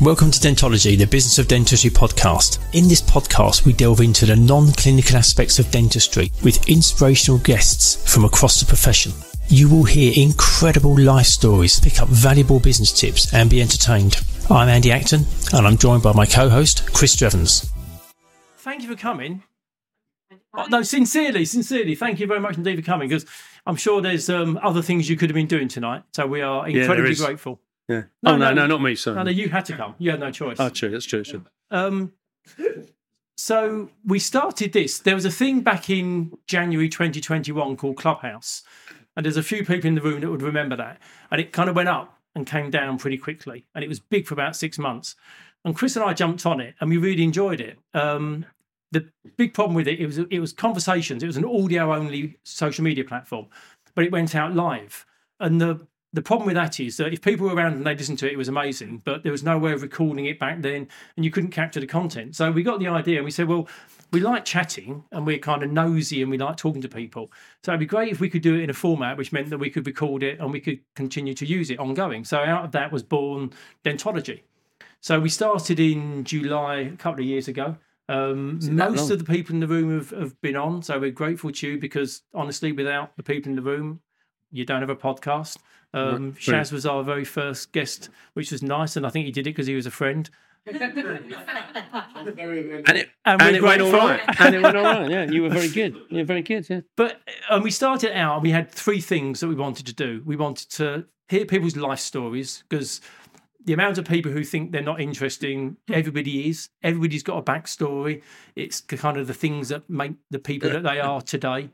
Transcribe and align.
Welcome 0.00 0.32
to 0.32 0.40
Dentology, 0.40 0.98
the 0.98 1.06
Business 1.06 1.38
of 1.38 1.46
Dentistry 1.46 1.88
podcast. 1.88 2.58
In 2.74 2.88
this 2.88 3.00
podcast, 3.00 3.64
we 3.64 3.72
delve 3.72 4.00
into 4.00 4.26
the 4.26 4.34
non 4.34 4.72
clinical 4.72 5.16
aspects 5.16 5.60
of 5.60 5.70
dentistry 5.70 6.32
with 6.42 6.68
inspirational 6.68 7.38
guests 7.38 8.12
from 8.12 8.24
across 8.24 8.58
the 8.58 8.66
profession. 8.66 9.12
You 9.46 9.68
will 9.68 9.84
hear 9.84 10.12
incredible 10.16 10.98
life 10.98 11.26
stories, 11.26 11.78
pick 11.78 12.02
up 12.02 12.08
valuable 12.08 12.58
business 12.58 12.92
tips, 12.92 13.32
and 13.32 13.48
be 13.48 13.62
entertained. 13.62 14.16
I'm 14.50 14.68
Andy 14.68 14.90
Acton, 14.90 15.26
and 15.52 15.64
I'm 15.64 15.78
joined 15.78 16.02
by 16.02 16.12
my 16.12 16.26
co 16.26 16.48
host, 16.48 16.92
Chris 16.92 17.14
Drevens. 17.14 17.70
Thank 18.58 18.82
you 18.82 18.88
for 18.88 18.96
coming. 18.96 19.44
Oh, 20.54 20.66
no, 20.66 20.82
sincerely, 20.82 21.44
sincerely, 21.44 21.94
thank 21.94 22.18
you 22.18 22.26
very 22.26 22.40
much 22.40 22.56
indeed 22.56 22.76
for 22.76 22.84
coming 22.84 23.08
because 23.08 23.26
I'm 23.64 23.76
sure 23.76 24.02
there's 24.02 24.28
um, 24.28 24.58
other 24.60 24.82
things 24.82 25.08
you 25.08 25.16
could 25.16 25.30
have 25.30 25.34
been 25.34 25.46
doing 25.46 25.68
tonight. 25.68 26.02
So 26.12 26.26
we 26.26 26.42
are 26.42 26.68
incredibly 26.68 27.12
is. 27.12 27.20
grateful. 27.20 27.60
Yeah. 27.88 28.04
No, 28.22 28.32
oh 28.32 28.36
no, 28.36 28.48
no. 28.48 28.54
no, 28.54 28.66
not 28.66 28.82
me. 28.82 28.94
Sorry. 28.94 29.16
No, 29.16 29.24
no, 29.24 29.30
you 29.30 29.48
had 29.48 29.64
to 29.66 29.76
come. 29.76 29.94
You 29.98 30.10
had 30.10 30.20
no 30.20 30.30
choice. 30.30 30.56
Oh, 30.58 30.68
true. 30.68 30.90
That's 30.90 31.04
true. 31.04 31.18
That's 31.20 31.30
true. 31.30 31.44
Um, 31.70 32.12
so 33.36 33.90
we 34.04 34.18
started 34.18 34.72
this. 34.72 34.98
There 34.98 35.14
was 35.14 35.24
a 35.24 35.30
thing 35.30 35.60
back 35.60 35.90
in 35.90 36.32
January 36.46 36.88
2021 36.88 37.76
called 37.76 37.96
Clubhouse, 37.96 38.62
and 39.16 39.24
there's 39.26 39.36
a 39.36 39.42
few 39.42 39.64
people 39.64 39.86
in 39.86 39.94
the 39.94 40.00
room 40.00 40.20
that 40.20 40.30
would 40.30 40.42
remember 40.42 40.76
that. 40.76 41.00
And 41.30 41.40
it 41.40 41.52
kind 41.52 41.68
of 41.68 41.76
went 41.76 41.88
up 41.88 42.18
and 42.34 42.46
came 42.46 42.70
down 42.70 42.98
pretty 42.98 43.18
quickly, 43.18 43.66
and 43.74 43.84
it 43.84 43.88
was 43.88 44.00
big 44.00 44.26
for 44.26 44.34
about 44.34 44.56
six 44.56 44.78
months. 44.78 45.14
And 45.64 45.74
Chris 45.76 45.96
and 45.96 46.04
I 46.04 46.14
jumped 46.14 46.46
on 46.46 46.60
it, 46.60 46.74
and 46.80 46.90
we 46.90 46.96
really 46.96 47.22
enjoyed 47.24 47.60
it. 47.60 47.78
Um, 47.92 48.46
the 48.92 49.08
big 49.36 49.54
problem 49.54 49.74
with 49.74 49.88
it, 49.88 49.98
it 49.98 50.06
was 50.06 50.18
it 50.18 50.38
was 50.38 50.52
conversations. 50.52 51.22
It 51.22 51.26
was 51.26 51.36
an 51.36 51.44
audio 51.44 51.94
only 51.94 52.38
social 52.44 52.84
media 52.84 53.04
platform, 53.04 53.46
but 53.94 54.04
it 54.04 54.12
went 54.12 54.34
out 54.34 54.54
live. 54.54 55.04
And 55.40 55.60
the 55.60 55.86
the 56.14 56.22
problem 56.22 56.46
with 56.46 56.54
that 56.54 56.78
is 56.78 56.96
that 56.98 57.12
if 57.12 57.20
people 57.20 57.46
were 57.46 57.54
around 57.54 57.74
and 57.74 57.84
they 57.84 57.94
listened 57.94 58.20
to 58.20 58.26
it, 58.26 58.32
it 58.32 58.38
was 58.38 58.48
amazing, 58.48 59.02
but 59.04 59.24
there 59.24 59.32
was 59.32 59.42
no 59.42 59.58
way 59.58 59.72
of 59.72 59.82
recording 59.82 60.26
it 60.26 60.38
back 60.38 60.62
then, 60.62 60.88
and 61.16 61.24
you 61.24 61.30
couldn't 61.30 61.50
capture 61.50 61.80
the 61.80 61.86
content. 61.86 62.36
So 62.36 62.50
we 62.52 62.62
got 62.62 62.78
the 62.78 62.86
idea, 62.86 63.16
and 63.16 63.24
we 63.24 63.32
said, 63.32 63.48
well, 63.48 63.68
we 64.12 64.20
like 64.20 64.44
chatting, 64.44 65.02
and 65.10 65.26
we're 65.26 65.38
kind 65.38 65.64
of 65.64 65.72
nosy, 65.72 66.22
and 66.22 66.30
we 66.30 66.38
like 66.38 66.56
talking 66.56 66.80
to 66.82 66.88
people. 66.88 67.32
So 67.64 67.72
it'd 67.72 67.80
be 67.80 67.86
great 67.86 68.12
if 68.12 68.20
we 68.20 68.30
could 68.30 68.42
do 68.42 68.54
it 68.54 68.62
in 68.62 68.70
a 68.70 68.74
format 68.74 69.16
which 69.16 69.32
meant 69.32 69.50
that 69.50 69.58
we 69.58 69.70
could 69.70 69.86
record 69.86 70.22
it 70.22 70.38
and 70.38 70.52
we 70.52 70.60
could 70.60 70.80
continue 70.94 71.34
to 71.34 71.46
use 71.46 71.70
it 71.70 71.80
ongoing. 71.80 72.24
So 72.24 72.38
out 72.38 72.64
of 72.64 72.72
that 72.72 72.92
was 72.92 73.02
born 73.02 73.52
Dentology. 73.84 74.42
So 75.00 75.18
we 75.18 75.28
started 75.28 75.80
in 75.80 76.24
July 76.24 76.76
a 76.76 76.96
couple 76.96 77.20
of 77.20 77.26
years 77.26 77.48
ago. 77.48 77.76
Um, 78.08 78.60
most 78.76 79.10
of 79.10 79.18
the 79.18 79.24
people 79.24 79.54
in 79.54 79.60
the 79.60 79.66
room 79.66 79.98
have, 79.98 80.10
have 80.10 80.40
been 80.42 80.56
on, 80.56 80.82
so 80.82 81.00
we're 81.00 81.10
grateful 81.10 81.50
to 81.50 81.68
you 81.68 81.78
because 81.78 82.22
honestly, 82.34 82.70
without 82.70 83.16
the 83.16 83.22
people 83.22 83.50
in 83.50 83.56
the 83.56 83.62
room, 83.62 84.00
you 84.52 84.64
don't 84.64 84.80
have 84.80 84.90
a 84.90 84.96
podcast. 84.96 85.56
Um, 85.94 86.32
Shaz 86.34 86.72
was 86.72 86.86
our 86.86 87.02
very 87.02 87.24
first 87.24 87.72
guest, 87.72 88.08
which 88.34 88.52
was 88.52 88.62
nice, 88.62 88.96
and 88.96 89.06
I 89.06 89.10
think 89.10 89.26
he 89.26 89.32
did 89.32 89.46
it 89.46 89.50
because 89.50 89.66
he 89.66 89.74
was 89.74 89.86
a 89.86 89.90
friend. 89.90 90.28
And 90.66 90.76
it 92.98 93.10
And 93.24 93.40
and, 93.40 93.42
we're 93.42 93.54
it 93.56 93.62
went 93.62 93.82
all 93.82 93.90
grateful. 93.90 94.08
right. 94.08 94.40
and 94.40 94.54
it 94.54 94.62
went 94.62 94.76
all 94.76 94.82
right. 94.82 95.10
Yeah, 95.10 95.30
you 95.30 95.42
were 95.42 95.50
very 95.50 95.68
good. 95.80 95.96
You 96.08 96.18
were 96.18 96.24
very 96.24 96.42
good. 96.42 96.68
Yeah. 96.68 96.80
But 96.96 97.20
and 97.50 97.62
we 97.62 97.70
started 97.70 98.16
out, 98.16 98.42
we 98.42 98.50
had 98.50 98.70
three 98.70 99.00
things 99.00 99.40
that 99.40 99.48
we 99.48 99.54
wanted 99.54 99.86
to 99.86 99.92
do. 99.92 100.22
We 100.24 100.36
wanted 100.36 100.70
to 100.72 101.06
hear 101.28 101.44
people's 101.44 101.76
life 101.76 101.98
stories 101.98 102.64
because 102.68 103.00
the 103.64 103.72
amount 103.72 103.98
of 103.98 104.04
people 104.06 104.32
who 104.32 104.44
think 104.44 104.72
they're 104.72 104.82
not 104.82 105.00
interesting, 105.00 105.76
everybody 105.90 106.48
is. 106.48 106.68
Everybody's 106.82 107.22
got 107.22 107.38
a 107.38 107.42
backstory. 107.42 108.22
It's 108.56 108.80
kind 108.80 109.16
of 109.16 109.26
the 109.26 109.34
things 109.34 109.68
that 109.68 109.88
make 109.88 110.12
the 110.30 110.38
people 110.38 110.70
that 110.70 110.82
they 110.82 111.00
are 111.12 111.20
today. 111.20 111.70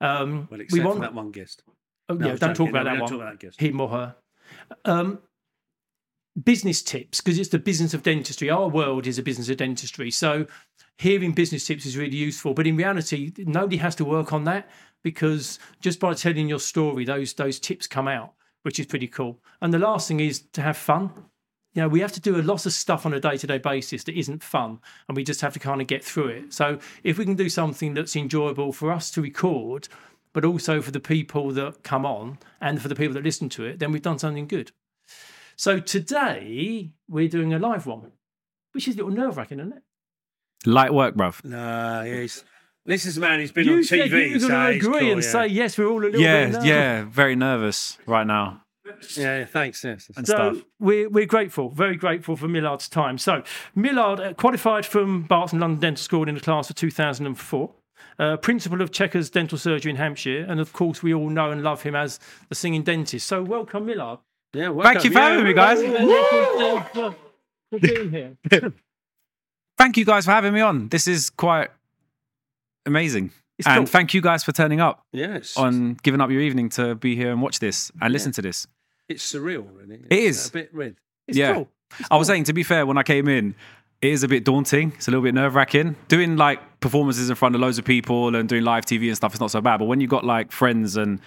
Um, 0.00 0.48
Well, 0.50 0.58
we 0.58 0.64
except 0.64 0.84
want 0.84 0.96
for 0.96 1.02
that 1.02 1.14
one 1.14 1.30
guest. 1.30 1.62
Oh, 2.08 2.14
No, 2.14 2.28
yeah, 2.28 2.36
don't 2.36 2.54
talk 2.56 2.68
about 2.70 2.84
No, 2.84 2.92
that 2.94 3.00
one. 3.00 3.00
don't 3.00 3.08
talk 3.08 3.20
about 3.20 3.32
that 3.32 3.46
guest. 3.46 3.60
Him 3.60 3.80
or 3.80 3.88
her. 3.88 4.16
Um, 4.84 5.18
business 6.42 6.82
tips, 6.82 7.20
because 7.20 7.38
it's 7.38 7.50
the 7.50 7.58
business 7.58 7.94
of 7.94 8.02
dentistry. 8.02 8.50
Our 8.50 8.68
world 8.68 9.06
is 9.06 9.18
a 9.18 9.22
business 9.22 9.48
of 9.48 9.58
dentistry. 9.58 10.10
So 10.10 10.46
hearing 10.98 11.32
business 11.32 11.66
tips 11.66 11.84
is 11.86 11.96
really 11.96 12.16
useful. 12.16 12.54
But 12.54 12.66
in 12.66 12.76
reality, 12.76 13.32
nobody 13.38 13.76
has 13.78 13.94
to 13.96 14.04
work 14.04 14.32
on 14.32 14.44
that 14.44 14.70
because 15.02 15.58
just 15.80 16.00
by 16.00 16.14
telling 16.14 16.48
your 16.48 16.60
story, 16.60 17.04
those 17.04 17.34
those 17.34 17.58
tips 17.58 17.86
come 17.86 18.08
out, 18.08 18.32
which 18.62 18.78
is 18.80 18.86
pretty 18.86 19.08
cool. 19.08 19.40
And 19.60 19.72
the 19.74 19.78
last 19.78 20.08
thing 20.08 20.20
is 20.20 20.40
to 20.52 20.62
have 20.62 20.76
fun. 20.76 21.10
You 21.74 21.82
know, 21.82 21.88
we 21.88 22.00
have 22.00 22.12
to 22.12 22.20
do 22.20 22.38
a 22.38 22.42
lot 22.42 22.66
of 22.66 22.72
stuff 22.74 23.06
on 23.06 23.14
a 23.14 23.20
day 23.20 23.36
to 23.38 23.46
day 23.46 23.56
basis 23.58 24.04
that 24.04 24.18
isn't 24.18 24.42
fun, 24.42 24.78
and 25.08 25.16
we 25.16 25.24
just 25.24 25.40
have 25.40 25.54
to 25.54 25.58
kind 25.58 25.80
of 25.80 25.86
get 25.86 26.04
through 26.04 26.28
it. 26.28 26.52
So, 26.52 26.78
if 27.02 27.16
we 27.16 27.24
can 27.24 27.34
do 27.34 27.48
something 27.48 27.94
that's 27.94 28.14
enjoyable 28.14 28.72
for 28.74 28.92
us 28.92 29.10
to 29.12 29.22
record, 29.22 29.88
but 30.32 30.44
also 30.44 30.80
for 30.82 30.90
the 30.90 31.00
people 31.00 31.50
that 31.52 31.82
come 31.82 32.04
on 32.06 32.38
and 32.60 32.80
for 32.80 32.88
the 32.88 32.94
people 32.94 33.14
that 33.14 33.24
listen 33.24 33.48
to 33.50 33.64
it, 33.64 33.78
then 33.78 33.92
we've 33.92 34.02
done 34.02 34.18
something 34.18 34.46
good. 34.46 34.72
So, 35.56 35.78
today 35.80 36.92
we're 37.08 37.28
doing 37.28 37.52
a 37.52 37.58
live 37.58 37.86
one, 37.86 38.12
which 38.72 38.88
is 38.88 38.94
a 38.94 38.98
little 38.98 39.12
nerve 39.12 39.36
wracking, 39.36 39.60
isn't 39.60 39.72
it? 39.74 39.82
Light 40.66 40.94
work, 40.94 41.14
bruv. 41.14 41.44
No, 41.44 42.04
he's. 42.04 42.44
This 42.84 43.04
is 43.04 43.16
a 43.16 43.20
man 43.20 43.38
who's 43.38 43.52
been 43.52 43.66
You 43.66 43.74
on 43.76 43.84
said 43.84 44.10
TV. 44.10 44.30
you're 44.30 44.40
so 44.40 44.48
going 44.48 44.72
to 44.80 44.86
agree 44.86 45.00
cool, 45.00 45.12
and 45.12 45.22
yeah. 45.22 45.28
say, 45.30 45.46
yes, 45.48 45.78
we're 45.78 45.86
all 45.86 45.98
a 45.98 46.04
little 46.06 46.12
bit 46.12 46.20
Yeah, 46.20 46.46
nervous. 46.46 46.64
yeah. 46.64 47.04
Very 47.08 47.36
nervous 47.36 47.96
right 48.06 48.26
now 48.26 48.62
Yeah, 49.16 49.38
yeah, 49.40 49.44
thanks. 49.44 49.84
Yes. 49.84 50.10
and 50.16 50.26
So 50.26 50.34
stuff. 50.54 50.64
we're 50.80 51.08
we're 51.08 51.26
grateful, 51.26 51.68
very 51.70 51.94
grateful 51.96 52.34
for 52.36 52.48
Milad's 52.48 52.88
time. 52.88 53.18
So 53.18 53.44
Millard 53.76 54.18
uh, 54.20 54.34
qualified 54.34 54.84
from 54.84 55.22
Barts 55.22 55.52
and 55.52 55.60
London 55.60 55.78
Dental 55.78 56.02
School 56.02 56.28
in 56.28 56.34
the 56.34 56.40
class 56.40 56.70
of 56.70 56.76
2004. 56.76 57.70
Uh, 58.18 58.36
principal 58.36 58.80
of 58.82 58.90
Chequers 58.92 59.30
Dental 59.30 59.58
Surgery 59.58 59.90
in 59.90 59.96
Hampshire, 59.96 60.44
and 60.48 60.60
of 60.60 60.72
course 60.72 61.02
we 61.02 61.12
all 61.14 61.28
know 61.30 61.50
and 61.50 61.62
love 61.62 61.82
him 61.82 61.94
as 61.96 62.20
the 62.48 62.54
singing 62.54 62.82
dentist. 62.82 63.26
So 63.26 63.42
welcome, 63.42 63.86
Milad. 63.86 64.18
Yeah, 64.52 64.72
Thank 64.82 65.04
you 65.04 65.10
for 65.10 65.18
Yeah, 65.18 65.28
having 65.30 65.44
me, 65.46 65.52
guys. 65.54 65.80
for, 66.92 67.16
for 67.70 67.78
being 67.80 68.10
here. 68.10 68.36
Thank 69.78 69.96
you 69.96 70.04
guys 70.04 70.24
for 70.26 70.30
having 70.30 70.52
me 70.52 70.60
on. 70.60 70.88
This 70.88 71.08
is 71.08 71.30
quite 71.30 71.70
amazing. 72.86 73.30
It's 73.58 73.66
and 73.68 73.78
cool. 73.78 73.86
thank 73.86 74.14
you 74.14 74.20
guys 74.20 74.42
for 74.44 74.52
turning 74.52 74.80
up 74.80 75.04
Yes. 75.12 75.56
on 75.56 75.94
giving 76.02 76.20
up 76.20 76.30
your 76.30 76.40
evening 76.40 76.68
to 76.70 76.94
be 76.94 77.14
here 77.16 77.30
and 77.32 77.40
watch 77.42 77.58
this 77.60 77.90
and 78.00 78.12
listen 78.12 78.32
to 78.32 78.42
this. 78.42 78.66
It's 79.08 79.30
surreal, 79.32 79.66
really. 79.76 80.00
It 80.10 80.18
is. 80.18 80.48
A 80.48 80.52
bit 80.52 80.70
red. 80.74 80.96
It's 81.28 81.36
yeah. 81.38 81.54
cool. 81.54 81.68
I 82.10 82.16
was 82.16 82.26
saying, 82.26 82.44
to 82.44 82.52
be 82.52 82.62
fair, 82.62 82.86
when 82.86 82.96
I 82.96 83.02
came 83.02 83.28
in, 83.28 83.54
it 84.02 84.10
is 84.10 84.24
a 84.24 84.28
bit 84.28 84.44
daunting. 84.44 84.92
It's 84.96 85.06
a 85.06 85.10
little 85.10 85.22
bit 85.22 85.32
nerve 85.32 85.54
wracking. 85.54 85.94
Doing 86.08 86.36
like 86.36 86.80
performances 86.80 87.30
in 87.30 87.36
front 87.36 87.54
of 87.54 87.60
loads 87.60 87.78
of 87.78 87.84
people 87.84 88.34
and 88.34 88.48
doing 88.48 88.64
live 88.64 88.84
TV 88.84 89.06
and 89.06 89.16
stuff 89.16 89.32
is 89.32 89.40
not 89.40 89.52
so 89.52 89.60
bad. 89.60 89.78
But 89.78 89.84
when 89.86 90.00
you've 90.00 90.10
got 90.10 90.24
like 90.24 90.50
friends 90.50 90.96
and 90.96 91.20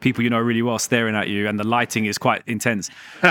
people 0.00 0.22
you 0.22 0.30
know 0.30 0.38
really 0.38 0.62
well 0.62 0.78
staring 0.78 1.16
at 1.16 1.26
you 1.28 1.48
and 1.48 1.58
the 1.58 1.66
lighting 1.66 2.04
is 2.04 2.18
quite 2.18 2.42
intense, 2.46 2.90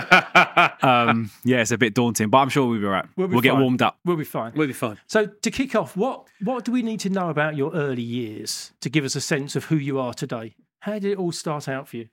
um, 0.81 1.30
yeah, 1.44 1.62
it's 1.62 1.72
a 1.72 1.78
bit 1.78 1.94
daunting. 1.94 2.30
But 2.30 2.40
I'm 2.40 2.50
sure 2.50 2.68
we'll 2.68 2.80
be 2.80 2.86
all 2.86 2.91
right. 2.91 3.06
We'll 3.16 3.28
We'll, 3.28 3.41
get 3.41 3.56
warmed 3.56 3.84
up. 3.84 4.00
We'll 4.03 4.18
be 4.18 4.24
fine. 4.24 4.53
We'll 4.56 4.68
be 4.68 4.74
fine. 4.74 4.97
So 5.06 5.28
to 5.28 5.52
kick 5.52 5.75
off, 5.75 5.96
what 5.96 6.28
what 6.41 6.66
do 6.66 6.72
we 6.72 6.81
need 6.81 7.00
to 7.02 7.09
know 7.09 7.30
about 7.30 7.56
your 7.56 7.74
early 7.74 8.02
years 8.02 8.72
to 8.81 8.90
give 8.90 9.06
us 9.06 9.16
a 9.16 9.22
sense 9.22 9.56
of 9.56 9.66
who 9.66 9.75
you 9.75 10.00
are 10.00 10.13
today? 10.13 10.56
How 10.80 10.94
did 10.94 11.06
it 11.06 11.18
all 11.19 11.31
start 11.31 11.68
out 11.68 11.88
for 11.88 11.97
you? 11.97 12.09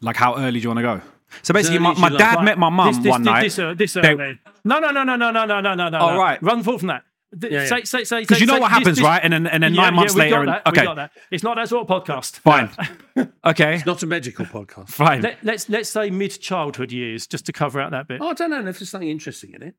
Like, 0.00 0.16
how 0.16 0.36
early 0.36 0.60
do 0.60 0.62
you 0.62 0.68
want 0.68 0.78
to 0.78 0.82
go? 0.82 1.00
So 1.42 1.54
basically, 1.54 1.78
my, 1.78 1.94
my 1.94 2.08
dad 2.10 2.36
Right. 2.36 2.44
met 2.44 2.58
my 2.58 2.68
mum 2.68 2.88
this, 2.94 2.98
this, 3.02 3.10
one 3.10 3.22
this, 3.22 3.26
night. 3.26 3.42
This, 3.42 3.58
uh, 3.58 3.74
this 3.74 3.92
They- 3.94 4.00
early. 4.14 4.38
No, 4.64 4.78
no, 4.78 4.90
no, 4.90 5.04
no, 5.04 5.16
no, 5.16 5.30
no, 5.30 5.44
no, 5.46 5.60
no, 5.60 5.74
no, 5.74 5.88
no. 5.88 5.98
Oh, 5.98 6.14
no. 6.14 6.18
right. 6.18 6.42
Run 6.42 6.62
forward 6.62 6.80
from 6.80 6.88
that. 6.88 7.04
Th- 7.40 7.52
Yeah, 7.52 7.60
yeah. 7.60 7.66
Say, 7.66 7.82
say, 7.84 8.04
say, 8.04 8.20
Because 8.22 8.40
you 8.40 8.46
know 8.46 8.54
say- 8.54 8.60
what 8.60 8.70
happens, 8.72 8.96
this- 8.96 9.04
right? 9.04 9.20
And 9.22 9.32
then, 9.32 9.46
and 9.46 9.62
then 9.62 9.72
Yeah, 9.74 9.82
nine 9.82 9.94
months 9.94 10.14
yeah, 10.14 10.16
we 10.16 10.20
later, 10.22 10.30
got 10.36 10.40
and- 10.40 10.48
that, 10.48 10.62
we 10.66 10.70
okay, 10.72 10.84
got 10.84 10.96
that. 10.96 11.12
It's 11.30 11.42
not 11.44 11.56
that 11.56 11.68
sort 11.68 11.88
of 11.88 12.02
podcast. 12.04 12.38
fine, 12.40 12.70
okay, 13.46 13.76
it's 13.76 13.86
Not 13.86 14.02
a 14.02 14.06
medical 14.06 14.44
podcast. 14.46 14.88
fine. 14.88 15.22
Let, 15.22 15.38
let's 15.44 15.68
let's 15.68 15.88
say 15.88 16.10
mid 16.10 16.30
childhood 16.40 16.90
years, 16.92 17.26
just 17.28 17.46
to 17.46 17.52
cover 17.52 17.80
out 17.80 17.92
that 17.92 18.08
bit. 18.08 18.20
Oh, 18.20 18.28
I 18.30 18.34
don't 18.34 18.50
know 18.50 18.58
if 18.66 18.78
there's 18.80 18.90
something 18.90 19.08
interesting 19.08 19.54
in 19.54 19.62
it. 19.62 19.74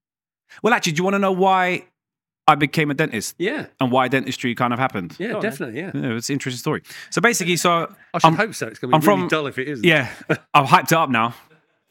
Well, 0.64 0.74
actually, 0.74 0.94
do 0.94 0.98
you 1.00 1.04
want 1.04 1.16
to 1.16 1.20
know 1.20 1.32
why 1.34 1.86
I 2.48 2.56
became 2.56 2.90
a 2.92 2.94
dentist 2.94 3.36
Yeah. 3.38 3.68
and 3.80 3.92
why 3.92 4.08
dentistry 4.08 4.56
kind 4.56 4.74
of 4.74 4.80
happened? 4.80 5.16
Yeah, 5.20 5.30
Go 5.30 5.36
on 5.38 5.42
definitely. 5.44 5.80
Yeah. 5.80 5.92
Yeah, 5.94 6.16
it's 6.18 6.30
an 6.30 6.34
interesting 6.34 6.58
story. 6.60 6.82
So 7.12 7.22
basically, 7.22 7.56
so 7.56 7.94
I 8.14 8.18
should 8.20 8.26
I'm- 8.26 8.36
hope 8.36 8.56
so. 8.56 8.68
It's 8.68 8.80
going 8.80 8.92
to 8.92 8.94
be 8.94 8.96
I'm 8.96 9.02
be 9.02 9.08
really 9.08 9.20
from- 9.22 9.28
dull 9.30 9.48
if 9.48 9.58
it 9.60 9.68
isn't. 9.68 9.86
yeah, 9.86 10.10
I've 10.54 10.68
hyped 10.68 10.86
it 10.92 10.94
up 10.94 11.10
now. 11.10 11.36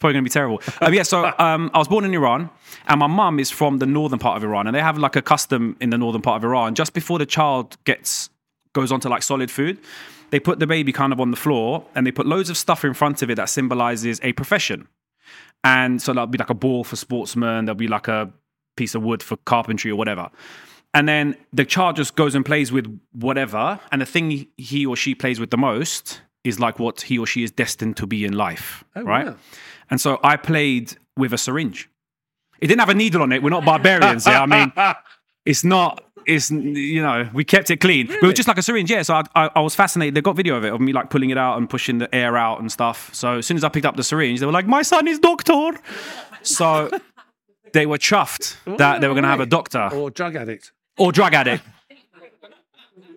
Probably 0.01 0.15
going 0.15 0.25
to 0.25 0.29
be 0.29 0.33
terrible. 0.33 0.63
Um, 0.81 0.95
yeah, 0.95 1.03
so 1.03 1.31
um, 1.39 1.71
I 1.75 1.79
was 1.79 1.87
born 1.87 2.05
in 2.07 2.15
Iran, 2.15 2.49
and 2.89 2.99
my 3.01 3.07
mum 3.07 3.39
is 3.39 3.51
from 3.51 3.79
the 3.79 3.87
northern 3.87 4.19
part 4.19 4.39
of 4.39 4.45
Iran, 4.45 4.67
and 4.67 4.75
they 4.75 4.81
have 4.81 4.97
like 4.97 5.15
a 5.15 5.21
custom 5.23 5.77
in 5.81 5.91
the 5.91 5.99
northern 5.99 6.23
part 6.23 6.39
of 6.39 6.45
Iran. 6.45 6.75
Just 6.75 6.95
before 6.95 7.19
the 7.19 7.27
child 7.27 7.77
gets 7.85 8.31
goes 8.73 8.91
onto 8.93 9.09
like 9.11 9.23
solid 9.23 9.51
food, 9.51 9.79
they 10.31 10.41
put 10.41 10.59
the 10.59 10.67
baby 10.67 10.91
kind 10.91 11.13
of 11.13 11.21
on 11.21 11.31
the 11.31 11.37
floor, 11.37 11.85
and 11.95 12.07
they 12.07 12.13
put 12.13 12.27
loads 12.27 12.49
of 12.49 12.57
stuff 12.57 12.83
in 12.85 12.95
front 12.95 13.21
of 13.23 13.29
it 13.31 13.35
that 13.35 13.51
symbolizes 13.51 14.19
a 14.23 14.33
profession. 14.33 14.89
And 15.63 16.01
so 16.01 16.15
there'll 16.15 16.27
be 16.27 16.39
like 16.39 16.49
a 16.51 16.55
ball 16.55 16.83
for 16.85 16.97
sportsmen, 16.97 17.67
there'll 17.67 17.77
be 17.77 17.89
like 17.89 18.09
a 18.09 18.31
piece 18.81 18.95
of 18.97 19.03
wood 19.03 19.23
for 19.23 19.37
carpentry 19.53 19.91
or 19.91 19.97
whatever. 19.97 20.31
And 20.93 21.07
then 21.09 21.37
the 21.53 21.65
child 21.65 21.97
just 21.97 22.17
goes 22.17 22.35
and 22.35 22.45
plays 22.45 22.73
with 22.73 22.87
whatever, 23.13 23.79
and 23.93 24.01
the 24.03 24.07
thing 24.15 24.47
he 24.57 24.87
or 24.87 24.97
she 24.97 25.15
plays 25.15 25.39
with 25.39 25.51
the 25.51 25.57
most 25.57 26.21
is 26.43 26.59
like 26.59 26.79
what 26.79 27.03
he 27.03 27.19
or 27.19 27.27
she 27.27 27.43
is 27.45 27.51
destined 27.51 27.97
to 27.99 28.07
be 28.07 28.25
in 28.25 28.33
life, 28.33 28.83
Oh, 28.97 29.03
right? 29.05 29.27
wow. 29.27 29.37
And 29.91 30.01
so 30.01 30.19
I 30.25 30.37
played 30.37 30.97
with 31.17 31.33
a 31.33 31.39
syringe. 31.39 31.89
It 32.61 32.67
didn't 32.69 32.81
have 32.81 32.89
a 32.89 32.95
needle 32.95 33.23
on 33.23 33.31
it. 33.33 33.43
We're 33.43 33.51
not 33.59 33.65
barbarians. 33.65 34.27
yeah, 34.27 34.43
I 34.43 34.47
mean, 34.47 34.73
it's 35.45 35.63
not. 35.65 36.03
It's 36.27 36.51
you 36.51 37.03
know 37.03 37.29
we 37.33 37.45
kept 37.45 37.71
it 37.71 37.79
clean. 37.81 38.07
But 38.07 38.17
it 38.23 38.27
was 38.31 38.35
just 38.35 38.49
like 38.49 38.59
a 38.59 38.63
syringe. 38.63 38.91
Yeah. 38.91 39.03
So 39.03 39.15
I, 39.15 39.23
I, 39.35 39.51
I 39.57 39.61
was 39.61 39.75
fascinated. 39.75 40.15
They 40.15 40.21
got 40.21 40.37
video 40.37 40.55
of 40.57 40.65
it 40.65 40.73
of 40.73 40.81
me 40.81 40.93
like 40.93 41.09
pulling 41.11 41.31
it 41.31 41.39
out 41.39 41.57
and 41.59 41.69
pushing 41.69 41.99
the 41.99 42.09
air 42.15 42.37
out 42.37 42.61
and 42.61 42.71
stuff. 42.71 42.99
So 43.15 43.39
as 43.39 43.47
soon 43.47 43.57
as 43.57 43.65
I 43.65 43.69
picked 43.71 43.87
up 43.87 43.97
the 43.97 44.03
syringe, 44.05 44.39
they 44.41 44.47
were 44.47 44.53
like, 44.61 44.67
"My 44.67 44.83
son 44.83 45.09
is 45.09 45.19
doctor." 45.19 45.71
So 46.43 46.91
they 47.73 47.87
were 47.87 47.99
chuffed 47.99 48.57
that 48.79 49.01
they 49.01 49.09
were 49.09 49.15
going 49.15 49.25
to 49.25 49.29
have 49.31 49.41
a 49.41 49.47
doctor 49.47 49.89
Or 49.93 50.11
drug 50.11 50.37
addict. 50.37 50.73
or 50.99 51.13
drug 51.13 51.35
addict 51.35 51.65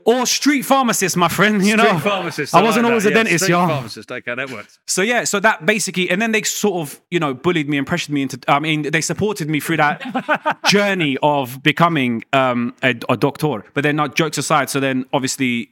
or 0.05 0.25
street 0.25 0.63
pharmacist, 0.63 1.15
my 1.15 1.29
friend. 1.29 1.65
You 1.65 1.77
know, 1.77 1.85
Street 1.85 2.01
pharmacist. 2.01 2.53
I 2.53 2.61
wasn't 2.61 2.83
like 2.83 2.91
always 2.91 3.03
that, 3.05 3.11
a 3.13 3.15
yeah, 3.15 3.23
dentist, 3.23 3.47
y'all. 3.49 3.67
pharmacist. 3.69 4.11
Okay, 4.11 4.35
that 4.35 4.49
works. 4.51 4.77
So 4.85 5.01
yeah, 5.01 5.23
so 5.23 5.39
that 5.39 5.65
basically, 5.65 6.09
and 6.09 6.21
then 6.21 6.33
they 6.33 6.41
sort 6.41 6.81
of, 6.85 6.99
you 7.09 7.19
know, 7.21 7.33
bullied 7.33 7.69
me 7.69 7.77
and 7.77 7.87
pressured 7.87 8.13
me 8.13 8.23
into. 8.23 8.37
I 8.49 8.59
mean, 8.59 8.81
they 8.83 8.99
supported 8.99 9.49
me 9.49 9.61
through 9.61 9.77
that 9.77 10.59
journey 10.65 11.17
of 11.23 11.63
becoming 11.63 12.23
um, 12.33 12.75
a, 12.83 12.95
a 13.07 13.15
doctor. 13.15 13.63
But 13.73 13.83
then, 13.83 13.95
not 13.95 14.15
jokes 14.15 14.37
aside, 14.37 14.69
so 14.69 14.81
then 14.81 15.05
obviously 15.13 15.69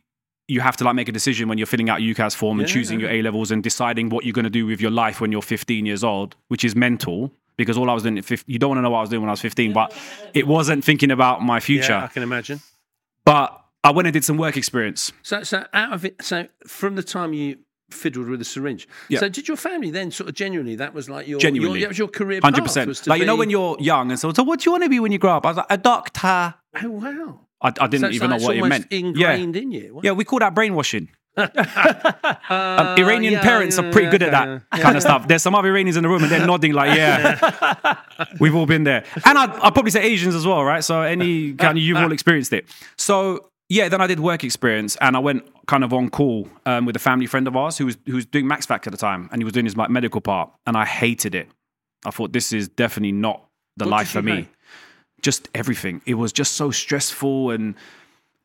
you 0.48 0.62
have 0.62 0.78
to 0.78 0.84
like 0.86 0.96
make 0.96 1.10
a 1.10 1.14
decision 1.14 1.50
when 1.50 1.58
you're 1.58 1.68
filling 1.68 1.90
out 1.90 2.00
UCAS 2.00 2.34
form 2.36 2.60
and 2.60 2.68
Yeah. 2.70 2.74
choosing 2.74 3.00
your 3.02 3.10
A 3.10 3.22
levels 3.22 3.52
and 3.52 3.62
deciding 3.62 4.10
what 4.10 4.24
you're 4.26 4.34
going 4.34 4.44
to 4.44 4.50
do 4.50 4.66
with 4.66 4.80
your 4.82 4.92
life 4.92 5.20
when 5.20 5.32
you're 5.34 5.42
15 5.42 5.86
years 5.86 6.04
old, 6.06 6.36
which 6.48 6.64
is 6.64 6.74
mental. 6.76 7.32
Because 7.62 7.78
all 7.78 7.90
I 7.90 7.94
was 7.94 8.04
doing, 8.04 8.18
at 8.18 8.26
15, 8.26 8.52
you 8.52 8.60
don't 8.60 8.70
want 8.70 8.78
to 8.80 8.82
know 8.84 8.90
what 8.90 9.00
I 9.00 9.02
was 9.02 9.10
doing 9.10 9.22
when 9.22 9.30
I 9.30 9.34
was 9.34 9.42
15, 9.42 9.74
but 9.74 9.94
it 10.34 10.48
wasn't 10.48 10.84
thinking 10.84 11.12
about 11.12 11.42
my 11.44 11.60
future. 11.60 11.94
Yeah, 11.94 12.04
I 12.06 12.08
can 12.08 12.24
imagine. 12.24 12.60
But 13.26 13.58
I 13.84 13.92
went 13.92 14.08
and 14.08 14.14
did 14.14 14.24
some 14.24 14.38
work 14.38 14.58
experience. 14.58 15.12
So, 15.24 15.44
so 15.44 15.66
out 15.74 15.94
of 15.94 16.06
it, 16.06 16.22
so 16.24 16.48
from 16.68 16.96
the 16.96 17.04
time 17.04 17.34
you 17.34 17.58
fiddled 17.90 18.28
with 18.30 18.40
the 18.40 18.46
syringe, 18.46 18.88
Yeah. 19.10 19.20
so 19.20 19.30
did 19.30 19.48
your 19.48 19.58
family 19.58 19.92
then 19.92 20.12
sort 20.12 20.30
of 20.30 20.36
genuinely? 20.36 20.76
That 20.76 20.94
was 20.94 21.10
like 21.10 21.28
your 21.28 21.40
Genuinely. 21.40 21.80
Your, 21.80 21.88
that 21.88 21.90
was 21.90 21.98
your 21.98 22.08
career. 22.08 22.40
Hundred 22.42 22.64
path, 22.66 22.76
was 22.76 22.86
percent. 22.86 23.04
to 23.06 23.10
Like 23.10 23.20
you 23.20 23.26
know 23.26 23.36
when 23.36 23.50
you're 23.50 23.78
young 23.80 24.12
and 24.12 24.20
so, 24.20 24.32
so 24.34 24.44
what 24.44 24.60
do 24.62 24.66
you 24.68 24.72
want 24.72 24.84
to 24.84 24.90
be 24.90 25.00
when 25.00 25.12
you 25.12 25.18
grow 25.18 25.32
up? 25.38 25.46
I 25.46 25.50
was 25.50 25.58
like 25.58 25.66
a 25.70 25.78
doctor. 25.78 26.56
Oh 26.84 26.90
wow. 26.90 27.40
I, 27.62 27.68
I 27.68 27.88
didn't 27.88 28.00
So 28.02 28.08
it's 28.08 28.16
even 28.16 28.30
know 28.32 28.38
what 28.38 28.56
it's 28.56 28.66
it 28.66 28.70
meant. 28.70 28.74
almost 28.92 28.92
Ingrained 28.92 29.56
in 29.56 29.72
you. 29.72 30.00
Yeah, 30.04 30.12
we 30.14 30.24
call 30.24 30.40
that 30.40 30.56
brainwashing. 30.56 31.10
Um, 31.38 31.50
Uh, 32.50 32.96
Iranian 32.98 33.34
yeah, 33.34 33.42
parents 33.42 33.78
yeah, 33.78 33.86
are 33.86 33.92
pretty 33.92 34.10
good 34.10 34.22
at 34.24 34.32
that 34.32 34.48
yeah. 34.48 34.80
kind 34.82 34.96
of 34.98 35.02
stuff. 35.02 35.28
There's 35.28 35.42
some 35.42 35.56
other 35.56 35.70
Iranians 35.70 35.96
in 35.96 36.04
the 36.04 36.10
room 36.10 36.24
and 36.24 36.32
they're 36.32 36.46
nodding 36.46 36.74
like, 36.74 36.98
yeah, 36.98 37.96
we've 38.40 38.56
all 38.56 38.66
been 38.66 38.84
there. 38.84 39.06
And 39.26 39.38
I'd, 39.38 39.50
I'd 39.52 39.74
probably 39.74 39.92
say 39.92 40.04
Asians 40.04 40.36
as 40.36 40.46
well, 40.46 40.64
right? 40.64 40.84
So 40.84 41.02
any 41.02 41.54
kind 41.54 41.78
of, 41.78 41.84
you've 41.84 41.98
all 41.98 42.12
experienced 42.12 42.52
it. 42.54 42.66
So 42.98 43.50
yeah, 43.70 43.88
then 43.88 44.02
I 44.02 44.08
did 44.08 44.20
work 44.20 44.44
experience 44.44 44.98
and 44.98 45.16
I 45.16 45.20
went 45.20 45.46
kind 45.68 45.84
of 45.84 45.94
on 45.94 46.10
call 46.10 46.50
um, 46.66 46.86
with 46.86 46.96
a 46.96 47.00
family 47.00 47.26
friend 47.26 47.48
of 47.48 47.56
ours 47.56 47.78
who 47.78 47.86
was, 47.86 47.98
who 48.06 48.16
was 48.16 48.26
doing 48.26 48.48
Max 48.48 48.66
Fac 48.66 48.86
at 48.86 48.92
the 48.92 48.98
time 48.98 49.30
and 49.32 49.40
he 49.40 49.46
was 49.46 49.54
doing 49.54 49.66
his 49.66 49.78
like, 49.78 49.90
medical 49.90 50.20
part 50.20 50.52
and 50.66 50.76
I 50.76 50.86
hated 50.86 51.36
it. 51.36 51.48
I 52.06 52.12
thought 52.12 52.34
this 52.34 52.52
is 52.52 52.68
definitely 52.68 53.14
not 53.14 53.46
the 53.78 53.86
What 53.86 53.92
life 53.92 54.10
for 54.10 54.22
me. 54.22 54.50
Just 55.22 55.48
everything. 55.56 56.02
It 56.06 56.16
was 56.16 56.34
just 56.34 56.56
so 56.56 56.72
stressful 56.72 57.52
and, 57.52 57.76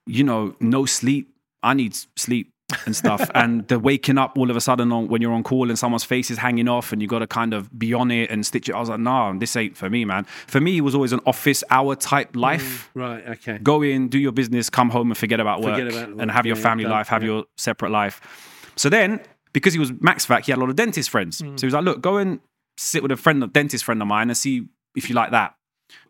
you 0.06 0.22
know, 0.22 0.54
no 0.60 0.84
sleep. 0.84 1.32
I 1.62 1.74
need 1.74 1.96
sleep 2.16 2.52
and 2.84 2.96
stuff. 2.96 3.30
and 3.34 3.66
the 3.68 3.78
waking 3.78 4.18
up 4.18 4.36
all 4.36 4.50
of 4.50 4.56
a 4.56 4.60
sudden 4.60 4.92
on, 4.92 5.08
when 5.08 5.22
you're 5.22 5.32
on 5.32 5.42
call 5.42 5.68
and 5.68 5.78
someone's 5.78 6.04
face 6.04 6.30
is 6.30 6.38
hanging 6.38 6.68
off 6.68 6.92
and 6.92 7.00
you 7.00 7.08
got 7.08 7.20
to 7.20 7.26
kind 7.26 7.54
of 7.54 7.76
be 7.78 7.94
on 7.94 8.10
it 8.10 8.30
and 8.30 8.44
stitch 8.44 8.68
it. 8.68 8.74
I 8.74 8.80
was 8.80 8.88
like, 8.88 9.00
no, 9.00 9.36
this 9.38 9.54
ain't 9.56 9.76
for 9.76 9.88
me, 9.88 10.04
man. 10.04 10.24
For 10.46 10.60
me, 10.60 10.78
it 10.78 10.82
was 10.82 10.94
always 10.94 11.12
an 11.12 11.20
office 11.26 11.62
hour 11.70 11.94
type 11.94 12.34
life. 12.34 12.90
Right. 12.94 13.26
Okay. 13.26 13.58
Go 13.58 13.82
in, 13.82 14.08
do 14.08 14.18
your 14.18 14.32
business, 14.32 14.70
come 14.70 14.90
home 14.90 15.10
and 15.10 15.16
forget 15.16 15.40
about 15.40 15.60
work, 15.60 15.80
about 15.80 16.08
work, 16.10 16.16
and 16.18 16.30
have 16.30 16.46
your 16.46 16.56
yeah, 16.56 16.62
family 16.62 16.86
life, 16.86 17.08
have 17.08 17.22
yeah. 17.22 17.28
your 17.28 17.44
separate 17.56 17.90
life. 17.90 18.72
So 18.76 18.88
then, 18.88 19.20
because 19.52 19.72
he 19.72 19.78
was 19.78 19.92
Max 20.00 20.26
Fac, 20.26 20.44
he 20.44 20.52
had 20.52 20.58
a 20.58 20.60
lot 20.60 20.70
of 20.70 20.76
dentist 20.76 21.10
friends. 21.10 21.40
Mm. 21.40 21.58
So 21.58 21.62
he 21.62 21.66
was 21.66 21.74
like, 21.74 21.84
look, 21.84 22.00
go 22.00 22.18
and 22.18 22.40
sit 22.76 23.02
with 23.02 23.12
a 23.12 23.16
friend, 23.16 23.42
a 23.42 23.46
dentist 23.46 23.84
friend 23.84 24.02
of 24.02 24.08
mine, 24.08 24.28
and 24.28 24.36
see 24.36 24.66
if 24.94 25.08
you 25.08 25.14
like 25.14 25.30
that. 25.30 25.54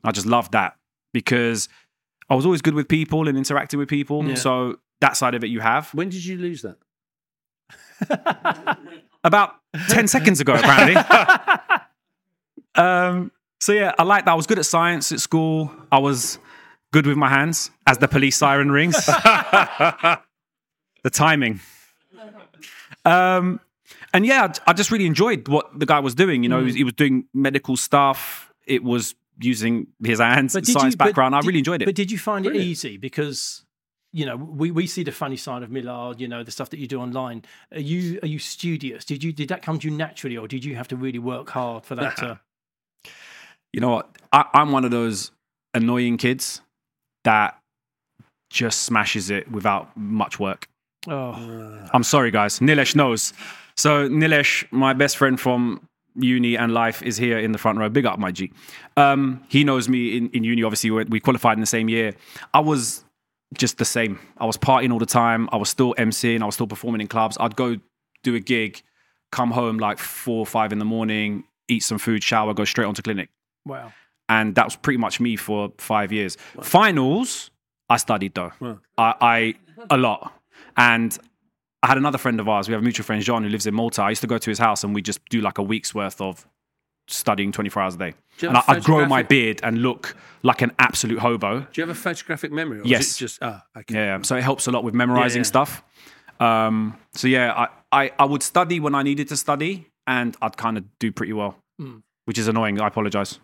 And 0.03 0.09
I 0.09 0.13
just 0.13 0.27
loved 0.27 0.53
that 0.53 0.77
because 1.13 1.69
I 2.29 2.35
was 2.35 2.45
always 2.45 2.63
good 2.63 2.75
with 2.75 2.89
people 2.89 3.29
and 3.29 3.39
interacting 3.39 3.79
with 3.79 3.89
people. 3.89 4.25
Yeah. 4.25 4.35
So 4.35 4.79
that 5.01 5.17
side 5.17 5.35
of 5.35 5.45
it 5.45 5.49
you 5.49 5.61
have. 5.61 5.91
When 5.95 6.09
did 6.09 6.25
you 6.25 6.39
lose 6.39 6.63
that? 6.63 6.79
About 9.25 9.55
10 9.89 10.09
seconds 10.09 10.41
ago, 10.41 10.55
apparently. 10.55 10.97
um, 12.77 13.33
so 13.61 13.73
yeah, 13.73 13.93
I 13.99 14.03
like 14.05 14.25
that. 14.27 14.33
I 14.33 14.35
was 14.35 14.47
good 14.47 14.59
at 14.59 14.67
science 14.67 15.13
at 15.13 15.21
school. 15.21 15.71
I 15.91 15.99
was 15.99 16.39
good 16.93 17.07
with 17.07 17.17
my 17.17 17.29
hands 17.29 17.71
as 17.87 17.99
the 17.99 18.09
police 18.09 18.37
siren 18.37 18.71
rings. 18.71 18.95
the 19.07 20.21
timing. 21.11 21.61
Um, 23.05 23.61
and 24.15 24.25
yeah, 24.25 24.53
I 24.67 24.73
just 24.73 24.91
really 24.91 25.07
enjoyed 25.07 25.49
what 25.49 25.79
the 25.79 25.87
guy 25.87 26.01
was 26.01 26.15
doing. 26.15 26.43
You 26.43 26.49
know, 26.49 26.61
he, 26.61 26.65
was, 26.65 26.75
he 26.75 26.85
was 26.85 26.95
doing 26.95 27.27
medical 27.35 27.77
stuff. 27.77 28.53
It 28.67 28.83
was 28.83 29.15
using 29.39 29.89
his 30.03 30.19
hands, 30.21 30.53
science 30.53 30.95
you- 30.95 30.97
background. 30.97 31.35
I 31.35 31.41
did- 31.41 31.49
really 31.49 31.59
enjoyed 31.59 31.83
it. 31.83 31.85
But 31.85 31.95
did 31.95 32.11
you 32.11 32.19
find 32.19 32.45
Brilliant. 32.45 32.67
it 32.67 32.71
easy? 32.71 32.97
Because 32.97 33.66
you 34.17 34.25
know 34.25 34.35
we, 34.35 34.71
we 34.71 34.87
see 34.87 35.03
the 35.03 35.13
funny 35.13 35.37
side 35.37 35.63
of 35.63 35.69
Milad. 35.69 36.19
You 36.19 36.27
know 36.27 36.43
the 36.43 36.51
stuff 36.51 36.71
that 36.71 36.79
you 36.79 36.87
do 36.87 37.01
online. 37.01 37.45
Are 37.71 37.79
you 37.79 38.19
are 38.23 38.27
you 38.27 38.39
studious? 38.39 39.05
Did 39.05 39.23
you 39.23 39.31
did 39.31 39.49
that 39.51 39.61
come 39.61 39.79
to 39.79 39.89
you 39.89 39.95
naturally, 39.95 40.39
or 40.39 40.49
did 40.49 40.65
you 40.65 40.75
have 40.75 40.89
to 40.89 40.97
really 40.97 41.19
work 41.19 41.51
hard 41.51 41.85
for 41.85 41.95
that? 41.97 42.17
to... 42.17 42.41
you 43.75 43.81
know 43.81 43.91
what? 43.91 44.17
I, 44.33 44.47
I'm 44.55 44.73
one 44.73 44.87
of 44.87 44.91
those 44.91 45.33
annoying 45.75 46.17
kids 46.17 46.63
that 47.25 47.59
just 48.49 48.85
smashes 48.85 49.29
it 49.29 49.53
without 49.53 49.95
much 49.99 50.41
work. 50.41 50.67
Oh, 51.07 51.87
I'm 51.93 52.03
sorry, 52.03 52.31
guys. 52.31 52.61
Nilesh 52.61 52.97
knows. 52.97 53.35
So 53.77 54.09
Nilesh, 54.09 54.65
my 54.73 54.95
best 54.95 55.19
friend 55.19 55.39
from 55.39 55.87
uni 56.15 56.57
and 56.57 56.73
life, 56.73 57.03
is 57.03 57.19
here 57.19 57.39
in 57.39 57.53
the 57.53 57.59
front 57.59 57.79
row. 57.79 57.91
Big 57.91 58.07
up, 58.07 58.19
my 58.19 58.33
G. 58.33 58.51
Um, 58.97 59.45
he 59.51 59.63
knows 59.63 59.91
me 59.91 60.17
in, 60.17 60.31
in 60.31 60.43
uni. 60.43 60.63
Obviously, 60.63 60.91
we 60.91 61.05
we 61.05 61.21
qualified 61.21 61.59
in 61.59 61.61
the 61.61 61.67
same 61.67 61.91
year. 61.91 62.15
I 62.55 62.61
was 62.61 63.05
just 63.55 63.79
the 63.79 63.85
same. 63.85 64.19
I 64.39 64.47
was 64.47 64.57
partying 64.57 64.93
all 64.93 64.99
the 64.99 65.07
time. 65.07 65.49
I 65.53 65.57
was 65.57 65.69
still 65.69 65.95
emceeing. 65.99 66.43
I 66.43 66.47
was 66.47 66.55
still 66.55 66.67
performing 66.67 67.01
in 67.01 67.07
clubs. 67.07 67.37
I'd 67.39 67.57
go 67.57 67.77
do 68.23 68.35
a 68.35 68.41
gig, 68.41 68.83
come 69.31 69.51
home 69.51 69.79
like 69.79 69.99
four 69.99 70.39
or 70.39 70.47
five 70.47 70.73
in 70.73 70.79
the 70.79 70.85
morning, 70.85 71.45
eat 71.69 71.81
some 71.81 71.99
food, 71.99 72.23
shower, 72.23 72.55
go 72.55 72.65
straight 72.65 72.87
onto 72.87 73.03
clinic 73.03 73.31
wow. 73.67 73.93
and 74.29 74.55
that 74.55 74.65
was 74.65 74.77
pretty 74.77 74.97
much 74.97 75.21
me 75.21 75.37
for 75.37 75.73
five 75.79 76.13
years. 76.13 76.37
Finals, 76.63 77.51
I 77.91 77.99
studied 77.99 78.35
though. 78.35 78.53
Wow. 78.61 78.79
I, 78.97 79.15
I 79.21 79.55
a 79.91 79.99
lot, 79.99 80.33
and 80.77 81.19
I 81.83 81.89
had 81.89 81.99
another 81.99 82.19
friend 82.19 82.41
of 82.41 82.49
ours. 82.49 82.69
We 82.69 82.73
have 82.73 82.81
a 82.81 82.85
mutual 82.85 83.05
friend, 83.05 83.23
John, 83.23 83.43
who 83.43 83.51
lives 83.51 83.67
in 83.67 83.75
Malta. 83.75 84.03
I 84.03 84.11
used 84.11 84.23
to 84.23 84.27
go 84.27 84.39
to 84.39 84.51
his 84.51 84.59
house, 84.59 84.85
and 84.85 84.95
we 84.95 85.03
just 85.03 85.21
do 85.29 85.41
like 85.41 85.59
a 85.59 85.63
week's 85.63 85.95
worth 85.95 86.21
of 86.21 86.47
studying 87.09 87.53
24 87.53 87.83
hours 87.83 87.95
a 87.95 87.99
day. 87.99 88.15
And 88.43 88.57
I, 88.57 88.61
have 88.61 88.69
a 88.69 88.73
I'd 88.73 88.85
grow 88.85 89.07
my 89.07 89.23
beard 89.23 89.61
and 89.63 89.81
look 89.83 90.17
like 90.43 90.61
an 90.63 90.73
absolute 90.79 91.19
hobo. 91.21 91.61
Do 91.61 91.67
you 91.81 91.87
have 91.87 91.97
a 91.97 91.99
photographic 91.99 92.53
memory? 92.53 92.81
Or 92.81 92.83
is 92.83 92.89
Yes. 92.91 93.17
it 93.17 93.19
just 93.19 93.39
ah, 93.43 93.65
okay. 93.79 93.95
Yeah, 93.95 94.23
so 94.23 94.37
it 94.37 94.43
helps 94.45 94.67
a 94.67 94.71
lot 94.71 94.85
with 94.85 94.95
memorizing 94.95 95.41
yeah. 95.41 95.45
stuff. 95.45 95.83
Um, 96.41 96.97
so 97.15 97.29
yeah, 97.29 97.53
I, 97.93 98.05
I, 98.05 98.13
I 98.19 98.25
would 98.27 98.43
study 98.43 98.79
when 98.81 98.95
I 98.95 99.03
needed 99.03 99.29
to 99.29 99.37
study, 99.37 99.87
and 100.07 100.37
I'd 100.43 100.57
kind 100.57 100.77
of 100.77 100.85
do 100.99 101.11
pretty 101.13 101.33
well, 101.33 101.57
Hmm. 101.79 101.99
which 102.27 102.39
is 102.39 102.47
annoying. 102.49 102.81
I 102.81 102.87
apologize 102.89 103.39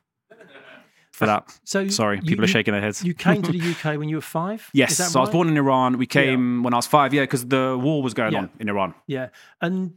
for 1.12 1.26
that. 1.26 1.58
So 1.64 1.88
Sorry, 1.88 2.16
you- 2.16 2.22
people 2.22 2.44
are 2.44 2.48
you- 2.48 2.52
shaking 2.52 2.72
their 2.72 2.80
heads. 2.82 3.02
You 3.02 3.14
came 3.14 3.40
to 3.42 3.52
the 3.52 3.60
UK 3.72 3.98
when 3.98 4.08
you 4.08 4.16
were 4.16 4.20
five. 4.22 4.68
Yes, 4.74 4.92
Is 4.92 4.98
that 4.98 5.10
so 5.10 5.20
I 5.20 5.22
was 5.22 5.28
right? 5.28 5.32
born 5.32 5.48
in 5.48 5.56
Iran. 5.56 5.96
We 5.98 6.06
came 6.06 6.62
when 6.62 6.74
I 6.74 6.76
was 6.76 6.86
five, 6.86 7.14
yeah, 7.14 7.22
because 7.22 7.46
the 7.46 7.78
war 7.80 8.02
was 8.02 8.12
going 8.14 8.32
Yeah. 8.34 8.40
on 8.40 8.50
in 8.60 8.68
Iran. 8.68 8.94
Yeah, 9.06 9.28
and 9.60 9.94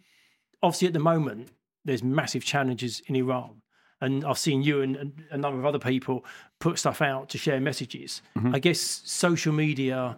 obviously 0.63 0.87
at 0.87 0.93
the 0.93 0.99
moment 0.99 1.49
there's 1.85 2.03
massive 2.03 2.43
challenges 2.43 3.01
in 3.07 3.15
Iran, 3.15 3.61
and 4.01 4.25
I've 4.25 4.37
seen 4.37 4.61
you 4.63 4.81
and, 4.81 4.95
and 4.97 5.23
a 5.31 5.37
number 5.37 5.59
of 5.59 5.65
other 5.65 5.79
people 5.79 6.25
put 6.59 6.77
stuff 6.79 7.01
out 7.01 7.29
to 7.29 7.37
share 7.37 7.59
messages. 7.61 8.21
Mm-hmm. 8.37 8.55
I 8.55 8.59
guess 8.59 8.79
social 9.05 9.53
media 9.53 10.17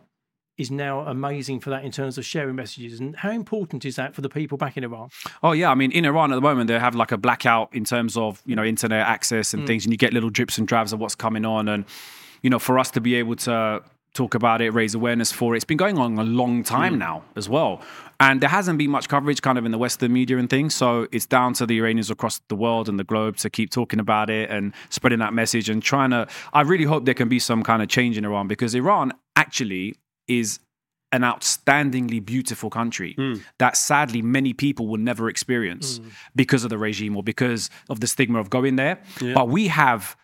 is 0.58 0.72
now 0.72 1.02
amazing 1.02 1.60
for 1.60 1.70
that 1.70 1.84
in 1.86 1.92
terms 1.92 2.18
of 2.18 2.26
sharing 2.26 2.56
messages. 2.56 3.00
And 3.00 3.16
how 3.16 3.30
important 3.30 3.86
is 3.86 3.96
that 3.98 4.16
for 4.16 4.22
the 4.22 4.30
people 4.30 4.58
back 4.58 4.76
in 4.76 4.84
Iran? 4.84 5.10
Oh 5.44 5.52
yeah, 5.52 5.70
I 5.70 5.76
mean 5.76 5.92
in 5.92 6.04
Iran 6.04 6.32
at 6.32 6.36
the 6.36 6.42
moment 6.42 6.68
they 6.68 6.80
have 6.80 6.96
like 6.96 7.12
a 7.12 7.18
blackout 7.18 7.70
in 7.76 7.84
terms 7.84 8.18
of 8.18 8.42
you 8.46 8.56
know 8.56 8.64
internet 8.64 9.06
access 9.06 9.52
Mm. 9.52 9.54
and 9.60 9.68
things, 9.68 9.86
and 9.86 9.94
you 9.94 9.98
get 9.98 10.14
little 10.14 10.32
drips 10.32 10.58
and 10.58 10.68
drabs 10.68 10.94
of 10.94 11.00
what's 11.00 11.14
coming 11.16 11.46
on, 11.46 11.68
and 11.68 11.86
you 12.42 12.50
know 12.50 12.58
for 12.60 12.80
us 12.80 12.90
to 12.92 13.02
be 13.02 13.14
able 13.16 13.36
to 13.36 13.84
talk 14.14 14.34
about 14.36 14.62
it, 14.62 14.72
raise 14.72 14.96
awareness 14.96 15.32
for 15.32 15.54
it, 15.54 15.58
it's 15.58 15.66
been 15.66 15.78
going 15.78 15.98
on 15.98 16.18
a 16.18 16.24
long 16.24 16.64
time 16.64 16.96
Mm. 16.96 17.00
now 17.00 17.24
as 17.36 17.48
well, 17.48 17.82
and 18.20 18.42
there 18.42 18.50
hasn't 18.50 18.78
been 18.80 18.90
much 18.90 19.08
coverage 19.10 19.42
kind 19.44 19.58
of 19.60 19.66
in 19.66 19.72
the 19.72 19.78
Western 19.78 20.12
media 20.12 20.38
and 20.40 20.50
things, 20.50 20.74
so 20.74 21.08
it's 21.12 21.26
down 21.28 21.54
to 21.54 21.66
the 21.66 21.78
Iranians 21.78 22.10
across 22.10 22.42
the 22.48 22.56
world 22.56 22.90
and 22.90 22.98
the 23.00 23.04
globe 23.04 23.38
to 23.38 23.50
keep 23.50 23.70
talking 23.70 24.00
about 24.00 24.30
it 24.30 24.50
and 24.50 24.74
spreading 24.90 25.20
that 25.20 25.34
message 25.34 25.70
and 25.70 25.84
trying 25.84 26.10
to. 26.12 26.28
I 26.54 26.62
really 26.62 26.86
hope 26.86 27.06
there 27.06 27.14
can 27.14 27.30
be 27.30 27.38
some 27.40 27.62
kind 27.64 27.82
of 27.84 27.90
change 27.90 28.18
in 28.18 28.26
Iran 28.26 28.48
because 28.48 28.74
Iran 28.74 29.14
actually 29.36 29.96
is 30.28 30.60
an 31.14 31.22
outstandingly 31.22 32.20
beautiful 32.26 32.70
country 32.70 33.16
that 33.60 33.78
sadly 33.78 34.22
many 34.22 34.52
people 34.52 34.88
will 34.88 34.98
never 35.00 35.30
experience 35.30 36.02
because 36.36 36.66
of 36.66 36.70
the 36.70 36.78
regime 36.78 37.16
or 37.16 37.24
because 37.24 37.70
of 37.90 38.02
the 38.02 38.08
stigma 38.08 38.40
of 38.40 38.50
going 38.50 38.76
there. 38.78 39.00
But 39.22 39.48
we 39.48 39.68
have 39.68 40.18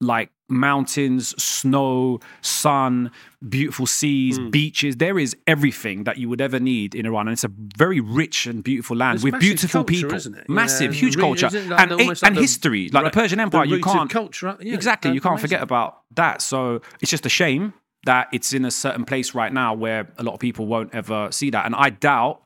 like 0.00 0.30
mountains, 0.50 1.40
snow, 1.42 2.20
sun, 2.40 3.10
beautiful 3.48 3.86
seas, 3.86 4.38
hmm. 4.38 4.50
beaches. 4.50 4.96
There 4.96 5.18
is 5.18 5.36
everything 5.46 6.04
that 6.04 6.18
you 6.18 6.28
would 6.28 6.40
ever 6.40 6.60
need 6.60 6.94
in 6.94 7.06
Iran. 7.06 7.28
And 7.28 7.32
it's 7.32 7.44
a 7.44 7.50
very 7.76 8.00
rich 8.00 8.46
and 8.46 8.62
beautiful 8.62 8.96
land 8.96 9.18
There's 9.18 9.32
with 9.32 9.40
beautiful 9.40 9.84
culture, 9.84 9.92
people. 9.92 10.14
isn't 10.16 10.34
it? 10.36 10.48
Massive, 10.48 10.94
Yeah, 10.94 11.00
huge 11.00 11.16
really, 11.16 11.38
culture. 11.40 11.60
Like 11.68 11.80
and, 11.80 11.90
the- 11.92 12.20
and, 12.24 12.36
the- 12.36 12.40
history. 12.40 12.88
Like 12.88 12.92
the 12.92 13.04
right, 13.04 13.12
Persian 13.12 13.38
the 13.38 13.42
Empire, 13.44 13.64
you 13.64 13.80
can't. 13.80 14.10
culture. 14.10 14.48
Uh, 14.48 14.56
yeah, 14.60 14.74
exactly, 14.74 15.12
you 15.12 15.20
can't 15.20 15.32
amazing. 15.34 15.48
forget 15.48 15.62
about 15.62 16.02
that. 16.16 16.42
So 16.42 16.80
it's 17.00 17.10
just 17.10 17.24
a 17.26 17.30
shame 17.30 17.72
that 18.04 18.28
it's 18.32 18.52
in 18.52 18.64
a 18.64 18.70
certain 18.70 19.04
place 19.04 19.34
right 19.34 19.52
now 19.52 19.74
where 19.74 20.08
a 20.18 20.22
lot 20.22 20.34
of 20.34 20.40
people 20.40 20.66
won't 20.66 20.94
ever 20.94 21.30
see 21.30 21.50
that. 21.50 21.66
And 21.66 21.74
I 21.74 21.90
doubt 21.90 22.42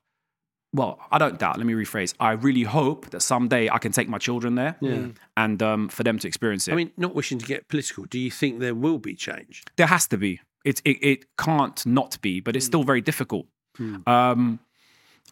well, 0.74 0.98
I 1.12 1.18
don't 1.18 1.38
doubt. 1.38 1.56
Let 1.56 1.66
me 1.66 1.72
rephrase. 1.72 2.14
I 2.18 2.32
really 2.32 2.64
hope 2.64 3.10
that 3.10 3.20
someday 3.20 3.70
I 3.70 3.78
can 3.78 3.92
take 3.92 4.08
my 4.08 4.18
children 4.18 4.56
there, 4.56 4.76
mm. 4.82 5.14
and 5.36 5.62
um, 5.62 5.88
for 5.88 6.02
them 6.02 6.18
to 6.18 6.26
experience 6.26 6.66
it. 6.66 6.72
I 6.72 6.74
mean, 6.74 6.90
not 6.96 7.14
wishing 7.14 7.38
to 7.38 7.46
get 7.46 7.68
political, 7.68 8.04
do 8.04 8.18
you 8.18 8.30
think 8.30 8.58
there 8.58 8.74
will 8.74 8.98
be 8.98 9.14
change? 9.14 9.62
there 9.76 9.86
has 9.86 10.08
to 10.08 10.18
be. 10.18 10.40
It 10.64 10.82
it, 10.84 10.98
it 11.00 11.36
can't 11.36 11.84
not 11.86 12.20
be, 12.20 12.40
but 12.40 12.56
it's 12.56 12.66
mm. 12.66 12.68
still 12.68 12.82
very 12.82 13.00
difficult. 13.00 13.46
Mm. 13.78 14.06
Um, 14.08 14.58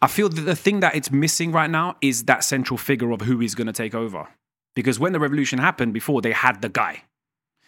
I 0.01 0.07
feel 0.07 0.29
that 0.29 0.41
the 0.41 0.55
thing 0.55 0.79
that 0.79 0.95
it's 0.95 1.11
missing 1.11 1.51
right 1.51 1.69
now 1.69 1.97
is 2.01 2.23
that 2.23 2.43
central 2.43 2.77
figure 2.77 3.11
of 3.11 3.21
who 3.21 3.41
is 3.41 3.53
going 3.53 3.67
to 3.67 3.73
take 3.73 3.93
over. 3.93 4.27
Because 4.75 4.99
when 4.99 5.13
the 5.13 5.19
revolution 5.19 5.59
happened, 5.59 5.93
before 5.93 6.21
they 6.21 6.31
had 6.31 6.61
the 6.61 6.69
guy, 6.69 7.03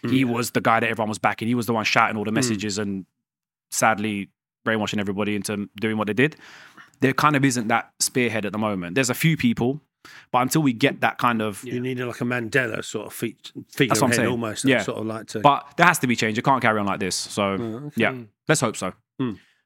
he 0.10 0.24
was 0.24 0.51
the 0.51 0.62
guy 0.62 0.79
that 0.79 0.89
everyone 0.89 1.10
was 1.10 1.17
backing. 1.17 1.48
He 1.48 1.55
was 1.55 1.65
the 1.65 1.74
one 1.74 1.84
shouting 1.84 2.15
all 2.17 2.24
the 2.24 2.32
messages 2.32 2.77
and 2.77 3.05
sadly 3.72 4.29
brainwashing 4.63 5.00
everybody 5.00 5.36
into 5.36 5.70
doing 5.79 5.98
what 5.98 6.08
they 6.08 6.13
did. 6.13 6.36
There 7.02 7.14
kind 7.14 7.36
of 7.36 7.44
isn't 7.46 7.68
that 7.70 7.92
spearhead 8.00 8.46
at 8.46 8.52
the 8.52 8.58
moment. 8.58 8.96
There's 8.96 9.10
a 9.10 9.14
few 9.16 9.36
people, 9.38 9.82
but 10.32 10.40
until 10.40 10.62
we 10.62 10.74
get 10.74 11.02
that 11.02 11.18
kind 11.18 11.42
of 11.42 11.64
You 11.64 11.80
need 11.80 12.00
like 12.00 12.22
a 12.22 12.24
Mandela 12.25 12.84
sort 12.84 13.08
of 13.08 13.14
fe- 13.14 13.36
figure 13.70 13.90
That's 13.90 14.02
what 14.02 14.04
I'm 14.08 14.10
head 14.12 14.16
saying. 14.18 14.30
almost. 14.30 14.66
Yeah. 14.66 14.82
Sort 14.82 14.98
of 15.00 15.06
like 15.06 15.28
to. 15.28 15.40
But 15.40 15.74
there 15.78 15.86
has 15.86 16.00
to 16.00 16.08
be 16.08 16.16
change. 16.16 16.38
It 16.38 16.44
can't 16.46 16.62
carry 16.62 16.80
on 16.80 16.86
like 16.86 17.00
this. 17.00 17.16
So 17.16 17.44
Oh, 17.44 17.92
yeah, 17.96 18.14
let's 18.48 18.62
hope 18.62 18.75
so. 18.78 18.94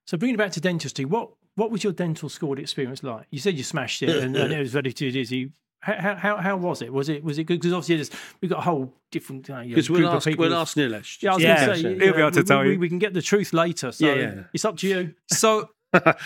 So 0.05 0.17
bringing 0.17 0.36
it 0.36 0.38
back 0.39 0.51
to 0.53 0.62
dentistry, 0.62 1.05
what 1.05 1.29
what 1.55 1.71
was 1.71 1.83
your 1.83 1.93
dental 1.93 2.29
school 2.29 2.57
experience 2.57 3.03
like? 3.03 3.27
You 3.31 3.39
said 3.39 3.55
you 3.57 3.63
smashed 3.63 4.01
it 4.01 4.09
and, 4.24 4.36
and 4.36 4.53
it 4.53 4.59
was 4.59 4.71
very 4.71 4.93
too 4.93 5.12
dizzy. 5.12 5.51
How, 5.81 6.15
how, 6.15 6.36
how 6.38 6.57
was 6.57 6.81
it? 6.81 6.91
Was 6.91 7.07
it 7.09 7.24
was 7.24 7.38
it 7.38 7.45
good? 7.45 7.59
Because 7.62 7.74
obviously 7.74 8.17
we've 8.41 8.50
got 8.51 8.59
a 8.59 8.63
whole 8.63 8.93
different 9.12 9.50
uh, 9.50 9.59
you 9.59 9.75
know, 9.77 9.81
group 9.81 9.89
we'll 10.00 10.07
of 10.09 10.15
ask, 10.15 10.27
people. 10.27 10.41
we'll 10.43 10.50
who've- 10.50 10.62
ask 10.62 10.75
Nilesh. 10.77 11.21
yeah, 11.24 11.31
I 11.31 11.36
was 11.36 11.43
just- 11.43 11.65
going 11.65 11.69
Yeah, 11.69 11.74
to 11.74 11.75
say, 12.00 12.05
he'll 12.05 12.13
be 12.15 12.19
able 12.21 12.31
to 12.31 12.39
we- 12.39 12.43
tell 12.45 12.62
we, 12.63 12.71
you. 12.74 12.79
we 12.79 12.89
can 12.89 13.00
get 13.00 13.13
the 13.13 13.21
truth 13.21 13.53
later. 13.53 13.91
So 13.93 14.05
Yeah, 14.05 14.13
yeah. 14.15 14.43
it's 14.53 14.65
up 14.65 14.75
to 14.77 14.88
you. 14.89 15.13
So, 15.27 15.69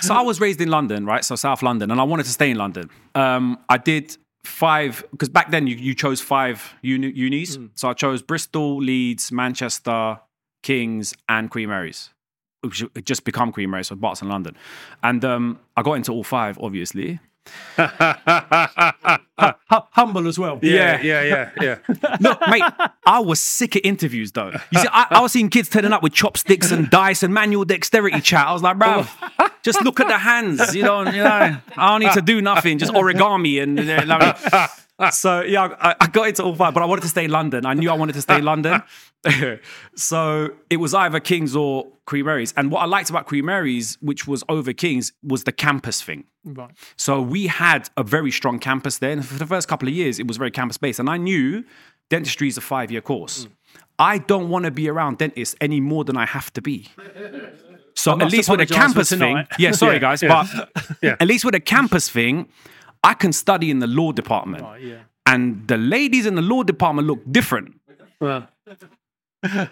so 0.02 0.14
I 0.14 0.22
was 0.22 0.40
raised 0.42 0.62
in 0.62 0.70
London, 0.70 1.06
right? 1.06 1.24
So 1.24 1.36
South 1.36 1.62
London, 1.64 1.92
and 1.92 2.00
I 2.00 2.04
wanted 2.04 2.24
to 2.24 2.32
stay 2.32 2.52
in 2.52 2.58
London. 2.58 2.90
Um, 3.16 3.60
I 3.70 3.78
did 3.78 4.18
five 4.44 5.06
because 5.12 5.30
back 5.30 5.52
then 5.52 5.68
you, 5.68 5.76
you 5.76 5.96
chose 5.96 6.20
five 6.20 6.74
uni, 6.82 7.12
unis. 7.12 7.58
So 7.76 7.90
I 7.90 7.94
chose 7.94 8.22
Bristol, 8.22 8.78
Leeds, 8.78 9.32
Manchester, 9.32 10.20
Kings, 10.64 11.14
and 11.30 11.50
Queen 11.50 11.70
Mary's. 11.70 12.10
Which 12.62 12.80
had 12.96 13.06
just 13.06 13.26
become 13.26 13.52
Queen 13.52 13.70
Mary's, 13.70 13.88
so 13.88 13.96
Barts 13.96 14.22
in 14.22 14.30
London, 14.30 14.56
and 15.04 15.26
um, 15.26 15.60
I 15.76 15.82
got 15.82 15.96
into 15.96 16.14
all 16.14 16.24
five, 16.24 16.58
obviously. 16.62 17.20
Hu- 17.78 17.84
humble 19.92 20.28
as 20.28 20.38
well. 20.40 20.60
yeah, 20.62 21.02
yeah, 21.02 21.22
yeah, 21.24 21.50
yeah. 21.62 21.78
Look, 22.22 22.40
mate, 22.48 22.64
I 23.06 23.20
was 23.20 23.40
sick 23.40 23.76
at 23.76 23.86
interviews 23.86 24.32
though. 24.32 24.52
You 24.72 24.80
see, 24.80 24.88
I, 24.92 25.08
I 25.12 25.22
was 25.22 25.32
seeing 25.32 25.50
kids 25.50 25.70
turning 25.70 25.94
up 25.94 26.04
with 26.04 26.14
chopsticks 26.14 26.72
and 26.72 26.90
dice 26.90 27.24
and 27.24 27.34
manual 27.34 27.66
dexterity 27.66 28.22
chat. 28.22 28.48
I 28.48 28.54
was 28.54 28.62
like, 28.62 28.78
bro, 28.78 29.06
just 29.64 29.82
look 29.84 30.00
at 30.00 30.08
the 30.08 30.18
hands. 30.18 30.76
You 30.76 30.84
know, 30.84 31.02
you 31.04 31.24
know, 31.24 31.58
I 31.78 31.88
don't 31.92 32.02
need 32.02 32.14
to 32.14 32.22
do 32.22 32.42
nothing, 32.42 32.78
just 32.78 32.94
origami 32.94 33.62
and. 33.62 33.80
uh, 33.80 34.04
like- 34.06 34.70
so 35.10 35.42
yeah, 35.42 35.76
I, 35.80 35.96
I 36.02 36.08
got 36.08 36.28
into 36.28 36.44
all 36.44 36.56
five, 36.56 36.74
but 36.74 36.84
I 36.84 36.86
wanted 36.86 37.02
to 37.02 37.08
stay 37.08 37.26
in 37.26 37.32
London. 37.32 37.66
I 37.66 37.74
knew 37.74 37.90
I 37.90 37.94
wanted 37.94 38.14
to 38.14 38.22
stay 38.22 38.38
in 38.38 38.46
London, 38.46 38.82
so 39.96 40.50
it 40.70 40.78
was 40.78 40.94
either 40.94 41.20
Kings 41.20 41.56
or 41.56 41.88
Queen 42.06 42.26
Mary's. 42.26 42.54
And 42.58 42.72
what 42.72 42.82
I 42.82 42.86
liked 42.86 43.10
about 43.10 43.26
Queen 43.26 43.46
Mary's, 43.46 43.98
which 44.02 44.28
was 44.28 44.44
over 44.50 44.74
Kings, 44.74 45.14
was 45.24 45.46
the 45.46 45.52
campus 45.52 46.02
thing. 46.02 46.26
Right. 46.44 46.72
So 46.98 47.22
we 47.22 47.48
had 47.48 47.90
a 47.96 48.04
very 48.04 48.32
strong 48.32 48.60
campus 48.60 48.98
there. 48.98 49.12
And 49.12 49.26
for 49.26 49.36
the 49.36 49.48
first 49.48 49.68
couple 49.68 49.88
of 49.88 49.94
years, 49.94 50.20
it 50.20 50.28
was 50.28 50.38
very 50.38 50.52
campus 50.52 50.78
based. 50.78 51.00
And 51.00 51.10
I 51.10 51.18
knew 51.18 51.64
dentistry 52.10 52.48
is 52.48 52.58
a 52.58 52.62
five 52.62 52.92
year 52.92 53.02
course. 53.02 53.48
I 54.00 54.18
don't 54.18 54.50
want 54.50 54.66
to 54.66 54.72
be 54.72 54.90
around 54.90 55.20
dentists 55.20 55.56
any 55.62 55.80
more 55.80 56.04
than 56.04 56.18
I 56.18 56.26
have 56.26 56.52
to 56.54 56.62
be. 56.62 56.90
So 57.96 58.20
at 58.20 58.32
least 58.32 58.50
with 58.50 58.60
a 58.60 58.66
campus 58.66 59.12
thing, 59.12 59.46
yeah, 59.60 59.72
sorry 59.72 60.00
guys, 60.08 60.22
but 60.22 60.48
at 61.04 61.28
least 61.28 61.46
with 61.46 61.56
a 61.56 61.60
campus 61.60 62.10
thing, 62.10 62.50
I 63.04 63.14
can 63.14 63.34
study 63.34 63.70
in 63.70 63.80
the 63.80 63.88
law 63.88 64.12
department. 64.12 64.64
Right, 64.64 64.82
yeah. 64.82 65.00
And 65.26 65.68
the 65.68 65.78
ladies 65.78 66.26
in 66.26 66.36
the 66.36 66.42
law 66.42 66.64
department 66.64 67.08
look 67.08 67.20
different. 67.32 67.80
Well, 68.20 68.48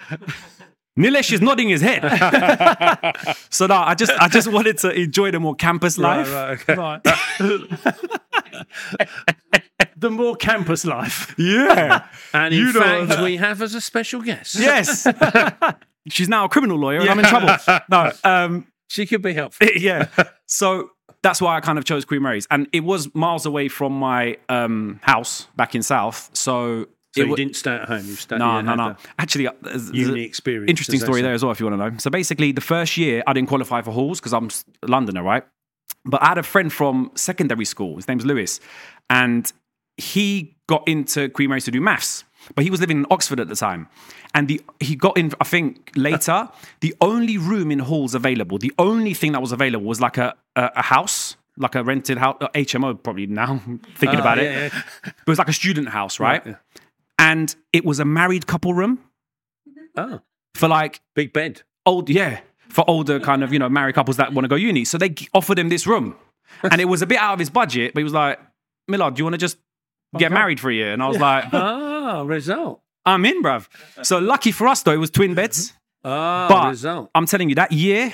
Nilesh 1.00 1.32
is 1.32 1.42
nodding 1.42 1.70
his 1.70 1.82
head. 1.82 2.02
so 3.50 3.66
no, 3.68 3.76
I 3.76 3.96
just 3.96 4.12
I 4.20 4.28
just 4.28 4.50
wanted 4.52 4.78
to 4.80 4.90
enjoy 4.92 5.32
the 5.32 5.40
more 5.40 5.56
campus 5.56 5.98
life. 5.98 6.32
right, 6.34 6.60
okay. 6.60 6.76
Right. 6.76 7.02
the 9.98 10.10
more 10.10 10.36
campus 10.36 10.86
life. 10.86 11.34
Yeah. 11.38 12.06
And 12.34 12.54
in 12.54 12.60
You 12.60 12.74
know- 12.74 13.06
fact, 13.08 13.22
we 13.22 13.38
have 13.38 13.62
as 13.62 13.76
a 13.76 13.82
special 13.82 14.22
guest. 14.22 14.56
Yes. 14.60 15.08
She's 16.10 16.30
now 16.30 16.46
a 16.46 16.50
criminal 16.50 16.78
lawyer 16.78 17.00
and 17.02 17.10
I'm 17.10 17.20
in 17.20 17.26
trouble. 17.26 17.56
No. 17.90 18.12
Um, 18.24 18.68
She 18.90 19.06
could 19.06 19.22
be 19.22 19.34
helpful. 19.34 19.68
yeah. 19.76 20.08
So 20.48 20.90
that's 21.24 21.42
why 21.42 21.56
I 21.56 21.60
kind 21.62 21.78
of 21.78 21.86
chose 21.86 22.06
Queen 22.06 22.22
Mary's. 22.22 22.48
And 22.50 22.68
it 22.74 22.84
was 22.84 23.14
miles 23.14 23.46
away 23.46 23.68
from 23.68 23.94
my 23.94 24.38
um, 24.50 25.00
house 25.04 25.48
back 25.56 25.76
in 25.76 25.84
South. 25.84 26.30
So, 26.34 26.88
So 27.16 27.22
it 27.22 27.28
you 27.28 27.36
didn't 27.36 27.56
stay 27.56 27.76
at 27.76 27.88
home. 27.88 28.06
You 28.06 28.16
stayed. 28.16 28.40
No, 28.40 28.62
no, 28.62 28.76
no. 28.76 28.96
Actually, 29.20 29.48
uh, 29.48 29.52
there's- 29.62 29.90
there's 29.90 30.08
Uni 30.08 30.24
experience. 30.24 30.70
interesting 30.70 31.00
story 31.00 31.20
say. 31.20 31.24
there 31.24 31.34
as 31.34 31.44
well, 31.44 31.52
if 31.52 31.60
you 31.60 31.68
want 31.68 31.80
to 31.82 31.90
know. 31.92 31.98
So 31.98 32.10
basically, 32.10 32.52
the 32.52 32.62
first 32.62 32.98
year 32.98 33.22
I 33.28 33.34
didn't 33.34 33.50
qualify 33.50 33.82
for 33.82 33.92
halls 33.92 34.20
because 34.20 34.34
I'm 34.34 34.50
Londoner, 34.88 35.22
right? 35.24 35.44
But 36.06 36.24
I 36.24 36.30
had 36.30 36.38
a 36.40 36.44
friend 36.44 36.72
from 36.74 37.12
secondary 37.16 37.66
school. 37.66 37.98
His 37.98 38.08
name's 38.08 38.26
Lewis, 38.26 38.60
and 39.10 39.52
he 39.98 40.56
got 40.68 40.88
into 40.88 41.30
Queen 41.30 41.50
Mary's 41.50 41.66
to 41.66 41.72
do 41.72 41.82
maths. 41.82 42.24
But 42.56 42.64
he 42.64 42.70
was 42.70 42.80
living 42.82 42.98
in 43.00 43.06
Oxford 43.12 43.40
at 43.40 43.48
the 43.48 43.56
time, 43.56 43.88
and 44.34 44.48
the 44.48 44.62
he 44.80 44.96
got 44.96 45.18
in. 45.18 45.32
I 45.40 45.44
think 45.46 45.92
later, 45.96 46.50
the 46.82 46.94
only 47.02 47.38
room 47.38 47.72
in 47.72 47.80
halls 47.80 48.14
available, 48.16 48.58
the 48.58 48.74
only 48.78 49.14
thing 49.14 49.32
that 49.34 49.42
was 49.42 49.52
available 49.52 49.86
was 49.86 50.00
like 50.02 50.18
a 50.18 50.36
a, 50.56 50.72
a 50.78 50.82
house. 50.82 51.36
Like 51.58 51.76
a 51.76 51.84
rented 51.84 52.18
house, 52.18 52.38
uh, 52.40 52.48
HMO 52.56 53.04
probably 53.04 53.28
now 53.28 53.58
thinking 53.98 54.20
Ah, 54.20 54.22
about 54.22 54.38
it. 54.40 54.46
yeah, 54.46 54.70
yeah. 54.74 54.82
It 55.06 55.28
was 55.28 55.38
like 55.38 55.50
a 55.50 55.54
student 55.54 55.90
house, 55.90 56.18
right? 56.18 56.42
yeah. 56.46 56.56
And 57.20 57.54
it 57.74 57.84
was 57.84 58.00
a 58.00 58.06
married 58.06 58.48
couple 58.48 58.74
room 58.74 59.00
Oh, 59.98 60.22
for 60.56 60.70
like 60.70 61.02
big 61.14 61.34
bed. 61.34 61.62
old 61.86 62.10
yeah 62.10 62.40
for 62.70 62.90
older 62.90 63.20
kind 63.20 63.44
of 63.44 63.52
you 63.52 63.60
know 63.60 63.68
married 63.68 63.96
couples 63.96 64.16
that 64.16 64.32
want 64.32 64.46
to 64.46 64.48
go 64.48 64.56
uni 64.56 64.86
so 64.86 64.98
they 64.98 65.14
offered 65.34 65.60
him 65.60 65.68
this 65.68 65.86
room 65.86 66.16
and 66.64 66.80
it 66.80 66.86
was 66.86 67.02
a 67.02 67.06
bit 67.06 67.18
out 67.20 67.34
of 67.34 67.40
his 67.40 67.50
budget 67.50 67.94
but 67.94 68.00
he 68.00 68.04
was 68.06 68.14
like 68.14 68.40
milad 68.90 69.16
do 69.16 69.20
you 69.20 69.26
want 69.26 69.34
to 69.34 69.38
just 69.38 69.58
get 70.18 70.32
married 70.32 70.58
for 70.60 70.70
a 70.70 70.74
year 70.74 70.94
and 70.94 71.04
i 71.04 71.08
was 71.08 71.20
like 71.20 71.44
Ah, 72.02 72.22
result. 72.38 72.76
i'm 73.06 73.24
in 73.32 73.38
bruv 73.46 73.64
so 74.12 74.16
lucky 74.34 74.52
for 74.52 74.66
us 74.68 74.80
though 74.84 74.94
it 75.00 75.02
was 75.06 75.12
twin 75.12 75.34
beds 75.40 75.74
Ah, 76.04 76.48
But- 76.52 76.70
result. 76.76 77.06
i'm 77.16 77.26
telling 77.32 77.48
you 77.50 77.56
that 77.56 77.72
year 77.72 78.14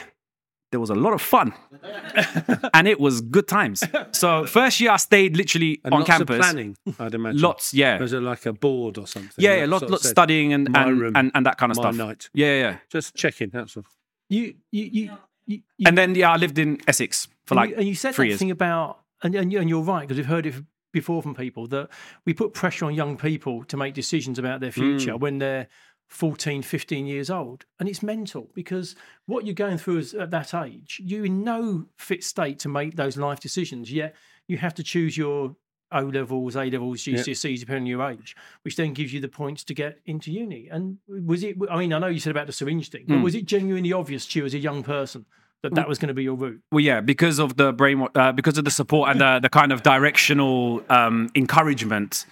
there 0.71 0.81
was 0.85 0.89
a 0.89 0.95
lot 1.05 1.13
of 1.13 1.21
fun 1.21 1.53
and 2.77 2.87
it 2.87 2.99
was 2.99 3.21
good 3.21 3.47
times 3.47 3.83
so 4.11 4.45
first 4.45 4.79
year 4.81 4.91
i 4.91 4.97
stayed 4.97 5.37
literally 5.37 5.79
And 5.85 5.93
on 5.93 5.99
lots 6.01 6.11
campus 6.11 6.35
of 6.35 6.41
planning, 6.41 6.75
I'd 6.99 7.13
imagine. 7.15 7.41
lots 7.41 7.73
yeah 7.73 7.99
Was 7.99 8.13
it 8.13 8.21
like 8.31 8.45
a 8.45 8.53
board 8.53 8.97
or 8.97 9.07
something? 9.07 9.31
yeah 9.37 9.55
yeah 9.59 9.65
lots, 9.65 9.81
sort 9.81 9.83
of 9.83 9.91
lots 9.91 10.09
studying 10.09 10.53
and 10.53 10.63
and, 10.75 10.99
room, 11.01 11.13
and 11.15 11.31
and 11.35 11.45
that 11.45 11.57
kind 11.57 11.71
of 11.71 11.77
My 11.77 11.83
stuff 11.83 11.95
night. 11.95 12.29
yeah 12.33 12.47
yeah 12.47 12.59
yeah. 12.69 12.77
Just 12.89 13.15
checking. 13.15 13.49
That's 13.53 13.77
all. 13.77 13.85
You, 14.29 14.43
you, 14.71 14.83
you, 14.97 15.11
you, 15.45 15.61
you 15.77 15.85
and 15.87 15.97
then 15.97 16.09
yeah 16.15 16.31
i 16.33 16.37
lived 16.37 16.57
in 16.59 16.69
essex 16.87 17.27
for 17.45 17.53
and 17.53 17.57
like 17.61 17.69
you, 17.69 17.75
and 17.77 17.87
you 17.87 17.95
said 17.95 18.13
three 18.15 18.25
that 18.27 18.29
years 18.31 18.39
thing 18.39 18.51
about, 18.51 18.99
and, 19.23 19.33
and, 19.35 19.51
you- 19.53 19.59
and 19.61 19.69
you're 19.69 19.81
right 19.93 20.01
because 20.05 20.17
we've 20.17 20.25
heard 20.35 20.45
it 20.45 20.55
before 20.91 21.21
from 21.21 21.35
people 21.35 21.67
that 21.67 21.89
we 22.25 22.33
put 22.33 22.53
pressure 22.53 22.85
on 22.85 22.93
young 22.93 23.17
people 23.17 23.63
to 23.65 23.77
make 23.77 23.93
decisions 23.93 24.39
about 24.39 24.59
their 24.61 24.71
future 24.71 25.13
Mm. 25.13 25.19
when 25.19 25.37
they're 25.39 25.67
14, 26.07 26.61
15 26.61 27.05
years 27.05 27.29
old, 27.29 27.65
and 27.79 27.89
it's 27.89 28.01
mental 28.01 28.49
because 28.53 28.95
what 29.25 29.45
you're 29.45 29.53
going 29.53 29.77
through 29.77 29.97
is 29.97 30.13
at 30.13 30.31
that 30.31 30.53
age, 30.53 31.01
you're 31.03 31.25
in 31.25 31.43
no 31.43 31.85
fit 31.97 32.23
state 32.23 32.59
to 32.59 32.69
make 32.69 32.95
those 32.95 33.17
life 33.17 33.41
decisions. 33.41 33.91
Yet 33.91 34.15
you 34.47 34.57
have 34.57 34.73
to 34.75 34.83
choose 34.83 35.17
your 35.17 35.55
O 35.91 36.01
levels, 36.01 36.55
A 36.55 36.69
levels, 36.69 37.01
GCSEs, 37.03 37.59
depending 37.59 37.83
on 37.83 37.87
your 37.87 38.09
age, 38.09 38.35
which 38.63 38.75
then 38.77 38.93
gives 38.93 39.13
you 39.13 39.19
the 39.19 39.27
points 39.27 39.63
to 39.65 39.73
get 39.73 39.99
into 40.05 40.31
uni. 40.31 40.67
And 40.69 40.97
was 41.07 41.43
it? 41.43 41.57
I 41.69 41.77
mean, 41.77 41.91
I 41.93 41.99
know 41.99 42.07
you 42.07 42.19
said 42.19 42.31
about 42.31 42.47
the 42.47 42.53
syringe 42.53 42.89
thing, 42.89 43.05
but 43.07 43.15
Mm. 43.15 43.23
was 43.23 43.35
it 43.35 43.45
genuinely 43.45 43.91
obvious 43.93 44.25
to 44.27 44.39
you 44.39 44.45
as 44.45 44.53
a 44.53 44.59
young 44.59 44.83
person 44.83 45.25
that 45.69 45.75
that 45.75 45.87
was 45.87 45.97
going 45.99 46.07
to 46.07 46.13
be 46.13 46.23
your 46.23 46.35
route? 46.35 46.61
Well, 46.71 46.81
yeah, 46.81 47.01
because 47.01 47.39
of 47.39 47.57
the 47.57 47.73
brain, 47.73 48.05
uh, 48.15 48.31
because 48.31 48.57
of 48.57 48.65
the 48.65 48.71
support 48.71 49.09
and 49.09 49.21
the, 49.21 49.39
the 49.41 49.49
kind 49.49 49.71
of 49.71 49.83
directional 49.83 50.83
um, 50.89 51.29
encouragement 51.35 52.25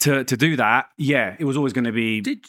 to 0.00 0.24
to 0.24 0.36
do 0.36 0.56
that. 0.56 0.90
Yeah, 0.96 1.36
it 1.38 1.44
was 1.44 1.56
always 1.56 1.72
going 1.72 1.84
to 1.84 1.92
be 1.92 2.20
Did 2.20 2.46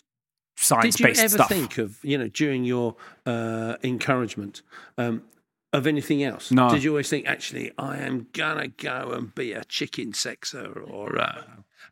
science 0.55 0.97
based 0.97 0.99
stuff. 0.99 1.07
Did 1.07 1.17
you 1.17 1.23
ever 1.23 1.29
stuff. 1.29 1.49
think 1.49 1.77
of 1.77 2.03
you 2.03 2.17
know 2.17 2.27
during 2.27 2.63
your 2.63 2.95
uh, 3.25 3.75
encouragement 3.83 4.61
um, 4.97 5.23
of 5.71 5.87
anything 5.87 6.23
else? 6.23 6.51
No. 6.51 6.69
Did 6.69 6.83
you 6.83 6.91
always 6.91 7.09
think 7.09 7.27
actually 7.27 7.71
I 7.77 7.97
am 7.97 8.27
gonna 8.33 8.67
go 8.69 9.11
and 9.13 9.33
be 9.33 9.53
a 9.53 9.63
chicken 9.65 10.11
sexer 10.11 10.89
or 10.89 11.19
uh, 11.19 11.43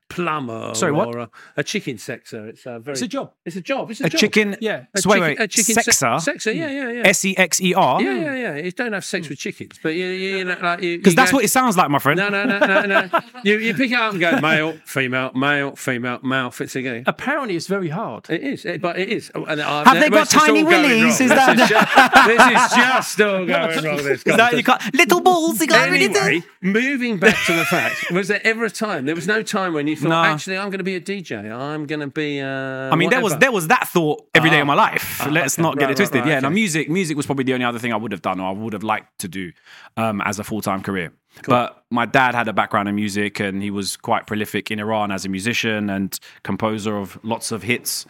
plumber 0.09 0.73
Sorry, 0.75 0.91
what? 0.91 1.07
or 1.07 1.19
a, 1.19 1.29
a 1.57 1.63
chicken 1.63 1.95
sexer. 1.95 2.49
It's 2.49 2.65
a 2.65 2.79
very. 2.79 2.93
It's 2.93 3.01
a 3.01 3.07
job. 3.07 3.31
It's 3.45 3.55
a 3.55 3.61
job. 3.61 3.89
It's 3.91 4.01
a, 4.01 4.05
A 4.05 4.09
job. 4.09 4.19
chicken. 4.19 4.57
Yeah. 4.59 4.85
A 4.93 4.99
So 5.01 5.09
wait, 5.09 5.15
chicken, 5.19 5.27
wait. 5.29 5.39
a 5.39 5.47
chicken 5.47 5.75
Sexer. 5.75 6.15
Sexer. 6.19 6.53
Yeah, 6.55 6.69
yeah, 6.69 6.89
yeah. 6.91 7.07
S 7.07 7.23
e 7.23 7.35
x 7.37 7.61
e 7.61 7.73
r. 7.73 8.01
yeah, 8.01 8.11
yeah, 8.13 8.35
yeah. 8.35 8.55
You 8.57 8.71
don't 8.71 8.91
have 8.93 9.05
sex 9.05 9.29
with 9.29 9.37
chickens, 9.39 9.79
but 9.81 9.89
you, 9.95 10.05
you, 10.07 10.37
you 10.39 10.43
know, 10.43 10.57
like 10.61 10.81
you. 10.81 10.97
Because 10.97 11.15
that's 11.15 11.31
go- 11.31 11.37
what 11.37 11.45
it 11.45 11.49
sounds 11.49 11.77
like, 11.77 11.89
my 11.89 11.99
friend. 11.99 12.17
No, 12.17 12.27
no, 12.29 12.43
no, 12.43 12.59
no, 12.59 12.85
no. 12.85 13.09
you, 13.45 13.57
you 13.57 13.73
pick 13.73 13.91
it 13.91 13.95
up 13.95 14.11
and 14.11 14.19
go 14.19 14.39
male, 14.41 14.73
female, 14.85 15.31
male, 15.33 15.75
female, 15.77 16.19
male. 16.23 16.51
Fits 16.51 16.75
again. 16.75 17.03
Apparently, 17.07 17.55
it's 17.55 17.67
very 17.67 17.89
hard. 17.89 18.29
It 18.29 18.41
is, 18.41 18.65
it, 18.65 18.81
but 18.81 18.99
it 18.99 19.07
is. 19.09 19.31
Oh, 19.33 19.45
And 19.45 19.61
I've 19.61 19.87
Have 19.87 19.99
they 20.01 20.09
got 20.09 20.29
tiny 20.29 20.63
willies? 20.63 21.21
Is 21.21 21.29
that- 21.29 21.55
this, 21.55 21.63
is 21.63 21.69
just, 21.69 22.27
this 22.27 22.63
is 22.63 22.77
just 22.77 23.21
all 23.21 23.45
going 23.45 23.83
wrong. 23.85 23.97
This 23.97 24.23
Is 24.25 24.35
that 24.35 24.53
you 24.57 24.63
got 24.63 24.81
little 24.93 25.21
balls? 25.21 25.61
You 25.61 25.67
got 25.67 25.87
Anyway, 25.89 26.43
moving 26.61 27.17
back 27.17 27.37
to 27.45 27.53
the 27.53 27.65
fact, 27.65 28.11
was 28.11 28.27
there 28.27 28.41
ever 28.45 28.65
a 28.65 28.69
time? 28.69 29.05
There 29.05 29.15
was 29.15 29.27
no 29.27 29.41
time 29.43 29.73
when 29.73 29.80
you 29.87 29.95
thought, 29.95 30.09
No. 30.09 30.23
actually, 30.23 30.57
I'm 30.57 30.69
going 30.69 30.79
to 30.79 30.83
be 30.83 30.95
a 30.95 31.01
DJ. 31.01 31.51
I'm 31.51 31.85
going 31.85 31.99
to 32.01 32.07
be. 32.07 32.39
Uh, 32.41 32.47
I 32.91 32.95
mean, 32.95 33.09
there 33.09 33.21
was 33.21 33.37
there 33.37 33.51
was 33.51 33.67
that 33.67 33.87
thought 33.87 34.27
every 34.33 34.49
day 34.49 34.59
of 34.59 34.67
my 34.67 34.73
life. 34.73 35.19
Ah, 35.21 35.29
Let's 35.29 35.55
okay. 35.55 35.61
not 35.63 35.77
get 35.77 35.85
Right, 35.85 35.91
it 35.91 35.95
twisted. 35.97 36.19
right, 36.21 36.25
right, 36.25 36.33
yeah, 36.33 36.39
now 36.39 36.49
music 36.49 36.89
music 36.89 37.15
was 37.17 37.25
probably 37.25 37.43
the 37.45 37.53
only 37.53 37.65
other 37.65 37.79
thing 37.79 37.93
I 37.93 37.97
would 37.97 38.11
have 38.11 38.21
done 38.21 38.39
or 38.39 38.49
I 38.49 38.51
would 38.51 38.73
have 38.73 38.83
liked 38.83 39.19
to 39.19 39.27
do 39.27 39.51
um, 39.97 40.21
as 40.21 40.39
a 40.39 40.43
full 40.43 40.61
time 40.61 40.81
career. 40.81 41.13
But 41.47 41.83
my 41.89 42.05
dad 42.05 42.35
had 42.35 42.47
a 42.49 42.53
background 42.53 42.89
in 42.89 42.95
music 42.95 43.39
and 43.39 43.63
he 43.63 43.71
was 43.71 43.95
quite 43.95 44.27
prolific 44.27 44.69
in 44.69 44.79
Iran 44.79 45.11
as 45.11 45.23
a 45.23 45.29
musician 45.29 45.89
and 45.89 46.19
composer 46.43 46.97
of 46.97 47.17
lots 47.23 47.53
of 47.53 47.63
hits. 47.63 48.05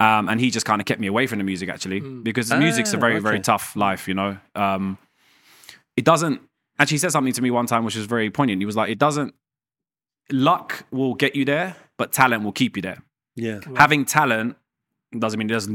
Um, 0.00 0.28
and 0.28 0.40
he 0.40 0.50
just 0.50 0.66
kind 0.66 0.80
of 0.80 0.86
kept 0.86 1.00
me 1.00 1.06
away 1.06 1.28
from 1.28 1.38
the 1.38 1.44
music 1.44 1.68
actually 1.68 2.00
because 2.00 2.48
the 2.48 2.56
music's 2.58 2.92
a 2.92 2.96
Ah, 2.96 3.00
very 3.00 3.20
very 3.20 3.38
tough 3.40 3.76
life. 3.76 4.08
You 4.08 4.14
know, 4.14 4.38
um, 4.56 4.98
it 5.96 6.04
doesn't. 6.04 6.40
Actually, 6.76 6.94
he 6.96 6.98
said 6.98 7.12
something 7.12 7.32
to 7.32 7.40
me 7.42 7.52
one 7.52 7.66
time 7.66 7.84
which 7.84 7.94
was 7.94 8.06
very 8.06 8.28
poignant. 8.30 8.60
He 8.60 8.66
was 8.66 8.74
like, 8.74 8.90
"It 8.90 8.98
doesn't. 8.98 9.32
Luck 10.32 10.84
will 10.90 11.14
get 11.14 11.34
you 11.36 11.44
there, 11.44 11.76
but 11.96 12.12
talent 12.12 12.42
will 12.44 12.52
keep 12.52 12.76
you 12.76 12.82
there." 12.82 13.02
Yeah. 13.36 13.60
having 13.76 14.04
talent 14.04 14.56
doesn't 15.18 15.38
mean 15.38 15.46
there's 15.48 15.66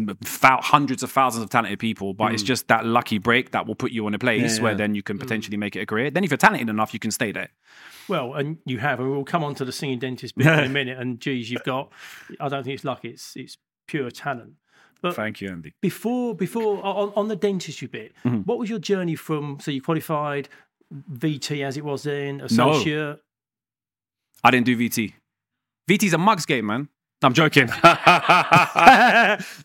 thou- 0.42 0.62
hundreds 0.62 1.02
of 1.04 1.12
thousands 1.12 1.44
of 1.44 1.50
talented 1.50 1.80
people, 1.80 2.14
but 2.14 2.34
it's 2.34 2.44
just 2.44 2.68
that 2.68 2.86
lucky 2.86 3.18
break 3.18 3.52
that 3.52 3.66
will 3.68 3.76
put 3.76 3.92
you 3.92 4.06
in 4.08 4.14
a 4.14 4.20
place 4.20 4.54
Mm. 4.54 4.58
Yeah, 4.58 4.64
where 4.64 4.72
yeah. 4.74 4.78
then 4.78 4.96
you 4.96 5.04
can 5.04 5.18
potentially 5.18 5.56
make 5.58 5.76
it 5.78 5.82
a 5.82 5.86
career. 5.86 6.10
Then 6.10 6.24
if 6.26 6.30
you're 6.32 6.38
talented 6.38 6.68
enough, 6.70 6.94
you 6.94 7.00
can 7.00 7.12
stay 7.12 7.32
there. 7.32 7.50
Well, 8.10 8.34
and 8.34 8.58
you 8.66 8.80
have, 8.80 9.00
and 9.00 9.10
we'll 9.12 9.24
come 9.24 9.44
on 9.44 9.56
to 9.56 9.66
the 9.66 9.72
singing 9.72 10.00
dentist 10.00 10.36
bit 10.36 10.48
in 10.48 10.60
a 10.66 10.70
minute. 10.70 10.98
And 10.98 11.20
geez, 11.22 11.50
you've 11.52 11.64
got. 11.64 11.92
I 12.40 12.48
don't 12.50 12.64
think 12.64 12.74
it's 12.76 12.84
luck; 12.84 13.06
it's 13.06 13.36
it's 13.36 13.58
pure 13.88 14.10
talent. 14.12 14.54
But 15.02 15.16
Thank 15.16 15.40
you, 15.40 15.50
Andy. 15.50 15.74
before 15.82 16.36
before 16.36 16.84
on, 16.86 17.14
on 17.16 17.28
the 17.30 17.36
dentistry 17.38 17.88
bit, 17.88 18.14
Mm-hmm. 18.26 18.40
what 18.42 18.58
was 18.58 18.70
your 18.70 18.80
journey 18.80 19.16
from? 19.16 19.60
So 19.62 19.72
you 19.72 19.82
qualified 19.82 20.50
VT 20.94 21.64
as 21.64 21.78
it 21.78 21.86
was 21.86 22.04
then, 22.04 22.42
associate. 22.42 23.20
I 24.44 24.52
didn't 24.52 24.66
do 24.66 24.78
VT. 24.78 25.14
VT's 25.90 26.14
a 26.14 26.18
mugs 26.18 26.46
game, 26.46 26.66
man. 26.68 26.88
No, 27.22 27.28
I'm 27.28 27.34
joking. 27.34 27.68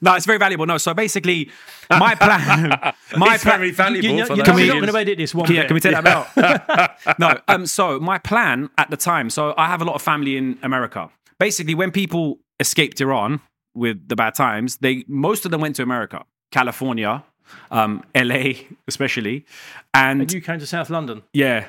no, 0.03 0.15
it's 0.15 0.27
very 0.27 0.39
valuable. 0.39 0.67
No, 0.67 0.77
so 0.79 0.93
basically, 0.95 1.51
my 1.91 2.15
plan, 2.27 2.69
my 3.17 3.35
It's 3.35 3.45
plan, 3.45 3.59
very 3.59 3.71
valuable 3.71 4.09
You 4.09 4.17
know, 4.17 4.27
for 4.27 4.35
you 4.37 4.43
Can 4.43 4.55
we- 4.57 4.67
not 4.67 4.75
going 4.81 4.87
to 4.93 4.99
edit 4.99 5.19
this 5.19 5.35
one. 5.35 5.51
Yeah, 5.53 5.61
bit. 5.63 5.67
can 5.69 5.75
we 5.75 5.81
take 5.81 5.93
that 5.95 6.07
out? 6.07 7.19
no. 7.19 7.39
Um. 7.49 7.67
So 7.67 8.01
my 8.01 8.19
plan 8.19 8.71
at 8.79 8.91
the 8.91 8.97
time. 8.97 9.31
So 9.31 9.55
I 9.57 9.67
have 9.69 9.81
a 9.83 9.85
lot 9.85 9.95
of 9.95 10.03
family 10.03 10.37
in 10.37 10.59
America. 10.63 11.11
Basically, 11.39 11.75
when 11.75 11.91
people 11.91 12.39
escaped 12.61 13.01
Iran 13.01 13.41
with 13.75 14.09
the 14.09 14.17
bad 14.17 14.35
times, 14.35 14.79
they 14.79 15.05
most 15.07 15.45
of 15.45 15.51
them 15.51 15.61
went 15.61 15.77
to 15.77 15.83
America, 15.83 16.25
California, 16.51 17.23
um, 17.71 18.03
LA, 18.17 18.53
especially, 18.89 19.45
and 19.93 20.23
And 20.23 20.33
you 20.33 20.41
came 20.41 20.59
to 20.59 20.67
South 20.67 20.91
London. 20.91 21.23
yeah, 21.33 21.67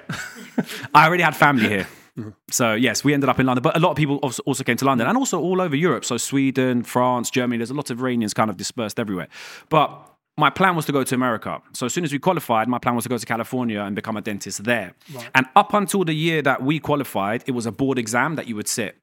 I 0.93 1.05
already 1.07 1.23
had 1.23 1.35
family 1.35 1.67
here. 1.69 1.87
So 2.49 2.73
yes, 2.73 3.03
we 3.03 3.13
ended 3.13 3.29
up 3.29 3.39
in 3.39 3.45
London, 3.45 3.61
but 3.61 3.75
a 3.75 3.79
lot 3.79 3.91
of 3.91 3.97
people 3.97 4.17
also- 4.17 4.63
came 4.63 4.77
to 4.77 4.85
London 4.85 5.07
and 5.07 5.17
also 5.17 5.39
all 5.39 5.61
over 5.61 5.75
Europe. 5.75 6.05
So 6.05 6.17
Sweden, 6.17 6.83
France, 6.83 7.29
Germany. 7.29 7.57
There's 7.57 7.71
a 7.71 7.73
lot 7.73 7.89
of 7.89 7.99
Iranians 7.99 8.33
kind 8.33 8.49
of 8.49 8.57
dispersed 8.57 8.99
everywhere. 8.99 9.27
But 9.69 9.89
my 10.37 10.49
plan 10.49 10.75
was 10.75 10.85
to 10.85 10.91
go 10.91 11.03
to 11.03 11.15
America. 11.15 11.61
So 11.73 11.85
as 11.85 11.93
soon 11.93 12.03
as 12.03 12.11
we 12.11 12.19
qualified, 12.19 12.67
my 12.67 12.79
plan 12.79 12.95
was 12.95 13.03
to 13.03 13.09
go 13.09 13.17
to 13.17 13.25
California 13.25 13.81
and 13.81 13.95
become 13.95 14.17
a 14.17 14.21
dentist 14.21 14.63
there. 14.63 14.93
And 15.33 15.45
up 15.55 15.73
until 15.73 16.03
the 16.03 16.13
year 16.13 16.41
that 16.41 16.61
we 16.61 16.79
qualified, 16.79 17.43
it 17.47 17.51
was 17.51 17.65
a 17.65 17.71
board 17.71 17.97
exam 17.97 18.35
that 18.35 18.47
you 18.47 18.55
would 18.55 18.67
sit. 18.67 18.97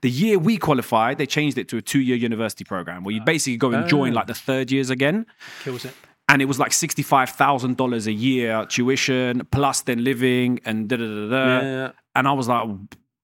The 0.00 0.10
year 0.10 0.38
we 0.38 0.58
qualified, 0.58 1.18
they 1.18 1.26
changed 1.26 1.58
it 1.58 1.68
to 1.68 1.76
a 1.76 1.82
two-year 1.82 2.16
university 2.16 2.64
program 2.64 3.02
where 3.04 3.14
you 3.14 3.20
basically 3.20 3.56
go 3.56 3.72
and 3.72 3.88
join 3.88 4.12
oh. 4.12 4.16
like 4.16 4.26
the 4.28 4.34
third 4.34 4.70
years 4.70 4.90
again 4.90 5.26
Kills 5.64 5.84
it. 5.84 5.94
and 6.28 6.40
it 6.40 6.44
was 6.46 6.58
like 6.58 6.72
sixty-five 6.72 7.30
thousand 7.30 7.76
dollars 7.76 8.06
a 8.06 8.12
year 8.12 8.64
tuition 8.66 9.44
plus 9.50 9.82
then 9.82 10.04
living 10.04 10.60
and 10.64 10.88
da 10.88 10.96
da 10.96 11.04
da 11.04 11.28
da. 11.28 11.60
Yeah. 11.60 11.90
And 12.14 12.28
I 12.28 12.32
was 12.32 12.48
like, 12.48 12.68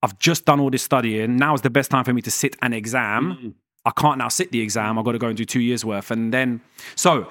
I've 0.02 0.18
just 0.18 0.44
done 0.44 0.60
all 0.60 0.70
this 0.70 0.82
studying. 0.82 1.36
Now 1.36 1.54
is 1.54 1.62
the 1.62 1.70
best 1.70 1.90
time 1.90 2.04
for 2.04 2.12
me 2.12 2.22
to 2.22 2.30
sit 2.30 2.56
an 2.62 2.72
exam. 2.72 3.38
Mm. 3.42 3.54
I 3.84 3.90
can't 3.90 4.18
now 4.18 4.28
sit 4.28 4.52
the 4.52 4.60
exam. 4.60 4.98
I've 4.98 5.04
got 5.04 5.12
to 5.12 5.18
go 5.18 5.28
and 5.28 5.36
do 5.36 5.44
two 5.44 5.60
years 5.60 5.84
worth. 5.84 6.10
And 6.10 6.32
then, 6.32 6.60
so 6.94 7.28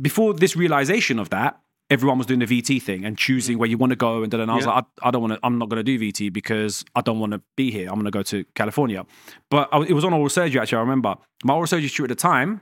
before 0.00 0.34
this 0.34 0.56
realization 0.56 1.18
of 1.18 1.30
that, 1.30 1.60
everyone 1.90 2.16
was 2.16 2.26
doing 2.26 2.40
the 2.40 2.46
VT 2.46 2.80
thing 2.82 3.04
and 3.04 3.18
choosing 3.18 3.56
mm. 3.56 3.60
where 3.60 3.68
you 3.68 3.76
want 3.76 3.90
to 3.90 3.96
go. 3.96 4.22
And 4.22 4.32
then 4.32 4.48
I 4.48 4.54
was 4.56 4.64
Yeah. 4.64 4.72
like, 4.72 4.84
I, 5.02 5.08
I 5.08 5.10
don't 5.10 5.20
want 5.22 5.34
to, 5.34 5.40
I'm 5.42 5.58
not 5.58 5.68
going 5.68 5.84
to 5.84 5.84
do 5.84 5.98
VT 5.98 6.32
because 6.32 6.84
I 6.94 7.00
don't 7.02 7.20
want 7.20 7.32
to 7.32 7.42
be 7.56 7.70
here. 7.70 7.88
I'm 7.88 7.94
going 7.96 8.06
to 8.06 8.10
go 8.10 8.22
to 8.22 8.44
California. 8.54 9.04
But 9.50 9.68
I, 9.72 9.82
it 9.82 9.92
was 9.92 10.04
on 10.04 10.12
oral 10.12 10.28
surgery, 10.28 10.60
actually. 10.60 10.78
I 10.78 10.80
remember 10.80 11.16
my 11.44 11.54
oral 11.54 11.66
surgery 11.66 11.88
student 11.88 12.12
at 12.12 12.18
the 12.18 12.22
time. 12.22 12.60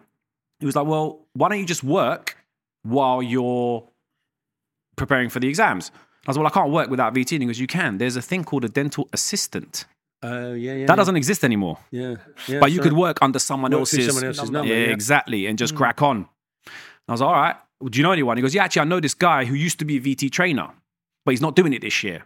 He 0.59 0.67
was 0.67 0.75
like, 0.77 0.87
well, 0.87 1.27
why 1.35 1.49
don't 1.49 1.59
you 1.59 1.67
just 1.67 1.85
work 1.85 2.37
while 2.83 3.23
you're 3.23 3.89
preparing 4.97 5.29
for 5.29 5.41
the 5.41 5.49
exams? 5.49 5.91
I 6.27 6.31
was 6.31 6.37
like, 6.37 6.43
well, 6.43 6.53
I 6.53 6.55
can't 6.55 6.73
work 6.73 6.89
without 6.89 7.15
VT. 7.15 7.33
And 7.33 7.43
he 7.43 7.47
goes, 7.47 7.59
you 7.59 7.67
can. 7.67 7.99
There's 7.99 8.17
a 8.17 8.23
thing 8.23 8.45
called 8.45 8.65
a 8.65 8.69
dental 8.69 9.09
assistant. 9.13 9.87
Oh 10.23 10.55
yeah, 10.55 10.75
yeah. 10.75 10.87
That 10.87 10.97
doesn't 10.97 11.17
exist 11.17 11.43
anymore. 11.43 11.79
Yeah. 11.91 12.17
yeah 12.47 12.61
But 12.61 12.71
you 12.71 12.77
so- 12.77 12.85
could 12.85 12.93
work 12.93 13.19
under 13.23 13.39
someone 13.39 13.73
Work 13.73 13.81
else's, 13.81 14.07
someone 14.07 14.25
else's 14.25 14.51
yeah, 14.51 14.53
number, 14.53 14.73
yeah. 14.73 14.93
exactly, 14.93 15.47
and 15.47 15.59
just 15.59 15.73
hmm. 15.73 15.79
crack 15.79 16.01
on. 16.01 16.29
I 17.09 17.13
was 17.13 17.21
like, 17.21 17.29
all 17.29 17.35
right. 17.35 17.57
Well, 17.81 17.89
do 17.89 17.99
you 17.99 18.05
know 18.05 18.13
anyone? 18.13 18.37
He 18.37 18.43
goes, 18.43 18.55
yeah, 18.55 18.65
actually, 18.65 18.83
I 18.83 18.85
know 18.85 19.01
this 19.01 19.15
guy 19.15 19.45
who 19.45 19.55
used 19.55 19.81
to 19.81 19.85
be 19.85 19.97
a 19.97 20.01
VT 20.01 20.31
trainer, 20.31 20.71
but 21.25 21.33
he's 21.33 21.41
not 21.41 21.57
doing 21.57 21.73
it 21.73 21.81
this 21.81 22.05
year. 22.05 22.23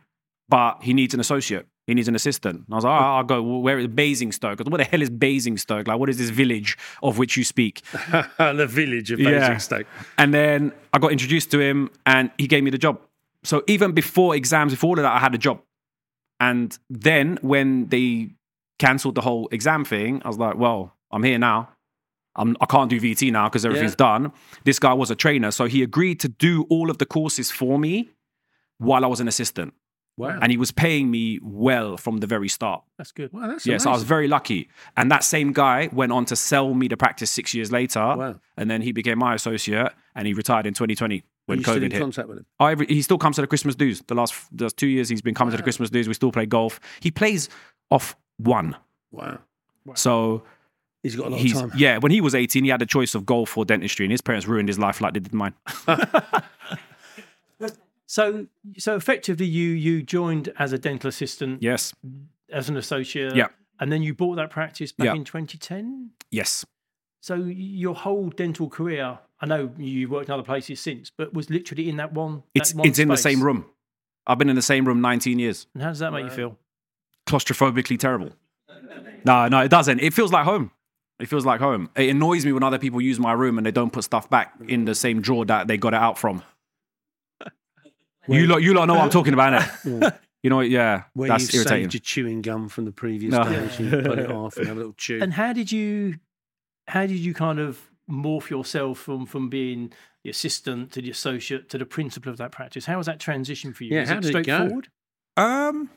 But 0.48 0.82
he 0.82 0.92
needs 0.92 1.14
an 1.14 1.20
associate. 1.20 1.66
He 1.86 1.94
needs 1.94 2.08
an 2.08 2.14
assistant. 2.14 2.64
And 2.66 2.66
I 2.72 2.74
was 2.74 2.84
like, 2.84 2.92
all 2.92 3.00
right, 3.00 3.16
I'll 3.18 3.24
go. 3.24 3.42
Well, 3.42 3.62
where 3.62 3.78
is 3.78 3.86
Basingstoke? 3.86 4.60
What 4.60 4.76
the 4.76 4.84
hell 4.84 5.02
is 5.02 5.10
Basingstoke? 5.10 5.86
Like, 5.86 5.98
what 5.98 6.08
is 6.08 6.18
this 6.18 6.30
village 6.30 6.76
of 7.02 7.16
which 7.16 7.36
you 7.36 7.44
speak? 7.44 7.82
the 8.38 8.66
village 8.68 9.10
of 9.12 9.20
Yeah. 9.20 9.30
Basingstoke. 9.30 9.86
And 10.18 10.34
then 10.34 10.72
I 10.92 10.98
got 10.98 11.12
introduced 11.12 11.50
to 11.52 11.60
him 11.60 11.90
and 12.04 12.30
he 12.38 12.46
gave 12.46 12.64
me 12.64 12.70
the 12.70 12.78
job. 12.78 13.00
So 13.46 13.62
even 13.66 13.92
before 13.92 14.34
exams, 14.34 14.72
before 14.72 14.88
all 14.90 14.98
of 14.98 15.02
that, 15.04 15.12
I 15.12 15.18
had 15.20 15.34
a 15.34 15.38
job. 15.38 15.60
And 16.40 16.76
then 16.90 17.38
when 17.42 17.88
they 17.88 18.30
cancelled 18.78 19.14
the 19.14 19.20
whole 19.22 19.48
exam 19.52 19.84
thing, 19.84 20.20
I 20.24 20.28
was 20.28 20.38
like, 20.38 20.56
well, 20.56 20.94
I'm 21.10 21.22
here 21.22 21.38
now. 21.38 21.70
I'm, 22.34 22.56
I 22.60 22.66
can't 22.66 22.90
do 22.90 23.00
VT 23.00 23.32
now 23.32 23.48
because 23.48 23.64
everything's 23.64 23.92
Yeah. 23.92 24.08
done. 24.18 24.32
This 24.64 24.78
guy 24.78 24.92
was 24.92 25.10
a 25.10 25.14
trainer. 25.14 25.50
So 25.50 25.64
he 25.66 25.82
agreed 25.82 26.20
to 26.20 26.28
do 26.28 26.66
all 26.68 26.90
of 26.90 26.98
the 26.98 27.06
courses 27.06 27.50
for 27.50 27.78
me 27.78 28.10
while 28.78 29.04
I 29.04 29.08
was 29.08 29.20
an 29.20 29.28
assistant. 29.28 29.72
Wow. 30.18 30.38
And 30.42 30.50
he 30.50 30.58
was 30.58 30.70
paying 30.72 31.10
me 31.10 31.38
well 31.42 31.96
from 31.98 32.18
the 32.18 32.26
very 32.26 32.48
start. 32.48 32.82
That's 32.98 33.12
good. 33.12 33.32
wow, 33.32 33.48
that's 33.48 33.66
Yes, 33.66 33.86
I 33.86 33.92
was 33.92 34.02
very 34.02 34.28
lucky. 34.28 34.68
And 34.96 35.10
that 35.10 35.24
same 35.24 35.52
guy 35.52 35.88
went 35.92 36.10
on 36.12 36.24
to 36.26 36.36
sell 36.36 36.74
me 36.74 36.88
the 36.88 36.96
practice 36.96 37.30
six 37.30 37.54
years 37.54 37.70
later. 37.70 38.00
Wow. 38.00 38.40
And 38.56 38.70
then 38.70 38.82
he 38.82 38.92
became 38.92 39.18
my 39.18 39.34
associate 39.34 39.92
and 40.14 40.26
he 40.26 40.32
retired 40.34 40.66
in 40.66 40.74
2020 40.74 41.18
Are 41.18 41.22
when 41.46 41.58
you 41.58 41.64
still 41.64 41.76
in 41.76 41.82
COVID 41.84 41.92
hit. 41.92 42.00
contact 42.00 42.28
with 42.28 42.38
him? 42.38 42.46
I, 42.60 42.74
he 42.88 43.02
still 43.02 43.18
comes 43.18 43.36
to 43.36 43.42
the 43.42 43.46
Christmas 43.48 43.74
dues. 43.74 44.02
The 44.06 44.14
last, 44.14 44.34
the 44.56 44.64
last 44.64 44.76
two 44.76 44.86
years 44.86 45.08
he's 45.08 45.22
been 45.22 45.34
coming 45.34 45.50
to 45.52 45.56
the 45.56 45.62
Christmas 45.62 45.90
dues. 45.90 46.06
We 46.08 46.14
still 46.14 46.32
play 46.32 46.46
golf. 46.46 46.78
He 47.00 47.10
plays 47.10 47.48
off 47.90 48.14
one. 48.36 48.76
Wow. 49.12 49.38
So 49.94 50.42
He's 51.02 51.14
got 51.14 51.28
a 51.28 51.30
lot 51.30 51.40
he's, 51.40 51.54
of 51.56 51.70
time. 51.70 51.78
yeah, 51.78 51.98
when 51.98 52.10
he 52.10 52.20
was 52.20 52.34
18, 52.34 52.64
he 52.64 52.70
had 52.70 52.82
a 52.82 52.86
choice 52.86 53.14
of 53.14 53.24
golf 53.24 53.56
or 53.56 53.64
dentistry 53.64 54.04
and 54.04 54.10
his 54.10 54.20
parents 54.20 54.46
ruined 54.48 54.68
his 54.68 54.78
life 54.78 55.00
like 55.00 55.14
they 55.14 55.20
did 55.20 55.32
mine. 55.32 55.54
So, 58.08 58.46
so 58.78 58.94
effectively, 58.94 59.46
you 59.46 59.70
you 59.70 60.00
joined 60.00 60.52
as 60.60 60.72
a 60.72 60.78
dental 60.78 61.08
assistant, 61.08 61.60
Yes. 61.60 61.92
as 62.52 62.68
an 62.68 62.76
associate, 62.76 63.34
Yeah. 63.34 63.48
and 63.80 63.90
then 63.90 64.00
you 64.02 64.14
bought 64.14 64.36
that 64.36 64.48
practice 64.50 64.92
back 64.92 65.06
Yeah. 65.06 65.14
in 65.14 65.24
2010. 65.24 66.10
Yes. 66.30 66.64
So 67.20 67.34
your 67.34 67.94
whole 67.94 68.28
dental 68.30 68.68
career, 68.68 69.18
I 69.40 69.46
know 69.46 69.72
you 69.78 70.08
worked 70.08 70.28
in 70.28 70.34
other 70.34 70.42
places 70.42 70.80
since, 70.80 71.10
but 71.10 71.34
was 71.34 71.50
literally 71.50 71.88
in 71.88 71.96
that 71.96 72.12
one. 72.12 72.42
It's, 72.54 72.70
that 72.72 72.78
one 72.78 72.88
it's 72.88 72.98
in 72.98 73.08
the 73.08 73.16
same 73.16 73.42
room. 73.42 73.66
I've 74.26 74.38
been 74.38 74.48
in 74.50 74.56
the 74.56 74.62
same 74.62 74.86
room 74.86 75.00
19 75.00 75.38
years. 75.38 75.66
And 75.74 75.82
how 75.82 75.88
does 75.90 75.98
that 76.00 76.12
make 76.12 76.24
you 76.24 76.30
feel? 76.30 76.58
claustrophobically 77.26 77.98
terrible. 77.98 78.30
No, 79.24 79.48
no, 79.48 79.58
it 79.60 79.68
doesn't. 79.68 79.98
It 80.00 80.14
feels 80.14 80.32
like 80.32 80.44
home. 80.44 80.70
It 81.18 81.26
feels 81.26 81.44
like 81.44 81.60
home. 81.60 81.90
It 81.96 82.10
annoys 82.10 82.44
me 82.46 82.52
when 82.52 82.62
other 82.62 82.78
people 82.78 83.00
use 83.00 83.18
my 83.18 83.32
room 83.32 83.58
and 83.58 83.66
they 83.66 83.72
don't 83.72 83.92
put 83.92 84.04
stuff 84.04 84.30
back 84.30 84.54
in 84.68 84.84
the 84.84 84.94
same 84.94 85.20
drawer 85.20 85.44
that 85.46 85.66
they 85.66 85.76
got 85.76 85.92
it 85.94 85.96
out 86.00 86.18
from. 86.18 86.42
you 88.28 88.46
lot, 88.46 88.62
you 88.62 88.74
lot 88.74 88.86
know 88.86 88.94
what 88.94 89.02
I'm 89.04 89.10
talking 89.10 89.32
about, 89.34 89.60
innit? 89.60 90.18
You 90.42 90.50
know, 90.50 90.60
yeah, 90.60 91.04
Where 91.14 91.28
that's 91.28 91.52
you've 91.52 91.64
irritating. 91.64 91.90
saved 91.90 91.94
your 91.94 92.00
chewing 92.02 92.40
gum 92.40 92.68
from 92.68 92.84
the 92.84 92.92
previous 92.92 93.32
No. 93.32 93.42
day, 93.42 93.68
so 93.68 93.82
you 93.82 93.90
put 93.90 94.18
it 94.20 94.30
off 94.30 94.56
and 94.58 94.68
have 94.68 94.76
a 94.76 94.78
little 94.78 94.92
chew. 94.92 95.18
And 95.20 95.32
how 95.32 95.52
did 95.52 95.72
you, 95.72 96.18
how 96.88 97.06
did 97.06 97.18
you 97.18 97.34
kind 97.34 97.58
of 97.58 97.80
morph 98.10 98.50
yourself 98.50 98.98
from 98.98 99.26
from 99.26 99.48
being 99.48 99.92
the 100.22 100.30
assistant 100.30 100.92
to 100.92 101.02
the 101.02 101.10
associate 101.10 101.68
to 101.70 101.78
the 101.78 101.86
principal 101.86 102.30
of 102.30 102.38
that 102.38 102.52
practice? 102.52 102.86
How 102.86 102.96
was 102.98 103.06
that 103.06 103.20
transition 103.20 103.72
for 103.72 103.84
you? 103.84 103.94
Yeah, 103.94 104.00
Was 104.00 104.08
how 104.10 104.18
it 104.18 104.20
did 104.22 104.30
it 104.36 104.46
go? 104.46 104.56
straightforward? 104.56 104.88
Um, 105.36 105.90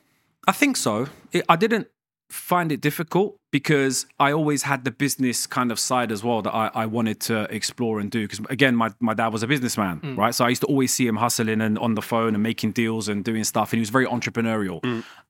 I 0.48 0.52
think 0.52 0.78
so. 0.78 1.08
It, 1.32 1.46
I 1.48 1.56
didn't. 1.56 1.88
Find 2.30 2.72
it 2.72 2.80
difficult 2.82 3.36
because 3.52 4.06
I 4.20 4.32
always 4.32 4.62
had 4.62 4.84
the 4.84 4.92
business 4.92 5.48
kind 5.48 5.72
of 5.72 5.80
side 5.80 6.12
as 6.12 6.24
well 6.24 6.44
that 6.44 6.54
I, 6.54 6.70
I 6.76 6.86
wanted 6.86 7.20
to 7.22 7.44
explore 7.54 8.00
and 8.00 8.12
do. 8.12 8.28
Because 8.28 8.40
again, 8.52 8.76
my, 8.76 8.92
my 9.00 9.16
dad 9.16 9.30
was 9.30 9.42
a 9.42 9.48
businessman, 9.48 10.00
Mm. 10.02 10.16
right? 10.18 10.36
So 10.36 10.46
I 10.46 10.50
used 10.50 10.62
to 10.62 10.68
always 10.68 10.94
see 10.94 11.08
him 11.08 11.16
hustling 11.16 11.60
and 11.60 11.80
on 11.80 11.96
the 11.96 12.04
phone 12.04 12.36
and 12.36 12.44
making 12.44 12.74
deals 12.74 13.08
and 13.10 13.24
doing 13.26 13.44
stuff. 13.44 13.74
And 13.74 13.78
he 13.78 13.82
was 13.82 13.90
very 13.90 14.06
entrepreneurial. 14.06 14.84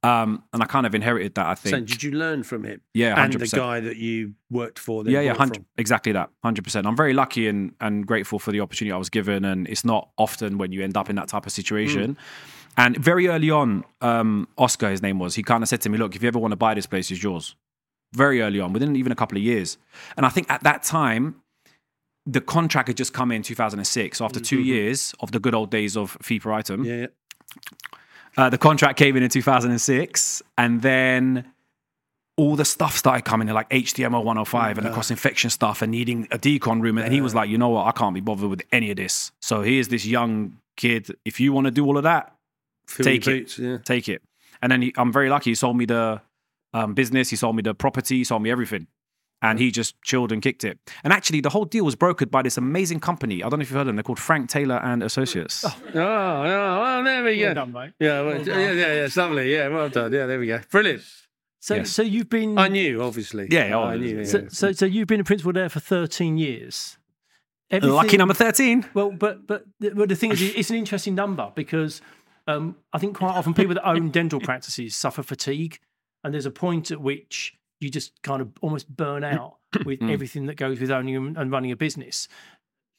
Um, 0.04 0.44
and 0.52 0.62
I 0.62 0.66
kind 0.66 0.86
of 0.86 0.94
inherited 0.94 1.36
that, 1.36 1.46
I 1.48 1.56
think. 1.56 1.74
Mm. 1.74 1.80
So 1.80 1.86
did 1.86 2.04
you 2.04 2.12
learn 2.12 2.44
from 2.44 2.66
him? 2.66 2.82
Yeah, 2.94 3.24
and 3.24 3.32
the 3.32 3.48
guy 3.48 3.80
that 3.80 3.96
you 3.96 4.34
worked 4.50 4.80
for. 4.80 5.06
Yeah, 5.06 5.22
yeah, 5.22 5.48
exactly 5.78 6.12
that, 6.12 6.30
hundred 6.44 6.64
percent. 6.66 6.86
I'm 6.88 6.98
very 6.98 7.14
lucky 7.14 7.48
and 7.48 7.74
and 7.80 8.06
grateful 8.06 8.40
for 8.40 8.52
the 8.52 8.60
opportunity 8.60 8.92
I 8.94 8.98
was 8.98 9.10
given, 9.10 9.46
and 9.46 9.68
it's 9.68 9.86
not 9.86 10.10
often 10.18 10.58
when 10.58 10.74
you 10.74 10.84
end 10.84 10.98
up 10.98 11.10
in 11.10 11.16
that 11.16 11.30
type 11.30 11.46
of 11.46 11.52
situation. 11.54 12.18
And 12.80 12.98
very 12.98 13.28
early 13.28 13.52
on, 13.52 13.84
um, 14.02 14.48
Oscar, 14.58 14.90
his 14.90 15.02
name 15.02 15.20
was, 15.20 15.36
he 15.36 15.44
kind 15.44 15.62
of 15.64 15.70
said 15.70 15.82
to 15.82 15.90
me, 15.90 15.98
"Look, 15.98 16.16
if 16.16 16.22
you 16.24 16.28
ever 16.30 16.40
want 16.40 16.54
to 16.54 16.56
buy 16.56 16.74
this 16.74 16.88
place, 16.88 17.12
it's 17.12 17.22
yours." 17.22 17.56
Very 18.14 18.42
early 18.42 18.60
on, 18.60 18.74
within 18.74 18.96
even 18.96 19.12
a 19.12 19.16
couple 19.16 19.38
of 19.38 19.44
years, 19.44 19.78
and 20.18 20.26
I 20.26 20.30
think 20.30 20.50
at 20.50 20.64
that 20.64 20.82
time. 20.84 21.36
The 22.26 22.42
contract 22.42 22.90
had 22.90 22.98
just 22.98 23.12
come 23.12 23.32
in 23.32 23.42
2006. 23.42 24.18
So 24.20 24.26
after 24.26 24.40
2 24.40 24.60
years 24.60 25.16
of 25.20 25.32
the 25.32 25.40
good 25.40 25.56
old 25.56 25.72
days 25.72 25.98
of 25.98 26.16
fee 26.22 26.40
per 26.40 26.52
item, 26.52 26.84
Yeah, 26.84 26.96
yeah. 26.96 27.08
uh, 28.38 28.50
the 28.50 28.58
contract 28.60 29.00
came 29.00 29.16
in 29.18 29.24
in 29.24 29.30
2006, 29.30 30.44
and 30.56 30.82
then 30.84 31.46
all 32.38 32.56
the 32.56 32.66
stuff 32.66 32.96
started 32.98 33.26
coming 33.26 33.48
in, 33.48 33.56
like 33.56 33.68
HTM 33.70 34.14
01-05 34.14 34.78
and 34.78 34.86
the 34.86 34.92
cross 34.92 35.10
infection 35.10 35.50
stuff, 35.50 35.82
and 35.82 35.92
needing 35.92 36.28
a 36.30 36.38
decon 36.38 36.82
room. 36.82 37.00
And 37.00 37.12
he 37.12 37.22
was 37.22 37.34
like, 37.34 37.50
you 37.50 37.58
know 37.58 37.70
what, 37.70 37.88
I 37.88 37.92
can't 37.94 38.14
be 38.14 38.22
bothered 38.22 38.50
with 38.50 38.62
any 38.72 38.92
of 38.92 38.98
this. 38.98 39.32
So 39.42 39.64
here's 39.64 39.88
this 39.88 40.06
young 40.06 40.58
kid. 40.78 41.10
If 41.26 41.40
you 41.40 41.52
want 41.52 41.66
to 41.66 41.72
do 41.72 41.84
all 41.84 41.98
of 41.98 42.04
that, 42.04 42.36
Fill 42.90 43.04
Take 43.06 43.26
your 43.26 43.36
it. 43.36 43.40
boots, 43.42 43.60
Yeah. 43.60 43.78
take 43.86 44.10
it. 44.10 44.22
And 44.62 44.72
then 44.72 44.82
he, 44.82 44.94
I'm 44.98 45.14
very 45.14 45.30
lucky. 45.30 45.52
He 45.52 45.56
sold 45.56 45.78
me 45.78 45.86
the 45.86 46.22
um, 46.74 46.94
business, 46.94 47.30
he 47.30 47.36
sold 47.36 47.56
me 47.56 47.62
the 47.62 47.74
property, 47.74 48.18
he 48.18 48.24
sold 48.24 48.42
me 48.42 48.52
everything. 48.52 48.88
And 49.42 49.58
he 49.58 49.72
just 49.72 49.96
chilled 50.02 50.34
and 50.34 50.42
kicked 50.42 50.66
it. 50.66 50.78
And 51.02 51.14
actually, 51.14 51.40
the 51.40 51.50
whole 51.50 51.64
deal 51.64 51.86
was 51.86 51.96
brokered 51.96 52.30
by 52.30 52.42
this 52.42 52.58
amazing 52.58 53.00
company. 53.00 53.42
I 53.42 53.48
don't 53.48 53.60
know 53.60 53.64
if 53.64 53.70
you've 53.70 53.76
heard 53.76 53.82
of 53.82 53.88
them. 53.88 53.96
They're 53.96 54.04
called 54.04 54.20
Frank 54.20 54.50
Taylor 54.50 54.82
and 54.84 55.02
Associates. 55.02 55.64
Oh, 55.64 55.74
oh, 55.96 56.02
well, 56.02 57.04
there 57.06 57.24
we 57.24 57.38
Well 57.40 57.50
go. 57.52 57.54
done, 57.54 57.72
mate. 57.72 57.94
Yeah, 58.02 58.22
well, 58.22 58.42
yeah, 58.46 58.60
yeah, 58.60 58.72
yeah, 58.74 59.06
it's 59.06 59.16
lovely. 59.16 59.54
Yeah, 59.54 59.70
well 59.70 59.88
done. 59.88 60.12
Yeah, 60.12 60.26
there 60.26 60.40
we 60.42 60.48
go. 60.48 60.60
Brilliant. 60.70 61.04
So, 61.62 61.76
Yes. 61.76 61.90
so 61.92 62.02
you've 62.02 62.30
been 62.30 62.58
I 62.58 62.68
knew, 62.68 63.02
obviously. 63.02 63.48
Yeah, 63.50 63.78
I 63.78 63.94
oh, 63.94 63.98
knew. 63.98 64.18
Yeah. 64.20 64.24
so, 64.26 64.48
so 64.50 64.72
so 64.74 64.86
you've 64.86 65.08
been 65.08 65.22
a 65.22 65.24
principal 65.26 65.54
there 65.54 65.70
for 65.70 65.80
13 65.80 66.38
years. 66.38 66.98
Lucky 67.72 68.18
number 68.18 68.34
13. 68.34 68.88
Well, 68.94 69.12
but 69.12 69.46
but 69.46 69.64
but 69.80 70.10
the 70.10 70.16
thing 70.16 70.32
is, 70.32 70.42
it's 70.42 70.70
an 70.70 70.76
interesting 70.78 71.16
number 71.16 71.52
because 71.56 72.02
um, 72.50 72.76
I 72.94 72.98
think 72.98 73.18
quite 73.18 73.36
often 73.36 73.54
people 73.54 73.74
that 73.76 73.88
own 73.88 74.10
dental 74.10 74.40
practices 74.40 74.96
suffer 74.96 75.24
fatigue, 75.24 75.80
and 76.24 76.34
there's 76.34 76.46
a 76.46 76.52
point 76.52 76.92
at 76.92 77.00
which 77.02 77.56
you 77.80 77.90
just 77.90 78.22
kind 78.24 78.42
of 78.42 78.50
almost 78.62 78.94
burn 78.96 79.24
out 79.24 79.58
with 79.86 80.02
everything 80.04 80.48
that 80.48 80.56
goes 80.56 80.80
with 80.80 80.92
owning 80.92 81.16
and- 81.16 81.38
and 81.38 81.52
running 81.52 81.72
a 81.72 81.76
business. 81.76 82.28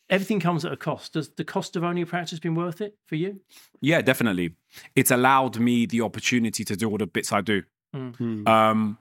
Everything 0.08 0.40
comes 0.40 0.64
at 0.64 0.72
a 0.72 0.76
cost. 0.76 1.12
Does 1.12 1.28
the 1.36 1.44
cost 1.44 1.76
of 1.76 1.84
owning 1.84 2.02
a 2.02 2.06
practice 2.06 2.40
been 2.40 2.56
worth 2.56 2.80
it 2.80 2.96
for 3.06 3.14
you? 3.14 3.40
Yeah, 3.80 4.00
definitely. 4.02 4.54
It's 4.96 5.10
allowed 5.12 5.60
me 5.60 5.86
the 5.86 6.00
opportunity 6.00 6.64
to 6.64 6.74
do 6.76 6.88
all 6.90 6.98
the 6.98 7.06
bits 7.06 7.32
I 7.32 7.40
do. 7.42 7.62
Um, 8.46 8.98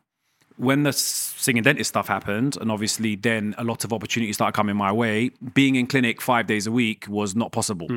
when 0.57 0.83
the 0.83 0.91
singing 0.93 1.63
dentist 1.63 1.87
stuff 1.89 2.07
happened, 2.09 2.57
and 2.59 2.69
obviously 2.71 3.15
then 3.15 3.55
a 3.57 3.63
lot 3.63 3.83
of 3.85 3.93
opportunities 3.93 4.35
started 4.35 4.53
coming 4.55 4.75
my 4.75 4.91
way, 4.91 5.31
being 5.53 5.75
in 5.75 5.87
clinic 5.87 6.21
five 6.21 6.45
days 6.47 6.67
a 6.67 6.71
week 6.71 7.05
was 7.07 7.33
not 7.35 7.51
possible. 7.53 7.87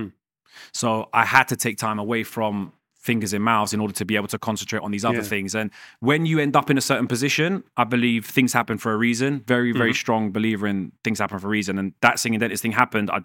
So 0.72 1.08
I 1.12 1.24
had 1.24 1.48
to 1.48 1.56
take 1.56 1.78
time 1.78 1.98
away 1.98 2.24
from 2.24 2.72
fingers 2.96 3.32
in 3.32 3.42
mouths 3.42 3.74
in 3.74 3.80
order 3.80 3.92
to 3.92 4.04
be 4.04 4.14
able 4.14 4.28
to 4.28 4.38
concentrate 4.38 4.80
on 4.80 4.92
these 4.92 5.04
other 5.04 5.16
Yeah. 5.16 5.22
things. 5.22 5.54
And 5.56 5.70
when 5.98 6.24
you 6.24 6.38
end 6.38 6.54
up 6.54 6.70
in 6.70 6.78
a 6.78 6.80
certain 6.80 7.08
position, 7.08 7.64
I 7.76 7.84
believe 7.84 8.26
things 8.26 8.52
happen 8.52 8.78
for 8.78 8.92
a 8.92 8.96
reason. 8.96 9.42
Very, 9.46 9.72
very 9.72 9.90
mm-hmm. 9.90 9.96
strong 9.96 10.30
believer 10.30 10.68
in 10.68 10.92
things 11.02 11.18
happen 11.18 11.38
for 11.40 11.48
a 11.48 11.50
reason. 11.50 11.78
And 11.78 11.94
that 12.00 12.20
singing 12.20 12.38
dentist 12.38 12.62
thing 12.62 12.72
happened. 12.72 13.10
I, 13.10 13.22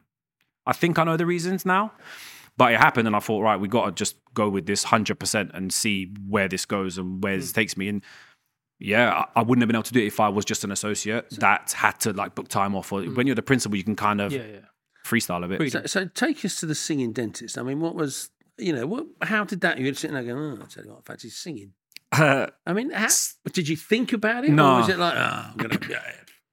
I 0.65 0.73
think 0.73 0.97
I 0.97 1.03
know 1.03 1.15
the 1.15 1.27
reasons 1.27 1.65
now. 1.65 1.91
But 2.57 2.73
it 2.73 2.79
happened, 2.79 3.05
and 3.05 3.15
I 3.15 3.19
thought, 3.19 3.41
right, 3.43 3.59
we 3.59 3.67
got 3.67 3.85
to 3.85 3.91
just 3.91 4.15
go 4.33 4.49
with 4.49 4.65
this 4.65 4.83
hundred 4.85 5.19
percent 5.19 5.51
and 5.53 5.71
see 5.71 6.11
where 6.27 6.47
this 6.47 6.65
goes 6.65 6.97
and 6.97 7.23
where 7.23 7.37
this 7.37 7.51
mm. 7.51 7.55
takes 7.55 7.77
me. 7.77 7.87
And 7.87 8.03
yeah, 8.79 9.25
I, 9.35 9.41
I 9.41 9.43
wouldn't 9.43 9.61
have 9.61 9.67
been 9.67 9.75
able 9.75 9.83
to 9.83 9.93
do 9.93 10.01
it 10.01 10.07
if 10.07 10.19
I 10.19 10.29
was 10.29 10.43
just 10.43 10.63
an 10.63 10.71
associate 10.71 11.29
that 11.39 11.71
had 11.73 11.99
to 11.99 12.13
like 12.13 12.33
book 12.33 12.47
time 12.47 12.75
off. 12.75 12.91
Or 12.91 13.01
mm. 13.01 13.15
when 13.15 13.27
you're 13.27 13.35
the 13.35 13.43
principal, 13.43 13.77
you 13.77 13.83
can 13.83 13.95
kind 13.95 14.19
of 14.19 14.31
Yeah, 14.31 14.41
yeah. 14.51 14.59
Freestyle 15.07 15.43
a 15.43 15.47
bit. 15.47 15.71
So, 15.71 15.85
so 15.85 16.05
take 16.05 16.43
us 16.45 16.59
to 16.59 16.65
the 16.65 16.75
singing 16.75 17.13
dentist. 17.13 17.57
I 17.57 17.63
mean, 17.63 17.79
what 17.79 17.95
was, 17.95 18.29
you 18.57 18.73
know, 18.73 18.85
what? 18.85 19.07
how 19.21 19.43
did 19.43 19.61
that, 19.61 19.77
you'd 19.77 19.97
sitting 19.97 20.13
there 20.13 20.23
going, 20.23 20.59
oh, 20.59 20.63
I 20.63 20.65
tell 20.67 20.83
you 20.83 20.91
what, 20.91 20.99
I 20.99 21.01
fancy 21.01 21.29
singing. 21.29 21.73
I 22.11 22.49
mean, 22.73 22.91
how, 22.91 23.07
did 23.51 23.67
you 23.67 23.75
think 23.75 24.13
about 24.13 24.45
it? 24.45 24.51
No. 24.51 24.75
Or 24.75 24.79
was 24.79 24.89
it 24.89 24.97
like, 24.97 25.15
oh, 25.15 25.45
I'm 25.51 25.57
going 25.57 25.71
to, 25.71 25.89
yeah, 25.89 26.01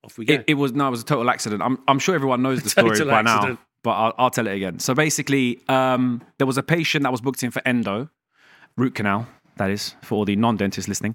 off 0.04 0.18
we 0.18 0.24
go? 0.24 0.34
it, 0.34 0.44
it 0.48 0.54
was 0.54 0.72
no, 0.72 0.88
it 0.88 0.90
was 0.90 1.02
a 1.02 1.04
total 1.04 1.30
accident. 1.30 1.62
I'm 1.62 1.78
I'm 1.88 1.98
sure 1.98 2.14
everyone 2.14 2.42
knows 2.42 2.62
the 2.62 2.70
story 2.70 2.90
Total 2.90 3.08
by 3.08 3.22
now, 3.22 3.58
but 3.82 3.90
I'll, 3.90 4.14
I'll 4.18 4.30
tell 4.30 4.46
it 4.46 4.54
again. 4.54 4.78
So 4.78 4.94
basically, 4.94 5.60
um, 5.68 6.22
there 6.38 6.46
was 6.46 6.58
a 6.58 6.62
patient 6.62 7.04
that 7.04 7.12
was 7.12 7.20
booked 7.20 7.42
in 7.42 7.50
for 7.50 7.62
endo, 7.66 8.10
root 8.76 8.94
canal. 8.94 9.26
That 9.56 9.70
is 9.70 9.94
for 10.02 10.16
all 10.16 10.24
the 10.24 10.34
non-dentists 10.34 10.88
listening. 10.88 11.14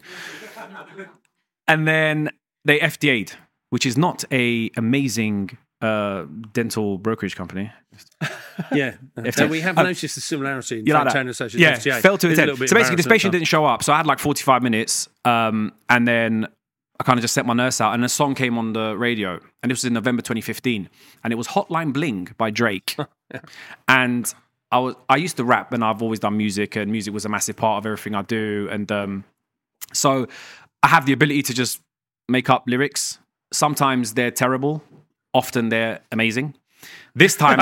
And 1.67 1.88
then 1.88 2.30
they 2.63 2.80
FTA'd, 2.80 3.34
which 3.69 3.86
is 3.86 3.97
not 3.97 4.23
a 4.32 4.71
amazing 4.78 5.58
uh, 5.82 6.26
dental 6.54 6.98
brokerage 6.98 7.36
company. 7.36 7.72
yeah. 8.74 8.96
So 9.32 9.48
we 9.48 9.62
have 9.62 9.78
Uh, 9.78 9.84
noticed 9.84 10.15
the 10.15 10.22
similarity 10.22 10.80
in 10.80 10.86
You 10.86 10.94
like? 10.94 11.13
Associates 11.15 11.86
Yeah, 11.86 11.98
FTA. 11.98 12.02
fell 12.02 12.18
to 12.18 12.28
a 12.28 12.30
There's 12.30 12.39
a 12.39 12.42
10. 12.42 12.48
little 12.48 12.60
bit 12.60 12.70
So 12.70 12.76
basically, 12.76 12.96
this 12.98 13.08
patient 13.08 13.32
didn't 13.32 13.48
show 13.48 13.65
up. 13.65 13.84
So 13.84 13.94
I 13.94 13.98
had 13.98 14.06
like 14.08 14.20
45 14.20 14.62
minutes. 14.63 15.10
Um, 15.26 15.74
and 15.89 16.08
then 16.08 16.48
I 17.00 17.04
kind 17.04 17.18
of 17.18 17.22
just 17.22 17.34
sent 17.34 17.48
my 17.48 17.54
nurse 17.54 17.80
out, 17.80 17.94
and 17.94 18.04
a 18.04 18.10
song 18.10 18.36
came 18.36 18.58
on 18.58 18.74
the 18.74 18.96
radio. 18.98 19.39
And 19.63 19.72
this 19.72 19.80
was 19.80 19.86
in 19.86 19.94
November 19.94 20.22
2015. 20.22 20.89
And 21.24 21.34
it 21.34 21.38
was 21.38 21.48
Hotline 21.48 21.94
Bling 21.94 22.30
by 22.38 22.50
Drake. 22.52 22.98
and 23.88 24.34
I 24.72 24.80
was 24.80 24.96
I 25.08 25.15
used 25.15 25.38
to 25.38 25.44
rap, 25.44 25.72
and 25.74 25.84
I've 25.84 26.02
always 26.02 26.20
done 26.20 26.36
music, 26.38 26.76
and 26.76 26.92
music 26.92 27.13
was 27.13 27.26
a 27.26 27.30
massive 27.30 27.56
part 27.56 27.78
of 27.82 27.86
everything 27.86 28.15
I 28.15 28.22
do. 28.24 28.68
And 28.72 28.92
um, 28.92 29.24
so 29.94 30.28
I 30.84 30.88
have 30.89 31.06
the 31.06 31.13
ability 31.13 31.44
to 31.44 31.54
just 31.54 31.82
make 32.28 32.50
up 32.50 32.63
lyrics. 32.68 33.18
Sometimes 33.52 34.13
they're 34.13 34.30
terrible, 34.32 34.84
often 35.34 35.70
they're 35.70 36.00
amazing. 36.12 36.56
This 37.15 37.36
time, 37.36 37.60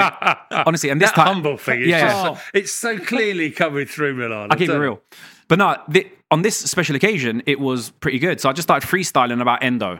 honestly, 0.51 0.89
and 0.89 1.01
this 1.01 1.09
That 1.11 1.15
time, 1.15 1.27
humble 1.35 1.57
thing. 1.57 1.79
It's, 1.81 1.89
Yeah, 1.89 2.01
just 2.01 2.21
so- 2.43 2.49
it's 2.53 2.71
so 2.71 2.97
clearly 2.99 3.49
coming 3.51 3.85
through, 3.85 4.15
Milad. 4.15 4.47
I'll 4.51 4.57
keep 4.57 4.69
it 4.69 4.77
real. 4.77 5.01
But 5.47 5.59
no, 5.59 5.77
the, 5.87 6.07
on 6.29 6.41
this 6.41 6.57
special 6.57 6.95
occasion, 6.95 7.41
it 7.45 7.59
was 7.59 7.89
pretty 7.89 8.19
good. 8.19 8.39
So 8.41 8.49
I 8.49 8.53
just 8.53 8.67
started 8.67 8.87
freestyling 8.87 9.41
about 9.41 9.63
endo 9.63 9.99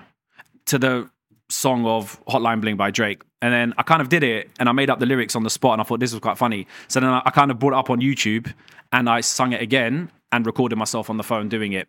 to 0.65 0.77
the 0.77 1.09
song 1.49 1.85
of 1.85 2.23
Hotline 2.25 2.59
Bling 2.61 2.75
by 2.75 2.91
Drake. 2.91 3.21
And 3.41 3.53
then 3.53 3.73
I 3.77 3.83
kind 3.83 4.01
of 4.01 4.09
did 4.09 4.23
it 4.23 4.49
and 4.59 4.67
I 4.67 4.71
made 4.73 4.89
up 4.89 4.99
the 4.99 5.05
lyrics 5.05 5.35
on 5.35 5.43
the 5.43 5.49
spot 5.49 5.73
and 5.73 5.81
I 5.81 5.85
thought 5.85 5.99
this 5.99 6.11
was 6.11 6.19
quite 6.19 6.37
funny. 6.37 6.67
So 6.89 6.99
then 6.99 7.09
I, 7.09 7.21
I 7.25 7.29
kind 7.31 7.49
of 7.51 7.59
brought 7.59 7.73
it 7.73 7.77
up 7.77 7.89
on 7.89 8.01
YouTube 8.01 8.51
and 8.91 9.09
I 9.09 9.21
sung 9.21 9.53
it 9.53 9.61
again 9.61 10.11
and 10.31 10.45
recorded 10.45 10.75
myself 10.75 11.09
on 11.09 11.15
the 11.17 11.23
phone 11.23 11.47
doing 11.47 11.71
it. 11.71 11.87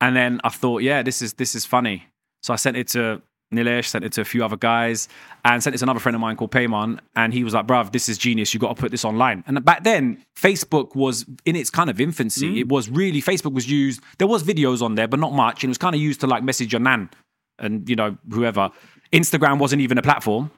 And 0.00 0.16
then 0.16 0.40
I 0.42 0.48
thought, 0.48 0.82
yeah, 0.82 1.02
this 1.02 1.22
is 1.22 1.34
this 1.34 1.54
is 1.54 1.64
funny. 1.64 2.06
So 2.42 2.52
I 2.52 2.56
sent 2.56 2.76
it 2.76 2.88
to 2.88 3.22
Nilesh, 3.52 3.86
sent 3.86 4.04
it 4.04 4.12
to 4.12 4.20
a 4.20 4.24
few 4.24 4.44
other 4.44 4.56
guys, 4.56 5.08
and 5.44 5.62
sent 5.62 5.74
it 5.74 5.78
to 5.78 5.84
another 5.84 6.00
friend 6.00 6.14
of 6.14 6.20
mine 6.20 6.36
called 6.36 6.50
Payman. 6.50 7.00
And 7.16 7.32
he 7.32 7.44
was 7.44 7.54
like, 7.54 7.66
bruv, 7.66 7.92
this 7.92 8.08
is 8.08 8.18
genius. 8.18 8.52
You 8.52 8.60
got 8.60 8.76
to 8.76 8.80
put 8.80 8.90
this 8.90 9.04
online. 9.04 9.42
And 9.46 9.64
back 9.64 9.84
then, 9.84 10.22
Facebook 10.36 10.94
was 10.94 11.24
in 11.44 11.56
its 11.56 11.70
kind 11.70 11.88
of 11.88 12.00
infancy. 12.00 12.54
Mm. 12.54 12.60
It 12.60 12.68
was 12.68 12.88
really, 12.88 13.22
Facebook 13.22 13.52
was 13.52 13.70
used, 13.70 14.02
there 14.18 14.28
was 14.28 14.42
videos 14.42 14.82
on 14.82 14.94
there, 14.96 15.08
but 15.08 15.18
not 15.20 15.32
much. 15.32 15.64
And 15.64 15.68
it 15.68 15.72
was 15.72 15.78
kind 15.78 15.94
of 15.94 16.00
used 16.00 16.20
to 16.20 16.26
like 16.26 16.42
message 16.42 16.72
your 16.72 16.80
nan 16.80 17.10
and, 17.58 17.88
you 17.88 17.96
know, 17.96 18.16
whoever. 18.30 18.70
Instagram 19.12 19.58
wasn't 19.58 19.82
even 19.82 19.98
a 19.98 20.02
platform. 20.02 20.50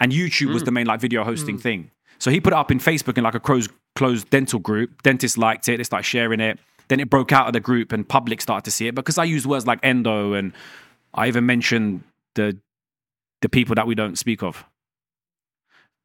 And 0.00 0.10
YouTube 0.10 0.52
was 0.52 0.62
mm. 0.62 0.66
the 0.66 0.72
main 0.72 0.86
like 0.86 1.00
video 1.00 1.22
hosting 1.24 1.58
mm. 1.58 1.62
thing. 1.62 1.90
So 2.18 2.30
he 2.30 2.40
put 2.40 2.52
it 2.52 2.56
up 2.56 2.70
in 2.70 2.78
Facebook 2.78 3.18
in 3.18 3.24
like 3.24 3.34
a 3.34 3.40
closed, 3.40 3.70
closed 3.94 4.30
dental 4.30 4.58
group. 4.58 5.02
Dentists 5.02 5.36
liked 5.36 5.68
it. 5.68 5.76
They 5.76 5.84
started 5.84 6.04
sharing 6.04 6.40
it. 6.40 6.58
Then 6.88 6.98
it 6.98 7.10
broke 7.10 7.32
out 7.32 7.46
of 7.46 7.52
the 7.52 7.60
group 7.60 7.92
and 7.92 8.08
public 8.08 8.40
started 8.40 8.64
to 8.64 8.70
see 8.70 8.88
it 8.88 8.94
because 8.94 9.18
I 9.18 9.24
used 9.24 9.46
words 9.46 9.66
like 9.66 9.78
endo 9.82 10.32
and 10.32 10.52
I 11.14 11.28
even 11.28 11.46
mentioned 11.46 12.02
the 12.34 12.58
the 13.40 13.48
people 13.48 13.74
that 13.74 13.86
we 13.86 13.94
don't 13.94 14.16
speak 14.18 14.42
of. 14.42 14.64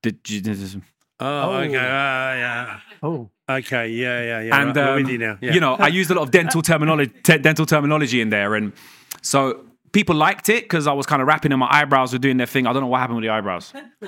The, 0.04 0.82
Oh, 1.20 1.56
okay. 1.56 1.76
Ah, 1.78 2.34
yeah. 2.34 2.80
Oh, 3.02 3.30
Okay. 3.50 3.90
Yeah, 3.90 4.22
yeah, 4.24 4.42
yeah. 4.42 4.62
and 4.62 4.76
right, 4.76 4.84
I'm 4.86 4.90
um, 4.90 4.96
with 5.04 5.10
you 5.12 5.18
now. 5.18 5.38
Yeah. 5.42 5.54
you 5.54 5.60
know, 5.60 5.74
I 5.76 5.88
used 5.88 6.12
a 6.12 6.14
lot 6.14 6.24
of 6.24 6.32
dental 6.32 6.62
terminology, 6.62 7.12
te- 7.24 7.38
dental 7.40 7.66
terminology 7.66 8.22
in 8.22 8.30
there, 8.30 8.54
and 8.56 8.74
so 9.22 9.66
people 9.94 10.16
liked 10.16 10.50
it 10.50 10.66
because 10.66 10.86
I 10.86 10.94
was 10.94 11.06
kind 11.06 11.22
of 11.22 11.28
rapping 11.28 11.52
and 11.54 11.60
my 11.60 11.68
eyebrows 11.72 12.12
were 12.14 12.20
doing 12.20 12.38
their 12.38 12.46
thing. 12.46 12.68
I 12.68 12.74
don't 12.74 12.82
know 12.82 12.88
what 12.88 13.00
happened 13.00 13.18
with 13.18 13.24
the 13.24 13.30
eyebrows. 13.30 13.74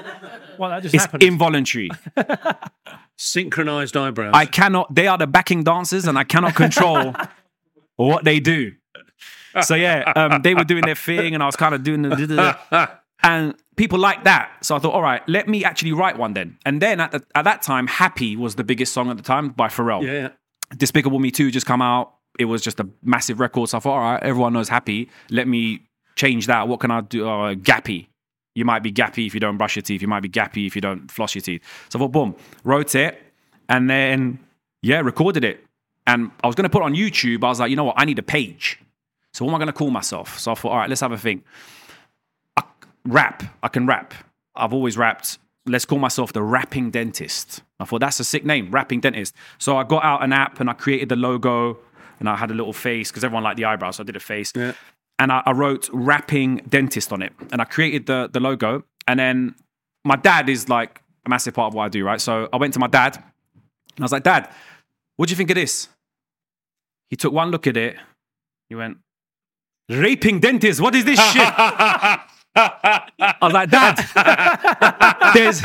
well, 0.60 0.69
that 0.71 0.84
just 0.84 0.93
It's 0.93 1.05
happened. 1.05 1.23
involuntary. 1.23 1.89
synchronized 3.17 3.95
eyebrows. 3.97 4.32
I 4.36 4.45
cannot. 4.45 4.93
They 4.93 5.08
are 5.08 5.17
the 5.17 5.27
backing 5.27 5.63
dancers, 5.63 6.05
and 6.05 6.17
I 6.17 6.23
cannot 6.25 6.55
control 6.55 7.15
what 7.95 8.23
they 8.23 8.39
do. 8.39 8.73
So 9.62 9.75
yeah, 9.75 10.12
um, 10.15 10.41
they 10.41 10.53
were 10.53 10.63
doing 10.63 10.83
their 10.85 10.95
thing, 10.95 11.33
and 11.33 11.41
I 11.43 11.45
was 11.45 11.55
kind 11.55 11.73
of 11.75 11.83
doing 11.83 12.01
the, 12.03 12.89
and 13.23 13.55
people 13.75 13.99
liked 13.99 14.23
that. 14.25 14.51
So 14.62 14.75
I 14.75 14.79
thought, 14.79 14.93
all 14.93 15.01
right, 15.01 15.21
let 15.27 15.47
me 15.47 15.63
actually 15.63 15.91
write 15.93 16.17
one 16.17 16.33
then. 16.33 16.57
And 16.65 16.81
then 16.81 16.99
at 16.99 17.12
the, 17.12 17.23
at 17.35 17.43
that 17.43 17.62
time, 17.62 17.88
"Happy" 17.88 18.35
was 18.35 18.55
the 18.55 18.63
biggest 18.63 18.93
song 18.93 19.09
at 19.09 19.17
the 19.17 19.23
time 19.23 19.49
by 19.49 19.67
Pharrell. 19.67 20.03
yeah, 20.03 20.12
yeah. 20.12 20.29
Despicable 20.77 21.17
Me 21.19 21.31
2 21.31 21.49
just 21.49 21.65
come 21.65 21.81
out. 21.81 22.13
it 22.38 22.45
was 22.45 22.62
just 22.62 22.79
a 22.79 22.88
massive 23.03 23.39
record. 23.39 23.69
So 23.69 23.77
I 23.77 23.79
thought, 23.81 23.93
all 23.93 23.99
right, 23.99 24.21
everyone 24.21 24.53
knows 24.53 24.69
happy. 24.69 25.09
Let 25.31 25.47
me 25.47 25.81
change 26.15 26.45
that. 26.47 26.67
What 26.67 26.79
can 26.79 26.91
I 26.91 27.01
do? 27.01 27.27
Uh, 27.27 27.55
gappy. 27.55 28.07
You 28.55 28.65
might 28.65 28.83
be 28.83 28.91
gappy 28.91 29.25
if 29.25 29.33
you 29.33 29.39
don't 29.39 29.57
brush 29.57 29.75
your 29.75 29.83
teeth. 29.83 30.01
You 30.01 30.07
might 30.07 30.19
be 30.21 30.29
gappy 30.29 30.67
if 30.67 30.75
you 30.75 30.81
don't 30.81 31.09
floss 31.09 31.33
your 31.33 31.41
teeth. 31.41 31.62
So 31.89 31.97
I 31.97 32.01
thought, 32.01 32.12
boom, 32.12 32.35
wrote 32.63 32.93
it, 32.93 33.19
and 33.67 33.89
then 33.89 34.39
yeah, 34.83 34.99
recorded 34.99 35.43
it. 35.43 35.63
And 36.05 36.31
I 36.43 36.47
was 36.47 36.55
going 36.55 36.63
to 36.63 36.69
put 36.69 36.81
it 36.81 36.85
on 36.85 36.93
YouTube. 36.95 37.43
I 37.43 37.47
was 37.47 37.59
like, 37.59 37.69
you 37.69 37.75
know 37.75 37.83
what? 37.83 37.95
I 37.97 38.05
need 38.05 38.19
a 38.19 38.23
page. 38.23 38.79
So 39.33 39.45
what 39.45 39.51
am 39.51 39.55
I 39.55 39.57
going 39.59 39.67
to 39.67 39.73
call 39.73 39.91
myself? 39.91 40.39
So 40.39 40.51
I 40.51 40.55
thought, 40.55 40.71
all 40.71 40.77
right, 40.77 40.89
let's 40.89 41.01
have 41.01 41.11
a 41.11 41.17
think. 41.17 41.43
I, 42.57 42.63
rap. 43.05 43.43
I 43.61 43.67
can 43.67 43.85
rap. 43.85 44.13
I've 44.55 44.73
always 44.73 44.97
rapped. 44.97 45.37
Let's 45.65 45.85
call 45.85 45.99
myself 45.99 46.33
the 46.33 46.41
rapping 46.41 46.89
dentist. 46.91 47.61
I 47.79 47.85
thought 47.85 47.99
that's 47.99 48.19
a 48.19 48.23
sick 48.23 48.43
name, 48.43 48.71
rapping 48.71 49.01
dentist. 49.01 49.35
So 49.57 49.77
I 49.77 49.83
got 49.83 50.03
out 50.03 50.23
an 50.23 50.33
app 50.33 50.59
and 50.59 50.69
I 50.69 50.73
created 50.73 51.09
the 51.09 51.15
logo 51.15 51.77
and 52.19 52.27
I 52.27 52.35
had 52.35 52.51
a 52.51 52.53
little 52.53 52.73
face 52.73 53.11
because 53.11 53.23
everyone 53.23 53.43
liked 53.43 53.57
the 53.57 53.65
eyebrows. 53.65 53.97
So 53.97 54.03
I 54.03 54.05
did 54.05 54.15
a 54.15 54.19
face. 54.19 54.51
Yeah. 54.55 54.73
And 55.19 55.31
I, 55.31 55.43
I 55.45 55.51
wrote 55.51 55.89
rapping 55.93 56.57
dentist 56.67 57.13
on 57.13 57.21
it. 57.21 57.33
And 57.51 57.61
I 57.61 57.65
created 57.65 58.07
the, 58.07 58.29
the 58.31 58.39
logo. 58.39 58.83
And 59.07 59.19
then 59.19 59.55
my 60.03 60.15
dad 60.15 60.49
is 60.49 60.69
like 60.69 61.01
a 61.25 61.29
massive 61.29 61.53
part 61.53 61.67
of 61.67 61.73
what 61.75 61.85
I 61.85 61.89
do, 61.89 62.03
right? 62.03 62.19
So 62.19 62.49
I 62.51 62.57
went 62.57 62.73
to 62.73 62.79
my 62.79 62.87
dad 62.87 63.15
and 63.15 64.03
I 64.03 64.05
was 64.05 64.11
like, 64.11 64.23
Dad, 64.23 64.49
what 65.17 65.27
do 65.27 65.33
you 65.33 65.35
think 65.35 65.49
of 65.49 65.55
this? 65.55 65.89
He 67.09 67.15
took 67.15 67.33
one 67.33 67.51
look 67.51 67.67
at 67.67 67.75
it. 67.75 67.97
He 68.69 68.75
went, 68.75 68.97
Raping 69.89 70.39
dentist, 70.39 70.80
what 70.80 70.93
is 70.93 71.04
this 71.04 71.19
shit? 71.32 71.54
I 72.56 73.36
was 73.41 73.54
like, 73.54 73.69
Dad, 73.69 73.95
there's 75.34 75.62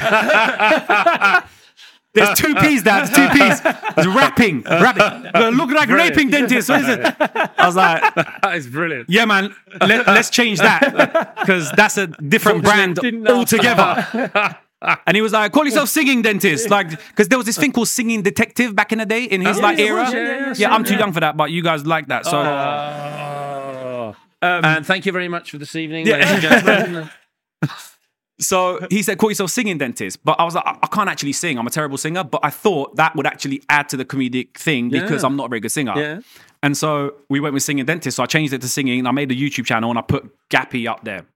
there's 2.14 2.38
two 2.38 2.54
P's, 2.54 2.82
Dad. 2.82 3.06
Two 3.06 3.28
P's. 3.28 3.60
It's 3.98 4.06
rapping, 4.06 4.62
rapping. 4.62 5.56
Look 5.56 5.70
like 5.70 5.88
raping 5.88 6.30
dentist. 6.30 6.68
What 6.68 6.80
is 6.82 6.88
it? 6.88 7.00
I 7.20 7.66
was 7.66 7.76
like, 7.76 8.14
That 8.14 8.54
is 8.54 8.66
brilliant. 8.66 9.10
yeah, 9.10 9.24
man. 9.24 9.54
Let, 9.80 10.06
let's 10.06 10.30
change 10.30 10.58
that 10.58 11.34
because 11.38 11.70
that's 11.72 11.98
a 11.98 12.06
different 12.06 12.62
brand 12.62 12.98
altogether. 13.28 14.58
And 15.06 15.16
he 15.16 15.22
was 15.22 15.32
like, 15.32 15.50
"Call 15.50 15.64
yourself 15.64 15.88
singing 15.88 16.20
dentist," 16.20 16.68
like 16.68 16.90
because 16.90 17.28
there 17.28 17.38
was 17.38 17.46
this 17.46 17.56
thing 17.56 17.72
called 17.72 17.88
singing 17.88 18.20
detective 18.20 18.76
back 18.76 18.92
in 18.92 18.98
the 18.98 19.06
day 19.06 19.24
in 19.24 19.40
his 19.40 19.56
oh, 19.56 19.62
like 19.62 19.78
there 19.78 19.96
era. 19.96 20.10
yeah, 20.10 20.18
yeah, 20.18 20.54
yeah, 20.58 20.74
I'm 20.74 20.84
too 20.84 20.96
young 20.96 21.10
for 21.10 21.20
that, 21.20 21.38
but 21.38 21.50
you 21.50 21.62
guys 21.62 21.86
like 21.86 22.08
that. 22.08 22.26
So 22.26 22.38
oh. 22.38 23.33
Oh. 24.44 24.60
and 24.62 24.86
thank 24.86 25.06
you 25.06 25.12
very 25.12 25.28
much 25.28 25.50
for 25.50 25.58
this 25.58 25.74
evening, 25.76 26.06
Yeah. 26.06 26.16
ladies 26.16 26.30
and 26.32 26.42
gentlemen. 26.42 27.10
So 28.40 28.84
he 28.90 29.04
said, 29.04 29.18
call 29.18 29.30
yourself 29.30 29.50
singing 29.52 29.78
dentist. 29.78 30.24
But 30.24 30.40
I 30.40 30.44
was 30.44 30.56
like, 30.56 30.66
I, 30.66 30.76
I 30.82 30.86
can't 30.88 31.08
actually 31.08 31.32
sing. 31.32 31.56
I'm 31.56 31.68
a 31.68 31.70
terrible 31.70 31.96
singer. 31.96 32.24
But 32.24 32.40
I 32.42 32.50
thought 32.50 32.96
that 32.96 33.14
would 33.14 33.26
actually 33.28 33.62
add 33.68 33.88
to 33.90 33.96
the 33.96 34.04
comedic 34.04 34.56
thing 34.56 34.90
because 34.90 35.22
Yeah. 35.22 35.28
I'm 35.28 35.36
not 35.36 35.46
a 35.46 35.48
very 35.50 35.60
good 35.60 35.70
singer. 35.70 35.92
Yeah. 35.96 36.20
And 36.60 36.76
so 36.76 37.14
we 37.30 37.38
went 37.38 37.54
with 37.54 37.62
singing 37.62 37.84
dentist. 37.84 38.16
So 38.16 38.24
I 38.24 38.26
changed 38.26 38.52
it 38.52 38.60
to 38.62 38.68
singing. 38.68 38.98
And 38.98 39.06
I 39.06 39.12
made 39.12 39.30
a 39.30 39.36
YouTube 39.36 39.66
channel 39.66 39.88
and 39.88 39.98
I 39.98 40.02
put 40.02 40.24
Gappy 40.50 40.88
up 40.90 41.04
there. 41.04 41.26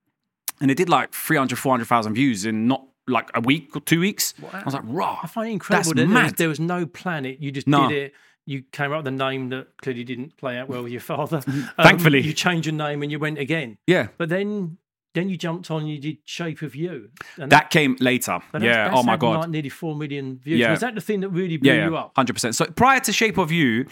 And 0.60 0.72
it 0.72 0.76
did 0.76 0.88
like 0.88 1.12
300, 1.14 1.56
400,000 1.56 2.14
views 2.14 2.44
in 2.44 2.66
not 2.66 2.84
like 3.06 3.30
a 3.32 3.40
week 3.40 3.76
or 3.76 3.80
two 3.80 4.00
weeks. 4.00 4.34
I 4.52 4.64
was 4.64 4.74
like, 4.74 4.82
raw. 4.84 5.20
I 5.22 5.28
find 5.28 5.50
it 5.50 5.52
incredible 5.52 5.78
That's 5.84 5.88
that 5.90 5.94
there 5.94 6.06
was, 6.06 6.14
mad. 6.14 6.36
there 6.36 6.48
was 6.48 6.58
no 6.60 6.84
planet. 6.84 7.40
You 7.40 7.52
just 7.52 7.68
No. 7.68 7.88
did 7.88 7.96
it. 8.06 8.14
You 8.48 8.62
came 8.72 8.92
up 8.92 8.98
with 9.04 9.08
a 9.08 9.16
name 9.16 9.50
that 9.50 9.66
clearly 9.82 10.04
didn't 10.04 10.38
play 10.38 10.56
out 10.58 10.68
well 10.70 10.82
with 10.82 10.92
your 10.92 11.02
father. 11.02 11.42
Um, 11.46 11.68
Thankfully. 11.82 12.20
you 12.22 12.32
changed 12.32 12.66
your 12.66 12.74
name 12.74 13.02
and 13.02 13.12
you 13.12 13.18
went 13.18 13.38
again. 13.38 13.76
Yeah. 13.86 14.08
But 14.16 14.30
then, 14.30 14.78
then 15.14 15.28
you 15.28 15.36
jumped 15.36 15.70
on. 15.70 15.86
You 15.86 15.98
did 15.98 16.18
Shape 16.24 16.62
of 16.62 16.74
You. 16.74 17.10
And 17.36 17.52
That 17.52 17.68
came 17.68 17.96
later. 18.00 18.38
but 18.50 18.62
yeah. 18.62 18.88
that's 18.88 18.96
oh 18.98 19.02
my 19.02 19.16
God. 19.18 19.40
Like 19.40 19.50
nearly 19.50 19.68
four 19.68 19.94
million 19.94 20.38
views. 20.38 20.60
Yeah. 20.60 20.70
Was 20.70 20.80
that 20.80 20.94
the 20.94 21.00
thing 21.02 21.20
that 21.20 21.28
really 21.28 21.58
blew 21.58 21.72
yeah, 21.74 21.88
you 21.88 21.96
up? 21.96 22.12
hundred 22.16 22.32
percent. 22.32 22.54
So 22.56 22.64
prior 22.66 23.00
to 23.00 23.12
Shape 23.12 23.36
of 23.36 23.52
You, 23.52 23.86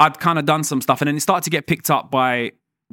I'd 0.00 0.18
kind 0.18 0.38
of 0.40 0.44
done 0.44 0.64
some 0.64 0.80
stuff, 0.80 1.00
and 1.02 1.06
then 1.08 1.16
it 1.16 1.20
started 1.20 1.44
to 1.44 1.50
get 1.50 1.66
picked 1.68 1.88
up 1.90 2.10
by 2.10 2.52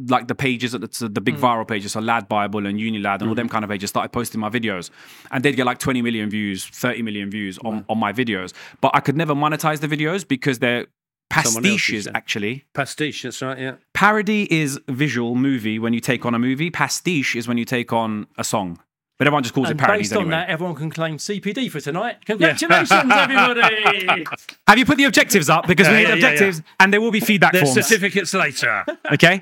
like 0.10 0.28
the 0.28 0.36
pages 0.36 0.76
at 0.76 0.82
the, 0.82 1.10
the 1.10 1.20
big 1.22 1.38
Mm. 1.38 1.40
viral 1.40 1.68
pages, 1.68 1.94
so 1.94 2.00
Lad 2.00 2.28
Bible 2.30 2.68
and 2.68 2.80
Unilad 2.80 3.22
and 3.22 3.30
all 3.30 3.34
them 3.36 3.50
kind 3.50 3.64
of 3.64 3.72
pages 3.72 3.90
started 3.90 4.10
posting 4.10 4.40
my 4.40 4.50
videos, 4.50 4.92
and 5.32 5.44
they'd 5.44 5.56
get 5.56 5.66
like 5.66 5.80
twenty 5.80 6.04
million 6.04 6.30
views, 6.30 6.64
thirty 6.66 7.02
million 7.02 7.32
views 7.32 7.58
on, 7.66 7.84
on 7.90 7.98
my 7.98 8.14
videos. 8.14 8.54
But 8.82 8.92
I 8.94 9.00
could 9.00 9.18
never 9.18 9.34
monetize 9.34 9.80
the 9.80 9.88
videos 9.88 10.28
because 10.28 10.60
they're 10.60 10.86
pastiches. 11.30 12.06
yeah. 12.06 12.12
Actually, 12.16 12.66
Pastiche, 12.74 13.24
that's 13.24 13.42
right, 13.42 13.58
yeah. 13.60 13.76
parody 13.94 14.48
is 14.54 14.80
visual 14.88 15.36
movie 15.36 15.80
when 15.80 15.94
you 15.94 16.00
take 16.00 16.26
on 16.26 16.34
a 16.34 16.40
movie. 16.40 16.70
Pastiche 16.70 17.36
is 17.36 17.48
when 17.48 17.58
you 17.58 17.66
take 17.66 17.92
on 17.94 18.28
a 18.38 18.44
song. 18.44 18.80
But 19.18 19.26
everyone 19.26 19.42
just 19.44 19.56
calls 19.56 19.70
And 19.72 19.80
it 19.80 19.84
parodies 19.84 20.10
based 20.10 20.16
on 20.18 20.22
anyway. 20.28 20.32
that, 20.38 20.50
everyone 20.50 20.76
can 20.76 20.92
claim 20.92 21.18
CPD 21.18 21.72
for 21.72 21.80
tonight. 21.82 22.24
Congratulations, 22.26 22.92
everybody! 23.12 24.26
Have 24.68 24.78
you 24.78 24.86
put 24.86 24.98
the 24.98 25.06
objectives 25.06 25.50
up? 25.50 25.66
Because 25.66 25.88
we 25.88 25.94
Yeah, 25.94 26.00
need 26.00 26.04
yeah, 26.04 26.10
yeah, 26.10 26.16
objectives, 26.16 26.62
and 26.80 26.94
there 26.94 27.02
will 27.02 27.10
be 27.12 27.20
feedback 27.20 27.54
There's 27.54 27.74
forms. 27.74 27.88
certificates 27.88 28.34
later. 28.36 28.86
okay 29.12 29.42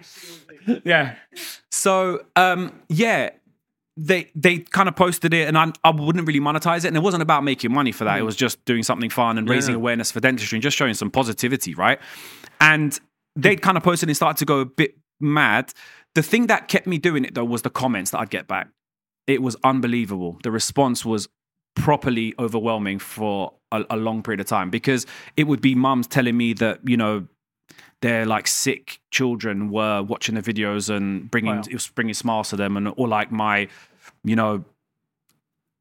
yeah 0.85 1.15
so 1.69 2.23
um 2.35 2.71
yeah 2.89 3.29
they 3.97 4.29
they 4.35 4.59
kind 4.59 4.89
of 4.89 4.95
posted 4.95 5.33
it 5.33 5.47
and 5.47 5.57
I, 5.57 5.71
I 5.83 5.91
wouldn't 5.91 6.27
really 6.27 6.41
monetize 6.41 6.79
it. 6.79 6.85
And 6.85 6.97
it 6.97 7.03
wasn't 7.03 7.23
about 7.23 7.43
making 7.43 7.73
money 7.73 7.91
for 7.91 8.03
that. 8.03 8.17
It 8.17 8.21
mm. 8.21 8.25
was 8.25 8.35
just 8.35 8.63
doing 8.65 8.83
something 8.83 9.09
fun 9.09 9.37
and 9.37 9.49
raising 9.49 9.73
Yeah. 9.73 9.77
awareness 9.77 10.11
for 10.11 10.19
dentistry 10.19 10.57
and 10.57 10.63
just 10.63 10.75
showing 10.75 10.93
some 10.93 11.09
positivity 11.09 11.73
right? 11.73 11.99
And 12.59 12.99
they'd 13.35 13.61
kind 13.61 13.77
of 13.77 13.83
posted 13.83 14.09
and 14.09 14.15
started 14.15 14.37
to 14.39 14.45
go 14.45 14.59
a 14.59 14.65
bit 14.65 14.97
mad. 15.19 15.71
The 16.13 16.23
thing 16.23 16.47
that 16.47 16.67
kept 16.67 16.87
me 16.87 16.97
doing 16.97 17.25
it 17.25 17.35
though 17.35 17.45
was 17.45 17.61
the 17.61 17.69
comments 17.69 18.11
that 18.11 18.19
i'd 18.19 18.29
get 18.29 18.47
back. 18.47 18.69
It 19.27 19.41
was 19.41 19.55
unbelievable. 19.63 20.37
The 20.43 20.51
response 20.51 21.05
was 21.05 21.27
properly 21.75 22.33
overwhelming 22.39 22.99
for 22.99 23.53
a, 23.71 23.83
a 23.89 23.97
long 23.97 24.23
period 24.23 24.39
of 24.39 24.45
time 24.45 24.69
because 24.69 25.05
it 25.35 25.45
would 25.45 25.61
be 25.61 25.75
mums 25.75 26.07
telling 26.07 26.37
me 26.37 26.53
that 26.53 26.79
you 26.87 26.97
know 26.97 27.27
their 28.05 28.23
like 28.23 28.45
sick 28.45 28.99
children 29.09 29.71
were 29.71 30.03
watching 30.03 30.35
the 30.35 30.41
videos 30.41 30.95
and 30.95 31.29
bringing 31.31 31.53
oh, 31.53 31.55
Wow. 31.55 31.63
it 31.67 31.73
was 31.73 31.87
bringing 31.87 32.13
smiles 32.13 32.49
to 32.49 32.55
them 32.55 32.77
and 32.77 32.93
or 32.97 33.07
like 33.07 33.31
my 33.31 33.67
you 34.23 34.35
know 34.35 34.63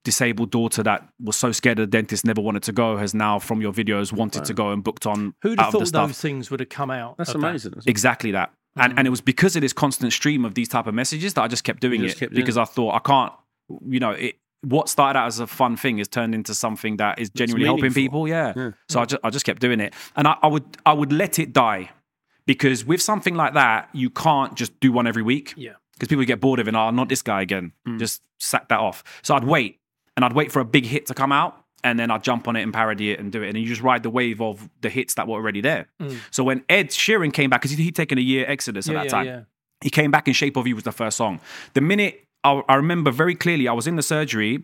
disabled 0.05 0.51
daughter 0.51 0.83
that 0.83 1.07
was 1.23 1.37
so 1.37 1.53
scared 1.53 1.79
of 1.79 1.91
the 1.91 1.91
dentist 1.91 2.25
never 2.25 2.41
wanted 2.41 2.63
to 2.63 2.73
go 2.73 2.97
has 2.97 3.13
now 3.15 3.39
from 3.39 3.61
your 3.61 3.73
videos 3.73 4.11
wanted 4.11 4.45
to 4.47 4.55
go 4.55 4.71
and 4.71 4.83
booked 4.83 5.07
on 5.07 5.35
Who'd 5.43 5.59
out 5.59 5.67
have 5.67 5.75
of 5.75 5.81
the 5.81 5.87
thought 5.87 6.07
those 6.07 6.21
things 6.21 6.51
would 6.51 6.61
have 6.61 6.69
come 6.71 6.91
out? 6.91 7.17
That's 7.19 7.35
of 7.35 7.41
that? 7.43 7.49
amazing. 7.49 7.73
isn't 7.73 7.87
it? 7.87 7.91
exactly 7.91 8.31
that 8.31 8.53
and 8.77 8.93
mm-hmm. 8.93 8.99
and 9.01 9.07
it 9.07 9.11
was 9.11 9.21
because 9.21 9.55
of 9.55 9.61
this 9.61 9.75
constant 9.75 10.13
stream 10.13 10.47
of 10.47 10.55
these 10.55 10.69
type 10.69 10.87
of 10.87 10.95
messages 10.95 11.35
that 11.35 11.43
I 11.43 11.49
just 11.49 11.65
kept 11.65 11.81
doing 11.81 12.01
just 12.01 12.17
it 12.17 12.21
kept 12.21 12.33
doing 12.33 12.43
because 12.43 12.57
I 12.57 12.65
thought 12.65 12.95
I 12.95 13.01
can't 13.01 13.33
you 13.87 14.01
know 14.01 14.13
it 14.13 14.37
what 14.63 14.89
started 14.89 15.19
out 15.19 15.27
as 15.27 15.41
a 15.41 15.47
fun 15.47 15.77
thing 15.77 15.99
is 15.99 16.09
turned 16.09 16.35
into 16.35 16.55
something 16.55 16.97
that 16.97 17.19
is 17.19 17.29
genuinely 17.29 17.67
helping 17.67 17.83
meaningful. 17.83 18.25
people 18.25 18.29
yeah, 18.29 18.71
so 18.89 19.01
I 19.01 19.05
just 19.05 19.21
I 19.23 19.29
just 19.29 19.45
kept 19.45 19.61
doing 19.61 19.79
it 19.81 19.93
and 20.17 20.27
I, 20.27 20.37
I 20.43 20.47
would 20.47 20.65
I 20.87 20.95
would 20.95 21.13
let 21.13 21.39
it 21.39 21.53
die 21.53 21.91
because 22.47 22.85
with 22.85 23.01
something 23.03 23.35
like 23.35 23.55
that 23.55 23.89
you 23.93 24.11
can't 24.11 24.55
just 24.55 24.79
do 24.81 24.93
one 24.93 25.07
every 25.07 25.23
week 25.23 25.55
Yeah. 25.57 25.73
because 25.95 26.09
people 26.09 26.25
get 26.25 26.41
bored 26.41 26.61
of 26.61 26.69
it. 26.69 26.75
Oh, 26.75 26.91
not 26.91 27.09
this 27.09 27.23
guy 27.23 27.43
again. 27.43 27.73
Mm. 27.89 27.99
Just 27.99 28.23
sack 28.39 28.69
that 28.69 28.81
off. 28.81 29.03
So 29.23 29.35
I'd 29.35 29.45
wait 29.45 29.81
and 30.17 30.25
I'd 30.25 30.33
wait 30.35 30.53
for 30.53 30.61
a 30.61 30.65
big 30.65 30.87
hit 30.87 31.07
to 31.07 31.15
come 31.15 31.33
out 31.33 31.57
and 31.83 31.99
then 31.99 32.11
I'd 32.11 32.23
jump 32.23 32.49
on 32.49 32.57
it 32.57 32.63
and 32.63 32.73
parody 32.73 33.11
it 33.13 33.21
and 33.21 33.31
do 33.33 33.43
it. 33.43 33.49
And 33.49 33.59
you 33.59 33.67
just 33.67 33.83
ride 33.83 34.03
the 34.03 34.11
wave 34.11 34.41
of 34.41 34.69
the 34.81 34.89
hits 34.91 35.15
that 35.15 35.27
were 35.29 35.35
already 35.35 35.61
there. 35.61 35.87
Mm. 36.01 36.19
So 36.31 36.43
when 36.45 36.65
Ed 36.69 36.89
Sheeran 36.91 37.33
came 37.33 37.51
back, 37.51 37.63
because 37.63 37.77
he'd 37.77 37.95
taken 37.97 38.17
a 38.19 38.23
year 38.23 38.45
exodus 38.49 38.89
at 38.89 38.93
Yeah, 38.93 38.99
that 39.01 39.05
yeah, 39.07 39.11
time, 39.11 39.27
yeah. 39.27 39.41
he 39.83 39.91
came 39.91 40.11
back 40.11 40.27
in 40.29 40.35
Shape 40.35 40.57
of 40.57 40.67
You 40.67 40.75
was 40.75 40.85
the 40.85 40.93
first 40.93 41.17
song. 41.17 41.41
The 41.75 41.81
minute 41.81 42.27
I, 42.43 42.63
I 42.69 42.75
remember 42.77 43.11
very 43.11 43.35
clearly, 43.35 43.69
I 43.69 43.73
was 43.73 43.87
in 43.87 43.97
the 43.97 44.03
surgery 44.03 44.63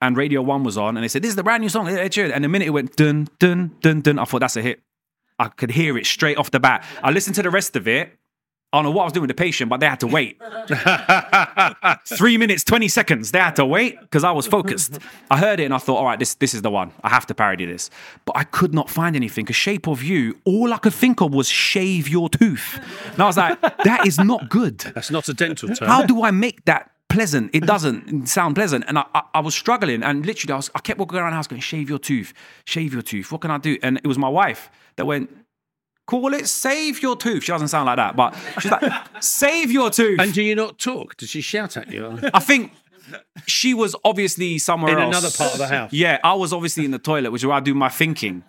and 0.00 0.16
Radio 0.16 0.42
One 0.42 0.64
was 0.64 0.76
on, 0.76 0.96
and 0.96 1.04
they 1.04 1.08
said, 1.08 1.22
"This 1.22 1.28
is 1.28 1.36
the 1.36 1.42
brand 1.44 1.60
new 1.62 1.68
song." 1.68 1.86
Ed 1.88 2.10
Sheeran. 2.12 2.32
And 2.34 2.42
the 2.42 2.48
minute 2.48 2.66
it 2.66 2.70
went 2.70 2.96
dun 2.96 3.28
dun 3.38 3.70
dun 3.82 4.00
dun, 4.00 4.18
I 4.18 4.24
thought 4.24 4.40
that's 4.40 4.56
a 4.56 4.62
hit. 4.62 4.80
I 5.42 5.48
could 5.48 5.72
hear 5.72 5.98
it 5.98 6.06
straight 6.06 6.36
off 6.36 6.52
the 6.52 6.60
bat. 6.60 6.86
I 7.02 7.10
listened 7.10 7.34
to 7.34 7.42
the 7.42 7.50
rest 7.50 7.74
of 7.74 7.88
it. 7.88 8.16
I 8.72 8.78
don't 8.78 8.84
know 8.84 8.90
what 8.92 9.02
I 9.02 9.04
was 9.06 9.12
doing 9.12 9.22
with 9.22 9.36
the 9.36 9.42
patient, 9.42 9.68
but 9.68 9.80
they 9.80 9.86
had 9.86 10.00
to 10.00 10.06
wait. 10.06 10.40
Three 12.16 12.38
minutes, 12.38 12.62
20 12.64 12.88
seconds. 12.88 13.32
They 13.32 13.40
had 13.40 13.56
to 13.56 13.66
wait 13.66 14.00
because 14.00 14.22
I 14.24 14.30
was 14.30 14.46
focused. 14.46 14.98
I 15.30 15.36
heard 15.36 15.60
it 15.60 15.64
and 15.64 15.74
I 15.74 15.78
thought, 15.78 15.96
all 15.96 16.06
right, 16.06 16.18
this, 16.18 16.34
this 16.34 16.54
is 16.54 16.62
the 16.62 16.70
one. 16.70 16.92
I 17.02 17.08
have 17.08 17.26
to 17.26 17.34
parody 17.34 17.66
this. 17.66 17.90
But 18.24 18.36
I 18.36 18.44
could 18.44 18.72
not 18.72 18.88
find 18.88 19.16
anything. 19.16 19.46
A 19.50 19.52
shape 19.52 19.88
of 19.88 20.02
you, 20.02 20.38
all 20.44 20.72
I 20.72 20.78
could 20.78 20.94
think 20.94 21.20
of 21.20 21.34
was 21.34 21.48
shave 21.48 22.08
your 22.08 22.30
tooth. 22.30 22.80
And 23.12 23.20
I 23.20 23.26
was 23.26 23.36
like, 23.36 23.60
that 23.60 24.06
is 24.06 24.18
not 24.18 24.48
good. 24.48 24.78
That's 24.78 25.10
not 25.10 25.28
a 25.28 25.34
dental 25.34 25.68
term. 25.68 25.88
How 25.88 26.06
do 26.06 26.22
I 26.22 26.30
make 26.30 26.64
that 26.64 26.92
pleasant? 27.10 27.50
It 27.52 27.64
doesn't 27.66 28.26
sound 28.28 28.54
pleasant. 28.54 28.84
And 28.88 28.96
I, 28.96 29.04
I, 29.14 29.22
I 29.34 29.40
was 29.40 29.54
struggling. 29.54 30.02
And 30.02 30.24
literally, 30.24 30.52
I, 30.52 30.56
was, 30.56 30.70
I 30.74 30.78
kept 30.78 30.98
walking 30.98 31.18
around 31.18 31.32
the 31.32 31.36
house 31.36 31.48
going, 31.48 31.60
shave 31.60 31.90
your 31.90 31.98
tooth, 31.98 32.32
shave 32.64 32.94
your 32.94 33.02
tooth. 33.02 33.30
What 33.32 33.42
can 33.42 33.50
I 33.50 33.58
do? 33.58 33.76
And 33.82 33.98
it 33.98 34.06
was 34.06 34.16
my 34.16 34.30
wife 34.30 34.70
that 34.96 35.06
went, 35.06 35.30
call 36.06 36.34
it 36.34 36.46
save 36.48 37.02
your 37.02 37.16
tooth. 37.16 37.44
She 37.44 37.52
doesn't 37.52 37.68
sound 37.68 37.86
like 37.86 37.96
that, 37.96 38.16
but 38.16 38.34
she's 38.60 38.70
like, 38.70 38.92
save 39.20 39.70
your 39.70 39.90
tooth. 39.90 40.20
and 40.20 40.32
do 40.32 40.42
you 40.42 40.54
not 40.54 40.78
talk? 40.78 41.16
Does 41.16 41.30
she 41.30 41.40
shout 41.40 41.76
at 41.76 41.90
you? 41.90 42.18
I 42.34 42.40
think 42.40 42.72
she 43.46 43.74
was 43.74 43.94
obviously 44.04 44.58
somewhere 44.58 44.96
In 44.96 45.02
else. 45.02 45.16
another 45.16 45.30
part 45.36 45.52
of 45.52 45.58
the 45.58 45.66
house. 45.68 45.92
Yeah, 45.92 46.18
I 46.24 46.34
was 46.34 46.52
obviously 46.52 46.84
in 46.84 46.90
the 46.90 46.98
toilet, 46.98 47.30
which 47.32 47.42
is 47.42 47.46
where 47.46 47.56
I 47.56 47.60
do 47.60 47.74
my 47.74 47.88
thinking. 47.88 48.44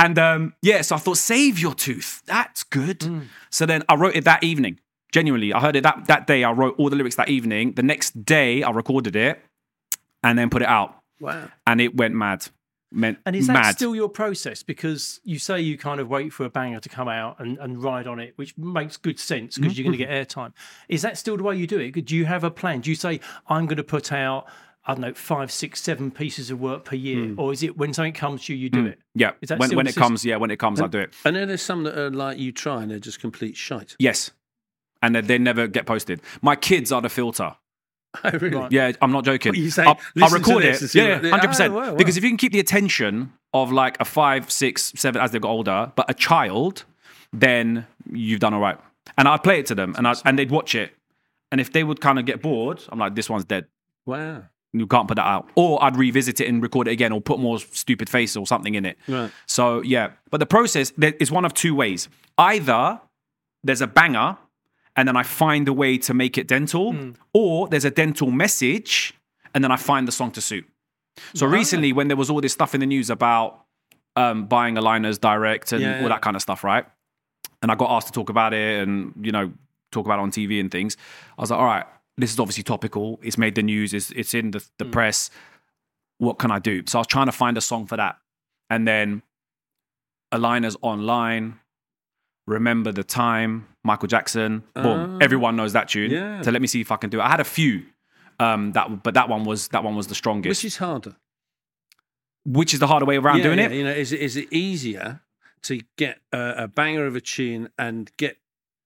And 0.00 0.16
um, 0.18 0.54
yeah, 0.62 0.82
so 0.82 0.94
I 0.94 0.98
thought, 0.98 1.16
save 1.16 1.58
your 1.58 1.74
tooth. 1.74 2.22
That's 2.26 2.62
good. 2.62 3.26
So 3.50 3.66
then 3.66 3.82
I 3.88 3.96
wrote 3.96 4.14
it 4.14 4.24
that 4.24 4.44
evening. 4.44 4.78
Genuinely, 5.10 5.52
I 5.54 5.60
heard 5.60 5.74
it 5.74 5.82
that, 5.84 6.04
that 6.06 6.26
day. 6.26 6.44
I 6.44 6.52
wrote 6.52 6.74
all 6.78 6.90
the 6.90 6.96
lyrics 6.96 7.16
that 7.16 7.28
evening. 7.30 7.72
The 7.72 7.82
next 7.82 8.24
day, 8.24 8.62
I 8.62 8.70
recorded 8.70 9.16
it 9.16 9.42
and 10.22 10.38
then 10.38 10.50
put 10.50 10.62
it 10.62 10.68
out. 10.68 11.00
Wow. 11.18 11.48
And 11.66 11.80
it 11.80 11.96
went 11.96 12.14
mad. 12.14 12.46
Meant 12.90 13.18
And 13.26 13.36
is 13.36 13.46
that 13.46 13.52
mad. 13.52 13.74
still 13.74 13.94
your 13.94 14.08
process? 14.08 14.62
Because 14.62 15.20
you 15.24 15.38
say 15.38 15.60
you 15.60 15.76
kind 15.76 16.00
of 16.00 16.08
wait 16.08 16.32
for 16.32 16.44
a 16.44 16.50
banger 16.50 16.80
to 16.80 16.88
come 16.88 17.08
out 17.08 17.38
and, 17.38 17.58
and 17.58 17.82
ride 17.82 18.06
on 18.06 18.18
it, 18.18 18.32
which 18.36 18.56
makes 18.56 18.96
good 18.96 19.18
sense 19.18 19.58
because 19.58 19.78
you're 19.78 19.84
going 19.84 19.98
to 19.98 20.04
mm-hmm. 20.04 20.12
get 20.12 20.28
airtime. 20.28 20.52
Is 20.88 21.02
that 21.02 21.18
still 21.18 21.36
the 21.36 21.42
way 21.42 21.56
you 21.56 21.66
do 21.66 21.78
it? 21.78 21.92
Do 22.04 22.16
you 22.16 22.24
have 22.24 22.44
a 22.44 22.50
plan? 22.50 22.80
Do 22.80 22.90
you 22.90 22.96
say, 22.96 23.20
I'm 23.48 23.66
going 23.66 23.76
to 23.76 23.84
put 23.84 24.12
out, 24.12 24.46
I 24.86 24.94
don't 24.94 25.02
know, 25.02 25.14
five, 25.14 25.52
six, 25.52 25.82
seven 25.82 26.10
pieces 26.10 26.50
of 26.50 26.60
work 26.60 26.84
per 26.84 26.96
year? 26.96 27.26
Mm. 27.26 27.38
Or 27.38 27.52
is 27.52 27.62
it 27.62 27.76
when 27.76 27.92
something 27.92 28.12
comes 28.12 28.44
to 28.46 28.54
you, 28.54 28.58
you 28.58 28.70
do 28.70 28.84
mm. 28.84 28.92
it? 28.92 29.00
yeah, 29.14 29.32
Is 29.40 29.50
that 29.50 29.58
when, 29.58 29.74
when 29.76 29.86
it 29.86 29.94
comes, 29.94 30.24
yeah, 30.24 30.36
when 30.36 30.50
it 30.50 30.58
comes, 30.58 30.80
I 30.80 30.86
do 30.86 30.98
it. 30.98 31.14
And 31.24 31.36
then 31.36 31.48
there's 31.48 31.62
some 31.62 31.84
that 31.84 31.98
are 31.98 32.10
like 32.10 32.38
you 32.38 32.52
try 32.52 32.82
and 32.82 32.90
they're 32.90 32.98
just 32.98 33.20
complete 33.20 33.56
shite. 33.56 33.96
Yes, 33.98 34.30
and 35.02 35.14
they, 35.14 35.20
they 35.20 35.38
never 35.38 35.66
get 35.66 35.86
posted. 35.86 36.20
My 36.42 36.56
kids 36.56 36.90
are 36.92 37.02
the 37.02 37.08
filter. 37.08 37.56
Oh, 38.24 38.30
really? 38.32 38.56
Right. 38.56 38.72
Yeah, 38.72 38.92
I'm 39.02 39.12
not 39.12 39.24
joking. 39.24 39.50
What, 39.50 39.58
you 39.58 39.70
say, 39.70 39.82
I'll, 39.84 39.90
I'll 39.90 39.98
"Listen 40.14 40.30
to 40.42 40.48
record 40.48 40.62
this 40.64 40.76
it. 40.78 40.80
and 40.82 40.90
see 40.90 40.98
Yeah, 41.00 41.20
what 41.20 41.30
hundred 41.30 41.48
percent. 41.48 41.72
Oh, 41.72 41.76
wow, 41.76 41.90
wow. 41.90 41.94
Because 41.96 42.16
if 42.16 42.24
you 42.24 42.30
can 42.30 42.36
keep 42.38 42.52
the 42.52 42.60
attention 42.60 43.32
of 43.52 43.70
like 43.70 44.00
a 44.00 44.04
five, 44.04 44.50
six, 44.50 44.92
seven 44.96 45.20
as 45.20 45.30
they 45.30 45.38
got 45.38 45.50
older, 45.50 45.92
but 45.94 46.08
a 46.10 46.14
child, 46.14 46.84
then 47.32 47.86
you've 48.10 48.40
done 48.40 48.54
all 48.54 48.60
right. 48.60 48.78
And 49.16 49.28
I'd 49.28 49.42
play 49.42 49.58
it 49.60 49.66
to 49.66 49.74
them, 49.74 49.94
and 49.98 50.08
I, 50.08 50.14
and 50.24 50.38
they'd 50.38 50.50
watch 50.50 50.74
it. 50.74 50.92
And 51.52 51.60
if 51.60 51.72
they 51.72 51.84
would 51.84 52.00
kind 52.00 52.18
of 52.18 52.24
get 52.26 52.42
bored, 52.42 52.82
I'm 52.88 52.98
like, 52.98 53.14
this 53.14 53.28
one's 53.30 53.44
dead. 53.44 53.66
Wow. 54.06 54.42
You 54.72 54.86
can't 54.86 55.08
put 55.08 55.14
that 55.16 55.26
out. 55.26 55.48
Or 55.54 55.82
I'd 55.82 55.96
revisit 55.96 56.40
it 56.40 56.48
and 56.48 56.62
record 56.62 56.88
it 56.88 56.92
again, 56.92 57.10
or 57.12 57.20
put 57.20 57.38
more 57.38 57.58
stupid 57.58 58.08
face 58.10 58.36
or 58.36 58.46
something 58.46 58.74
in 58.74 58.84
it. 58.84 58.98
Right. 59.06 59.30
So 59.46 59.82
yeah, 59.82 60.10
but 60.30 60.38
the 60.38 60.46
process 60.46 60.92
is 60.98 61.30
one 61.30 61.44
of 61.44 61.54
two 61.54 61.74
ways. 61.74 62.08
Either 62.36 63.00
there's 63.64 63.80
a 63.80 63.86
banger, 63.86 64.36
and 64.98 65.06
then 65.06 65.16
I 65.16 65.22
find 65.22 65.68
a 65.68 65.72
way 65.72 65.96
to 65.98 66.12
make 66.12 66.36
it 66.36 66.48
dental, 66.48 66.86
or 67.32 67.68
there's 67.68 67.84
a 67.84 67.90
dental 68.02 68.30
message, 68.32 69.14
and 69.54 69.62
then 69.62 69.70
I 69.70 69.76
find 69.76 70.08
the 70.08 70.12
song 70.12 70.30
to 70.32 70.40
suit. 70.40 70.66
So 71.34 71.46
recently, 71.46 71.92
when 71.92 72.08
there 72.08 72.16
was 72.16 72.28
all 72.30 72.40
this 72.40 72.52
stuff 72.52 72.74
in 72.74 72.80
the 72.80 72.86
news 72.86 73.08
about 73.08 73.64
um, 74.16 74.46
buying 74.46 74.74
aligners 74.74 75.20
direct 75.20 75.70
and 75.72 75.80
Yeah, 75.82 75.96
all 75.96 76.02
yeah. 76.02 76.08
that 76.08 76.22
kind 76.22 76.34
of 76.36 76.42
stuff, 76.42 76.64
right? 76.64 76.84
And 77.62 77.70
I 77.70 77.76
got 77.76 77.90
asked 77.90 78.08
to 78.08 78.12
talk 78.12 78.28
about 78.28 78.52
it 78.52 78.82
and 78.82 79.14
you 79.26 79.30
know 79.32 79.52
talk 79.92 80.04
about 80.04 80.18
it 80.18 80.22
on 80.22 80.30
TV 80.32 80.58
and 80.60 80.70
things. 80.70 80.96
I 81.38 81.40
was 81.42 81.50
like, 81.52 81.60
all 81.60 81.66
right, 81.66 81.86
this 82.16 82.32
is 82.32 82.38
obviously 82.40 82.64
topical. 82.64 83.20
It's 83.22 83.38
made 83.38 83.54
the 83.54 83.62
news. 83.62 83.94
It's 83.94 84.10
it's 84.10 84.34
in 84.34 84.50
the, 84.50 84.60
the 84.78 84.84
press. 84.84 85.30
What 86.18 86.38
can 86.40 86.50
I 86.50 86.58
do? 86.58 86.82
So 86.86 86.98
I 86.98 87.00
was 87.00 87.06
trying 87.06 87.26
to 87.26 87.32
find 87.44 87.56
a 87.56 87.60
song 87.60 87.86
for 87.86 87.96
that, 87.96 88.18
and 88.68 88.86
then 88.86 89.22
aligners 90.34 90.76
online. 90.82 91.60
Remember 92.46 92.92
the 92.92 93.04
time, 93.04 93.68
Michael 93.90 94.08
Jackson. 94.14 94.50
Boom, 94.74 95.00
Ah. 95.16 95.18
everyone 95.26 95.54
knows 95.56 95.72
that 95.72 95.86
tune. 95.88 96.10
Yeah. 96.10 96.42
So 96.42 96.50
let 96.50 96.60
me 96.64 96.68
see 96.74 96.80
if 96.86 96.90
I 96.92 96.96
can 97.02 97.10
do 97.10 97.18
it. 97.20 97.24
I 97.24 97.30
had 97.36 97.40
a 97.40 97.50
few, 97.58 97.74
um, 98.46 98.72
that 98.76 98.86
but 99.02 99.14
that 99.14 99.28
one 99.34 99.42
was 99.50 99.68
that 99.74 99.82
one 99.88 99.94
was 100.00 100.06
the 100.12 100.14
strongest. 100.22 100.50
Which 100.62 100.64
is 100.72 100.76
harder? 100.78 101.14
Which 102.44 102.72
is 102.74 102.80
the 102.80 102.86
harder 102.86 103.06
way 103.06 103.16
around 103.16 103.38
Yeah, 103.38 103.42
doing 103.48 103.58
yeah, 103.58 103.66
it. 103.66 103.72
You 103.78 103.84
know, 103.84 103.96
is 104.04 104.12
it 104.12 104.20
is 104.20 104.36
it 104.36 104.48
easier 104.52 105.20
to 105.62 105.80
get 105.96 106.20
a, 106.32 106.64
a 106.64 106.68
banger 106.68 107.04
of 107.06 107.14
a 107.16 107.20
tune 107.20 107.68
and 107.76 108.10
get 108.16 108.34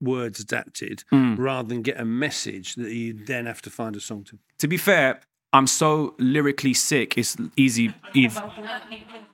words 0.01 0.41
adapted 0.41 1.05
Mm. 1.13 1.37
rather 1.39 1.69
than 1.69 1.83
get 1.83 2.01
a 2.01 2.05
message 2.05 2.75
that 2.77 2.93
you 2.93 3.13
then 3.13 3.47
have 3.47 3.63
to 3.63 3.71
find 3.71 3.95
a 3.97 4.01
song 4.01 4.25
to? 4.25 4.39
To 4.59 4.67
be 4.69 4.77
fair, 4.79 5.21
I'm 5.53 5.67
so 5.67 6.15
lyrically 6.19 6.75
sick. 6.75 7.17
It's 7.19 7.37
easy. 7.57 7.95
Either, 8.15 8.43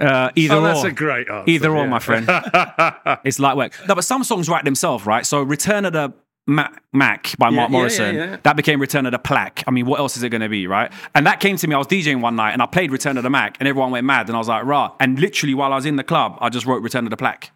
uh, 0.00 0.30
either 0.34 0.54
oh, 0.56 0.62
that's 0.62 0.84
or. 0.84 0.88
a 0.88 0.92
great 0.92 1.28
answer. 1.28 1.50
Either 1.50 1.76
or, 1.76 1.86
my 1.86 1.98
friend. 1.98 2.28
It's 3.24 3.38
light 3.38 3.56
work. 3.56 3.72
No, 3.88 3.94
but 3.94 4.04
some 4.04 4.24
songs 4.24 4.48
write 4.48 4.64
themselves, 4.64 5.06
right? 5.06 5.24
So 5.24 5.42
Return 5.42 5.84
of 5.84 5.92
the 5.92 6.12
Mac, 6.46 6.82
Mac 6.92 7.34
by 7.38 7.48
Yeah, 7.48 7.56
Mark 7.56 7.70
yeah, 7.70 7.72
Morrison, 7.72 8.14
yeah, 8.14 8.24
yeah. 8.32 8.36
that 8.42 8.54
became 8.56 8.80
Return 8.80 9.06
of 9.06 9.12
the 9.12 9.18
Plaque. 9.18 9.64
I 9.66 9.70
mean, 9.70 9.86
what 9.86 9.98
else 9.98 10.16
is 10.16 10.22
it 10.22 10.28
going 10.28 10.42
to 10.42 10.48
be, 10.48 10.66
right? 10.66 10.92
And 11.14 11.26
that 11.26 11.40
came 11.40 11.56
to 11.56 11.66
me. 11.66 11.74
I 11.74 11.78
was 11.78 11.86
DJing 11.86 12.20
one 12.20 12.36
night 12.36 12.52
and 12.52 12.60
I 12.60 12.66
played 12.66 12.90
Return 12.92 13.16
of 13.16 13.22
the 13.22 13.30
Mac 13.30 13.56
and 13.60 13.68
everyone 13.68 13.90
went 13.92 14.06
mad. 14.06 14.28
And 14.28 14.36
I 14.36 14.38
was 14.38 14.48
like, 14.48 14.64
rah. 14.64 14.92
And 15.00 15.18
literally 15.18 15.54
while 15.54 15.72
I 15.72 15.76
was 15.76 15.86
in 15.86 15.96
the 15.96 16.04
club, 16.04 16.36
I 16.40 16.50
just 16.50 16.66
wrote 16.66 16.82
Return 16.82 17.04
of 17.04 17.10
the 17.10 17.16
Plaque. 17.16 17.50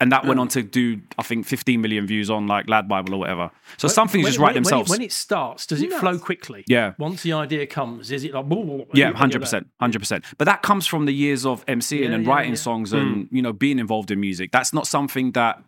And 0.00 0.12
that 0.12 0.24
went 0.24 0.38
on 0.40 0.48
to 0.48 0.62
do, 0.62 1.00
I 1.18 1.22
think, 1.22 1.46
15 1.46 1.80
million 1.80 2.06
views 2.06 2.30
on 2.30 2.46
like 2.46 2.68
Lad 2.68 2.88
Bible 2.88 3.14
or 3.14 3.18
whatever. 3.18 3.50
So 3.76 3.88
some 3.88 4.08
things 4.08 4.24
When- 4.24 4.30
just 4.32 4.38
write 4.38 4.54
when- 4.54 4.54
when 4.54 4.60
it- 4.62 4.64
themselves. 4.64 4.90
When 4.90 5.02
it 5.02 5.12
starts, 5.12 5.66
does 5.66 5.82
it 5.82 5.92
flow 5.92 6.18
quickly? 6.18 6.64
Yeah. 6.66 6.94
Once 6.98 7.22
the 7.22 7.32
idea 7.32 7.66
comes, 7.66 8.10
is 8.10 8.24
it 8.24 8.32
like, 8.34 8.48
"Blah, 8.48 8.62
blah, 8.62 8.76
blah," 8.76 8.84
Yeah, 8.94 9.12
hundred 9.12 9.40
percent, 9.40 9.68
hundred 9.80 9.98
percent. 10.00 10.24
But 10.38 10.44
that 10.46 10.62
comes 10.62 10.86
from 10.86 11.06
the 11.06 11.12
years 11.12 11.44
of 11.46 11.64
MCing 11.66 12.00
Yeah, 12.08 12.14
and 12.14 12.24
yeah, 12.24 12.30
writing 12.30 12.52
yeah. 12.52 12.56
songs 12.56 12.92
and 12.92 13.28
you 13.30 13.42
know 13.42 13.52
being 13.52 13.78
involved 13.78 14.10
in 14.10 14.20
music. 14.20 14.52
That's 14.52 14.72
not 14.72 14.86
something 14.86 15.32
that 15.32 15.62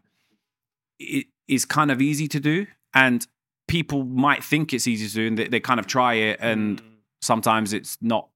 i- 1.02 1.24
is 1.48 1.64
kind 1.64 1.90
of 1.90 2.00
easy 2.00 2.28
to 2.28 2.40
do, 2.40 2.66
and 2.94 3.26
people 3.68 4.04
might 4.04 4.42
think 4.44 4.72
it's 4.72 4.86
easy 4.86 5.08
to 5.08 5.14
do, 5.14 5.26
and 5.28 5.38
they, 5.38 5.48
they 5.48 5.60
kind 5.60 5.80
of 5.80 5.86
try 5.86 6.14
it, 6.14 6.38
and 6.40 6.82
sometimes 7.22 7.72
it's 7.72 7.96
not 8.00 8.28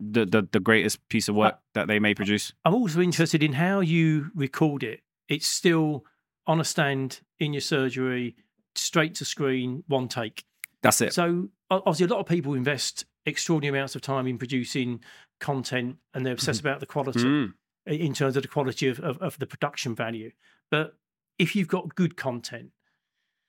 the, 0.00 0.24
the 0.26 0.48
the 0.50 0.60
greatest 0.60 1.08
piece 1.08 1.28
of 1.28 1.34
work 1.34 1.58
that 1.74 1.86
they 1.88 1.98
may 1.98 2.14
produce. 2.14 2.52
I'm 2.64 2.74
also 2.74 3.00
interested 3.00 3.42
in 3.42 3.54
how 3.54 3.80
you 3.80 4.30
record 4.34 4.82
it. 4.82 5.00
It's 5.28 5.46
still 5.46 6.04
on 6.46 6.60
a 6.60 6.64
stand 6.64 7.20
in 7.38 7.52
your 7.52 7.60
surgery, 7.60 8.36
straight 8.74 9.14
to 9.16 9.24
screen, 9.24 9.84
one 9.86 10.08
take. 10.08 10.44
That's 10.82 11.00
it. 11.00 11.12
So 11.14 11.48
obviously, 11.70 12.06
a 12.06 12.08
lot 12.08 12.20
of 12.20 12.26
people 12.26 12.54
invest 12.54 13.06
extraordinary 13.24 13.78
amounts 13.78 13.94
of 13.94 14.02
time 14.02 14.26
in 14.26 14.36
producing 14.36 15.00
content, 15.40 15.96
and 16.12 16.26
they're 16.26 16.34
obsessed 16.34 16.60
about 16.60 16.80
the 16.80 16.86
quality 16.86 17.20
Mm. 17.20 17.54
in 17.86 18.12
terms 18.14 18.36
of 18.36 18.42
the 18.42 18.48
quality 18.48 18.88
of, 18.88 19.00
of, 19.00 19.18
of 19.18 19.38
the 19.38 19.46
production 19.46 19.94
value. 19.94 20.30
But 20.70 20.96
if 21.38 21.56
you've 21.56 21.68
got 21.68 21.94
good 21.94 22.16
content, 22.16 22.70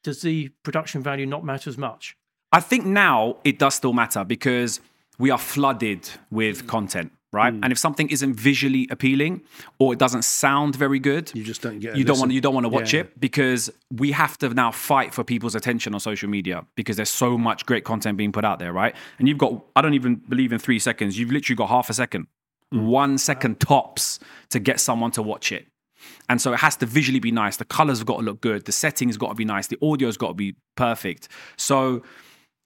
does 0.03 0.21
the 0.21 0.49
production 0.63 1.01
value 1.01 1.25
not 1.25 1.43
matter 1.43 1.69
as 1.69 1.77
much? 1.77 2.15
I 2.51 2.59
think 2.61 2.85
now 2.85 3.37
it 3.43 3.59
does 3.59 3.75
still 3.75 3.93
matter 3.93 4.23
because 4.23 4.79
we 5.17 5.31
are 5.31 5.37
flooded 5.37 6.09
with 6.31 6.63
mm. 6.63 6.67
content, 6.67 7.11
right? 7.31 7.53
Mm. 7.53 7.59
And 7.63 7.71
if 7.71 7.77
something 7.77 8.09
isn't 8.09 8.33
visually 8.33 8.87
appealing 8.89 9.41
or 9.79 9.93
it 9.93 9.99
doesn't 9.99 10.23
sound 10.23 10.75
very 10.75 10.99
good, 10.99 11.31
You 11.33 11.43
just 11.43 11.61
don't 11.61 11.79
get. 11.79 11.95
you 11.95 12.03
don't 12.03 12.19
want 12.19 12.31
you 12.31 12.41
don't 12.41 12.53
want 12.53 12.65
to 12.65 12.69
watch 12.69 12.93
Yeah. 12.93 13.01
it 13.01 13.19
because 13.19 13.71
we 13.91 14.11
have 14.11 14.37
to 14.39 14.49
now 14.49 14.71
fight 14.71 15.13
for 15.13 15.23
people's 15.23 15.55
attention 15.55 15.93
on 15.93 15.99
social 15.99 16.29
media 16.29 16.65
because 16.75 16.95
there's 16.95 17.09
so 17.09 17.37
much 17.37 17.65
great 17.65 17.83
content 17.83 18.17
being 18.17 18.31
put 18.31 18.45
out 18.45 18.59
there, 18.59 18.73
right? 18.73 18.95
And 19.19 19.27
you've 19.27 19.37
got 19.37 19.63
I 19.75 19.81
don't 19.81 19.93
even 19.93 20.15
believe 20.27 20.51
in 20.51 20.59
three 20.59 20.79
seconds. 20.79 21.17
You've 21.17 21.31
literally 21.31 21.55
got 21.55 21.69
half 21.69 21.89
a 21.89 21.93
second, 21.93 22.27
mm. 22.73 22.85
one 22.85 23.17
second 23.17 23.59
tops 23.59 24.19
to 24.49 24.59
get 24.59 24.79
someone 24.79 25.11
to 25.11 25.21
watch 25.21 25.51
it. 25.51 25.67
And 26.29 26.41
so 26.41 26.53
it 26.53 26.59
has 26.59 26.75
to 26.77 26.85
visually 26.85 27.19
be 27.19 27.31
nice. 27.31 27.57
The 27.57 27.65
colors 27.65 27.99
have 27.99 28.07
got 28.07 28.17
to 28.17 28.23
look 28.23 28.41
good. 28.41 28.65
The 28.65 28.71
settings 28.71 29.17
got 29.17 29.29
to 29.29 29.35
be 29.35 29.45
nice. 29.45 29.67
The 29.67 29.77
audio's 29.81 30.17
got 30.17 30.29
to 30.29 30.33
be 30.33 30.55
perfect. 30.75 31.29
So 31.57 32.03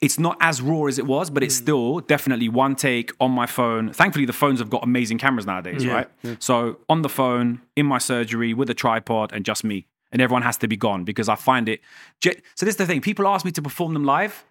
it's 0.01 0.17
not 0.17 0.37
as 0.39 0.61
raw 0.61 0.85
as 0.85 0.97
it 0.97 1.05
was, 1.05 1.29
but 1.29 1.43
it's 1.43 1.57
hmm. 1.57 1.63
still 1.63 1.99
definitely 1.99 2.47
one 2.49 2.75
take 2.75 3.11
on 3.19 3.31
my 3.31 3.45
phone. 3.45 3.91
Thankfully, 3.91 4.25
the 4.25 4.33
phones 4.33 4.59
have 4.59 4.69
got 4.69 4.83
amazing 4.83 5.17
cameras 5.17 5.45
nowadays, 5.45 5.85
right? 5.85 6.09
So 6.39 6.79
on 6.87 7.01
the 7.01 7.09
phone, 7.09 7.61
in 7.75 7.85
my 7.85 7.97
surgery, 7.97 8.53
with 8.53 8.69
a 8.69 8.73
tripod, 8.73 9.33
and 9.33 9.43
just 9.45 9.63
me. 9.63 9.87
And 10.11 10.21
everyone 10.21 10.41
has 10.41 10.57
to 10.57 10.67
be 10.67 10.75
gone 10.75 11.03
because 11.03 11.29
I 11.29 11.35
find 11.35 11.69
it. 11.69 11.81
ge- 12.19 12.41
So 12.55 12.65
this 12.65 12.73
is 12.73 12.77
the 12.77 12.87
thing. 12.87 12.99
People 13.01 13.27
ask 13.27 13.45
me 13.45 13.51
to 13.51 13.61
perform 13.61 13.93
them 13.93 14.05
live. 14.05 14.43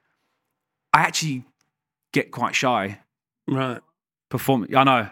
I 0.92 1.00
actually 1.00 1.44
get 2.12 2.30
quite 2.30 2.54
shy 2.54 3.00
Right. 3.48 3.80
performing. 4.28 4.76
I 4.76 4.84
know. 4.84 5.08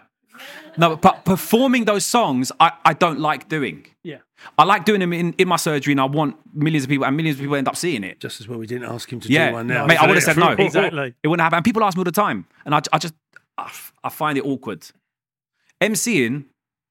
No, 0.77 0.95
but 0.95 1.25
performing 1.25 1.85
those 1.85 2.05
songs, 2.05 2.51
I, 2.59 2.71
I 2.85 2.93
don't 2.93 3.19
like 3.19 3.49
doing. 3.49 3.85
Yeah. 4.03 4.17
I 4.57 4.63
like 4.65 4.85
doing 4.85 4.99
them 4.99 5.13
in, 5.13 5.33
in 5.33 5.47
my 5.47 5.55
surgery, 5.55 5.93
and 5.93 5.99
I 6.01 6.05
want 6.05 6.35
millions 6.53 6.83
of 6.83 6.89
people, 6.89 7.05
and 7.05 7.17
millions 7.17 7.37
of 7.37 7.41
people 7.41 7.55
end 7.55 7.67
up 7.67 7.75
seeing 7.75 8.03
it. 8.03 8.19
Just 8.19 8.39
as 8.39 8.47
well, 8.47 8.59
we 8.59 8.67
didn't 8.67 8.87
ask 8.89 9.11
him 9.11 9.19
to 9.21 9.29
Yeah, 9.29 9.49
do 9.49 9.53
one 9.55 9.67
now. 9.67 9.85
mate, 9.87 9.97
I 10.01 10.05
would 10.05 10.15
have 10.15 10.23
said 10.23 10.37
no. 10.37 10.49
Exactly. 10.59 11.15
It 11.23 11.27
wouldn't 11.27 11.41
happen. 11.43 11.57
And 11.57 11.65
people 11.65 11.83
ask 11.83 11.97
me 11.97 12.01
all 12.01 12.05
the 12.05 12.11
time, 12.11 12.45
and 12.65 12.75
I, 12.75 12.81
I 12.93 12.97
just 12.99 13.13
I 13.57 14.09
find 14.09 14.37
it 14.37 14.45
awkward. 14.45 14.85
MCing 15.81 16.45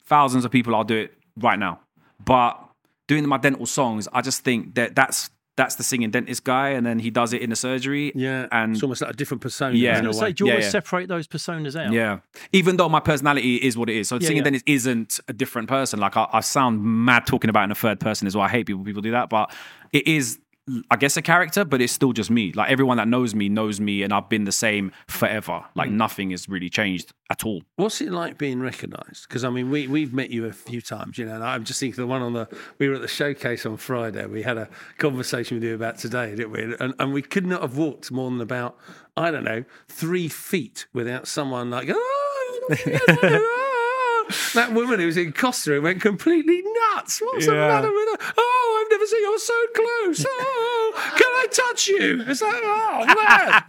thousands 0.05 0.45
of 0.45 0.51
people, 0.51 0.75
I'll 0.75 0.85
do 0.85 0.97
it 0.97 1.15
right 1.37 1.59
now. 1.59 1.81
But 2.25 2.61
doing 3.09 3.27
my 3.27 3.37
dental 3.39 3.67
songs, 3.67 4.09
I 4.13 4.21
just 4.23 4.43
think 4.43 4.75
that 4.75 4.95
that's 4.97 5.31
that's 5.57 5.75
the 5.77 5.83
singing 5.83 6.11
dentist 6.11 6.45
guy, 6.45 6.71
and 6.71 6.85
then 6.87 6.99
he 6.99 7.11
does 7.11 7.33
it 7.33 7.40
in 7.42 7.51
the 7.51 7.57
surgery. 7.57 8.12
Yeah, 8.14 8.47
and 8.53 8.75
it's 8.75 8.83
almost 8.83 9.01
like 9.03 9.11
a 9.11 9.16
different 9.16 9.40
persona. 9.40 9.75
Yeah. 9.75 9.99
I 9.99 10.07
was 10.07 10.19
say, 10.19 10.33
do 10.33 10.45
you 10.45 10.49
Yeah, 10.49 10.55
always 10.55 10.66
yeah. 10.66 10.71
separate 10.71 11.09
those 11.09 11.27
personas 11.27 11.75
out? 11.83 11.92
Yeah. 11.92 12.19
Even 12.53 12.77
though 12.77 12.88
my 12.88 13.01
personality 13.01 13.57
is 13.57 13.77
what 13.77 13.88
it 13.88 13.97
is. 13.97 14.09
So 14.09 14.16
Yeah, 14.16 14.29
singing 14.29 14.42
dentist 14.42 14.64
isn't 14.69 15.19
a 15.29 15.33
different 15.33 15.69
person. 15.69 15.99
Like 15.99 16.16
I, 16.16 16.29
I 16.33 16.40
sound 16.40 16.83
mad 16.85 17.27
talking 17.27 17.51
about 17.51 17.64
in 17.64 17.71
a 17.71 17.75
third 17.75 18.01
person 18.01 18.27
as 18.27 18.37
well. 18.37 18.45
I 18.45 18.49
hate 18.49 18.66
people 18.66 18.85
people 18.85 19.03
do 19.03 19.12
that. 19.12 19.31
But 19.31 19.53
it 19.92 20.07
is 20.07 20.38
I 20.91 20.97
guess 20.97 21.17
a 21.17 21.23
character, 21.23 21.65
but 21.65 21.81
it's 21.81 21.93
still 21.93 22.13
just 22.13 22.29
me. 22.29 22.51
Like 22.53 22.71
everyone 22.71 22.97
that 22.97 23.07
knows 23.07 23.37
me 23.37 23.49
knows 23.49 23.81
me 23.81 24.03
and 24.03 24.13
I've 24.13 24.29
been 24.29 24.45
the 24.45 24.53
same 24.53 24.91
forever. 25.07 25.65
Like 25.77 25.91
mm. 25.91 25.95
nothing 25.95 26.31
has 26.31 26.49
really 26.49 26.69
changed 26.69 27.13
at 27.31 27.45
all. 27.45 27.63
What's 27.77 28.01
it 28.01 28.11
like 28.11 28.37
being 28.37 28.61
recognised? 28.61 29.29
Because 29.29 29.45
I 29.45 29.51
mean, 29.51 29.71
we 29.71 29.87
we've 29.87 30.13
met 30.13 30.31
you 30.31 30.47
a 30.47 30.53
few 30.53 30.81
times, 30.81 31.19
you 31.19 31.27
know. 31.27 31.37
And 31.37 31.45
I'm 31.45 31.63
just 31.63 31.79
thinking 31.79 32.03
the 32.03 32.07
one 32.07 32.21
on 32.21 32.33
the 32.33 32.49
we 32.79 32.89
were 32.89 32.97
at 32.97 33.01
the 33.01 33.09
showcase 33.09 33.65
on 33.65 33.77
Friday. 33.77 34.27
We 34.27 34.43
had 34.43 34.59
a 34.59 34.69
conversation 34.99 35.57
with 35.57 35.65
you 35.65 35.75
about 35.77 35.99
today, 35.99 36.35
didn't 36.35 36.51
we? 36.51 36.75
And, 36.81 36.95
and 36.99 37.13
we 37.13 37.23
could 37.23 37.47
not 37.47 37.63
have 37.63 37.77
walked 37.77 38.11
more 38.11 38.29
than 38.29 38.41
about 38.41 38.77
I 39.17 39.31
don't 39.31 39.45
know 39.45 39.65
three 39.89 40.29
feet 40.29 40.87
without 40.93 41.29
someone 41.29 41.71
like 41.71 41.89
oh. 41.93 42.13
That 44.55 44.73
woman 44.73 45.01
who 45.01 45.07
was 45.07 45.17
in 45.17 45.33
Costa 45.33 45.70
who 45.70 45.83
went 45.83 46.01
completely 46.01 46.62
nuts. 46.95 47.20
What's 47.20 47.47
the 47.47 47.53
matter 47.53 47.93
with 47.93 48.20
her? 48.20 48.33
Oh, 48.39 48.83
I've 48.85 48.91
never 48.91 49.07
seen 49.07 49.22
you're 49.22 49.39
so 49.39 49.66
close. 49.74 50.27
Oh, 50.39 50.93
can 51.16 51.27
I 51.27 51.47
touch 51.53 51.89
you? 51.89 52.24
It's 52.27 52.41
like, 52.41 52.55
oh, 52.55 53.05
man. 53.07 53.64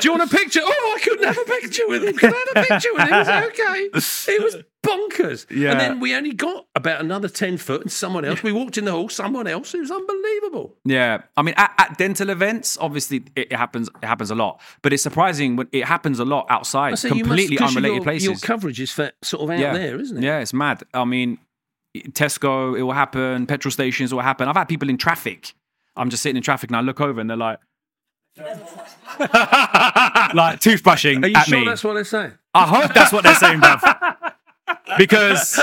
Do 0.00 0.08
you 0.08 0.16
want 0.16 0.32
a 0.32 0.34
picture? 0.34 0.60
Oh, 0.62 0.96
I 0.96 1.00
couldn't 1.00 1.24
have 1.24 1.36
a 1.36 1.44
picture 1.44 1.86
with 1.88 2.04
him. 2.04 2.16
Can 2.16 2.32
I 2.32 2.44
have 2.54 2.64
a 2.64 2.68
picture 2.68 2.88
with 2.94 3.08
him? 3.08 3.20
It's 3.20 3.60
okay. 3.60 4.32
It 4.32 4.42
was 4.42 4.56
bonkers. 4.82 5.46
Yeah. 5.50 5.72
And 5.72 5.80
then 5.80 6.00
we 6.00 6.14
only 6.14 6.32
got 6.32 6.66
about 6.74 7.00
another 7.00 7.28
10 7.28 7.58
foot 7.58 7.82
and 7.82 7.92
someone 7.92 8.24
else. 8.24 8.42
We 8.42 8.52
walked 8.52 8.78
in 8.78 8.86
the 8.86 8.92
hall, 8.92 9.08
someone 9.08 9.46
else. 9.46 9.74
It 9.74 9.80
was 9.80 9.90
unbelievable. 9.90 10.74
Yeah, 10.84 11.22
I 11.36 11.42
mean, 11.42 11.54
at, 11.56 11.72
at 11.78 11.98
dental 11.98 12.30
events, 12.30 12.78
obviously 12.80 13.18
it, 13.36 13.48
it 13.50 13.52
happens. 13.52 13.88
It 14.02 14.06
happens 14.06 14.30
a 14.30 14.34
lot, 14.34 14.60
but 14.82 14.92
it's 14.92 15.02
surprising 15.02 15.56
when 15.56 15.68
it 15.72 15.84
happens 15.84 16.18
a 16.18 16.24
lot 16.24 16.46
outside, 16.48 16.98
So 16.98 17.08
completely 17.08 17.56
must- 17.58 17.76
unrelated 17.76 17.96
your, 17.96 18.04
places. 18.04 18.26
Your 18.26 18.36
coverage 18.36 18.80
is 18.80 18.90
for, 18.90 19.10
sort 19.22 19.44
of 19.44 19.50
out 19.50 19.58
yeah, 19.58 19.72
there, 19.72 20.00
isn't 20.00 20.18
it? 20.18 20.24
Yeah, 20.24 20.40
it's 20.40 20.54
mad. 20.54 20.82
I 20.94 21.04
mean, 21.04 21.38
Tesco, 21.96 22.78
it 22.78 22.82
will 22.82 22.92
happen. 22.92 23.46
Petrol 23.46 23.72
stations, 23.72 24.12
it 24.12 24.14
will 24.14 24.22
happen. 24.22 24.48
I've 24.48 24.56
had 24.56 24.68
people 24.68 24.88
in 24.88 24.96
traffic. 24.96 25.52
I'm 25.96 26.08
just 26.08 26.22
sitting 26.22 26.36
in 26.36 26.42
traffic 26.42 26.70
and 26.70 26.76
I 26.76 26.80
look 26.80 27.00
over 27.00 27.20
and 27.20 27.28
they're 27.28 27.36
like, 27.36 27.58
like 28.38 28.50
toothbrushing 30.60 31.24
Are 31.24 31.28
you 31.28 31.36
at 31.36 31.46
sure 31.46 31.60
me. 31.60 31.66
that's 31.66 31.82
what 31.82 31.94
they're 31.94 32.04
saying? 32.04 32.32
I 32.54 32.66
hope 32.66 32.94
that's 32.94 33.12
what 33.12 33.24
they're 33.24 33.34
saying, 33.34 33.60
bruv. 33.60 33.82
Because 34.98 35.60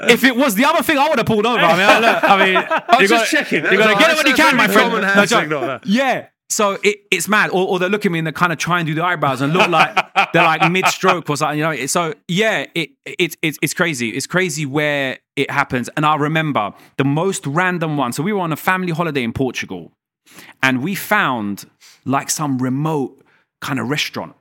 if 0.00 0.24
it 0.24 0.36
was 0.36 0.54
the 0.54 0.64
other 0.64 0.82
thing, 0.82 0.98
I 0.98 1.08
would 1.08 1.18
have 1.18 1.26
pulled 1.26 1.46
over. 1.46 1.58
I 1.58 1.72
mean, 1.76 1.86
I, 1.86 1.98
look, 1.98 2.24
I 2.24 2.44
mean, 2.44 2.56
I 2.88 2.96
was 3.00 3.02
you 3.02 3.16
just 3.16 3.30
checking. 3.30 3.64
You 3.64 3.78
got 3.78 3.92
to 3.92 3.98
get 3.98 4.10
it 4.10 4.16
when 4.16 4.26
you 4.26 4.34
can, 4.34 4.56
my 4.56 4.68
friend. 4.68 4.92
No, 4.92 5.26
joke. 5.26 5.82
Yeah. 5.84 6.28
So 6.50 6.78
it, 6.84 6.98
it's 7.10 7.26
mad, 7.26 7.50
or, 7.50 7.66
or 7.66 7.78
they 7.78 7.88
look 7.88 8.04
at 8.04 8.12
me 8.12 8.18
and 8.18 8.26
they 8.26 8.32
kind 8.32 8.52
of 8.52 8.58
try 8.58 8.78
and 8.78 8.86
do 8.86 8.94
the 8.94 9.02
eyebrows 9.02 9.40
and 9.40 9.52
look 9.52 9.68
like 9.68 9.96
they're 10.32 10.42
like 10.42 10.70
mid-stroke 10.70 11.28
or 11.28 11.36
something. 11.36 11.58
You 11.58 11.64
know. 11.64 11.86
So 11.86 12.14
yeah, 12.28 12.66
it, 12.74 12.90
it 13.04 13.36
it's 13.42 13.58
it's 13.60 13.74
crazy. 13.74 14.10
It's 14.10 14.26
crazy 14.26 14.66
where 14.66 15.18
it 15.36 15.50
happens. 15.50 15.88
And 15.96 16.04
I 16.06 16.16
remember 16.16 16.72
the 16.96 17.04
most 17.04 17.46
random 17.46 17.96
one. 17.96 18.12
So 18.12 18.22
we 18.22 18.32
were 18.32 18.40
on 18.40 18.52
a 18.52 18.56
family 18.56 18.92
holiday 18.92 19.24
in 19.24 19.32
Portugal, 19.32 19.90
and 20.62 20.82
we 20.82 20.94
found 20.94 21.68
like 22.04 22.30
some 22.30 22.58
remote 22.58 23.20
kind 23.60 23.80
of 23.80 23.88
restaurant. 23.88 24.36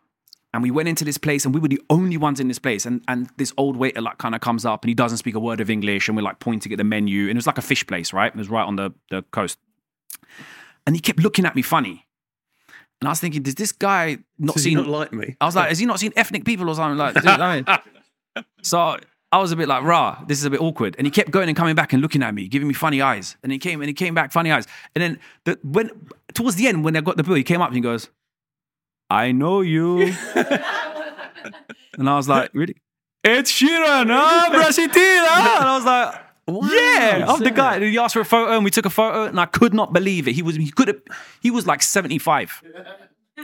And 0.54 0.62
we 0.62 0.70
went 0.70 0.88
into 0.88 1.04
this 1.04 1.18
place, 1.18 1.46
and 1.46 1.54
we 1.54 1.60
were 1.60 1.68
the 1.68 1.82
only 1.90 2.16
ones 2.16 2.40
in 2.40 2.48
this 2.48 2.60
place. 2.60 2.86
And 2.86 3.02
and 3.08 3.30
this 3.38 3.54
old 3.58 3.76
waiter 3.76 4.02
like 4.02 4.20
kind 4.20 4.36
of 4.36 4.42
comes 4.42 4.66
up, 4.66 4.84
and 4.84 4.90
he 4.90 4.94
doesn't 4.94 5.18
speak 5.18 5.36
a 5.36 5.40
word 5.40 5.60
of 5.62 5.70
English, 5.70 6.08
and 6.08 6.16
we're 6.16 6.24
like 6.24 6.40
pointing 6.40 6.72
at 6.72 6.78
the 6.78 6.84
menu, 6.84 7.24
and 7.24 7.32
it 7.32 7.36
was 7.36 7.48
like 7.48 7.58
a 7.58 7.64
fish 7.64 7.86
place, 7.88 8.14
right? 8.14 8.32
It 8.34 8.38
was 8.38 8.50
right 8.50 8.66
on 8.66 8.76
the 8.76 8.94
the 9.10 9.24
coast. 9.32 9.58
And 10.86 10.96
he 10.96 11.02
kept 11.02 11.20
looking 11.20 11.46
at 11.46 11.56
me 11.56 11.62
funny, 11.62 12.06
and 13.02 13.08
I 13.08 13.12
was 13.12 13.20
thinking, 13.20 13.42
does 13.42 13.56
this 13.56 13.72
guy 13.72 14.20
not 14.40 14.54
Does 14.54 14.64
seen? 14.64 14.78
not 14.78 14.88
like 14.88 15.12
me? 15.12 15.36
I 15.42 15.46
was 15.46 15.56
like, 15.56 15.70
has 15.70 15.80
he 15.80 15.86
not 15.86 16.00
seen 16.00 16.14
ethnic 16.16 16.46
people 16.46 16.70
or 16.70 16.76
something 16.76 16.98
like? 16.98 17.16
that? 17.16 17.42
I 17.42 17.56
mean, 17.58 18.46
so 18.62 18.98
I 19.32 19.40
was 19.40 19.52
a 19.52 19.56
bit 19.56 19.68
like, 19.68 19.84
rah, 19.84 20.24
this 20.28 20.38
is 20.38 20.46
a 20.46 20.50
bit 20.50 20.62
awkward. 20.62 20.96
And 20.98 21.06
he 21.08 21.12
kept 21.12 21.32
going 21.32 21.50
and 21.50 21.58
coming 21.58 21.76
back 21.76 21.92
and 21.92 22.02
looking 22.02 22.24
at 22.24 22.34
me, 22.34 22.48
giving 22.48 22.68
me 22.68 22.74
funny 22.74 23.02
eyes. 23.02 23.36
And 23.44 23.52
he 23.52 23.58
came 23.60 23.82
and 23.82 23.90
he 23.90 23.94
came 23.94 24.14
back 24.14 24.32
funny 24.32 24.52
eyes. 24.52 24.68
And 24.96 25.02
then 25.02 25.20
the, 25.44 25.60
when 25.64 25.90
towards 26.34 26.56
the 26.56 26.68
end, 26.68 26.86
when 26.86 26.96
I 26.96 27.02
got 27.02 27.18
the 27.18 27.24
bill, 27.24 27.36
he 27.36 27.44
came 27.44 27.62
up 27.62 27.68
and 27.68 27.76
he 27.76 27.82
goes, 27.82 28.10
I 29.14 29.32
know 29.32 29.62
you. 29.62 30.02
and 31.98 32.10
I 32.10 32.16
was 32.18 32.28
like, 32.28 32.50
really? 32.54 32.76
Ed 33.24 33.46
Sheeran, 33.46 34.08
huh, 34.10 34.50
Brasitila? 34.52 35.38
And 35.60 35.68
I 35.68 35.76
was 35.76 35.86
like, 35.86 36.20
yeah, 36.74 37.26
I'm 37.30 37.40
the 37.40 37.52
guy. 37.52 37.80
He 37.80 37.98
asked 37.98 38.16
for 38.16 38.20
a 38.22 38.26
photo, 38.26 38.54
and 38.56 38.66
we 38.66 38.72
took 38.72 38.86
a 38.86 38.90
photo, 38.90 39.26
and 39.26 39.40
I 39.40 39.46
could 39.46 39.74
not 39.74 39.94
believe 39.94 40.28
it. 40.28 40.34
He 40.34 40.42
was 40.42 40.56
he 40.56 40.72
could 40.72 40.90
have 40.90 41.02
he 41.42 41.52
was 41.52 41.66
like 41.66 41.82
75 41.82 42.62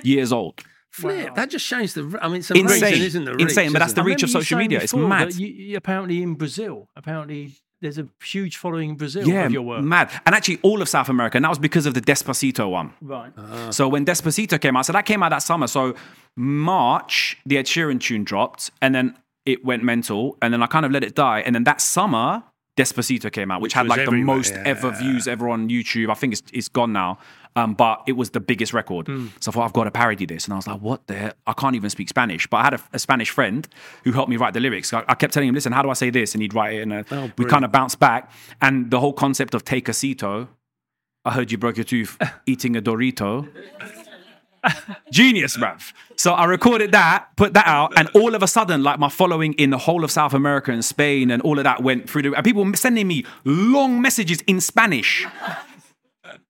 years 0.04 0.34
old. 0.34 0.62
Flip. 0.92 1.36
That 1.36 1.50
just 1.52 1.66
shows 1.66 1.94
the. 1.94 2.18
I 2.22 2.28
mean, 2.28 2.38
it's 2.38 2.50
Insane. 2.52 3.02
isn't 3.02 3.28
it? 3.28 3.40
Insane, 3.40 3.72
but 3.72 3.80
that's 3.80 3.94
the 3.94 4.04
reach 4.04 4.24
of 4.24 4.30
social 4.32 4.58
saying 4.58 4.70
media. 4.70 4.80
It's 4.82 4.94
mad. 4.94 5.34
You, 5.36 5.48
you- 5.48 5.78
apparently 5.78 6.22
in 6.24 6.34
Brazil, 6.34 6.90
apparently 6.96 7.54
there's 7.82 7.98
a 7.98 8.08
huge 8.24 8.58
following 8.58 8.90
in 8.92 8.96
Brazil 8.96 9.28
Yeah, 9.28 9.46
of 9.46 9.52
your 9.54 9.62
work. 9.62 9.84
mad. 9.84 10.12
And 10.26 10.36
actually, 10.36 10.60
all 10.64 10.82
of 10.82 10.90
South 10.90 11.10
America, 11.10 11.38
and 11.38 11.46
that 11.46 11.50
was 11.50 11.60
because 11.60 11.86
of 11.86 11.94
the 11.94 12.02
Despacito 12.02 12.70
one. 12.70 12.94
Right. 13.02 13.32
Ah. 13.38 13.70
So 13.72 13.88
when 13.88 14.06
Despacito 14.06 14.60
came 14.60 14.76
out, 14.76 14.86
so 14.86 14.94
that 14.94 15.06
came 15.06 15.24
out 15.24 15.30
that 15.30 15.40
summer. 15.44 15.68
So 15.68 15.96
March, 16.36 17.38
the 17.46 17.58
Ed 17.58 17.66
Sheeran 17.66 18.00
tune 18.00 18.24
dropped, 18.24 18.72
and 18.82 18.94
then 18.96 19.16
it 19.46 19.64
went 19.66 19.84
mental, 19.84 20.38
and 20.42 20.54
then 20.54 20.62
I 20.64 20.68
kind 20.68 20.86
of 20.86 20.92
let 20.92 21.04
it 21.04 21.16
die, 21.16 21.40
and 21.42 21.54
then 21.56 21.64
that 21.66 21.82
summer. 21.82 22.44
Despacito 22.78 23.30
came 23.30 23.52
out, 23.52 23.60
which, 23.60 23.72
Which 23.72 23.74
had 23.74 23.88
like 23.88 24.06
the 24.06 24.12
most 24.12 24.54
yeah. 24.54 24.64
ever 24.66 24.92
views 24.92 25.28
ever 25.28 25.50
on 25.50 25.68
YouTube. 25.70 26.10
I 26.10 26.14
think 26.14 26.32
it's, 26.32 26.44
it's 26.54 26.70
gone 26.70 26.94
now, 26.94 27.18
um, 27.60 27.74
but 27.74 28.04
it 28.08 28.14
was 28.14 28.30
the 28.32 28.40
biggest 28.40 28.74
record. 28.74 29.08
So 29.40 29.52
I 29.52 29.54
thought 29.54 29.66
I've 29.66 29.74
got 29.74 29.84
to 29.84 29.92
parody 29.92 30.26
this, 30.26 30.46
and 30.46 30.54
I 30.54 30.58
was 30.58 30.68
like, 30.68 30.80
"What 30.82 31.06
the? 31.08 31.16
Hell? 31.16 31.32
I 31.46 31.54
can't 31.54 31.76
even 31.76 31.90
speak 31.90 32.10
Spanish." 32.10 32.48
But 32.48 32.58
I 32.58 32.64
had 32.64 32.74
a, 32.76 32.80
a 32.94 33.00
Spanish 33.00 33.30
friend 33.30 33.68
who 34.04 34.12
helped 34.12 34.30
me 34.30 34.38
write 34.38 34.54
the 34.54 34.60
lyrics. 34.60 34.94
I, 34.94 35.04
I 35.08 35.16
kept 35.16 35.34
telling 35.34 35.50
him, 35.50 35.56
"Listen, 35.56 35.72
how 35.72 35.82
do 35.82 35.90
I 35.90 35.94
say 35.94 36.10
this?" 36.10 36.34
And 36.34 36.42
he'd 36.42 36.54
write 36.54 36.76
it, 36.76 36.82
and 36.82 36.94
uh, 36.94 37.28
we 37.38 37.46
kind 37.46 37.66
of 37.66 37.72
bounced 37.72 38.00
back. 38.00 38.32
And 38.62 38.90
the 38.92 39.00
whole 39.00 39.14
concept 39.14 39.54
of 39.54 39.66
take 39.66 39.90
a 39.90 39.94
cito, 39.94 40.48
I 41.26 41.32
heard 41.34 41.52
you 41.52 41.58
broke 41.58 41.78
your 41.78 41.84
tooth 41.84 42.18
eating 42.46 42.76
a 42.76 42.82
Dorito. 42.82 43.48
Genius, 45.12 45.56
bruv. 45.58 45.94
So 46.18 46.34
I 46.34 46.44
recorded 46.46 46.92
that, 46.92 47.30
put 47.38 47.54
that 47.54 47.66
out, 47.66 47.98
and 47.98 48.10
all 48.14 48.36
of 48.36 48.44
a 48.44 48.48
sudden, 48.48 48.84
like 48.84 49.00
my 49.00 49.08
following 49.08 49.54
in 49.54 49.70
the 49.70 49.78
whole 49.78 50.04
of 50.04 50.12
South 50.12 50.34
America 50.34 50.72
and 50.72 50.84
Spain 50.84 51.32
and 51.32 51.42
all 51.44 51.58
of 51.58 51.64
that 51.64 51.82
went 51.82 52.10
through 52.10 52.24
the. 52.24 52.34
And 52.34 52.44
people 52.44 52.66
were 52.66 52.76
sending 52.76 53.08
me 53.08 53.26
long 53.46 54.02
messages 54.02 54.42
in 54.42 54.60
Spanish. 54.60 55.26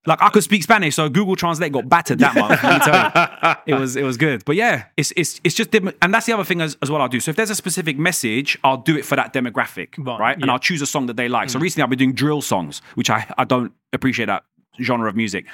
Like 0.05 0.21
I 0.21 0.29
could 0.29 0.43
speak 0.43 0.63
Spanish, 0.63 0.95
so 0.95 1.09
Google 1.09 1.35
Translate 1.35 1.73
got 1.73 1.89
battered 1.89 2.19
that 2.19 2.33
month. 2.33 2.63
Let 2.63 2.79
me 2.79 2.85
tell 2.85 3.57
you, 3.67 3.75
it 3.75 3.79
was 3.79 3.95
it 3.97 4.03
was 4.03 4.15
good. 4.17 4.45
But 4.45 4.55
yeah, 4.55 4.85
it's 4.95 5.11
it's 5.17 5.41
it's 5.43 5.53
just 5.55 5.71
dem- 5.71 5.91
and 6.01 6.13
that's 6.13 6.25
the 6.25 6.31
other 6.33 6.45
thing 6.45 6.61
as, 6.61 6.77
as 6.81 6.89
well. 6.89 7.01
I'll 7.01 7.09
do. 7.09 7.19
So 7.19 7.31
if 7.31 7.35
there's 7.35 7.49
a 7.49 7.55
specific 7.55 7.97
message, 7.99 8.57
I'll 8.63 8.77
do 8.77 8.95
it 8.97 9.03
for 9.05 9.17
that 9.17 9.33
demographic, 9.33 9.97
right? 9.97 10.19
Right, 10.19 10.41
And. 10.41 10.49
I'll 10.49 10.57
choose 10.57 10.81
a 10.81 10.85
song 10.85 11.07
that 11.07 11.17
they 11.17 11.27
like. 11.27 11.49
So 11.49 11.59
mm. 11.59 11.63
recently, 11.63 11.83
I've 11.83 11.89
been 11.89 11.99
doing 11.99 12.13
drill 12.13 12.41
songs, 12.41 12.81
which 12.95 13.09
I 13.09 13.25
I 13.37 13.43
don't 13.43 13.73
appreciate 13.91 14.27
that 14.27 14.43
genre 14.81 15.09
of 15.09 15.15
music. 15.17 15.45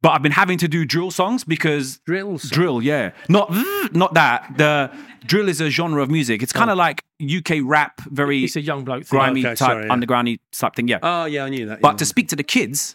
But 0.00 0.10
I've 0.10 0.22
been 0.22 0.30
having 0.32 0.58
to 0.58 0.68
do 0.68 0.84
drill 0.84 1.10
songs 1.10 1.42
because 1.42 1.98
Drill 2.06 2.38
song? 2.38 2.50
drill, 2.52 2.82
yeah, 2.82 3.10
not 3.28 3.50
not 3.92 4.14
that. 4.14 4.46
The 4.56 4.92
drill 5.26 5.48
is 5.48 5.60
a 5.60 5.70
genre 5.70 6.02
of 6.02 6.10
music. 6.10 6.40
It's 6.42 6.52
kind 6.52 6.70
of 6.70 6.74
oh. 6.74 6.78
like 6.78 7.02
UK 7.20 7.64
rap, 7.64 8.00
very 8.02 8.44
It's 8.44 8.54
a 8.54 8.60
young 8.60 8.84
bloke 8.84 9.04
thing. 9.06 9.18
grimy 9.18 9.40
Okay, 9.40 9.48
type, 9.50 9.58
sorry, 9.58 9.86
yeah. 9.86 9.92
undergroundy 9.94 10.38
type 10.52 10.76
thing. 10.76 10.86
Yeah, 10.86 10.98
Oh 11.02 11.24
yeah, 11.24 11.44
I 11.44 11.48
knew 11.48 11.66
that. 11.66 11.80
but 11.80 11.92
yeah. 11.94 11.96
to 11.96 12.04
speak 12.06 12.28
to 12.28 12.36
the 12.36 12.44
kids, 12.44 12.94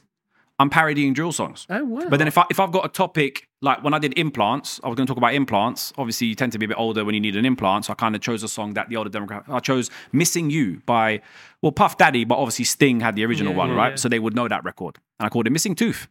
I'm 0.64 0.70
parodying 0.70 1.14
drill 1.14 1.34
songs. 1.34 1.68
Oh, 1.70 1.84
wow. 1.84 2.06
But 2.10 2.18
then 2.20 2.28
if 2.30 2.38
I 2.38 2.46
if 2.50 2.58
I've 2.58 2.72
got 2.72 2.86
a 2.86 2.90
topic 2.90 3.50
like 3.62 3.84
when 3.84 3.94
I 3.94 4.00
did 4.00 4.18
implants, 4.18 4.80
I 4.82 4.88
was 4.88 4.96
going 4.96 5.06
to 5.06 5.12
talk 5.12 5.18
about 5.18 5.34
implants. 5.34 5.92
Obviously, 5.98 6.28
you 6.28 6.36
tend 6.36 6.54
to 6.54 6.58
be 6.58 6.64
a 6.64 6.70
bit 6.70 6.78
older 6.80 7.04
when 7.04 7.14
you 7.16 7.20
need 7.20 7.36
an 7.36 7.46
implant, 7.46 7.84
so 7.86 7.92
I 7.92 7.96
kind 7.96 8.16
of 8.16 8.22
chose 8.22 8.44
a 8.44 8.48
song 8.48 8.76
that 8.76 8.88
the 8.88 8.96
older 8.96 9.10
demographic. 9.10 9.50
I 9.50 9.60
chose 9.60 9.90
"Missing 10.14 10.52
You" 10.52 10.82
by 10.86 11.22
well 11.62 11.74
Puff 11.74 11.98
Daddy, 11.98 12.24
but 12.24 12.38
obviously 12.38 12.64
Sting 12.64 13.02
had 13.02 13.18
the 13.18 13.26
original 13.26 13.52
Yeah, 13.52 13.58
one, 13.60 13.70
yeah, 13.72 13.76
right? 13.76 13.90
yeah. 13.90 13.96
So 13.98 14.08
they 14.08 14.20
would 14.20 14.36
know 14.36 14.48
that 14.48 14.64
record, 14.64 15.00
and 15.20 15.26
I 15.26 15.30
called 15.30 15.48
it 15.48 15.50
"Missing 15.50 15.76
Tooth." 15.76 16.08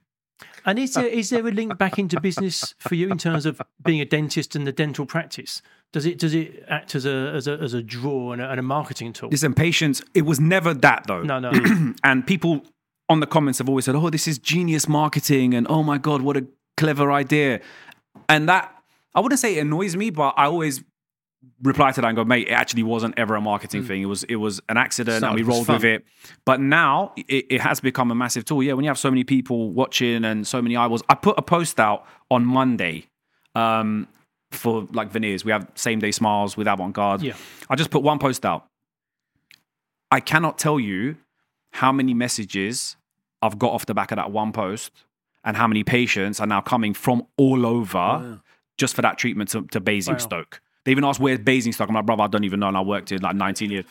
And 0.67 0.79
is 0.79 0.95
there 0.95 1.07
is 1.07 1.31
there 1.31 1.47
a 1.47 1.51
link 1.51 1.79
back 1.79 1.99
into 1.99 2.21
business 2.21 2.75
for 2.79 2.95
you 2.95 3.09
in 3.11 3.17
terms 3.19 3.47
of 3.47 3.63
being 3.83 4.01
a 4.01 4.05
dentist 4.05 4.55
and 4.55 4.67
the 4.67 4.73
dental 4.73 5.07
practice? 5.07 5.63
Does 5.93 6.07
it 6.07 6.19
does 6.19 6.35
it 6.35 6.65
act 6.69 6.95
as 6.95 7.05
a 7.07 7.33
as 7.35 7.47
a 7.49 7.53
as 7.55 7.75
a 7.75 7.83
draw 7.83 8.33
and 8.33 8.41
a, 8.43 8.51
and 8.51 8.61
a 8.61 8.63
marketing 8.63 9.13
tool? 9.13 9.29
Listen, 9.31 9.55
patience. 9.55 10.03
It 10.15 10.23
was 10.23 10.41
never 10.41 10.73
that 10.75 11.05
though. 11.07 11.23
No, 11.23 11.39
no. 11.39 11.53
and 12.05 12.27
people 12.27 12.65
on 13.13 13.21
the 13.21 13.27
comments 13.27 13.59
have 13.59 13.69
always 13.69 13.85
said, 13.85 13.95
"Oh, 13.95 14.11
this 14.11 14.27
is 14.27 14.39
genius 14.39 14.89
marketing," 14.89 15.55
and 15.55 15.67
"Oh 15.69 15.83
my 15.83 15.99
god, 15.99 16.23
what 16.23 16.37
a 16.37 16.47
clever 16.77 17.13
idea." 17.13 17.61
And 18.29 18.49
that 18.49 18.75
I 19.15 19.21
wouldn't 19.21 19.39
say 19.39 19.57
it 19.59 19.61
annoys 19.61 19.95
me, 19.95 20.11
but 20.11 20.35
I 20.37 20.47
always 20.47 20.83
reply 21.63 21.93
to 21.93 22.01
that 22.01 22.07
and 22.07 22.17
go, 22.17 22.25
"Mate, 22.25 22.49
it 22.49 22.53
actually 22.53 22.83
wasn't 22.83 23.19
ever 23.19 23.35
a 23.35 23.41
marketing 23.41 23.85
thing. 23.85 24.03
It 24.03 24.07
was 24.07 24.25
it 24.25 24.37
was 24.37 24.61
an 24.69 24.77
accident, 24.77 25.25
and 25.25 25.35
we 25.35 25.43
rolled 25.43 25.69
with 25.69 25.85
it." 25.85 26.05
But 26.45 26.61
now 26.61 27.13
it, 27.17 27.47
it 27.51 27.61
has 27.61 27.81
become 27.81 28.11
a 28.11 28.15
massive 28.15 28.45
tool. 28.45 28.63
Yeah, 28.63 28.73
when 28.73 28.85
you 28.85 28.91
have 28.91 28.99
so 28.99 29.11
many 29.11 29.25
people 29.25 29.71
watching 29.71 30.25
and 30.25 30.47
so 30.47 30.63
many 30.63 30.77
eyeballs, 30.77 31.03
I 31.09 31.15
put 31.15 31.39
a 31.39 31.43
post 31.43 31.79
out 31.79 32.07
on 32.31 32.45
Monday. 32.45 33.07
Um, 33.55 34.09
for 34.51 34.87
like 34.93 35.11
veneers, 35.11 35.45
we 35.45 35.53
have 35.53 35.67
same 35.75 35.99
day 35.99 36.11
smiles 36.11 36.57
with 36.57 36.67
avant 36.67 36.95
garde. 36.95 37.23
Yeah. 37.23 37.35
I 37.69 37.75
just 37.75 37.91
put 37.91 38.03
one 38.03 38.19
post 38.19 38.45
out. 38.45 38.67
I 40.11 40.21
cannot 40.21 40.59
tell 40.59 40.79
you 40.79 41.17
how 41.73 41.91
many 41.91 42.13
messages 42.13 42.97
I've 43.43 43.59
got 43.59 43.73
off 43.73 43.87
the 43.87 43.95
back 43.95 44.13
of 44.13 44.17
that 44.17 44.31
one 44.31 44.53
post 44.53 44.93
and 45.45 45.57
how 45.57 45.67
many 45.67 45.85
patients 45.85 46.41
are 46.41 46.47
now 46.47 46.61
coming 46.61 46.95
from 46.95 47.27
all 47.37 47.67
over 47.67 48.41
just 48.79 48.95
for 48.95 49.03
that 49.03 49.19
treatment 49.19 49.51
to, 49.51 49.63
to 49.67 49.81
Basingstoke. 49.81 50.61
They 50.85 50.93
even 50.93 51.05
asked 51.05 51.21
where's 51.21 51.39
Basingstoke. 51.41 51.89
I'm 51.89 51.95
like, 51.95 52.07
brother, 52.07 52.23
I 52.23 52.27
don't 52.29 52.45
even 52.45 52.61
know. 52.61 52.69
And 52.69 52.77
I 52.77 52.81
worked 52.81 53.11
here 53.11 53.19
like 53.19 53.37
19 53.37 53.71
years. 53.71 53.85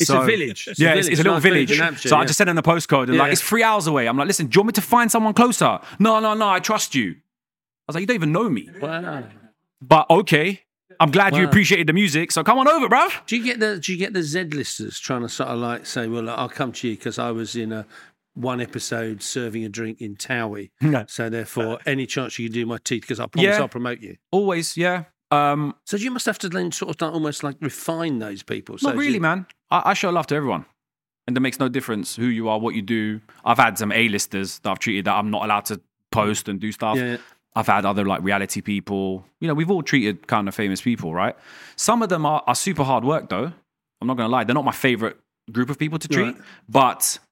It's 0.00 0.10
a 0.10 0.22
village. 0.22 0.66
It's 0.68 0.80
yeah, 0.80 0.94
it's, 0.94 1.06
village. 1.06 1.12
it's 1.12 1.20
a 1.20 1.24
little 1.24 1.40
village 1.40 1.68
village. 1.68 1.78
in 1.78 1.84
Hampshire, 1.84 2.08
so 2.08 2.16
I 2.16 2.24
just 2.24 2.38
sent 2.38 2.48
in 2.48 2.56
the 2.56 2.62
postcode 2.62 3.08
and 3.08 3.18
like, 3.18 3.32
it's 3.32 3.42
three 3.42 3.62
hours 3.62 3.86
away. 3.86 4.08
I'm 4.08 4.16
like, 4.16 4.26
listen, 4.26 4.46
do 4.46 4.56
you 4.56 4.60
want 4.60 4.68
me 4.68 4.72
to 4.72 4.80
find 4.80 5.10
someone 5.10 5.34
closer? 5.34 5.78
No, 5.98 6.18
no, 6.18 6.34
no, 6.34 6.48
I 6.48 6.60
trust 6.60 6.94
you. 6.94 7.10
I 7.10 7.14
was 7.88 7.94
like, 7.94 8.00
you 8.00 8.06
don't 8.06 8.14
even 8.14 8.32
know 8.32 8.48
me. 8.48 8.70
Wow. 8.80 9.24
But 9.80 10.08
okay, 10.08 10.62
I'm 10.98 11.10
glad 11.10 11.36
you 11.36 11.44
appreciated 11.44 11.88
the 11.88 11.92
music. 11.92 12.32
So 12.32 12.42
come 12.42 12.58
on 12.58 12.68
over, 12.68 12.88
bruv. 12.88 13.26
Do 13.26 13.36
you 13.36 13.44
get 13.44 13.60
the 13.60 13.78
Do 13.78 13.92
you 13.92 13.98
get 13.98 14.12
the 14.12 14.22
Z 14.22 14.44
listers 14.44 14.98
trying 14.98 15.22
to 15.22 15.28
sort 15.28 15.50
of 15.50 15.58
like 15.58 15.84
say, 15.86 16.06
well, 16.06 16.30
I'll 16.30 16.48
come 16.48 16.72
to 16.72 16.88
you 16.88 16.96
because 16.96 17.18
I 17.18 17.30
was 17.32 17.54
in 17.56 17.72
a 17.72 17.86
one 18.34 18.60
episode 18.60 19.22
serving 19.22 19.64
a 19.64 19.68
drink 19.68 20.00
in 20.00 20.16
Towie, 20.16 20.70
No. 20.80 21.04
so 21.08 21.28
therefore 21.28 21.78
any 21.86 22.06
chance 22.06 22.38
you 22.38 22.48
can 22.48 22.54
do 22.54 22.66
my 22.66 22.78
teeth 22.78 23.02
because 23.02 23.20
I 23.20 23.26
promise 23.26 23.48
Yeah. 23.56 23.60
I'll 23.60 23.68
promote 23.68 24.00
you. 24.00 24.16
Always, 24.30 24.76
yeah. 24.76 25.04
Um, 25.30 25.74
So 25.84 25.96
you 25.96 26.10
must 26.10 26.26
have 26.26 26.38
to 26.40 26.48
then 26.48 26.72
sort 26.72 26.90
of 26.94 27.00
like 27.00 27.12
almost 27.12 27.42
like 27.42 27.56
refine 27.60 28.18
those 28.18 28.42
people. 28.42 28.78
So 28.78 28.88
Not 28.88 28.96
really, 28.96 29.14
you- 29.14 29.20
man. 29.20 29.46
I, 29.70 29.82
I 29.90 29.94
show 29.94 30.10
love 30.10 30.26
to 30.28 30.34
everyone. 30.34 30.64
and 31.26 31.36
it 31.36 31.40
makes 31.40 31.60
no 31.60 31.68
difference 31.68 32.16
who 32.16 32.26
you 32.26 32.48
are, 32.48 32.58
what 32.58 32.74
you 32.74 32.82
do. 32.82 33.20
I've 33.44 33.58
had 33.58 33.78
some 33.78 33.92
A-listers 33.92 34.58
that 34.60 34.70
I've 34.70 34.78
treated 34.80 35.04
that 35.04 35.14
I'm 35.14 35.30
not 35.30 35.44
allowed 35.44 35.64
to 35.66 35.80
post 36.10 36.48
and 36.48 36.58
do 36.60 36.72
stuff. 36.72 36.96
Yeah, 36.96 37.04
yeah. 37.12 37.16
I've 37.54 37.66
had 37.68 37.84
other 37.84 38.04
like 38.04 38.22
reality 38.22 38.60
people. 38.62 39.24
You 39.40 39.46
know, 39.48 39.54
we've 39.54 39.70
all 39.70 39.82
treated 39.82 40.26
kind 40.26 40.48
of 40.48 40.54
famous 40.54 40.80
people, 40.80 41.12
right? 41.14 41.36
Some 41.76 42.02
of 42.02 42.08
them 42.08 42.24
are, 42.26 42.42
are 42.46 42.54
super 42.54 42.82
hard 42.82 43.04
work, 43.04 43.28
though. 43.28 43.52
I'm 44.00 44.08
not 44.08 44.16
going 44.16 44.26
to 44.28 44.32
lie; 44.32 44.44
they're 44.44 44.54
not 44.54 44.64
my 44.64 44.72
favorite 44.72 45.16
group 45.52 45.68
of 45.70 45.78
people 45.78 45.98
to 45.98 46.08
treat. 46.08 46.24
Right. 46.34 46.36
But 46.68 47.18
uh, 47.20 47.24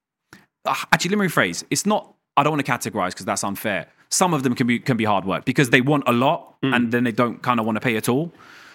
actually, 0.67 1.17
let 1.17 1.19
me 1.19 1.27
rephrase. 1.27 1.65
It's 1.71 1.87
not. 1.87 2.15
I 2.37 2.43
don't 2.43 2.53
want 2.53 2.65
to 2.65 2.73
categorize 2.73 3.11
because 3.11 3.27
that's 3.27 3.45
unfair. 3.45 3.87
Some 4.09 4.35
of 4.35 4.43
them 4.43 4.55
can 4.55 4.67
be 4.67 4.79
can 4.79 4.97
be 4.97 5.05
hard 5.05 5.25
work 5.25 5.45
because 5.45 5.71
they 5.71 5.81
want 5.81 6.05
a 6.07 6.13
lot 6.13 6.57
and 6.63 6.93
then 6.93 7.05
they 7.05 7.13
don't 7.13 7.43
kind 7.43 7.61
of 7.61 7.67
want 7.67 7.77
to 7.77 7.81
pay 7.81 7.97
at 7.97 8.09
all. 8.09 8.33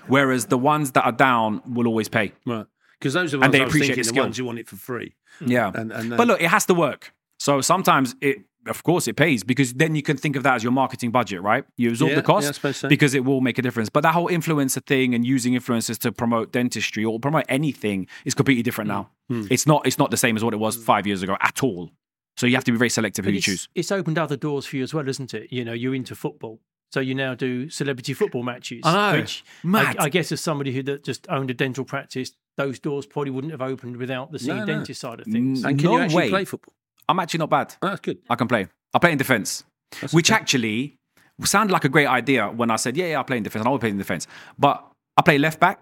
Whereas 0.08 0.46
the 0.48 0.58
ones 0.58 0.92
that 0.92 1.04
are 1.06 1.12
down 1.12 1.62
will 1.66 1.88
always 1.88 2.10
pay. 2.10 2.34
Right. 2.46 2.66
Because 3.00 3.14
those 3.14 3.34
are 3.34 3.38
the 3.38 3.42
ones 3.42 3.52
they 3.52 3.62
appreciate 3.62 3.96
thinking, 3.96 4.04
the 4.04 4.14
the 4.14 4.22
ones 4.22 4.38
who 4.38 4.46
want 4.46 4.60
it 4.60 4.68
for 4.68 4.76
free. 4.76 5.16
Yeah. 5.46 5.72
And, 5.74 5.92
and 5.92 6.14
uh, 6.14 6.18
But 6.18 6.28
look, 6.28 6.42
it 6.42 6.50
has 6.50 6.66
to 6.68 6.74
work. 6.74 7.14
So 7.40 7.62
sometimes 7.62 8.16
it, 8.22 8.38
of 8.68 8.84
course, 8.84 9.08
it 9.08 9.16
pays 9.16 9.44
because 9.44 9.74
then 9.74 9.96
you 9.96 10.02
can 10.02 10.18
think 10.18 10.36
of 10.36 10.44
that 10.44 10.56
as 10.56 10.64
your 10.64 10.72
marketing 10.72 11.12
budget, 11.12 11.42
right? 11.42 11.66
You 11.78 11.90
absorb 11.90 12.10
Yeah, 12.10 12.16
the 12.16 12.24
cost 12.24 12.60
yeah, 12.64 12.72
so. 12.72 12.88
because 12.88 13.14
it 13.14 13.24
will 13.26 13.42
make 13.42 13.58
a 13.58 13.62
difference. 13.62 13.90
But 13.90 14.02
that 14.02 14.14
whole 14.14 14.30
influencer 14.30 14.86
thing 14.86 15.14
and 15.14 15.26
using 15.26 15.54
influencers 15.54 15.98
to 16.00 16.12
promote 16.12 16.52
dentistry 16.52 17.06
or 17.06 17.20
promote 17.20 17.46
anything 17.50 18.08
is 18.26 18.34
completely 18.34 18.64
different 18.64 18.88
now. 18.88 19.10
Hmm. 19.30 19.46
It's 19.50 19.66
not. 19.68 19.86
It's 19.86 19.98
not 19.98 20.12
the 20.12 20.18
same 20.18 20.36
as 20.36 20.44
what 20.44 20.54
it 20.54 20.58
was 20.58 20.76
five 20.78 21.06
years 21.08 21.24
ago 21.24 21.38
at 21.42 21.64
all. 21.64 21.92
So 22.38 22.46
you 22.46 22.56
have 22.56 22.66
to 22.66 22.72
be 22.72 22.78
very 22.78 22.90
selective 22.90 23.24
who 23.24 23.32
you 23.32 23.40
choose. 23.42 23.70
it's 23.76 23.92
opened 23.92 24.18
other 24.18 24.36
doors 24.36 24.66
for 24.66 24.76
you 24.76 24.84
as 24.84 24.94
well, 24.94 25.08
isn't 25.08 25.34
it? 25.34 25.54
You 25.54 25.64
know, 25.64 25.74
you're 25.74 25.96
into 25.96 26.16
football. 26.16 26.60
So 26.92 27.00
you 27.00 27.16
now 27.16 27.34
do 27.34 27.70
celebrity 27.70 28.14
football 28.14 28.44
matches. 28.44 28.82
I 28.84 29.12
know. 29.14 29.20
Which. 29.20 29.44
I, 29.74 29.96
I 30.00 30.10
guess 30.10 30.32
as 30.32 30.42
somebody 30.42 30.74
who 30.74 30.84
that 30.84 31.04
just 31.04 31.28
owned 31.30 31.50
a 31.50 31.54
dental 31.54 31.84
practice, 31.86 32.32
those 32.58 32.80
doors 32.80 33.06
probably 33.06 33.32
wouldn't 33.32 33.52
have 33.52 33.62
opened 33.62 33.98
without 33.98 34.32
the 34.32 34.40
seeing 34.40 34.60
no. 34.60 34.66
dentist 34.66 35.02
side 35.02 35.20
of 35.20 35.26
things. 35.26 35.64
Mm. 35.64 35.70
and 35.70 35.80
can 35.80 35.90
no 35.90 35.98
you 35.98 36.04
actually 36.04 36.18
way. 36.18 36.30
play 36.30 36.46
football? 36.46 36.74
I'm 37.08 37.20
actually 37.20 37.40
not 37.40 37.50
bad. 37.50 37.76
Oh, 37.82 37.90
that's 37.90 38.02
good. 38.02 38.18
I 38.30 38.36
can 38.36 38.48
play. 38.48 38.68
I 38.94 39.00
play 39.00 39.12
in 39.12 39.18
defense, 39.18 39.64
which 40.12 40.32
actually 40.32 40.98
sounded 41.44 41.74
like 41.74 41.84
a 41.86 41.90
great 41.90 42.08
idea 42.08 42.48
when 42.48 42.72
I 42.72 42.78
said, 42.78 42.96
yeah, 42.98 43.08
yeah, 43.08 43.20
I 43.20 43.24
play 43.24 43.38
in 43.38 43.44
defense. 43.44 43.66
I 43.66 43.70
will 43.70 43.80
play 43.80 43.90
in 43.90 43.98
defense. 43.98 44.28
But 44.58 44.86
I 45.18 45.22
play 45.22 45.38
left 45.38 45.60
back. 45.60 45.82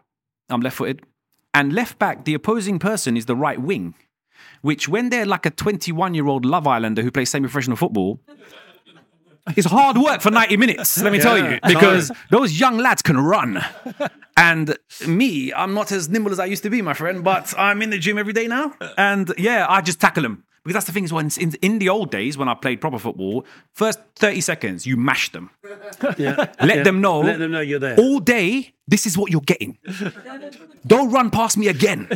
I'm 0.49 0.61
left 0.61 0.77
footed. 0.77 1.01
And 1.53 1.71
left 1.73 1.99
back, 1.99 2.25
the 2.25 2.33
opposing 2.33 2.79
person 2.79 3.15
is 3.15 3.25
the 3.27 3.35
right 3.35 3.61
wing, 3.61 3.93
which 4.61 4.89
when 4.89 5.09
they're 5.09 5.25
like 5.25 5.45
a 5.45 5.51
21 5.51 6.15
year 6.15 6.27
old 6.27 6.45
Love 6.45 6.65
Islander 6.67 7.03
who 7.03 7.11
plays 7.11 7.29
semi 7.29 7.47
professional 7.47 7.77
football, 7.77 8.19
it's 9.55 9.67
hard 9.67 9.97
work 9.97 10.21
for 10.21 10.31
90 10.31 10.57
minutes, 10.57 11.01
let 11.01 11.11
me 11.13 11.19
tell 11.19 11.37
you, 11.37 11.43
Yeah. 11.45 11.59
because 11.67 12.11
those 12.31 12.59
young 12.59 12.77
lads 12.77 13.01
can 13.01 13.17
run. 13.19 13.63
And 14.35 14.75
me, 15.07 15.53
I'm 15.53 15.73
not 15.75 15.91
as 15.91 16.09
nimble 16.09 16.31
as 16.31 16.39
I 16.39 16.45
used 16.45 16.63
to 16.63 16.69
be, 16.71 16.81
my 16.81 16.93
friend, 16.93 17.23
but 17.23 17.53
I'm 17.57 17.81
in 17.83 17.91
the 17.91 17.99
gym 17.99 18.17
every 18.17 18.33
day 18.33 18.47
now. 18.47 18.73
And 18.97 19.31
yeah, 19.37 19.67
I 19.69 19.81
just 19.81 20.01
tackle 20.01 20.23
them. 20.23 20.43
Because 20.63 20.75
that's 20.75 20.85
the 20.85 20.91
thing 20.93 21.03
is 21.03 21.11
when 21.11 21.29
in, 21.39 21.53
in 21.61 21.79
the 21.79 21.89
old 21.89 22.09
days 22.09 22.37
when 22.37 22.47
I 22.47 22.53
played 22.53 22.79
proper 22.79 22.97
football, 22.97 23.45
first 23.73 23.99
30 24.15 24.39
seconds, 24.41 24.85
you 24.87 24.95
mash 24.97 25.31
them. 25.31 25.49
Yeah. 26.17 26.35
Let 26.61 26.77
Yeah. 26.77 26.83
them 26.83 27.01
know 27.01 27.19
Let 27.21 27.39
them 27.39 27.51
know 27.51 27.59
you're 27.61 27.79
there. 27.79 27.97
all 27.97 28.19
day, 28.19 28.73
this 28.87 29.05
is 29.05 29.17
what 29.17 29.31
you're 29.31 29.41
getting. 29.41 29.77
Don't 30.87 31.11
run 31.11 31.29
past 31.31 31.57
me 31.57 31.67
again. 31.67 32.07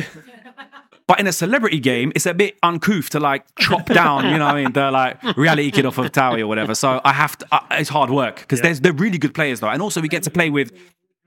But 1.06 1.20
in 1.20 1.26
a 1.26 1.32
celebrity 1.32 1.80
game, 1.80 2.12
it's 2.14 2.26
a 2.26 2.34
bit 2.34 2.58
uncouth 2.62 3.08
to 3.10 3.20
like 3.20 3.44
chop 3.58 3.86
down, 3.86 4.30
you 4.30 4.38
know 4.38 4.44
what 4.46 4.56
I 4.56 4.62
mean? 4.62 4.72
The 4.72 4.90
like 4.90 5.22
reality 5.38 5.70
kid 5.70 5.86
off 5.86 5.96
of 5.98 6.12
Towie 6.12 6.40
or 6.40 6.46
whatever. 6.46 6.74
So 6.74 7.00
I 7.04 7.12
have 7.14 7.36
to, 7.38 7.46
uh, 7.50 7.60
it's 7.72 7.88
hard 7.88 8.10
work 8.10 8.36
because 8.40 8.60
there's 8.60 8.80
they're 8.80 8.92
really 8.92 9.16
good 9.18 9.32
players 9.34 9.60
though. 9.60 9.68
And 9.70 9.80
also 9.82 10.00
we 10.02 10.08
get 10.08 10.22
to 10.24 10.30
play 10.30 10.50
with, 10.50 10.70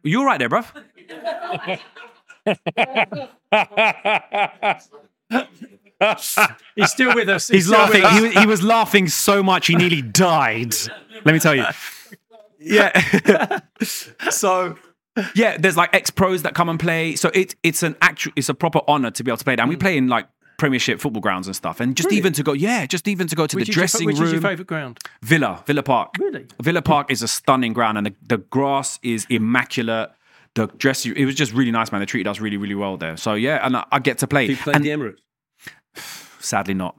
you're 0.03 0.25
right 0.25 0.37
there, 0.39 0.49
bruv. 0.49 0.67
He's 6.75 6.91
still 6.91 7.15
with 7.15 7.29
us. 7.29 7.47
He's 7.47 7.67
still 7.67 7.87
with 7.87 8.01
laughing. 8.01 8.03
us. 8.03 8.13
He 8.13 8.21
was, 8.21 8.33
he 8.33 8.45
was 8.45 8.63
laughing 8.63 9.07
so 9.07 9.43
much 9.43 9.67
he 9.67 9.75
nearly 9.75 10.01
died. 10.01 10.73
Let 11.23 11.33
me 11.33 11.39
tell 11.39 11.55
you. 11.55 11.65
Yeah. 12.59 13.59
so 14.29 14.77
yeah, 15.35 15.57
there's 15.57 15.77
like 15.77 15.93
ex 15.93 16.09
pros 16.09 16.43
that 16.43 16.55
come 16.55 16.69
and 16.69 16.79
play. 16.79 17.15
So 17.15 17.29
it 17.33 17.55
it's 17.63 17.83
an 17.83 17.95
actual 18.01 18.33
it's 18.35 18.49
a 18.49 18.53
proper 18.53 18.81
honor 18.87 19.11
to 19.11 19.23
be 19.23 19.31
able 19.31 19.37
to 19.37 19.43
play 19.43 19.55
that. 19.55 19.61
And 19.61 19.69
we 19.69 19.75
mm. 19.75 19.81
play 19.81 19.97
in 19.97 20.07
like 20.07 20.27
Premiership 20.61 20.99
football 20.99 21.21
grounds 21.21 21.47
and 21.47 21.55
stuff. 21.55 21.79
And 21.79 21.97
just 21.97 22.11
even 22.11 22.33
to 22.33 22.43
go, 22.43 22.53
yeah, 22.53 22.85
just 22.85 23.07
even 23.07 23.27
to 23.27 23.35
go 23.35 23.47
to 23.47 23.55
Which 23.55 23.65
the 23.65 23.71
is 23.71 23.75
your- 23.75 23.81
dressing 23.81 24.05
which 24.05 24.19
is 24.19 24.31
your 24.31 24.41
favourite 24.41 24.67
ground? 24.67 24.99
Villa, 25.23 25.63
Villa 25.65 25.81
Park. 25.81 26.13
Really? 26.19 26.45
Villa 26.61 26.83
Park 26.83 27.11
is 27.11 27.23
a 27.23 27.27
stunning 27.27 27.73
ground, 27.73 27.97
and 27.97 28.05
the, 28.05 28.13
the 28.21 28.37
grass 28.37 28.99
is 29.01 29.25
immaculate. 29.27 30.11
The 30.53 30.67
dressing, 30.67 31.15
it 31.15 31.25
was 31.25 31.33
just 31.33 31.51
really 31.53 31.71
nice, 31.71 31.91
man. 31.91 31.99
They 31.99 32.05
treated 32.05 32.29
us 32.29 32.39
really, 32.39 32.57
really 32.57 32.75
well 32.75 32.95
there. 32.95 33.17
So 33.17 33.33
yeah, 33.33 33.65
and 33.65 33.75
I, 33.75 33.85
I 33.91 33.97
get 33.97 34.19
to 34.19 34.27
play. 34.27 34.45
You 34.45 34.55
played 34.55 34.75
And 34.75 34.85
the 34.85 34.89
Emirates. 34.89 35.17
Sadly 36.41 36.73
not. 36.73 36.95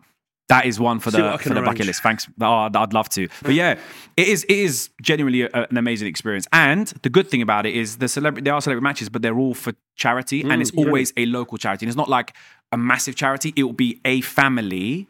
That 0.49 0.67
is 0.67 0.79
one 0.79 0.99
for 0.99 1.11
See 1.11 1.17
the 1.17 1.39
for 1.39 1.49
the 1.49 1.55
arrange. 1.55 1.67
bucket 1.67 1.87
list. 1.87 2.03
Thanks. 2.03 2.29
Oh, 2.41 2.69
I'd 2.75 2.93
love 2.93 3.09
to. 3.11 3.29
But 3.43 3.55
yeah, 3.55 3.79
it 4.17 4.29
is 4.29 4.45
it 4.45 4.59
is 4.59 4.91
genuinely 5.01 5.43
a, 5.43 5.51
an 5.71 5.79
amazing 5.79 6.09
experience. 6.09 6.47
And 6.53 6.89
the 7.03 7.09
good 7.09 7.29
thing 7.29 7.41
about 7.41 7.65
it 7.65 7.75
is 7.75 7.99
the 7.99 8.09
celebrity 8.09 8.45
there 8.45 8.55
are 8.55 8.61
celebrity 8.61 8.83
matches, 8.83 9.09
but 9.09 9.23
they're 9.23 9.39
all 9.39 9.55
for 9.55 9.73
charity, 9.97 10.43
and 10.43 10.53
mm, 10.53 10.61
it's 10.61 10.73
always 10.73 11.13
a 11.17 11.25
local 11.27 11.57
charity. 11.57 11.87
And 11.87 11.89
it's 11.89 11.97
not 11.97 12.11
like 12.11 12.35
a 12.71 12.77
massive 12.77 13.15
charity. 13.15 13.55
It 13.57 13.63
will 13.63 13.73
be 13.73 14.01
a 14.05 14.21
family 14.21 15.09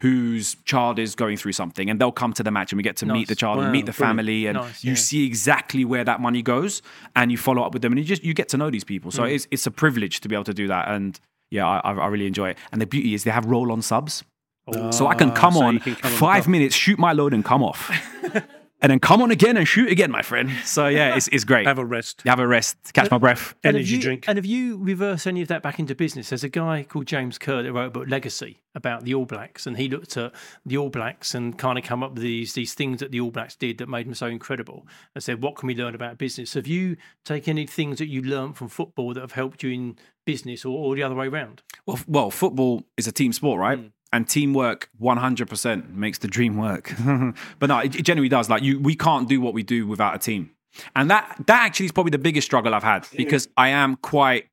whose 0.00 0.56
child 0.64 0.98
is 0.98 1.14
going 1.14 1.36
through 1.36 1.52
something, 1.52 1.88
and 1.88 2.00
they'll 2.00 2.10
come 2.10 2.32
to 2.32 2.42
the 2.42 2.50
match, 2.50 2.72
and 2.72 2.76
we 2.76 2.82
get 2.82 2.96
to 2.96 3.06
meet 3.06 3.28
the 3.28 3.36
child 3.36 3.60
and 3.60 3.70
meet 3.70 3.86
the 3.86 3.92
brilliant. 3.92 4.18
family, 4.18 4.46
and 4.46 4.58
Nice, 4.58 4.82
you 4.82 4.90
yeah. 4.90 4.96
see 4.96 5.24
exactly 5.24 5.84
where 5.84 6.02
that 6.02 6.20
money 6.20 6.42
goes, 6.42 6.82
and 7.14 7.30
you 7.30 7.38
follow 7.38 7.62
up 7.62 7.72
with 7.72 7.82
them, 7.82 7.92
and 7.92 8.00
you 8.00 8.04
just 8.04 8.24
you 8.24 8.34
get 8.34 8.48
to 8.48 8.56
know 8.56 8.68
these 8.68 8.82
people. 8.82 9.12
So 9.12 9.22
mm. 9.22 9.32
it's 9.32 9.46
it's 9.52 9.64
a 9.64 9.70
privilege 9.70 10.20
to 10.22 10.28
be 10.28 10.34
able 10.34 10.44
to 10.44 10.54
do 10.54 10.66
that, 10.66 10.88
and 10.88 11.20
yeah, 11.52 11.68
I, 11.68 11.92
I 11.92 12.06
really 12.06 12.26
enjoy 12.26 12.48
it. 12.50 12.58
And 12.72 12.80
the 12.80 12.86
beauty 12.86 13.12
is 13.14 13.24
they 13.24 13.30
have 13.30 13.44
roll 13.44 13.70
on 13.70 13.82
subs. 13.82 14.24
Oh. 14.66 14.90
So 14.90 15.06
I 15.06 15.14
can 15.14 15.32
come 15.32 15.54
so 15.54 15.62
on 15.64 15.80
can 15.80 15.96
come 15.96 16.12
five 16.12 16.44
top. 16.44 16.50
minutes, 16.50 16.74
shoot 16.74 16.98
my 16.98 17.12
load, 17.12 17.34
and 17.34 17.44
come 17.44 17.62
off, 17.62 17.90
and 18.82 18.90
then 18.90 18.98
come 18.98 19.22
on 19.22 19.30
again 19.30 19.56
and 19.56 19.66
shoot 19.66 19.90
again, 19.90 20.10
my 20.10 20.22
friend. 20.22 20.50
So 20.64 20.88
yeah, 20.88 21.16
it's 21.16 21.28
it's 21.28 21.44
great. 21.44 21.66
Have 21.66 21.78
a 21.78 21.84
rest. 21.84 22.22
Have 22.26 22.40
a 22.40 22.46
rest, 22.46 22.76
catch 22.92 23.10
my 23.10 23.18
breath. 23.18 23.54
And 23.62 23.76
have 23.76 23.80
Energy 23.80 23.94
you, 23.94 24.02
drink. 24.02 24.24
And 24.26 24.36
have 24.36 24.44
you 24.44 24.76
reversed 24.78 25.26
any 25.26 25.40
of 25.40 25.48
that 25.48 25.62
back 25.62 25.78
into 25.78 25.94
business? 25.94 26.30
There's 26.30 26.44
a 26.44 26.48
guy 26.48 26.84
called 26.88 27.06
James 27.06 27.38
Kerr 27.38 27.62
that 27.62 27.72
wrote 27.72 27.86
a 27.86 27.90
book, 27.90 28.08
Legacy, 28.08 28.60
about 28.74 29.04
the 29.04 29.14
All 29.14 29.24
Blacks, 29.24 29.66
and 29.66 29.76
he 29.76 29.88
looked 29.88 30.16
at 30.16 30.32
the 30.66 30.76
All 30.76 30.90
Blacks 30.90 31.34
and 31.34 31.56
kind 31.56 31.78
of 31.78 31.84
come 31.84 32.02
up 32.02 32.14
with 32.14 32.22
these 32.22 32.54
these 32.54 32.74
things 32.74 33.00
that 33.00 33.12
the 33.12 33.20
All 33.20 33.30
Blacks 33.30 33.54
did 33.54 33.78
that 33.78 33.88
made 33.88 34.06
them 34.06 34.14
so 34.14 34.26
incredible, 34.26 34.86
and 35.14 35.22
said, 35.22 35.42
"What 35.42 35.56
can 35.56 35.68
we 35.68 35.76
learn 35.76 35.94
about 35.94 36.18
business?" 36.18 36.54
Have 36.54 36.66
you 36.66 36.96
taken 37.24 37.52
any 37.52 37.66
things 37.66 37.98
that 37.98 38.08
you 38.08 38.22
learned 38.22 38.56
from 38.56 38.68
football 38.68 39.14
that 39.14 39.20
have 39.20 39.32
helped 39.32 39.62
you 39.62 39.70
in 39.70 39.96
business, 40.24 40.64
or, 40.64 40.76
or 40.76 40.96
the 40.96 41.02
other 41.02 41.14
way 41.14 41.28
around? 41.28 41.62
Well, 41.86 42.00
well, 42.08 42.30
football 42.30 42.82
is 42.96 43.06
a 43.06 43.12
team 43.12 43.32
sport, 43.32 43.60
right? 43.60 43.78
Mm. 43.78 43.92
And 44.14 44.28
teamwork, 44.28 44.90
one 44.98 45.16
hundred 45.16 45.48
percent 45.48 45.94
makes 45.94 46.18
the 46.18 46.28
dream 46.28 46.58
work. 46.58 46.92
but 47.58 47.68
no, 47.68 47.78
it, 47.78 47.96
it 47.96 48.02
generally 48.02 48.28
does. 48.28 48.50
Like 48.50 48.62
you, 48.62 48.78
we 48.78 48.94
can't 48.94 49.26
do 49.26 49.40
what 49.40 49.54
we 49.54 49.62
do 49.62 49.86
without 49.86 50.14
a 50.14 50.18
team, 50.18 50.50
and 50.94 51.10
that 51.10 51.36
that 51.46 51.64
actually 51.64 51.86
is 51.86 51.92
probably 51.92 52.10
the 52.10 52.18
biggest 52.18 52.46
struggle 52.46 52.74
I've 52.74 52.82
had 52.82 53.08
because 53.16 53.48
I 53.56 53.68
am 53.68 53.96
quite 53.96 54.48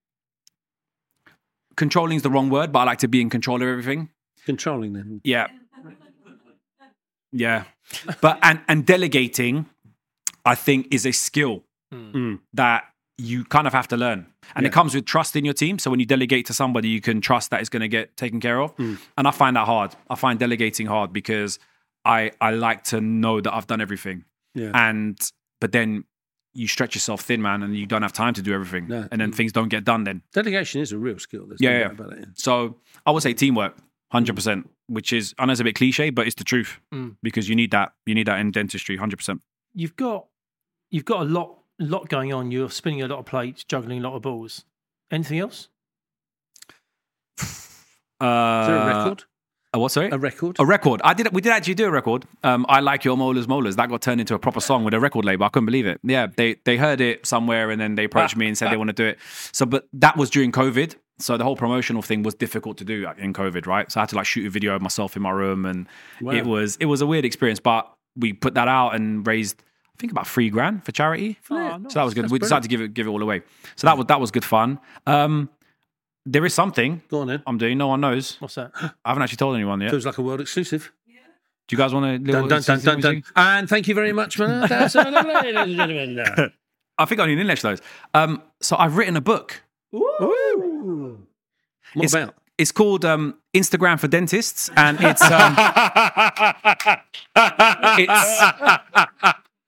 controlling 1.75 2.17
is 2.17 2.21
the 2.23 2.29
wrong 2.29 2.49
word, 2.49 2.71
but 2.71 2.79
I 2.79 2.83
like 2.83 2.99
to 2.99 3.07
be 3.07 3.21
in 3.21 3.29
control 3.29 3.61
of 3.61 3.67
everything. 3.67 4.09
Controlling 4.45 4.93
them. 4.93 5.21
Yeah. 5.23 5.47
Yeah. 7.31 7.63
But 8.21 8.39
and 8.43 8.61
and 8.67 8.85
delegating, 8.85 9.65
I 10.45 10.55
think, 10.55 10.87
is 10.91 11.05
a 11.05 11.11
skill 11.11 11.63
hmm. 11.91 12.11
Hmm. 12.11 12.35
that 12.53 12.85
you 13.19 13.43
kind 13.45 13.67
of 13.67 13.73
have 13.73 13.87
to 13.89 13.97
learn. 13.97 14.25
And 14.55 14.65
it 14.65 14.71
comes 14.71 14.95
with 14.95 15.05
trust 15.05 15.35
in 15.35 15.43
your 15.45 15.53
team. 15.53 15.77
So 15.77 15.91
when 15.91 15.99
you 15.99 16.05
delegate 16.05 16.45
to 16.47 16.53
somebody, 16.53 16.87
you 16.89 17.01
can 17.01 17.21
trust 17.21 17.51
that 17.51 17.59
it's 17.59 17.69
going 17.69 17.81
to 17.81 17.87
get 17.87 18.15
taken 18.17 18.39
care 18.39 18.59
of. 18.61 18.73
And 18.79 19.27
I 19.27 19.31
find 19.31 19.55
that 19.55 19.65
hard. 19.65 19.95
I 20.09 20.15
find 20.15 20.39
delegating 20.39 20.87
hard 20.87 21.11
because 21.13 21.59
I 22.05 22.31
I 22.39 22.51
like 22.51 22.83
to 22.85 23.01
know 23.01 23.41
that 23.41 23.53
I've 23.53 23.67
done 23.67 23.81
everything. 23.81 24.23
Yeah. 24.55 24.71
And 24.73 25.19
but 25.61 25.71
then 25.71 26.05
you 26.53 26.67
stretch 26.67 26.95
yourself 26.95 27.21
thin, 27.21 27.41
man, 27.41 27.61
and 27.61 27.75
you 27.75 27.85
don't 27.85 28.01
have 28.01 28.13
time 28.13 28.33
to 28.33 28.41
do 28.41 28.53
everything. 28.53 28.87
No. 28.87 29.07
And 29.11 29.21
then 29.21 29.31
things 29.31 29.51
don't 29.51 29.69
get 29.69 29.83
done 29.83 30.03
then. 30.05 30.23
Delegation 30.33 30.81
is 30.81 30.91
a 30.91 30.97
real 30.97 31.19
skill. 31.19 31.45
There's 31.47 31.61
Yeah, 31.61 31.79
yeah. 31.79 31.91
about 31.91 32.13
it. 32.13 32.19
yeah. 32.19 32.25
So 32.35 32.77
I 33.05 33.11
would 33.11 33.21
say 33.21 33.33
teamwork, 33.33 33.77
hundred 34.11 34.35
percent. 34.35 34.69
Which 34.87 35.13
is 35.13 35.35
I 35.37 35.45
know 35.45 35.51
it's 35.51 35.61
a 35.61 35.63
bit 35.63 35.75
cliche, 35.75 36.09
but 36.09 36.25
it's 36.25 36.35
the 36.35 36.43
truth 36.43 36.79
Mm. 36.93 37.17
because 37.21 37.47
you 37.49 37.55
need 37.55 37.71
that. 37.71 37.93
You 38.07 38.15
need 38.15 38.25
that 38.27 38.39
in 38.39 38.49
dentistry, 38.51 38.97
hundred 38.97 39.17
percent. 39.17 39.41
You've 39.75 39.95
got 39.95 40.25
you've 40.89 41.05
got 41.05 41.21
a 41.21 41.25
lot 41.25 41.58
lot 41.79 42.09
going 42.09 42.33
on. 42.33 42.51
You're 42.51 42.69
spinning 42.69 43.01
a 43.01 43.07
lot 43.07 43.19
of 43.19 43.25
plates, 43.25 43.63
juggling 43.63 43.99
a 43.99 44.07
lot 44.09 44.15
of 44.15 44.21
balls. 44.21 44.65
Anything 45.11 45.39
else? 45.39 45.69
Uh, 48.21 48.59
Is 48.61 48.67
there 48.67 48.77
a 48.77 48.85
record? 48.97 49.23
A 49.71 49.79
what? 49.79 49.91
Sorry, 49.93 50.09
A 50.09 50.17
record? 50.17 50.57
A 50.59 50.65
record. 50.65 50.99
I 51.05 51.13
did. 51.13 51.31
We 51.31 51.41
did 51.41 51.51
actually 51.53 51.75
do 51.75 51.85
a 51.85 51.91
record. 51.91 52.25
Um, 52.43 52.65
I 52.67 52.81
like 52.81 53.05
your 53.05 53.15
molars, 53.15 53.47
molars. 53.47 53.77
That 53.77 53.87
got 53.87 54.01
turned 54.01 54.19
into 54.19 54.33
a 54.35 54.39
proper 54.39 54.59
song 54.59 54.83
with 54.83 54.93
a 54.93 54.99
record 54.99 55.23
label. 55.23 55.45
I 55.45 55.49
couldn't 55.49 55.67
believe 55.67 55.85
it. 55.85 56.01
Yeah, 56.03 56.27
they 56.35 56.55
they 56.65 56.75
heard 56.75 56.99
it 56.99 57.25
somewhere 57.25 57.69
and 57.69 57.79
then 57.79 57.95
they 57.95 58.03
approached 58.05 58.35
me 58.35 58.47
and 58.47 58.57
said 58.57 58.71
they 58.73 58.77
want 58.77 58.89
to 58.89 58.93
do 58.93 59.05
it. 59.05 59.19
So, 59.53 59.65
but 59.65 59.87
that 59.93 60.17
was 60.17 60.29
during 60.29 60.51
COVID. 60.51 60.95
So 61.19 61.37
the 61.37 61.43
whole 61.45 61.55
promotional 61.55 62.01
thing 62.01 62.23
was 62.23 62.33
difficult 62.33 62.77
to 62.79 62.83
do 62.83 63.07
in 63.17 63.31
COVID, 63.31 63.67
right? 63.67 63.89
So 63.91 63.99
I 63.99 64.03
had 64.03 64.09
to 64.09 64.15
like 64.17 64.25
shoot 64.25 64.45
a 64.45 64.49
video 64.49 64.75
of 64.75 64.81
myself 64.81 65.15
in 65.15 65.21
my 65.21 65.31
room, 65.31 65.65
and 65.65 65.87
Wow. 66.19 66.33
it 66.33 66.45
was 66.45 66.75
it 66.77 66.85
was 66.87 66.99
a 67.01 67.05
weird 67.05 67.23
experience. 67.23 67.59
But 67.61 67.89
we 68.17 68.33
put 68.33 68.55
that 68.55 68.67
out 68.67 68.95
and 68.95 69.25
raised, 69.25 69.61
I 69.61 69.63
think, 69.99 70.11
about 70.11 70.27
three 70.27 70.49
grand 70.49 70.83
for 70.83 70.91
charity. 70.91 71.37
Oh, 71.51 71.79
So 71.89 71.99
that 71.99 72.03
was 72.03 72.13
good. 72.13 72.23
That's 72.25 72.31
we 72.31 72.39
decided 72.39 72.63
to 72.63 72.69
give 72.69 72.81
it 72.81 72.93
give 72.93 73.05
it 73.07 73.09
all 73.09 73.21
away. 73.21 73.41
So 73.75 73.85
that 73.87 73.97
was 73.97 74.05
that 74.07 74.19
was 74.19 74.31
good 74.31 74.45
fun. 74.45 74.79
Um, 75.05 75.49
there 76.25 76.45
is 76.45 76.53
something 76.53 77.01
Go 77.09 77.21
on 77.21 77.27
then. 77.27 77.43
I'm 77.47 77.57
doing. 77.57 77.77
No 77.77 77.87
one 77.87 78.01
knows. 78.01 78.37
What's 78.39 78.55
that? 78.55 78.71
I 79.05 79.09
haven't 79.09 79.23
actually 79.23 79.37
told 79.37 79.55
anyone 79.55 79.81
yet. 79.81 79.91
Feels 79.91 80.05
like 80.05 80.17
a 80.17 80.21
world 80.21 80.41
exclusive. 80.41 80.91
Do 81.67 81.75
you 81.75 81.77
guys 81.77 81.93
want 81.93 82.25
to? 82.25 82.31
Dun, 82.31 82.47
dun, 82.47 82.61
dun, 82.63 82.79
dun, 82.79 82.99
dun. 82.99 83.23
And 83.35 83.69
thank 83.69 83.87
you 83.87 83.93
very 83.93 84.11
much, 84.11 84.39
man. 84.39 84.67
That's 84.69 84.95
all. 84.95 85.03
ladies 85.11 85.55
and 85.55 85.75
gentlemen. 85.75 86.51
I 86.97 87.05
think 87.05 87.21
I 87.21 87.23
only 87.23 87.35
Nilesh 87.35 87.63
knows. 87.63 87.79
Um, 88.15 88.41
so 88.59 88.75
I've 88.75 88.97
written 88.97 89.15
a 89.15 89.21
book. 89.21 89.61
What 89.91 91.17
It's- 91.95 92.13
about? 92.13 92.35
It's 92.57 92.73
called 92.73 93.05
um, 93.05 93.35
Instagram 93.53 93.97
for 94.01 94.09
Dentists, 94.09 94.69
and 94.75 94.97
it's 94.99 95.21
um, 95.21 95.55
it's 97.97 98.43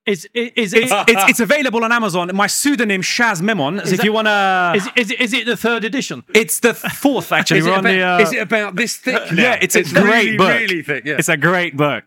Is 0.05 0.27
is 0.33 0.73
it's, 0.73 0.91
it's 1.07 1.29
it's 1.29 1.39
available 1.39 1.83
on 1.83 1.91
Amazon. 1.91 2.31
My 2.33 2.47
pseudonym 2.47 3.01
Shaz 3.01 3.39
Memon. 3.41 3.77
So 3.85 3.91
if 3.91 3.97
that- 3.97 4.03
you 4.05 4.11
wanna, 4.13 4.73
Is, 4.75 4.89
is, 4.95 5.11
it- 5.11 5.21
is 5.21 5.33
it 5.33 5.45
the 5.45 5.55
third 5.55 5.83
edition? 5.83 6.23
it's 6.33 6.59
the 6.59 6.73
fourth 6.73 7.31
actually. 7.37 7.59
Is 7.59 7.65
it, 7.67 7.69
about, 7.69 7.83
the. 7.83 8.01
Uh, 8.01 8.19
is 8.19 8.33
it 8.33 8.41
about 8.41 8.75
this 8.75 8.97
thick? 8.97 9.13
now? 9.31 9.41
yeah, 9.43 9.59
it's 9.61 9.75
a 9.75 9.83
great 9.83 10.03
really, 10.03 10.37
book. 10.37 10.49
Really 10.49 10.81
thick. 10.81 11.05
Yeah. 11.05 11.15
It's 11.19 11.29
a 11.29 11.37
great 11.37 11.77
book. 11.77 12.05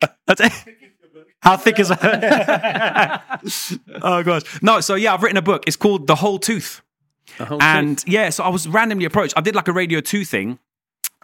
How 1.40 1.56
thick 1.56 1.78
is 1.78 1.90
it? 1.90 1.98
oh 4.02 4.22
gosh. 4.22 4.62
No, 4.62 4.80
so 4.80 4.94
yeah, 4.94 5.14
I've 5.14 5.22
written 5.22 5.36
a 5.36 5.42
book. 5.42 5.64
It's 5.66 5.76
called 5.76 6.06
The 6.06 6.14
Whole 6.16 6.38
Tooth. 6.38 6.82
A 7.38 7.44
whole 7.44 7.62
And 7.62 7.98
tooth. 7.98 8.08
yeah, 8.08 8.30
so 8.30 8.44
I 8.44 8.48
was 8.48 8.66
randomly 8.68 9.04
approached. 9.04 9.34
I 9.36 9.40
did 9.40 9.54
like 9.54 9.68
a 9.68 9.72
Radio 9.72 10.00
2 10.00 10.24
thing. 10.24 10.58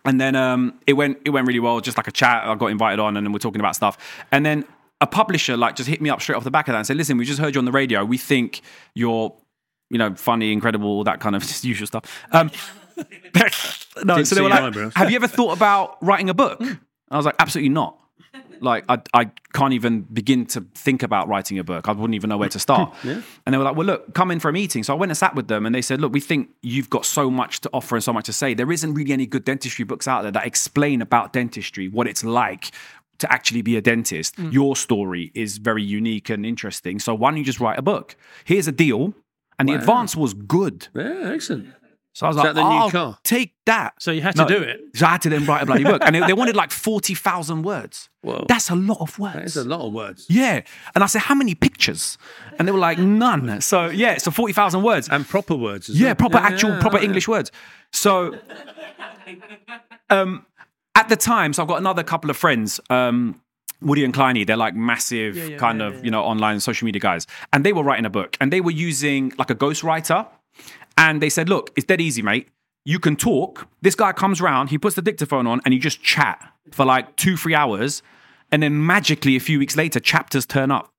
And 0.05 0.19
then 0.21 0.35
um, 0.35 0.79
it 0.87 0.95
went 0.95 1.19
it 1.27 1.31
went 1.31 1.47
really 1.47 1.61
well, 1.61 1.81
just 1.81 1.97
like 1.99 2.07
a 2.09 2.13
chat. 2.13 2.45
I 2.47 2.55
got 2.55 2.69
invited 2.69 3.01
on 3.01 3.17
and 3.19 3.27
then 3.27 3.33
we're 3.33 3.39
talking 3.39 3.61
about 3.61 3.77
stuff. 3.77 3.99
And 4.33 4.47
then 4.47 4.65
a 5.01 5.07
publisher 5.07 5.57
like 5.57 5.77
just 5.77 5.89
hit 5.89 6.01
me 6.01 6.11
up 6.11 6.21
straight 6.21 6.37
off 6.37 6.45
the 6.45 6.51
back 6.51 6.69
of 6.69 6.73
that 6.73 6.79
and 6.79 6.87
said, 6.87 6.97
listen, 6.97 7.17
we 7.17 7.25
just 7.25 7.41
heard 7.41 7.55
you 7.55 7.59
on 7.59 7.65
the 7.65 7.73
radio. 7.73 8.05
We 8.05 8.19
think 8.19 8.61
you're, 8.95 9.35
you 9.89 9.99
know, 9.99 10.15
funny, 10.15 10.53
incredible, 10.53 10.89
all 10.89 11.05
that 11.05 11.21
kind 11.21 11.35
of 11.35 11.43
just 11.47 11.65
usual 11.65 11.87
stuff. 11.87 12.05
Um, 12.33 12.51
no, 14.05 14.17
Didn't 14.17 14.27
so 14.27 14.35
they 14.35 14.43
were 14.43 14.49
like, 14.49 14.61
eyebrows. 14.63 14.93
have 14.97 15.11
you 15.11 15.17
ever 15.17 15.29
thought 15.29 15.57
about 15.57 15.97
writing 16.03 16.29
a 16.29 16.35
book? 16.35 16.61
I 17.11 17.17
was 17.17 17.27
like, 17.27 17.37
absolutely 17.39 17.71
not. 17.71 17.97
Like 18.63 18.85
I, 18.91 18.99
I 19.15 19.31
can't 19.55 19.73
even 19.73 20.03
begin 20.03 20.45
to 20.49 20.61
think 20.75 21.03
about 21.03 21.29
writing 21.29 21.59
a 21.59 21.65
book. 21.65 21.89
I 21.89 21.93
wouldn't 21.93 22.15
even 22.15 22.29
know 22.29 22.37
where 22.37 22.51
to 22.51 22.59
start. 22.69 22.95
And 23.03 23.25
they 23.47 23.57
were 23.57 23.65
like, 23.65 23.75
"Well, 23.75 23.87
look, 23.87 24.13
come 24.13 24.31
in 24.31 24.39
for 24.39 24.51
a 24.51 24.53
meeting." 24.53 24.83
So 24.85 24.93
I 24.95 24.99
went 24.99 25.11
and 25.11 25.17
sat 25.17 25.35
with 25.35 25.49
them, 25.49 25.65
and 25.65 25.75
they 25.75 25.81
said, 25.81 25.99
"Look, 25.99 26.13
we 26.13 26.21
think 26.21 26.51
you've 26.61 26.91
got 26.91 27.07
so 27.07 27.31
much 27.31 27.63
to 27.63 27.71
offer 27.73 27.97
and 27.97 28.05
so 28.05 28.13
much 28.13 28.27
to 28.27 28.35
say. 28.35 28.53
There 28.53 28.71
isn't 28.71 28.93
really 28.93 29.15
any 29.15 29.25
good 29.25 29.45
dentistry 29.47 29.87
books 29.87 30.07
out 30.07 30.23
there 30.23 30.31
that 30.33 30.47
explain 30.47 31.01
about 31.01 31.33
dentistry, 31.33 31.89
what 31.89 32.07
it's 32.07 32.23
like." 32.23 32.71
To 33.21 33.31
actually 33.33 33.63
be 33.63 33.77
a 33.77 33.81
dentist, 33.83 34.39
your 34.39 34.75
story 34.77 35.31
is 35.35 35.59
very 35.59 35.83
unique 35.83 36.31
and 36.31 36.45
interesting. 36.45 36.99
So 36.99 37.15
why 37.15 37.31
don't 37.31 37.39
you 37.39 37.45
just 37.45 37.61
write 37.61 37.79
a 37.79 37.83
book? 37.83 38.17
Here's 38.45 38.67
a 38.67 38.73
deal, 38.73 39.15
and 39.59 39.69
the 39.69 39.75
advance 39.75 40.17
was 40.17 40.33
good. 40.35 40.89
Yeah, 40.95 41.33
excellent. 41.35 41.69
So 42.13 42.27
I 42.27 42.29
was 42.31 42.37
Is 42.39 42.43
like, 42.43 42.55
new 42.57 42.63
"I'll 42.63 42.91
car?" 42.91 43.19
take 43.23 43.55
that." 43.67 43.95
So 44.01 44.11
you 44.11 44.21
had 44.21 44.35
to 44.37 44.43
No, 44.43 44.49
do 44.49 44.57
it. 44.63 44.81
So 44.95 45.07
I 45.07 45.11
had 45.11 45.23
to 45.23 45.29
then 45.29 45.45
write 45.47 45.63
a 45.63 45.67
bloody 45.67 45.85
book, 45.85 46.03
and 46.05 46.15
they, 46.15 46.21
they 46.27 46.33
wanted 46.33 46.57
like 46.57 46.71
forty 46.89 47.15
thousand 47.15 47.63
words. 47.63 48.09
Whoa. 48.23 48.45
That's 48.49 48.69
a 48.69 48.75
lot 48.75 49.01
of 49.01 49.19
words. 49.19 49.35
That 49.35 49.45
is 49.45 49.57
a 49.57 49.65
lot 49.65 49.87
of 49.87 49.93
words. 49.93 50.27
Yeah. 50.29 50.63
And 50.95 51.03
I 51.05 51.07
said, 51.07 51.21
how 51.23 51.35
many 51.35 51.55
pictures? 51.55 52.19
And 52.59 52.69
they 52.69 52.73
were 52.73 52.79
like, 52.79 52.99
none. 52.99 53.61
So 53.63 53.87
yeah, 53.89 54.19
so 54.19 54.31
40,000 54.31 54.83
words. 54.83 55.09
And 55.09 55.27
proper 55.27 55.55
words 55.57 55.89
as 55.89 55.99
yeah, 55.99 56.09
well. 56.09 56.17
proper, 56.17 56.37
actual, 56.37 56.71
yeah, 56.71 56.81
proper 56.81 56.99
yeah. 56.99 57.05
English 57.05 57.29
words. 57.29 57.51
So 57.93 58.37
um, 60.11 60.45
at 61.01 61.09
the 61.09 61.17
time, 61.17 61.55
so 61.55 61.63
I've 61.63 61.69
got 61.69 61.79
another 61.79 62.03
couple 62.03 62.29
of 62.29 62.37
friends, 62.37 62.79
um, 62.91 63.41
Woody 63.81 64.05
and 64.05 64.13
Kleiny, 64.13 64.47
they're 64.47 64.59
like 64.59 64.75
massive 64.75 65.35
yeah, 65.35 65.57
kind 65.57 65.81
yeah, 65.81 65.87
of, 65.87 65.95
yeah, 65.95 66.03
you 66.03 66.11
know, 66.11 66.23
online 66.23 66.61
social 66.61 66.85
media 66.85 67.01
guys. 67.01 67.27
And 67.55 67.65
they 67.65 67.73
were 67.73 67.83
writing 67.83 68.05
a 68.05 68.11
book 68.11 68.37
and 68.39 68.53
they 68.53 68.61
were 68.61 68.71
using 68.71 69.33
like 69.39 69.49
a 69.49 69.55
ghostwriter. 69.55 70.29
And 70.99 71.23
they 71.23 71.31
said, 71.31 71.49
look, 71.49 71.71
it's 71.77 71.87
dead 71.87 72.03
easy, 72.03 72.21
mate. 72.21 72.49
You 72.85 72.99
can 72.99 73.17
talk. 73.17 73.67
This 73.81 73.95
guy 73.95 74.13
comes 74.13 74.43
round, 74.43 74.69
he 74.69 74.77
puts 74.77 74.97
the 74.97 75.03
dictaphone 75.03 75.47
on, 75.47 75.63
and 75.65 75.73
you 75.73 75.81
just 75.81 76.03
chat 76.03 76.53
for 76.71 76.85
like 76.85 77.17
two, 77.17 77.39
three 77.39 77.55
hours. 77.55 78.03
And 78.53 78.63
then 78.63 78.85
magically, 78.85 79.37
a 79.37 79.41
few 79.41 79.59
weeks 79.59 79.77
later, 79.77 80.01
chapters 80.01 80.45
turn 80.45 80.71
up. 80.71 80.93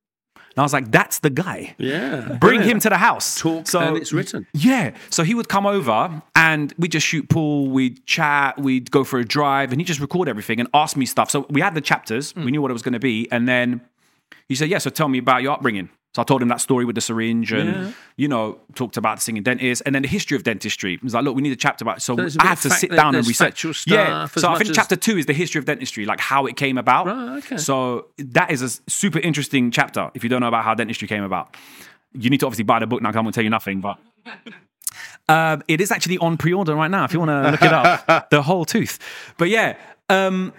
And 0.51 0.59
I 0.59 0.63
was 0.63 0.73
like, 0.73 0.91
that's 0.91 1.19
the 1.19 1.29
guy. 1.29 1.75
Yeah. 1.77 2.37
Bring 2.41 2.61
him 2.61 2.79
to 2.81 2.89
the 2.89 2.97
house. 2.97 3.39
Talk 3.39 3.73
and 3.73 3.95
it's 3.95 4.11
written. 4.11 4.45
Yeah. 4.53 4.93
So 5.09 5.23
he 5.23 5.33
would 5.33 5.47
come 5.47 5.65
over 5.65 6.21
and 6.35 6.73
we'd 6.77 6.91
just 6.91 7.07
shoot 7.07 7.29
pool, 7.29 7.69
we'd 7.69 8.05
chat, 8.05 8.59
we'd 8.59 8.91
go 8.91 9.05
for 9.05 9.19
a 9.19 9.25
drive, 9.25 9.71
and 9.71 9.79
he'd 9.79 9.87
just 9.87 10.01
record 10.01 10.27
everything 10.27 10.59
and 10.59 10.67
ask 10.73 10.97
me 10.97 11.05
stuff. 11.05 11.31
So 11.31 11.45
we 11.49 11.61
had 11.61 11.73
the 11.73 11.81
chapters, 11.81 12.35
we 12.35 12.43
mm. 12.43 12.51
knew 12.51 12.61
what 12.61 12.69
it 12.69 12.73
was 12.73 12.81
going 12.81 12.93
to 12.93 12.99
be. 12.99 13.31
And 13.31 13.47
then 13.47 13.81
he 14.49 14.55
said, 14.55 14.69
Yeah, 14.69 14.79
so 14.79 14.89
tell 14.89 15.07
me 15.07 15.19
about 15.19 15.41
your 15.41 15.53
upbringing. 15.53 15.89
So 16.13 16.21
I 16.21 16.25
told 16.25 16.41
him 16.41 16.49
that 16.49 16.59
story 16.59 16.83
with 16.83 16.95
the 16.95 17.01
syringe 17.01 17.53
and, 17.53 17.69
Yeah. 17.69 17.91
you 18.17 18.27
know, 18.27 18.59
talked 18.75 18.97
about 18.97 19.17
the 19.17 19.21
singing 19.21 19.43
dentist 19.43 19.81
and 19.85 19.95
then 19.95 20.01
the 20.01 20.09
history 20.09 20.35
of 20.35 20.43
dentistry. 20.43 20.97
He 20.97 21.03
was 21.05 21.13
like, 21.13 21.23
Look, 21.23 21.35
we 21.37 21.41
need 21.41 21.53
a 21.53 21.55
chapter 21.55 21.85
about 21.85 21.97
it. 21.97 22.01
So, 22.01 22.19
a 22.19 22.29
I 22.39 22.47
had 22.47 22.57
to 22.59 22.69
sit 22.69 22.91
down 22.91 23.15
and 23.15 23.25
research. 23.25 23.63
yeah. 23.87 24.25
So 24.25 24.51
I 24.51 24.57
think 24.57 24.75
chapter 24.75 24.97
two 24.97 25.17
is 25.17 25.25
the 25.25 25.33
history 25.33 25.59
of 25.59 25.65
dentistry, 25.65 26.05
like 26.05 26.19
how 26.19 26.45
it 26.47 26.57
came 26.57 26.77
about. 26.77 27.05
Right, 27.07 27.37
okay. 27.37 27.57
So 27.57 28.07
that 28.17 28.51
is 28.51 28.61
a 28.61 28.69
super 28.91 29.19
interesting 29.19 29.71
chapter 29.71 30.11
if 30.13 30.23
you 30.23 30.29
don't 30.29 30.41
know 30.41 30.49
about 30.49 30.65
how 30.65 30.73
dentistry 30.73 31.07
came 31.07 31.23
about. 31.23 31.55
You 32.13 32.29
need 32.29 32.41
to 32.41 32.45
obviously 32.45 32.65
buy 32.65 32.79
the 32.79 32.87
book 32.87 33.01
now 33.01 33.09
because 33.09 33.19
I'm 33.19 33.23
going 33.23 33.31
to 33.31 33.37
tell 33.37 33.43
you 33.45 33.49
nothing, 33.49 33.79
but. 33.79 33.97
Um, 35.29 35.63
it 35.69 35.79
is 35.79 35.91
actually 35.91 36.17
on 36.17 36.35
pre-order 36.35 36.75
right 36.75 36.91
now 36.91 37.05
if 37.05 37.13
you 37.13 37.19
want 37.19 37.29
to 37.29 37.51
look 37.51 37.61
it 37.61 37.71
up. 37.73 38.29
the 38.31 38.41
whole 38.41 38.65
tooth, 38.65 38.99
but 39.37 39.47
yeah. 39.47 39.77
Um, 40.09 40.51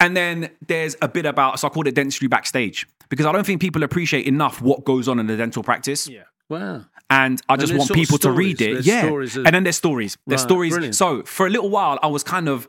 and 0.00 0.16
then 0.16 0.50
there's 0.66 0.96
a 1.02 1.08
bit 1.08 1.26
about 1.26 1.60
so 1.60 1.68
I 1.68 1.70
called 1.70 1.86
it 1.88 1.94
dentistry 1.94 2.26
backstage 2.26 2.86
because 3.12 3.26
I 3.26 3.32
don't 3.32 3.44
think 3.44 3.60
people 3.60 3.82
appreciate 3.82 4.26
enough 4.26 4.62
what 4.62 4.86
goes 4.86 5.06
on 5.06 5.18
in 5.18 5.26
the 5.26 5.36
dental 5.36 5.62
practice. 5.62 6.08
Yeah. 6.08 6.22
Wow. 6.48 6.86
And 7.10 7.42
I 7.46 7.56
just 7.56 7.68
there's 7.74 7.78
want 7.78 7.92
people 7.92 8.16
to 8.16 8.30
read 8.32 8.58
it. 8.62 8.72
There's 8.72 8.86
yeah. 8.86 9.04
of- 9.04 9.36
and 9.36 9.54
then 9.54 9.64
there's 9.64 9.76
stories. 9.76 10.16
There's 10.26 10.40
Right, 10.40 10.48
stories. 10.48 10.72
brilliant. 10.72 10.94
So 10.94 11.22
for 11.24 11.46
a 11.46 11.50
little 11.50 11.68
while, 11.68 11.98
I 12.02 12.06
was 12.06 12.22
kind 12.22 12.48
of 12.48 12.68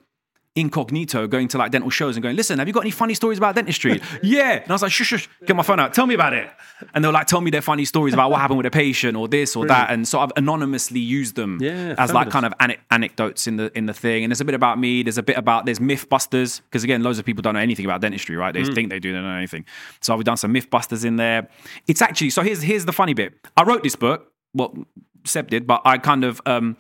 incognito 0.56 1.26
going 1.28 1.48
to 1.48 1.58
like 1.58 1.72
dental 1.72 1.90
shows 1.90 2.16
and 2.16 2.22
going, 2.24 2.36
listen, 2.36 2.60
have 2.60 2.68
you 2.68 2.74
got 2.74 2.82
any 2.82 2.92
funny 2.92 3.14
stories 3.16 3.38
about 3.40 3.56
dentistry? 3.56 4.00
yeah. 4.24 4.52
And 4.62 4.70
I 4.70 4.74
was 4.74 4.82
like, 4.84 4.92
shush, 4.92 5.08
shush, 5.08 5.30
get 5.46 5.56
my 5.56 5.64
phone 5.64 5.80
out. 5.80 5.94
Tell 5.94 6.06
me 6.06 6.14
about 6.14 6.34
it. 6.34 6.48
And 6.94 7.04
they'll 7.04 7.12
like 7.12 7.26
tell 7.28 7.42
me 7.42 7.50
their 7.50 7.62
funny 7.62 7.86
stories 7.86 8.14
about 8.14 8.30
what 8.30 8.40
happened 8.40 8.58
with 8.58 8.66
a 8.68 8.72
patient 8.72 9.18
or 9.18 9.28
this 9.28 9.56
or 9.56 9.66
that. 9.68 9.90
And 9.90 10.08
so 10.08 10.20
I've 10.20 10.32
anonymously 10.36 11.00
used 11.00 11.36
them 11.36 11.58
Yeah, 11.60 11.96
as 11.98 12.14
like 12.14 12.30
kind 12.30 12.46
of 12.46 12.54
ane- 12.62 12.78
anecdotes 12.92 13.48
in 13.48 13.58
the 13.58 13.76
in 13.78 13.88
the 13.88 13.94
thing. 13.94 14.24
And 14.24 14.32
there's 14.32 14.42
a 14.42 14.46
bit 14.46 14.56
about 14.56 14.78
me. 14.80 15.02
There's 15.02 15.18
a 15.18 15.24
bit 15.24 15.38
about 15.38 15.66
there's 15.66 15.80
Mythbusters 15.80 16.62
because 16.70 16.84
again, 16.84 17.02
loads 17.02 17.18
of 17.20 17.26
people 17.26 17.42
don't 17.42 17.56
know 17.56 17.60
anything 17.60 17.86
about 17.86 18.02
dentistry, 18.02 18.36
right? 18.36 18.54
They 18.54 18.62
Mm. 18.64 18.76
think 18.76 18.90
they 18.90 19.00
do, 19.00 19.12
they 19.12 19.18
don't 19.18 19.28
know 19.28 19.36
anything. 19.36 19.66
So 20.02 20.16
we've 20.16 20.24
done 20.26 20.38
some 20.38 20.54
Mythbusters 20.54 21.04
in 21.04 21.16
there. 21.16 21.50
It's 21.88 22.02
actually 22.02 22.30
so 22.30 22.44
here's 22.44 22.62
here's 22.62 22.86
the 22.86 22.94
funny 22.94 23.14
bit. 23.14 23.34
I 23.58 23.64
wrote 23.64 23.82
this 23.84 23.96
book. 23.96 24.32
Well, 24.54 24.86
Seb 25.26 25.50
did, 25.50 25.66
but 25.66 25.82
I 25.86 25.98
kind 25.98 26.24
of 26.24 26.42
um, 26.46 26.78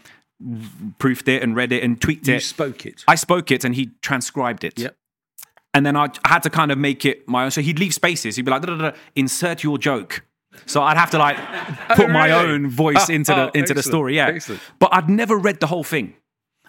proofed 1.00 1.28
it 1.28 1.42
and 1.44 1.56
read 1.56 1.72
it 1.72 1.84
and 1.84 2.00
tweaked 2.02 2.28
You 2.28 2.34
it. 2.34 2.38
You 2.38 2.42
spoke 2.42 2.86
it. 2.86 3.04
I 3.08 3.16
spoke 3.16 3.52
it 3.52 3.64
and 3.64 3.76
he 3.76 3.92
transcribed 4.02 4.64
it. 4.64 4.78
Yep. 4.80 4.96
And 5.74 5.86
then 5.86 5.96
I, 5.96 6.06
I 6.24 6.30
had 6.30 6.44
to 6.44 6.50
kind 6.50 6.72
of 6.72 6.78
make 6.78 7.06
it 7.06 7.28
my 7.28 7.46
own. 7.46 7.52
So 7.52 7.62
he'd 7.62 7.80
leave 7.80 7.94
spaces. 7.94 8.36
He'd 8.36 8.46
be 8.46 8.52
like, 8.52 8.62
"Da, 8.62 8.76
da, 8.76 8.92
da, 8.92 8.98
insert 9.16 9.64
your 9.64 9.78
joke. 9.78 10.24
So 10.68 10.84
I'd 10.84 10.98
have 10.98 11.10
to 11.12 11.18
like 11.18 11.38
put 11.96 12.10
my 12.10 12.28
really? 12.28 12.52
own 12.54 12.70
voice 12.70 13.10
into 13.10 13.34
the 13.34 13.48
Oh, 13.56 13.60
into 13.60 13.74
the 13.74 13.82
story. 13.84 14.16
Yeah. 14.18 14.28
excellent. 14.28 14.62
But 14.80 14.94
I'd 14.94 15.10
never 15.10 15.38
read 15.38 15.60
the 15.60 15.68
whole 15.68 15.84
thing. 15.84 16.16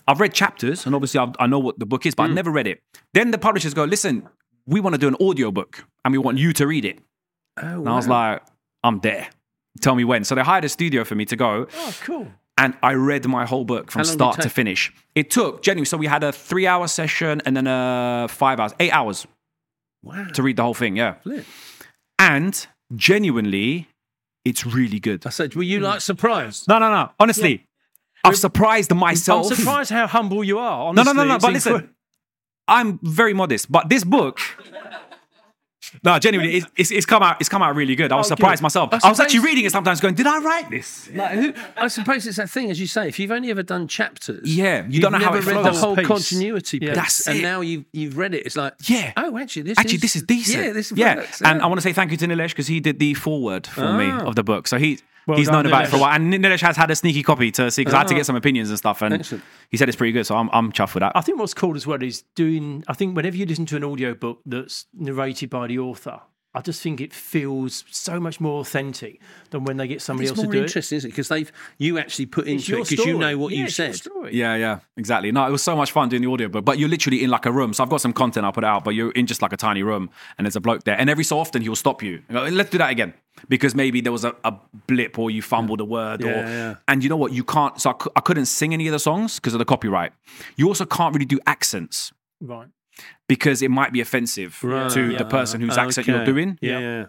I've 0.07 0.21
read 0.21 0.33
chapters, 0.35 0.87
and 0.87 0.95
obviously 0.95 1.19
I've, 1.21 1.35
I 1.39 1.47
know 1.47 1.59
what 1.59 1.79
the 1.79 1.87
book 1.87 2.05
is, 2.07 2.15
but 2.15 2.25
Hmm. 2.25 2.31
I've 2.31 2.35
never 2.35 2.51
read 2.51 2.67
it. 2.67 2.83
Then 3.13 3.31
the 3.31 3.39
publishers 3.39 3.75
go, 3.75 3.85
"Listen, 3.85 4.27
we 4.67 4.81
want 4.81 4.95
to 4.95 4.99
do 4.99 5.09
an 5.09 5.17
audio 5.21 5.51
book, 5.51 5.85
and 6.05 6.13
we 6.13 6.19
want 6.19 6.39
you 6.39 6.53
to 6.55 6.67
read 6.67 6.85
it." 6.87 6.99
Oh, 7.63 7.67
And 7.81 7.89
I 7.89 7.97
was 7.97 8.09
like, 8.09 8.43
"I'm 8.83 9.01
there. 9.01 9.29
Tell 9.83 9.95
me 9.95 10.05
when." 10.05 10.25
So 10.25 10.35
they 10.35 10.43
hired 10.43 10.65
a 10.65 10.69
studio 10.71 11.05
for 11.05 11.15
me 11.15 11.25
to 11.27 11.37
go, 11.37 11.67
Oh, 11.77 11.95
cool. 12.05 12.29
And 12.57 12.75
I 12.83 12.95
read 12.95 13.27
my 13.27 13.47
whole 13.47 13.65
book 13.65 13.91
from 13.91 14.01
How 14.01 14.05
long 14.05 14.17
did 14.17 14.25
it 14.25 14.33
start 14.33 14.41
to 14.43 14.49
finish. 14.49 14.93
It 15.15 15.31
took 15.31 15.63
genuinely. 15.63 15.87
So 15.87 15.97
we 15.97 16.07
had 16.07 16.23
a 16.23 16.33
three-hour 16.33 16.89
session 16.89 17.43
and 17.45 17.57
then 17.57 17.67
a 17.67 18.27
five 18.29 18.61
hours, 18.61 18.73
eight 18.81 18.93
hours 18.93 19.27
wow. 20.03 20.27
to 20.35 20.43
read 20.43 20.57
the 20.57 20.63
whole 20.63 20.75
thing. 20.75 20.97
Yeah, 20.97 21.15
Flip. 21.15 21.45
and 22.19 22.67
genuinely, 22.95 23.89
it's 24.45 24.65
really 24.67 25.01
good. 25.01 25.27
I 25.27 25.31
said, 25.31 25.55
were 25.55 25.63
you 25.63 25.81
like 25.81 26.01
surprised? 26.01 26.69
No, 26.69 26.79
no, 26.79 26.91
no. 26.91 27.11
Honestly, 27.19 27.67
I've 28.23 28.37
surprised 28.37 28.95
myself. 28.95 29.51
I'm 29.51 29.57
surprised 29.57 29.91
how 29.91 30.07
humble 30.07 30.45
you 30.45 30.59
are. 30.59 30.93
No, 30.95 31.03
no, 31.03 31.11
Honestly, 31.11 31.15
no, 31.15 31.25
no. 31.25 31.35
It's 31.35 31.45
But 31.45 31.53
listen, 31.53 31.95
I'm 32.69 32.99
very 33.03 33.35
modest. 33.35 33.71
But 33.71 33.89
this 33.89 34.05
book, 34.05 34.39
no, 36.03 36.19
genuinely, 36.19 36.57
it's, 36.57 36.67
it's, 36.77 36.91
it's 36.91 37.07
come 37.07 37.23
out. 37.23 37.37
It's 37.41 37.49
come 37.49 37.63
out 37.63 37.75
really 37.77 37.95
good. 37.95 38.11
I 38.13 38.17
was 38.17 38.27
Oh, 38.27 38.35
surprised 38.35 38.61
good. 38.61 38.65
myself. 38.65 38.89
I 38.93 39.01
I 39.05 39.09
was 39.11 39.21
actually 39.21 39.41
reading 39.41 39.65
it 39.65 39.73
sometimes, 39.73 40.01
going, 40.01 40.15
"Did 40.15 40.27
I 40.27 40.39
write 40.39 40.71
this?" 40.71 41.09
Like, 41.15 41.31
who? 41.33 41.53
I 41.77 41.89
suppose 41.89 42.27
it's 42.27 42.37
that 42.39 42.51
thing, 42.51 42.71
as 42.71 42.81
you 42.81 42.87
say, 42.87 43.09
if 43.09 43.19
you've 43.19 43.31
only 43.31 43.51
ever 43.51 43.63
done 43.63 43.87
chapters, 43.89 44.55
Yeah, 44.57 44.85
you 44.89 45.01
don't 45.01 45.13
know 45.13 45.19
how 45.19 45.35
it 45.35 45.45
read 45.45 45.53
flows. 45.61 45.65
the 45.65 45.81
whole 45.87 45.97
Piece. 45.97 46.07
continuity 46.07 46.81
piece. 46.81 46.89
Yeah. 46.89 46.95
That's 46.95 47.27
and 47.29 47.39
it. 47.39 47.43
now 47.43 47.61
you've 47.61 47.85
you've 47.93 48.17
read 48.19 48.35
it. 48.35 48.45
It's 48.47 48.57
like, 48.57 48.75
Yeah. 48.89 49.13
oh, 49.17 49.37
actually, 49.39 49.63
this 49.63 49.79
Actually, 49.79 49.95
is, 49.97 50.01
this 50.03 50.17
is 50.17 50.23
decent. 50.23 50.65
Yeah, 50.65 50.73
this 50.73 50.93
yeah. 50.95 51.17
works. 51.17 51.43
And 51.43 51.63
I 51.63 51.67
want 51.67 51.79
to 51.79 51.83
say 51.83 51.93
thank 51.93 52.11
you 52.11 52.17
to 52.17 52.27
Nilesh 52.27 52.51
because 52.51 52.67
he 52.67 52.81
did 52.81 52.99
the 52.99 53.15
foreword 53.15 53.67
for 53.67 53.93
me 53.93 54.07
Ah. 54.11 54.21
of 54.27 54.35
the 54.37 54.43
book. 54.43 54.67
So 54.69 54.79
he 54.79 54.99
Well 55.27 55.39
he's 55.39 55.51
known 55.51 55.67
about 55.67 55.85
it 55.85 55.89
for 55.89 55.97
a 55.97 56.01
while. 56.01 56.15
And 56.15 56.33
Nilesh 56.33 56.61
has 56.61 56.77
had 56.77 56.91
a 56.91 56.97
sneaky 56.97 57.23
copy 57.23 57.51
to 57.53 57.71
see 57.71 57.81
because 57.83 57.95
I 57.95 57.99
had 57.99 58.09
to 58.09 58.15
Ah. 58.15 58.19
get 58.19 58.27
some 58.27 58.37
opinions 58.37 58.69
and 58.69 58.79
stuff. 58.79 59.01
And 59.03 59.15
Excellent. 59.15 59.43
he 59.71 59.77
said 59.77 59.89
it's 59.89 59.97
pretty 59.97 60.13
good. 60.13 60.27
So 60.27 60.37
I'm, 60.37 60.51
I'm 60.53 60.71
chuffed 60.73 60.95
with 60.95 61.01
that. 61.01 61.13
I 61.15 61.21
think 61.23 61.39
what's 61.39 61.55
cool 61.55 61.77
as 61.77 61.87
well 61.87 62.03
is 62.03 62.23
doing. 62.35 62.85
I 62.89 62.93
think 62.95 63.17
whenever 63.17 63.37
you 63.37 63.47
listen 63.47 63.67
to 63.67 63.77
an 63.77 63.85
audio 63.85 64.15
book 64.15 64.41
that's 64.45 64.87
narrated 64.93 65.51
by 65.51 65.67
the 65.67 65.79
author, 65.79 66.21
I 66.57 66.61
just 66.61 66.81
think 66.83 67.01
it 67.01 67.13
feels 67.13 67.85
so 67.91 68.21
much 68.21 68.41
more 68.41 68.61
authentic 68.61 69.21
than 69.51 69.65
when 69.65 69.77
they 69.77 69.89
get 69.89 70.01
somebody 70.01 70.29
It's 70.29 70.39
else 70.39 70.47
to 70.47 70.47
do 70.47 70.51
it. 70.53 70.55
It's 70.55 70.55
more 70.61 70.65
interesting, 70.67 70.97
isn't 70.99 71.09
it? 71.09 71.13
Because 71.13 71.29
they've 71.29 71.51
you 71.79 71.99
actually 71.99 72.27
put 72.27 72.47
It's 72.47 72.69
into 72.69 72.81
it 72.81 72.89
because 72.89 73.07
you 73.07 73.19
know 73.19 73.37
what 73.39 73.53
Yeah, 73.53 73.59
you 73.59 73.65
it's 73.65 73.77
your 73.79 73.87
said. 73.93 73.97
story. 73.97 74.35
Yeah, 74.37 74.55
yeah, 74.55 74.79
exactly. 74.97 75.33
No, 75.33 75.47
it 75.47 75.51
was 75.51 75.63
so 75.65 75.75
much 75.75 75.91
fun 75.91 76.09
doing 76.11 76.23
the 76.23 76.29
audiobook, 76.29 76.65
but 76.65 76.79
you're 76.79 76.89
literally 76.89 77.25
in 77.25 77.31
like 77.31 77.45
a 77.47 77.51
room. 77.51 77.73
So 77.73 77.83
I've 77.83 77.91
got 77.91 78.01
some 78.01 78.13
content 78.13 78.47
I'll 78.47 78.53
put 78.53 78.63
out, 78.63 78.85
but 78.85 78.95
you're 78.95 79.11
in 79.13 79.27
just 79.27 79.43
like 79.43 79.53
a 79.53 79.57
tiny 79.57 79.83
room 79.83 80.11
and 80.39 80.47
there's 80.47 80.55
a 80.57 80.61
bloke 80.61 80.85
there. 80.85 80.97
And 80.99 81.11
every 81.11 81.25
so 81.25 81.41
often 81.41 81.61
he'll 81.61 81.75
stop 81.75 82.03
you. 82.05 82.23
and 82.29 82.37
go, 82.39 82.45
Let's 82.45 82.71
do 82.71 82.79
that 82.79 82.91
again. 82.91 83.15
Because 83.49 83.75
maybe 83.75 84.01
there 84.01 84.13
was 84.13 84.25
a, 84.25 84.35
a 84.45 84.55
blip 84.87 85.19
or 85.19 85.31
you 85.33 85.43
fumbled 85.43 85.81
a 85.81 85.85
word. 85.85 86.23
or 86.23 86.29
Yeah, 86.29 86.49
yeah. 86.49 86.75
And 86.87 87.03
you 87.03 87.11
know 87.11 87.17
what? 87.17 87.33
You 87.33 87.43
can't, 87.43 87.81
so 87.81 87.91
I, 87.91 87.93
cou- 87.95 88.13
I 88.15 88.21
couldn't 88.21 88.47
sing 88.47 88.73
any 88.73 88.87
of 88.87 88.93
the 88.93 89.01
songs 89.01 89.41
because 89.41 89.55
of 89.55 89.59
the 89.59 89.65
copyright. 89.65 90.13
You 90.57 90.69
also 90.69 90.87
can't 90.87 91.13
really 91.13 91.27
do 91.27 91.41
accents 91.47 92.13
Right. 92.41 92.69
Because 93.29 93.63
it 93.63 93.71
might 93.71 93.93
be 93.93 94.01
offensive 94.01 94.63
Right. 94.63 94.91
to 94.91 95.13
Yeah. 95.13 95.19
the 95.19 95.25
person 95.25 95.61
whose 95.61 95.77
accent 95.79 96.07
you're 96.07 96.25
doing. 96.25 96.59
Yeah, 96.61 96.79
Yeah. 96.79 96.81
yeah. 96.81 97.07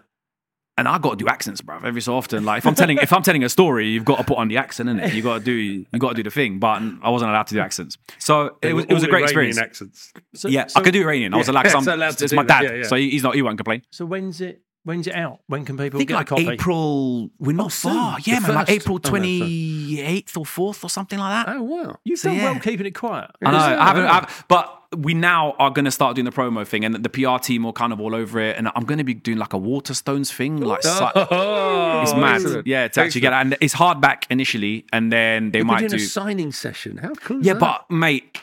And 0.78 0.86
I 0.86 0.98
got 0.98 1.18
to 1.18 1.24
do 1.24 1.26
accents, 1.26 1.62
bruv, 1.62 1.84
every 1.84 2.02
so 2.02 2.14
often. 2.14 2.44
Like 2.44 2.58
if 2.58 2.66
I'm 2.66 2.74
telling 2.74 2.98
if 2.98 3.10
I'm 3.10 3.22
telling 3.22 3.42
a 3.44 3.48
story, 3.48 3.88
you've 3.88 4.04
got 4.04 4.18
to 4.18 4.24
put 4.24 4.36
on 4.36 4.48
the 4.48 4.58
accent, 4.58 4.90
innit? 4.90 5.14
You 5.14 5.22
got 5.22 5.38
to 5.38 5.44
do 5.44 5.52
you 5.52 5.86
got 5.98 6.10
to 6.10 6.14
do 6.16 6.22
the 6.22 6.30
thing. 6.30 6.58
But 6.58 6.82
I 7.02 7.08
wasn't 7.08 7.30
allowed 7.30 7.46
to 7.46 7.54
do 7.54 7.60
accents, 7.60 7.96
so 8.18 8.58
it 8.60 8.74
was 8.74 8.84
it 8.84 8.92
was 8.92 9.02
a 9.02 9.06
great 9.08 9.22
Iranian 9.30 9.56
experience. 9.56 9.58
accents. 9.58 10.12
So, 10.34 10.48
Yeah, 10.48 10.66
so, 10.66 10.78
I 10.80 10.82
could 10.84 10.92
do 10.92 11.00
Iranian. 11.00 11.32
I 11.32 11.38
was 11.38 11.46
Yeah, 11.46 11.52
allowed. 11.54 11.62
'cause 11.72 11.72
so 11.72 11.78
I'm- 11.92 11.98
allowed 11.98 12.18
to 12.18 12.24
it's 12.24 12.30
do 12.30 12.36
my 12.36 12.42
that, 12.42 12.62
dad, 12.62 12.70
yeah, 12.70 12.76
yeah. 12.78 12.82
so 12.88 12.96
he's 12.96 13.22
not. 13.22 13.34
He 13.34 13.40
won't 13.40 13.56
complain. 13.56 13.82
So 13.90 14.04
when's 14.04 14.42
it? 14.42 14.60
When's 14.86 15.08
it 15.08 15.16
out? 15.16 15.40
When 15.48 15.64
can 15.64 15.76
people 15.76 15.98
I 15.98 16.00
think 16.00 16.08
get 16.10 16.14
like 16.14 16.26
a 16.30 16.34
copy? 16.36 16.48
April. 16.48 17.28
We're 17.40 17.56
not 17.56 17.66
oh, 17.66 17.68
soon. 17.70 17.92
far. 17.92 18.16
The 18.20 18.30
Yeah, 18.30 18.38
man, 18.38 18.54
like. 18.54 18.70
April 18.70 18.94
Oh, 18.94 18.98
no, 18.98 19.02
first. 19.02 19.10
twenty 19.10 20.00
eighth 20.00 20.36
or 20.36 20.46
fourth 20.46 20.84
or 20.84 20.88
something 20.90 21.18
like 21.18 21.44
that. 21.46 21.56
Oh 21.56 21.62
wow. 21.62 21.96
You've 22.04 22.20
So, 22.20 22.30
done 22.30 22.38
well 22.42 22.60
keeping 22.60 22.86
it 22.86 22.92
quiet. 22.94 23.32
I 23.44 23.50
know. 23.50 23.58
I 23.58 23.84
haven't. 23.88 24.04
I 24.04 24.14
haven't- 24.14 24.44
but 24.46 24.72
we 24.96 25.12
now 25.14 25.56
are 25.58 25.70
going 25.70 25.84
to 25.86 25.90
start 25.90 26.14
doing 26.14 26.24
the 26.24 26.30
promo 26.30 26.64
thing, 26.64 26.84
and 26.84 26.94
the 26.94 27.08
PR 27.08 27.38
team 27.42 27.66
are 27.66 27.72
kind 27.72 27.92
of 27.92 28.00
all 28.00 28.14
over 28.14 28.38
it. 28.38 28.56
And 28.56 28.70
I'm 28.76 28.84
going 28.84 28.98
to 28.98 29.04
be 29.04 29.14
doing 29.14 29.36
like 29.38 29.52
a 29.52 29.58
Waterstones 29.58 30.32
thing, 30.32 30.60
like 30.60 30.84
si- 30.84 30.88
Oh, 30.90 32.02
it's 32.02 32.14
mad. 32.14 32.36
excellent. 32.36 32.66
Yeah, 32.68 32.86
to 32.86 33.00
actually 33.00 33.20
get 33.22 33.32
it. 33.32 33.36
And 33.36 33.56
it's 33.60 33.74
hardback 33.74 34.22
initially, 34.30 34.84
and 34.92 35.12
then 35.12 35.50
they 35.50 35.62
We're 35.62 35.64
might 35.64 35.78
doing 35.80 35.90
do. 35.90 35.96
a 35.96 35.98
signing 35.98 36.52
session. 36.52 36.98
How 36.98 37.12
cool 37.14 37.40
is 37.40 37.46
Yeah, 37.46 37.54
that? 37.54 37.58
but 37.60 37.90
mate. 37.90 38.38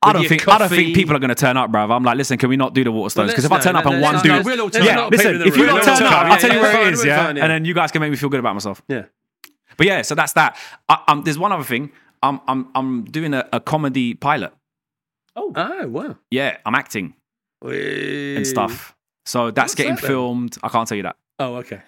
I 0.00 0.12
don't 0.12 0.22
your 0.22 0.28
think 0.28 0.46
I 0.48 0.58
don't 0.58 0.68
think 0.68 0.94
people 0.94 1.16
are 1.16 1.18
going 1.18 1.28
to 1.30 1.34
turn 1.34 1.56
up, 1.56 1.70
bruv. 1.72 1.90
I'm 1.94 2.04
like, 2.04 2.16
listen, 2.16 2.38
can 2.38 2.48
we 2.48 2.56
not 2.56 2.72
do 2.74 2.84
the 2.84 2.90
Waterstones? 2.92 3.28
Because 3.28 3.44
if 3.44 3.50
I 3.52 3.58
turn 3.58 3.72
know. 3.74 3.80
up 3.80 3.86
and 3.86 4.00
Let's 4.00 4.14
one 4.14 4.22
dude, 4.22 4.32
No, 4.32 4.42
we'll 4.42 4.60
all 4.62 4.70
turn 4.70 4.84
yeah, 4.84 5.00
up. 5.00 5.10
listen, 5.10 5.32
People 5.32 5.34
in 5.34 5.40
the 5.40 5.46
if 5.48 5.56
you 5.56 5.66
don't 5.66 5.82
turn 5.84 6.02
up, 6.06 6.12
I'll 6.26 6.38
tell 6.38 6.52
you 6.54 6.60
where 6.60 6.86
it 6.88 6.92
is, 6.94 7.04
yeah, 7.04 7.28
and 7.28 7.36
then 7.38 7.64
you 7.64 7.74
guys 7.74 7.90
can 7.90 8.00
make 8.00 8.10
me 8.10 8.16
feel 8.16 8.28
good 8.28 8.40
about 8.40 8.54
myself. 8.54 8.80
yeah. 8.88 9.04
But 9.76 9.86
yeah, 9.86 10.02
so 10.02 10.14
that's 10.16 10.32
that. 10.32 10.56
I, 10.88 11.02
um, 11.08 11.22
there's 11.22 11.38
one 11.38 11.52
other 11.52 11.62
thing. 11.64 11.90
I'm 12.22 12.40
I'm 12.48 12.68
I'm 12.74 13.04
doing 13.04 13.32
a, 13.34 13.48
a 13.52 13.60
comedy 13.60 14.14
pilot. 14.14 14.52
Oh 15.36 15.52
oh, 15.54 15.86
wow. 15.88 16.16
Yeah, 16.30 16.56
I'm 16.66 16.74
acting 16.74 17.14
and 17.62 18.46
stuff. 18.46 18.96
So 19.26 19.50
that's 19.50 19.70
What's 19.70 19.74
getting 19.76 19.94
that 19.96 20.02
then? 20.02 20.08
filmed. 20.10 20.56
I 20.62 20.68
can't 20.68 20.88
tell 20.88 20.96
you 20.96 21.02
that, 21.04 21.16
Oh 21.38 21.56
okay. 21.56 21.82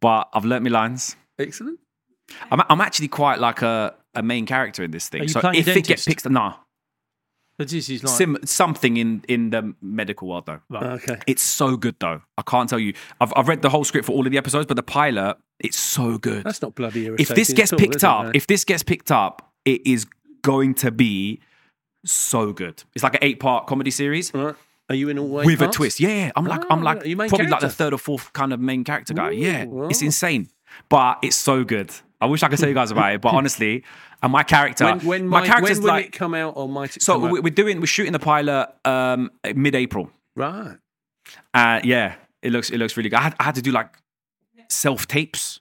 but 0.00 0.28
I've 0.34 0.44
learnt 0.44 0.64
my 0.64 0.70
lines. 0.70 1.16
Excellent. 1.38 1.78
I'm 2.50 2.60
I'm 2.68 2.80
actually 2.80 3.08
quite 3.08 3.38
like 3.38 3.62
a, 3.62 3.94
a 4.14 4.22
main 4.22 4.44
character 4.46 4.82
in 4.82 4.90
this 4.90 5.06
Are 5.08 5.10
thing. 5.10 5.22
you 5.22 5.28
So 5.28 5.40
playing 5.40 5.56
a 5.56 5.58
if 5.60 5.68
it 5.68 5.84
gets 5.86 6.04
picked, 6.04 6.28
nah, 6.28 6.54
But 7.56 7.68
this 7.68 7.88
is 7.88 8.02
like 8.02 8.12
sim, 8.12 8.36
something 8.44 8.96
in 8.96 9.24
in 9.28 9.50
the 9.50 9.74
medical 9.80 10.28
world 10.28 10.46
though. 10.46 10.60
Oh, 10.72 10.86
okay. 10.94 11.20
It's 11.26 11.42
so 11.42 11.76
good 11.76 11.94
though. 12.00 12.22
I 12.36 12.42
can't 12.42 12.68
tell 12.68 12.80
you. 12.80 12.94
I've, 13.20 13.32
I've 13.36 13.46
read 13.46 13.62
the 13.62 13.70
whole 13.70 13.84
script 13.84 14.06
for 14.06 14.12
all 14.12 14.26
of 14.26 14.32
the 14.32 14.38
episodes, 14.38 14.66
but 14.66 14.74
the 14.74 14.82
pilot, 14.82 15.36
it's 15.60 15.78
so 15.78 16.18
good. 16.18 16.42
That's 16.42 16.62
not 16.62 16.74
bloody 16.74 17.06
irritating. 17.06 17.32
if 17.32 17.36
this 17.36 17.52
gets 17.52 17.72
at 17.72 17.76
all, 17.76 17.78
picked 17.78 17.96
is 17.96 18.02
it, 18.02 18.08
up, 18.08 18.34
if 18.34 18.46
this 18.48 18.64
gets 18.64 18.82
picked 18.82 19.12
up, 19.12 19.52
it 19.64 19.86
is 19.86 20.06
going 20.42 20.74
to 20.74 20.90
be 20.90 21.40
so 22.04 22.52
good. 22.52 22.82
It's 22.94 23.04
like 23.04 23.14
an 23.14 23.20
eight 23.22 23.40
part 23.40 23.66
comedy 23.66 23.90
series 23.90 24.32
Right. 24.34 24.54
Are 24.90 24.94
you 24.94 25.08
in 25.08 25.18
all 25.18 25.40
eight 25.40 25.46
with 25.46 25.62
a 25.62 25.68
twist. 25.68 26.00
Yeah, 26.00 26.08
yeah. 26.08 26.32
I'm 26.36 26.44
like 26.44 26.62
Oh, 26.64 26.68
I'm 26.70 26.80
ah, 26.80 26.84
like 26.84 26.96
right. 26.98 27.06
You 27.06 27.16
main 27.16 27.28
probably 27.28 27.46
like 27.46 27.60
the 27.60 27.70
third 27.70 27.94
or 27.94 27.98
fourth 27.98 28.32
kind 28.32 28.52
of 28.52 28.60
main 28.60 28.84
character 28.84 29.14
guy. 29.14 29.30
Ooh, 29.30 29.32
yeah, 29.32 29.64
it's 29.88 30.02
insane, 30.02 30.48
but 30.88 31.18
it's 31.22 31.36
so 31.36 31.64
good. 31.64 31.92
I 32.20 32.26
wish 32.26 32.42
I 32.42 32.48
could 32.48 32.58
tell 32.58 32.68
you 32.68 32.74
guys 32.74 32.90
about 32.90 33.12
it, 33.14 33.20
but 33.20 33.34
honestly, 33.34 33.84
and 34.22 34.32
my 34.32 34.42
character, 34.42 34.84
When, 34.86 34.98
when 35.06 35.28
my 35.28 35.40
might, 35.40 35.46
character's 35.46 35.78
when 35.80 35.88
like. 35.88 36.06
it 36.06 36.12
come 36.12 36.34
out 36.34 36.54
or 36.56 36.68
might 36.68 37.02
So 37.02 37.18
we- 37.18 37.40
we're 37.40 37.50
doing, 37.54 37.80
we're 37.80 37.86
shooting 37.86 38.12
the 38.12 38.18
pilot 38.18 38.68
um, 38.84 39.30
mid-April. 39.54 40.10
Right. 40.36 40.76
Uh, 41.52 41.80
yeah, 41.84 42.14
it 42.42 42.52
looks 42.52 42.70
it 42.70 42.78
looks 42.78 42.96
really 42.96 43.08
good. 43.08 43.16
I 43.18 43.22
had, 43.22 43.34
I 43.40 43.44
had 43.44 43.54
to 43.56 43.62
do 43.62 43.70
like 43.72 43.88
self 44.68 45.06
tapes 45.06 45.60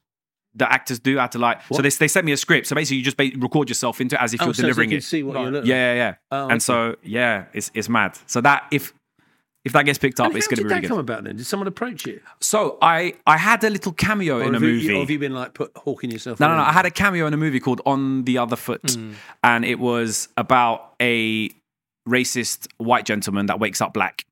that 0.55 0.71
actors 0.71 0.99
do. 0.99 1.17
I 1.17 1.23
had 1.23 1.31
to 1.33 1.39
like 1.39 1.61
so 1.71 1.81
they 1.81 1.89
they 1.89 2.07
sent 2.07 2.25
me 2.25 2.31
a 2.31 2.37
script. 2.37 2.67
So 2.67 2.75
basically, 2.75 2.97
you 2.97 3.03
just 3.03 3.17
record 3.41 3.69
yourself 3.69 4.01
into 4.01 4.15
it 4.15 4.21
as 4.21 4.33
if 4.33 4.41
Oh, 4.41 4.45
you're 4.45 4.53
so 4.53 4.61
delivering 4.63 4.89
you 4.89 4.97
can 4.97 4.99
it. 4.99 5.03
see 5.03 5.23
what 5.23 5.35
Right. 5.35 5.41
you're 5.43 5.51
looking 5.51 5.69
Yeah, 5.69 5.93
yeah, 5.93 5.95
yeah. 5.95 6.15
Oh, 6.31 6.43
okay. 6.45 6.53
And 6.53 6.63
so 6.63 6.95
yeah, 7.03 7.45
it's 7.53 7.71
it's 7.73 7.87
mad. 7.89 8.17
So 8.27 8.41
that 8.41 8.65
if 8.71 8.93
if 9.65 9.71
that 9.73 9.85
gets 9.85 9.97
picked 9.97 10.19
up, 10.19 10.27
And 10.27 10.37
it's 10.37 10.47
going 10.47 10.57
to 10.57 10.63
be 10.63 10.67
really 10.69 10.69
good. 10.69 10.73
How 10.75 10.79
did 10.81 10.85
that 10.85 10.89
come 10.89 10.99
about 10.99 11.23
then? 11.23 11.35
Did 11.37 11.45
someone 11.45 11.67
approach 11.67 12.05
you? 12.05 12.19
So 12.41 12.77
I 12.81 13.13
I 13.25 13.37
had 13.37 13.63
a 13.63 13.69
little 13.69 13.91
cameo 13.93 14.39
Or 14.39 14.43
in 14.43 14.49
a 14.49 14.53
have 14.53 14.61
you- 14.63 14.73
movie. 14.73 14.93
or 14.95 14.99
have 14.99 15.09
you 15.09 15.19
been 15.19 15.33
like 15.33 15.53
put 15.53 15.71
hawking 15.77 16.11
yourself? 16.11 16.39
No, 16.39 16.47
no, 16.49 16.57
no. 16.57 16.63
I 16.63 16.73
had 16.73 16.85
a 16.85 16.91
cameo 16.91 17.25
in 17.27 17.33
a 17.33 17.37
movie 17.37 17.59
called 17.59 17.81
On 17.85 18.23
the 18.25 18.37
Other 18.37 18.55
Foot, 18.57 18.97
and 19.43 19.63
it 19.65 19.79
was 19.79 20.27
about 20.37 20.93
a 21.01 21.49
racist 22.07 22.67
white 22.77 23.05
gentleman 23.05 23.45
that 23.47 23.59
wakes 23.59 23.81
up 23.81 23.93
black, 23.93 24.25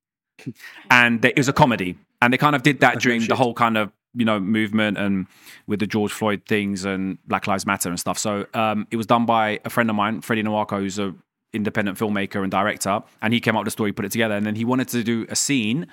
and 0.90 1.22
they, 1.22 1.30
it 1.30 1.36
was 1.38 1.48
a 1.48 1.52
comedy, 1.52 1.96
and 2.20 2.32
they 2.32 2.38
kind 2.38 2.54
of 2.54 2.62
did 2.62 2.80
that 2.80 3.00
during 3.00 3.26
the 3.26 3.36
whole 3.36 3.54
kind 3.54 3.76
of 3.78 3.90
you 4.14 4.24
know 4.26 4.38
movement 4.38 4.98
and 4.98 5.26
with 5.66 5.80
the 5.80 5.86
George 5.86 6.12
Floyd 6.12 6.42
things 6.46 6.84
and 6.84 7.16
Black 7.26 7.46
Lives 7.46 7.64
Matter 7.64 7.88
and 7.88 7.98
stuff. 7.98 8.18
So 8.18 8.46
um, 8.52 8.86
it 8.90 8.96
was 8.96 9.06
done 9.06 9.24
by 9.24 9.60
a 9.64 9.70
friend 9.70 9.88
of 9.88 9.96
mine, 9.96 10.20
Freddie 10.20 10.42
Nawako, 10.42 10.80
who's 10.80 10.98
a 10.98 11.14
independent 11.52 11.98
filmmaker 11.98 12.42
and 12.42 12.50
director, 12.50 13.02
and 13.20 13.32
he 13.34 13.40
came 13.40 13.56
up 13.56 13.60
with 13.60 13.66
the 13.66 13.72
story, 13.72 13.92
put 13.92 14.04
it 14.04 14.12
together, 14.12 14.34
and 14.34 14.46
then 14.46 14.54
he 14.54 14.64
wanted 14.64 14.88
to 14.88 15.02
do 15.02 15.26
a 15.28 15.36
scene 15.36 15.86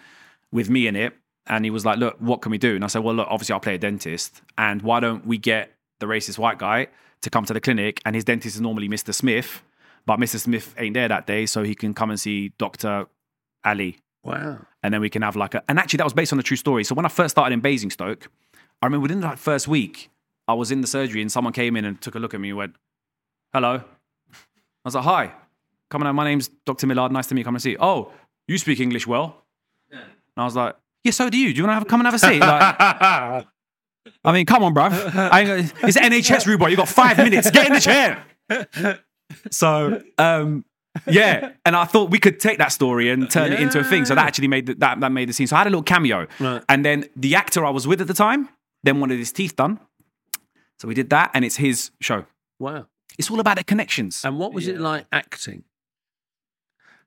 with 0.51 0.69
me 0.69 0.87
in 0.87 0.95
it. 0.95 1.13
And 1.47 1.65
he 1.65 1.71
was 1.71 1.85
like, 1.85 1.97
Look, 1.97 2.17
what 2.19 2.41
can 2.41 2.51
we 2.51 2.57
do? 2.57 2.75
And 2.75 2.83
I 2.83 2.87
said, 2.87 3.03
Well, 3.03 3.15
look, 3.15 3.27
obviously 3.29 3.53
I'll 3.53 3.59
play 3.59 3.75
a 3.75 3.79
dentist. 3.79 4.41
And 4.57 4.81
why 4.81 4.99
don't 4.99 5.25
we 5.25 5.37
get 5.37 5.71
the 5.99 6.05
racist 6.05 6.37
white 6.37 6.59
guy 6.59 6.87
to 7.21 7.29
come 7.29 7.45
to 7.45 7.53
the 7.53 7.61
clinic? 7.61 8.01
And 8.05 8.15
his 8.15 8.23
dentist 8.23 8.55
is 8.55 8.61
normally 8.61 8.87
Mr. 8.87 9.13
Smith, 9.13 9.63
but 10.05 10.19
Mr. 10.19 10.39
Smith 10.39 10.75
ain't 10.77 10.93
there 10.93 11.07
that 11.07 11.25
day. 11.25 11.45
So 11.45 11.63
he 11.63 11.75
can 11.75 11.93
come 11.93 12.09
and 12.11 12.19
see 12.19 12.49
Dr. 12.57 13.07
Ali. 13.65 13.97
Wow. 14.23 14.59
And 14.83 14.93
then 14.93 15.01
we 15.01 15.09
can 15.09 15.21
have 15.21 15.35
like 15.35 15.55
a. 15.55 15.63
And 15.67 15.79
actually, 15.79 15.97
that 15.97 16.03
was 16.03 16.13
based 16.13 16.33
on 16.33 16.39
a 16.39 16.43
true 16.43 16.57
story. 16.57 16.83
So 16.83 16.93
when 16.93 17.05
I 17.05 17.09
first 17.09 17.31
started 17.31 17.53
in 17.53 17.61
Basingstoke, 17.61 18.29
I 18.81 18.85
remember 18.85 19.03
within 19.03 19.21
that 19.21 19.39
first 19.39 19.67
week, 19.67 20.09
I 20.47 20.53
was 20.53 20.71
in 20.71 20.81
the 20.81 20.87
surgery 20.87 21.21
and 21.21 21.31
someone 21.31 21.53
came 21.53 21.75
in 21.75 21.85
and 21.85 21.99
took 21.99 22.15
a 22.15 22.19
look 22.19 22.33
at 22.33 22.41
me 22.41 22.49
and 22.49 22.57
went, 22.57 22.75
Hello. 23.53 23.83
I 24.31 24.35
was 24.85 24.95
like, 24.95 25.03
Hi. 25.03 25.33
Coming 25.89 26.07
out, 26.07 26.13
my 26.15 26.23
name's 26.25 26.49
Dr. 26.65 26.87
Milad. 26.87 27.11
Nice 27.11 27.27
to 27.27 27.35
meet 27.35 27.41
you. 27.41 27.45
Come 27.45 27.55
and 27.55 27.61
see. 27.61 27.75
Oh, 27.79 28.11
you 28.47 28.57
speak 28.57 28.79
English 28.79 29.07
well. 29.07 29.43
And 29.91 30.01
I 30.37 30.45
was 30.45 30.55
like, 30.55 30.75
Yeah, 31.03 31.11
so 31.11 31.29
do 31.29 31.37
you. 31.37 31.51
Do 31.53 31.57
you 31.57 31.63
want 31.63 31.71
to 31.71 31.79
have, 31.79 31.87
come 31.87 31.99
and 32.01 32.07
have 32.07 32.13
a 32.13 32.19
seat? 32.19 32.39
Like, 32.39 33.45
I 34.23 34.31
mean, 34.31 34.45
come 34.45 34.63
on, 34.63 34.73
bruv. 34.73 34.91
I 35.15 35.41
It's 35.87 35.97
NHS 35.97 36.47
robot. 36.47 36.71
You 36.71 36.77
got 36.77 36.87
five 36.89 37.17
minutes. 37.17 37.49
Get 37.51 37.67
in 37.67 37.73
the 37.73 37.79
chair. 37.79 38.23
So, 39.51 40.01
um, 40.17 40.65
yeah, 41.07 41.51
and 41.65 41.75
I 41.75 41.85
thought 41.85 42.09
we 42.09 42.19
could 42.19 42.39
take 42.39 42.57
that 42.57 42.71
story 42.71 43.09
and 43.11 43.29
turn 43.29 43.53
it 43.53 43.59
into 43.59 43.79
a 43.79 43.83
thing. 43.83 44.05
So 44.05 44.15
that 44.15 44.25
actually 44.25 44.47
made 44.47 44.65
the, 44.65 44.73
that 44.75 44.99
that 44.99 45.11
made 45.11 45.29
the 45.29 45.33
scene. 45.33 45.45
So 45.47 45.55
I 45.55 45.59
had 45.59 45.67
a 45.67 45.69
little 45.69 45.83
cameo, 45.83 46.27
Right. 46.39 46.63
and 46.67 46.83
then 46.83 47.05
the 47.15 47.35
actor 47.35 47.63
I 47.63 47.69
was 47.69 47.85
with 47.87 48.01
at 48.01 48.07
the 48.07 48.13
time 48.13 48.49
then 48.83 48.99
wanted 48.99 49.19
his 49.19 49.31
teeth 49.31 49.55
done. 49.55 49.79
So 50.79 50.87
we 50.87 50.93
did 50.95 51.09
that, 51.11 51.31
and 51.33 51.45
it's 51.45 51.57
his 51.57 51.91
show. 52.01 52.25
Wow. 52.59 52.87
It's 53.17 53.29
all 53.29 53.39
about 53.39 53.57
the 53.57 53.63
connections. 53.63 54.23
And 54.25 54.39
what 54.39 54.51
was 54.53 54.67
it 54.67 54.79
like 54.79 55.05
acting? 55.11 55.63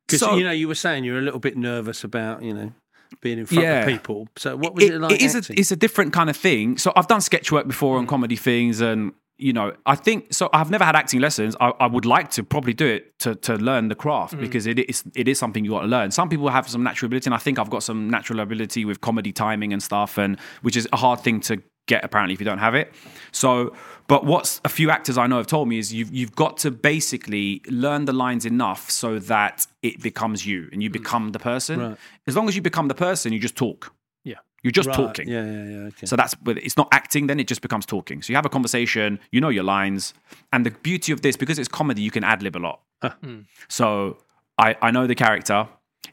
Because 0.07 0.21
So- 0.21 0.37
you 0.37 0.45
know, 0.45 0.51
you 0.51 0.69
were 0.69 0.75
saying 0.75 1.05
you're 1.05 1.19
a 1.19 1.23
little 1.23 1.41
bit 1.41 1.57
nervous 1.57 2.05
about 2.05 2.43
you 2.43 2.55
know 2.55 2.73
being 3.21 3.39
in 3.39 3.47
front 3.47 3.63
Yeah. 3.63 3.81
of 3.81 3.89
people. 3.89 4.29
So 4.37 4.57
what 4.57 4.75
was 4.75 4.85
it, 4.85 4.99
like? 5.01 5.13
it 5.13 5.23
is 5.23 5.35
a, 5.35 5.53
it's 5.59 5.71
a 5.71 5.77
different 5.77 6.13
kind 6.13 6.31
of 6.31 6.37
thing. 6.37 6.79
So 6.79 6.93
I've 6.97 7.09
done 7.09 7.21
sketch 7.21 7.53
work 7.53 7.67
before 7.67 7.99
on 7.99 8.07
comedy 8.07 8.37
things, 8.37 8.81
and 8.81 9.13
you 9.39 9.53
know, 9.53 9.73
I 9.87 9.97
think 9.97 10.33
so. 10.33 10.49
I've 10.53 10.71
never 10.71 10.85
had 10.85 10.95
acting 10.95 11.21
lessons. 11.21 11.57
I, 11.61 11.73
I 11.81 11.87
would 11.87 12.07
like 12.07 12.31
to 12.33 12.45
probably 12.45 12.75
do 12.75 12.87
it 12.87 13.19
to 13.21 13.35
to 13.37 13.57
learn 13.57 13.89
the 13.89 13.95
craft 13.95 14.35
mm. 14.35 14.41
because 14.41 14.67
it 14.67 14.79
is 14.79 15.05
it 15.15 15.29
is 15.29 15.39
something 15.39 15.65
you 15.65 15.73
got 15.73 15.81
to 15.83 15.89
learn. 15.89 16.11
Some 16.11 16.29
people 16.29 16.49
have 16.49 16.69
some 16.69 16.83
natural 16.83 17.09
ability, 17.09 17.27
and 17.27 17.35
I 17.35 17.39
think 17.39 17.59
I've 17.59 17.71
got 17.71 17.83
some 17.83 18.09
natural 18.09 18.41
ability 18.41 18.85
with 18.85 19.01
comedy 19.01 19.33
timing 19.33 19.73
and 19.73 19.83
stuff, 19.83 20.17
and 20.17 20.39
which 20.63 20.77
is 20.77 20.89
a 20.93 20.97
hard 20.97 21.21
thing 21.21 21.41
to 21.41 21.63
get 21.87 22.05
apparently 22.05 22.35
if 22.35 22.41
you 22.41 22.45
don't 22.45 22.59
have 22.59 22.75
it. 22.75 22.93
So, 23.33 23.75
but 24.09 24.25
what's 24.25 24.61
a 24.65 24.69
few 24.69 24.91
actors 24.91 25.19
I 25.19 25.27
know 25.27 25.37
have 25.37 25.47
told 25.47 25.69
me 25.69 25.79
is 25.79 25.93
you've 25.93 26.13
you've 26.13 26.35
got 26.35 26.57
to 26.59 26.71
basically 26.71 27.63
learn 27.69 28.05
the 28.05 28.13
lines 28.13 28.47
enough 28.47 28.91
so 28.91 29.19
that 29.19 29.67
it 29.83 30.01
becomes 30.03 30.47
you 30.47 30.69
and 30.73 30.83
you 30.83 30.91
mm. 30.91 30.95
become 30.95 31.31
the 31.31 31.39
person. 31.39 31.81
Right. 31.81 31.99
As 32.27 32.37
long 32.37 32.49
as 32.49 32.57
you 32.57 32.63
become 32.63 32.89
the 32.89 32.95
person, 32.95 33.33
you 33.33 33.39
just 33.39 33.57
talk. 33.57 33.95
Yeah. 34.25 34.37
You're 34.63 34.73
just 34.73 34.89
Right, 34.89 34.97
talking. 34.97 35.29
Yeah, 35.29 35.45
yeah, 35.45 35.65
yeah. 35.65 35.77
Okay. 35.89 36.07
So 36.07 36.17
that's 36.17 36.35
but 36.35 36.59
it's 36.59 36.77
not 36.77 36.89
acting, 36.93 37.27
then 37.27 37.41
it 37.41 37.49
just 37.49 37.63
becomes 37.63 37.87
talking. 37.87 38.23
So 38.23 38.33
you 38.33 38.37
have 38.37 38.47
a 38.47 38.51
conversation, 38.51 39.19
you 39.31 39.41
know 39.41 39.49
your 39.49 39.65
lines. 39.65 40.15
And 40.53 40.67
the 40.67 40.71
beauty 40.71 41.13
of 41.13 41.23
this, 41.23 41.37
because 41.37 41.59
it's 41.59 41.69
comedy, 41.69 42.03
you 42.03 42.11
can 42.11 42.25
ad 42.25 42.43
lib 42.43 42.57
a 42.57 42.59
lot. 42.59 42.81
Hmm. 43.03 43.41
So 43.69 44.19
I, 44.59 44.77
I 44.81 44.91
know 44.93 45.07
the 45.07 45.17
character. 45.17 45.69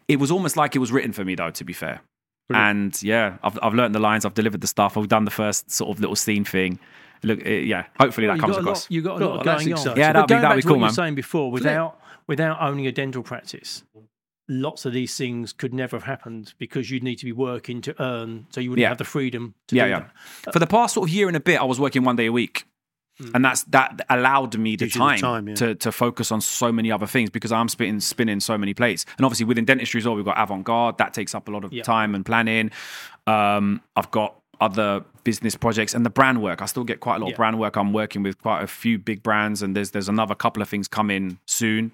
It 0.08 0.20
was 0.20 0.32
almost 0.32 0.58
like 0.58 0.76
it 0.76 0.80
was 0.80 0.92
written 0.92 1.12
for 1.12 1.24
me 1.24 1.36
though, 1.36 1.52
to 1.52 1.64
be 1.64 1.74
fair. 1.74 2.02
And 2.52 3.02
yeah, 3.04 3.38
I've 3.44 3.60
I've 3.62 3.74
learned 3.74 3.94
the 3.94 4.00
lines, 4.00 4.26
I've 4.26 4.34
delivered 4.34 4.62
the 4.62 4.68
stuff, 4.68 4.98
I've 4.98 5.08
done 5.08 5.26
the 5.26 5.32
first 5.32 5.70
sort 5.72 5.90
of 5.92 6.00
little 6.00 6.16
scene 6.16 6.44
thing. 6.46 6.80
Look, 7.22 7.46
eh, 7.46 7.60
yeah, 7.60 7.86
hopefully 8.00 8.28
that 8.28 8.36
you 8.38 8.42
comes 8.42 8.54
got 8.56 8.60
a 8.60 8.62
across. 8.62 8.84
lot, 8.86 8.92
you 8.92 9.02
got 9.02 9.16
a 9.16 9.20
Cool, 9.20 9.36
lot 9.36 9.44
going 9.46 9.74
on. 9.74 9.98
Yeah, 9.98 10.14
that'd 10.14 10.28
be- 10.28 10.34
going 10.34 10.42
that'd 10.42 10.42
back 10.42 10.56
be 10.56 10.62
to 10.62 10.68
cool, 10.68 10.78
what 10.78 10.80
you 10.86 10.90
were 10.90 10.94
saying 10.94 11.16
before, 11.16 11.52
without 11.52 12.00
without 12.28 12.62
owning 12.62 12.88
a 12.88 12.92
dental 12.92 13.22
practice, 13.24 13.84
lots 14.48 14.86
of 14.86 14.94
these 14.94 15.16
things 15.18 15.52
could 15.54 15.74
never 15.74 15.96
have 15.98 16.04
happened 16.06 16.54
because 16.58 16.90
you'd 16.90 17.04
need 17.04 17.18
to 17.18 17.26
be 17.26 17.32
working 17.34 17.82
to 17.82 18.02
earn, 18.02 18.48
so 18.52 18.62
you 18.62 18.70
wouldn't 18.72 18.82
Yeah. 18.84 18.90
have 18.90 18.98
the 18.98 19.04
freedom 19.04 19.54
to 19.68 19.76
yeah, 19.76 19.84
do 19.86 19.90
yeah. 19.92 20.00
that. 20.46 20.54
For 20.54 20.60
the 20.60 20.68
past 20.68 20.94
sort 20.96 21.10
of 21.10 21.14
year 21.14 21.28
and 21.28 21.36
a 21.38 21.40
bit, 21.42 21.60
I 21.60 21.66
was 21.66 21.80
working 21.80 22.04
one 22.04 22.16
day 22.16 22.26
a 22.28 22.32
week. 22.32 22.66
And 23.34 23.44
that's 23.44 23.64
that 23.64 24.02
allowed 24.10 24.58
me 24.58 24.72
the 24.78 24.86
Gives 24.86 24.96
you 24.96 25.00
the 25.02 25.06
time, 25.08 25.20
time, 25.20 25.48
yeah. 25.50 25.56
to, 25.56 25.76
to 25.76 25.92
focus 25.92 26.32
on 26.32 26.40
so 26.42 26.72
many 26.72 26.92
other 26.92 27.06
things 27.08 27.30
because 27.30 27.52
I'm 27.52 27.68
spinning 27.68 28.00
spinning 28.00 28.40
so 28.40 28.58
many 28.58 28.74
plates. 28.74 29.06
And 29.18 29.26
obviously 29.26 29.46
within 29.46 29.66
dentistry 29.66 30.00
as 30.00 30.06
well, 30.06 30.16
we've 30.16 30.24
got 30.26 30.38
avant 30.40 30.64
garde 30.64 30.98
that 31.00 31.14
takes 31.14 31.36
up 31.36 31.48
a 31.48 31.52
lot 31.52 31.64
of 31.66 31.74
Yeah. 31.74 31.84
time 31.84 32.16
and 32.16 32.26
planning. 32.26 32.72
Um, 33.28 33.82
I've 33.96 34.10
got 34.12 34.36
other 34.62 35.04
business 35.24 35.56
projects 35.56 35.94
and 35.94 36.06
the 36.06 36.10
brand 36.10 36.42
work. 36.42 36.62
I 36.62 36.66
still 36.66 36.84
get 36.84 37.00
quite 37.00 37.18
a 37.18 37.20
lot 37.20 37.28
Yeah. 37.28 37.34
of 37.34 37.38
brand 37.38 37.60
work. 37.60 37.76
I'm 37.78 37.94
working 37.94 38.24
with 38.24 38.42
quite 38.42 38.62
a 38.64 38.68
few 38.68 38.98
big 38.98 39.22
brands, 39.24 39.62
and 39.62 39.76
there's 39.76 39.92
there's 39.92 40.10
another 40.10 40.36
couple 40.36 40.62
of 40.62 40.70
things 40.70 40.88
coming 40.88 41.40
soon, 41.46 41.92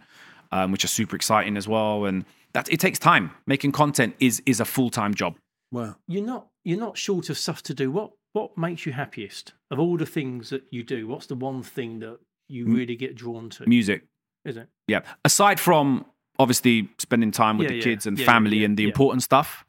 um, 0.51 0.71
which 0.71 0.83
are 0.83 0.87
super 0.89 1.15
exciting 1.15 1.57
as 1.57 1.67
well. 1.67 2.05
And 2.05 2.25
that 2.53 2.71
it 2.71 2.79
takes 2.79 2.99
time. 2.99 3.31
Making 3.47 3.71
content 3.71 4.15
is 4.19 4.41
is 4.45 4.59
a 4.59 4.65
full 4.65 4.89
time 4.89 5.13
job. 5.13 5.35
Wow. 5.71 5.95
You're 6.07 6.25
not 6.25 6.47
you're 6.63 6.79
not 6.79 6.97
short 6.97 7.29
of 7.29 7.37
stuff 7.37 7.61
to 7.63 7.73
do. 7.73 7.91
What 7.91 8.11
what 8.35 8.57
makes 8.57 8.85
you 8.85 8.91
happiest 8.91 9.53
of 9.71 9.79
all 9.79 9.95
the 9.97 10.05
things 10.05 10.49
that 10.49 10.63
you 10.69 10.83
do? 10.83 11.07
What's 11.07 11.27
the 11.27 11.35
one 11.35 11.63
thing 11.63 11.99
that 11.99 12.19
you 12.49 12.65
really 12.65 12.97
get 12.97 13.15
drawn 13.15 13.49
to? 13.51 13.65
Music. 13.67 14.03
Is 14.43 14.57
it? 14.57 14.67
Yeah. 14.89 15.01
Aside 15.23 15.57
from 15.57 16.05
obviously 16.37 16.89
spending 16.99 17.31
time 17.31 17.57
with 17.57 17.65
Yeah, 17.65 17.69
the 17.69 17.77
yeah. 17.77 17.83
kids 17.83 18.05
and 18.05 18.17
Yeah, 18.19 18.25
yeah, 18.25 18.31
family 18.31 18.57
yeah, 18.57 18.65
and 18.65 18.75
the 18.77 18.83
yeah. 18.83 18.89
important 18.89 19.23
stuff, 19.23 19.65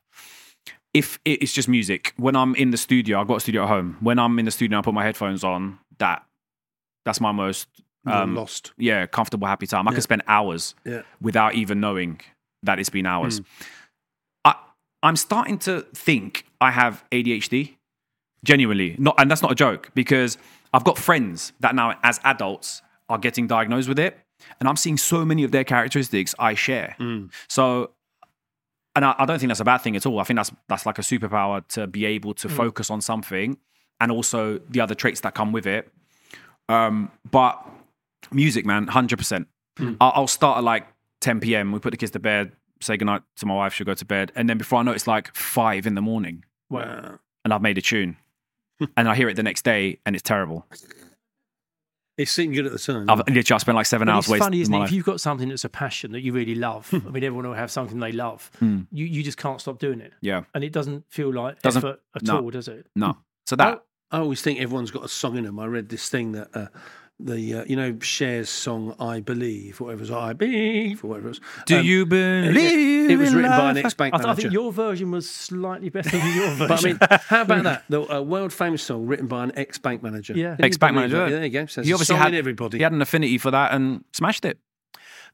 if 0.93 1.21
it's 1.25 1.53
just 1.53 1.69
music, 1.69 2.13
when 2.17 2.35
I'm 2.35 2.57
in 2.57 2.73
the 2.73 2.77
studio, 2.77 3.21
I've 3.21 3.29
got 3.29 3.37
a 3.37 3.41
studio 3.41 3.63
at 3.63 3.69
home. 3.69 3.99
When 4.01 4.19
I'm 4.19 4.37
in 4.41 4.47
the 4.47 4.51
studio, 4.51 4.79
I 4.79 4.83
put 4.83 4.95
my 4.95 5.05
headphones 5.05 5.45
on. 5.45 5.79
That 5.99 6.25
that's 7.05 7.21
my 7.21 7.31
most 7.33 7.69
um, 8.05 8.35
lost. 8.35 8.73
yeah 8.79 9.07
comfortable, 9.07 9.47
happy 9.47 9.67
time. 9.69 9.87
I 9.87 9.93
Yeah. 9.93 9.95
can 9.95 10.03
spend 10.03 10.23
hours 10.27 10.75
Yeah. 10.85 11.03
without 11.21 11.55
even 11.55 11.79
knowing 11.81 12.21
that 12.65 12.81
it's 12.81 12.91
been 12.91 13.07
hours. 13.07 13.39
Hmm. 13.39 13.45
I 14.45 14.55
I'm 15.05 15.17
starting 15.17 15.59
to 15.61 15.83
think 15.95 16.47
I 16.61 16.73
have 16.73 17.05
ADHD. 17.13 17.77
Genuinely, 18.45 18.95
not, 18.99 19.15
and 19.19 19.31
that's 19.31 19.43
not 19.43 19.51
a 19.51 19.55
joke 19.55 19.91
because 19.95 20.39
I've 20.73 20.85
got 20.85 20.99
friends 20.99 21.53
that 21.61 21.75
now, 21.75 21.99
as 22.03 22.21
adults, 22.25 22.83
are 23.09 23.19
getting 23.19 23.47
diagnosed 23.47 23.89
with 23.89 23.99
it, 23.99 24.19
and 24.61 24.69
I'm 24.69 24.77
seeing 24.77 24.97
so 24.99 25.25
many 25.25 25.43
of 25.43 25.51
their 25.51 25.65
characteristics 25.65 26.35
I 26.39 26.55
share. 26.55 26.95
Hmm. 26.99 27.27
So, 27.49 27.91
and 28.95 29.05
I, 29.05 29.15
I 29.19 29.25
don't 29.27 29.39
think 29.39 29.49
that's 29.49 29.61
a 29.61 29.65
bad 29.65 29.79
thing 29.79 29.97
at 29.97 30.07
all. 30.07 30.21
I 30.21 30.25
think 30.25 30.37
that's 30.39 30.53
that's 30.69 30.87
like 30.87 30.99
a 30.99 31.03
superpower 31.03 31.67
to 31.69 31.87
be 31.87 32.05
able 32.05 32.35
to 32.35 32.49
focus 32.49 32.91
on 32.91 33.01
something, 33.01 33.57
and 34.01 34.13
also 34.13 34.59
the 34.71 34.81
other 34.81 34.95
traits 34.95 35.21
that 35.23 35.35
come 35.35 35.53
with 35.53 35.67
it. 35.67 35.91
Um, 36.69 37.11
but 37.31 37.65
music, 38.33 38.65
man, 38.67 38.87
hundred 38.89 39.19
percent. 39.19 39.49
I'll 39.79 40.13
I'll 40.15 40.27
start 40.27 40.59
at 40.59 40.65
like 40.65 40.87
10 41.21 41.41
p.m. 41.41 41.73
We 41.73 41.79
put 41.81 41.91
the 41.91 41.97
kids 41.97 42.13
to 42.13 42.19
bed, 42.19 42.53
say 42.81 42.97
goodnight 42.97 43.23
to 43.37 43.47
my 43.47 43.55
wife, 43.55 43.75
she'll 43.75 43.85
go 43.87 43.95
to 43.95 44.05
bed, 44.05 44.31
and 44.37 44.49
then 44.49 44.57
before 44.59 44.79
I 44.79 44.83
know 44.83 44.93
it, 44.93 44.97
it's 44.97 45.07
like 45.07 45.35
five 45.35 45.87
in 45.87 45.95
the 45.95 46.01
morning, 46.03 46.45
Wow. 46.71 47.19
and 47.45 47.53
I've 47.55 47.63
made 47.63 47.77
a 47.79 47.83
tune, 47.83 48.17
and 48.97 49.09
I 49.09 49.15
hear 49.15 49.29
it 49.29 49.35
the 49.37 49.43
next 49.43 49.65
day, 49.65 49.99
and 50.07 50.15
it's 50.17 50.23
terrible. 50.23 50.67
It 52.19 52.29
seemed 52.31 52.55
good 52.55 52.65
at 52.65 52.73
the 52.73 52.79
time. 52.79 53.11
I've 53.11 53.19
literally 53.19 53.45
I 53.51 53.59
spent 53.59 53.77
like 53.77 53.85
seven 53.85 54.07
But 54.07 54.13
hours 54.15 54.25
it's 54.25 54.31
wasting 54.33 54.45
funny, 54.47 54.61
isn't 54.63 54.73
my 54.73 54.79
it? 54.79 54.81
life. 54.81 54.89
If 54.89 54.95
you've 54.95 55.05
got 55.05 55.21
something 55.21 55.51
that's 55.51 55.65
a 55.65 55.69
passion 55.69 56.13
that 56.13 56.23
you 56.23 56.33
really 56.33 56.55
love, 56.55 56.89
I 56.93 56.99
mean, 57.11 57.23
everyone 57.25 57.47
will 57.47 57.55
have 57.55 57.71
something 57.71 57.99
they 58.01 58.13
love. 58.13 58.51
You 58.61 58.87
you 58.91 59.23
just 59.23 59.37
can't 59.37 59.61
stop 59.61 59.79
doing 59.79 60.01
it, 60.01 60.15
yeah, 60.23 60.45
and 60.55 60.65
it 60.65 60.73
doesn't 60.73 61.05
feel 61.11 61.33
like 61.33 61.61
Doesn't- 61.61 61.85
effort 61.85 62.01
at 62.15 62.23
no. 62.23 62.41
all, 62.41 62.51
does 62.51 62.69
it? 62.69 62.87
no. 62.97 63.19
So 63.47 63.57
that 63.57 63.85
I 64.11 64.19
always 64.19 64.41
think 64.41 64.61
everyone's 64.61 64.91
got 64.91 65.05
a 65.05 65.09
song 65.09 65.37
in 65.37 65.45
them. 65.45 65.59
I 65.61 65.67
read 65.67 65.89
this 65.91 66.09
thing 66.09 66.33
that 66.33 66.49
uh, 66.55 66.67
the 67.19 67.55
uh, 67.55 67.65
you 67.67 67.77
know 67.77 67.97
Cher's 68.01 68.49
song 68.51 68.95
"I 69.01 69.21
Believe" 69.21 69.81
whatever 69.81 70.01
it 70.01 70.03
was, 70.03 70.11
"I 70.11 70.33
Believe" 70.35 71.03
or 71.03 71.09
whatever 71.09 71.29
it 71.29 71.31
was. 71.31 71.41
do 71.67 71.79
Um, 71.79 71.85
you 71.87 72.05
believe? 72.07 73.11
It 73.11 73.17
was 73.19 73.35
written 73.35 73.51
by 73.51 73.71
an 73.71 73.79
ex-bank 73.79 74.15
I, 74.15 74.19
th- 74.19 74.29
I 74.29 74.35
think 74.35 74.53
your 74.53 74.71
version 74.73 75.11
was 75.11 75.29
slightly 75.29 75.89
better 75.89 76.11
than 76.11 76.37
your 76.37 76.49
version. 76.69 76.99
But 76.99 77.11
I 77.13 77.17
mean, 77.17 77.21
how 77.29 77.43
about 77.43 77.63
that? 77.65 77.85
The 77.89 78.03
uh, 78.03 78.21
world 78.21 78.53
famous 78.53 78.83
song 78.83 79.07
written 79.07 79.27
by 79.29 79.45
an 79.45 79.53
ex 79.57 79.79
bank 79.79 80.03
manager. 80.03 80.35
Yeah. 80.35 80.57
Ex-bank 80.59 80.95
manager, 80.95 81.17
yeah. 81.17 81.25
Yeah, 81.25 81.31
there 81.31 81.45
you 81.45 81.51
go. 81.51 81.67
So 81.67 81.83
He 81.83 81.89
he 81.89 81.93
obviously 81.95 82.15
obviously 82.15 82.33
had 82.33 82.39
everybody. 82.39 82.79
He 82.79 82.83
had 82.83 82.93
an 82.93 83.01
affinity 83.03 83.39
for 83.39 83.51
that 83.51 83.73
and 83.73 84.05
smashed 84.13 84.45
it. 84.45 84.59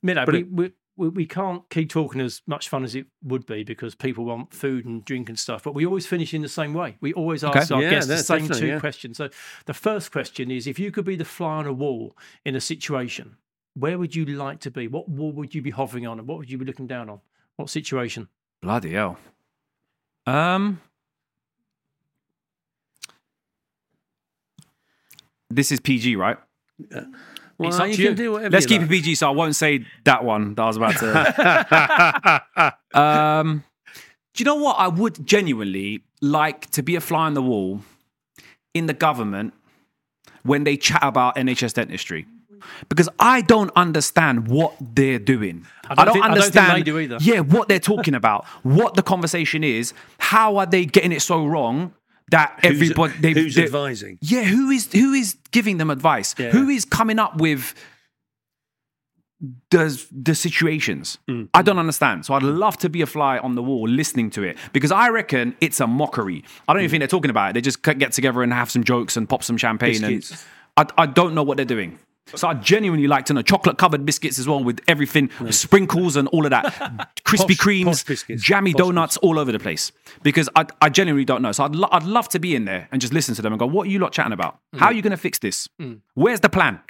Minnow, 0.03 0.25
But 0.27 0.35
we, 0.35 0.43
we, 0.45 0.73
we, 0.97 1.09
we 1.09 1.27
can't 1.27 1.69
keep 1.71 1.89
talking 1.91 2.21
as 2.21 2.43
much 2.47 2.69
fun 2.69 2.85
as 2.85 2.95
it 2.95 3.07
would 3.23 3.47
be 3.47 3.65
because 3.65 3.95
people 3.95 4.25
want 4.25 4.53
food 4.53 4.85
and 4.85 5.05
drink 5.05 5.29
and 5.29 5.39
stuff. 5.39 5.63
But 5.63 5.75
we 5.75 5.87
always 5.87 6.07
finish 6.07 6.35
in 6.35 6.43
the 6.43 6.49
same 6.49 6.75
way. 6.75 6.97
We 7.01 7.13
always 7.15 7.43
ask 7.45 7.71
Okay. 7.71 7.75
our 7.75 7.83
Yeah, 7.83 7.91
guests 7.91 8.09
the 8.09 8.19
same 8.19 8.49
two 8.49 8.67
yeah. 8.67 8.81
questions. 8.81 9.17
So 9.17 9.29
the 9.67 9.75
first 9.75 10.13
question 10.13 10.51
is 10.51 10.67
if 10.67 10.79
you 10.79 10.91
could 10.91 11.05
be 11.05 11.17
the 11.17 11.25
fly 11.25 11.57
on 11.57 11.67
a 11.67 11.73
wall 11.73 12.17
in 12.45 12.55
a 12.57 12.61
situation, 12.61 13.37
where 13.75 13.99
would 13.99 14.15
you 14.15 14.27
like 14.27 14.61
to 14.61 14.71
be? 14.71 14.87
What 14.89 15.09
wall 15.09 15.33
would 15.33 15.55
you 15.55 15.63
be 15.63 15.71
hovering 15.71 16.07
on 16.07 16.19
and 16.19 16.29
what 16.29 16.39
would 16.39 16.51
you 16.51 16.59
be 16.59 16.65
looking 16.67 16.87
down 16.87 17.09
on? 17.09 17.21
What 17.57 17.71
situation? 17.71 18.29
Bloody 18.61 18.93
hell. 18.93 19.19
Um, 20.27 20.81
this 25.51 25.73
is 25.73 25.81
PG, 25.81 26.17
right? 26.17 26.37
Well, 27.63 27.71
It's 27.71 27.79
up 27.81 27.87
you 27.89 27.93
to 27.97 28.03
can 28.03 28.11
you. 28.11 28.15
do 28.17 28.33
whatever 28.33 28.53
Let's 28.53 28.65
you 28.65 28.69
keep 28.69 28.81
like. 28.83 28.91
it 28.91 28.93
PG, 28.93 29.15
so 29.17 29.29
I 29.29 29.31
won't 29.31 29.57
say 29.57 29.85
that 30.05 30.25
one 30.25 30.55
that 30.55 30.63
I 30.63 30.67
was 30.67 30.77
about 30.77 30.97
to. 30.99 32.75
um, 33.01 33.65
do 34.35 34.43
you 34.43 34.45
know 34.45 34.57
what? 34.57 34.75
I 34.79 34.89
would 34.89 35.27
genuinely 35.27 36.03
like 36.21 36.71
to 36.73 36.83
be 36.83 36.97
a 36.97 37.01
fly 37.01 37.27
on 37.27 37.35
the 37.35 37.43
wall 37.43 37.81
in 38.75 38.87
the 38.87 38.95
government 38.95 39.55
when 40.43 40.65
they 40.65 40.77
chat 40.77 41.01
about 41.03 41.37
NHS 41.37 41.75
dentistry. 41.75 42.27
Because 42.89 43.09
I 43.19 43.41
don't 43.41 43.73
understand 43.75 44.47
what 44.47 44.75
they're 44.81 45.19
doing. 45.19 45.67
I 45.91 45.95
don't 45.97 45.97
don't, 45.97 45.99
I 45.99 46.05
don't 46.05 46.15
think 46.15 46.25
understand. 46.25 46.77
they 46.79 46.83
do 46.85 46.99
either. 47.01 47.19
Yeah, 47.21 47.41
what 47.41 47.69
they're 47.69 47.81
talking 47.81 48.15
about, 48.15 48.45
what 48.63 48.95
the 48.95 49.03
conversation 49.03 49.65
is, 49.65 49.93
how 50.19 50.59
are 50.59 50.67
they 50.67 50.85
getting 50.85 51.11
it 51.11 51.23
so 51.23 51.45
wrong 51.45 51.93
that 52.31 52.59
Who's- 52.63 52.75
everybody 52.75 53.13
they, 53.21 53.33
who's 53.33 53.55
they- 53.55 53.65
advising? 53.65 54.19
yeah, 54.21 54.43
who 54.45 54.71
is 54.71 54.91
who 54.93 55.13
is 55.13 55.37
giving 55.51 55.79
them 55.79 55.91
advice? 55.91 56.35
Yeah. 56.39 56.51
Who 56.51 56.69
is 56.69 56.85
coming 56.85 57.19
up 57.19 57.37
with 57.41 57.75
the 59.71 60.07
the 60.13 60.35
situations? 60.35 61.19
Mm. 61.29 61.49
I 61.53 61.63
don't 61.63 61.79
understand. 61.79 62.25
So 62.25 62.35
I'd 62.35 62.43
love 62.43 62.79
to 62.79 62.89
be 62.89 63.03
a 63.03 63.07
fly 63.07 63.39
on 63.39 63.55
the 63.57 63.63
wall 63.63 63.89
listening 63.89 64.31
to 64.31 64.43
it 64.45 64.57
because 64.73 64.93
I 64.93 65.09
reckon 65.09 65.57
it's 65.61 65.81
a 65.81 65.87
mockery. 65.87 66.45
I 66.69 66.73
don't 66.73 66.83
even 66.83 66.91
think 66.91 67.01
they're 67.01 67.09
talking 67.09 67.31
about 67.31 67.51
it. 67.51 67.53
They 67.55 67.61
just 67.61 67.83
get 67.83 68.13
together 68.13 68.43
and 68.43 68.53
have 68.53 68.71
some 68.71 68.85
jokes 68.85 69.17
and 69.17 69.29
pop 69.29 69.43
some 69.43 69.57
champagne 69.57 70.01
Biscuits. 70.01 70.31
and 70.77 70.91
I, 70.97 71.03
I 71.03 71.07
don't 71.07 71.35
know 71.35 71.43
what 71.43 71.57
they're 71.57 71.67
doing. 71.67 71.99
So 72.35 72.49
I 72.49 72.55
genuinely 72.55 73.07
like 73.09 73.27
to 73.27 73.35
know 73.35 73.43
chocolate 73.43 73.79
covered 73.79 74.07
biscuits 74.07 74.39
as 74.39 74.47
well 74.49 74.63
with 74.63 74.81
everything, 74.89 75.31
sprinkles 75.51 76.17
and 76.17 76.29
all 76.29 76.45
of 76.47 76.51
that, 76.51 76.65
Krispy 77.25 77.57
Kremes, 77.57 78.37
jammy 78.41 78.73
Posh 78.73 78.79
donuts 78.79 79.17
all 79.19 79.39
over 79.39 79.53
the 79.53 79.59
place. 79.59 79.93
Because 80.23 80.49
I, 80.57 80.67
I 80.81 80.89
genuinely 80.89 81.25
don't 81.25 81.43
know. 81.43 81.53
So 81.53 81.65
I'd, 81.65 81.75
lo- 81.75 81.89
I'd 81.91 82.05
love 82.05 82.29
to 82.31 82.39
be 82.39 82.55
in 82.55 82.65
there 82.65 82.89
and 82.93 83.01
just 83.01 83.13
listen 83.13 83.35
to 83.35 83.43
them 83.43 83.53
and 83.53 83.59
go, 83.61 83.67
"What 83.67 83.87
are 83.87 83.91
you 83.91 83.99
lot 83.99 84.13
chatting 84.13 84.33
about? 84.33 84.59
How 84.75 84.87
are 84.87 84.93
you 84.93 85.03
going 85.03 85.11
to 85.11 85.17
fix 85.17 85.39
this? 85.41 85.69
Mm. 85.81 86.01
Where's 86.15 86.41
the 86.41 86.49
plan?" 86.49 86.81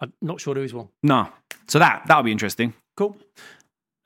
I'm 0.00 0.12
not 0.20 0.40
sure 0.40 0.54
there 0.54 0.64
is 0.64 0.74
one. 0.74 0.88
No. 1.02 1.28
So 1.68 1.78
that 1.78 2.04
that 2.06 2.16
would 2.16 2.24
be 2.26 2.32
interesting. 2.32 2.74
Cool. 2.96 3.16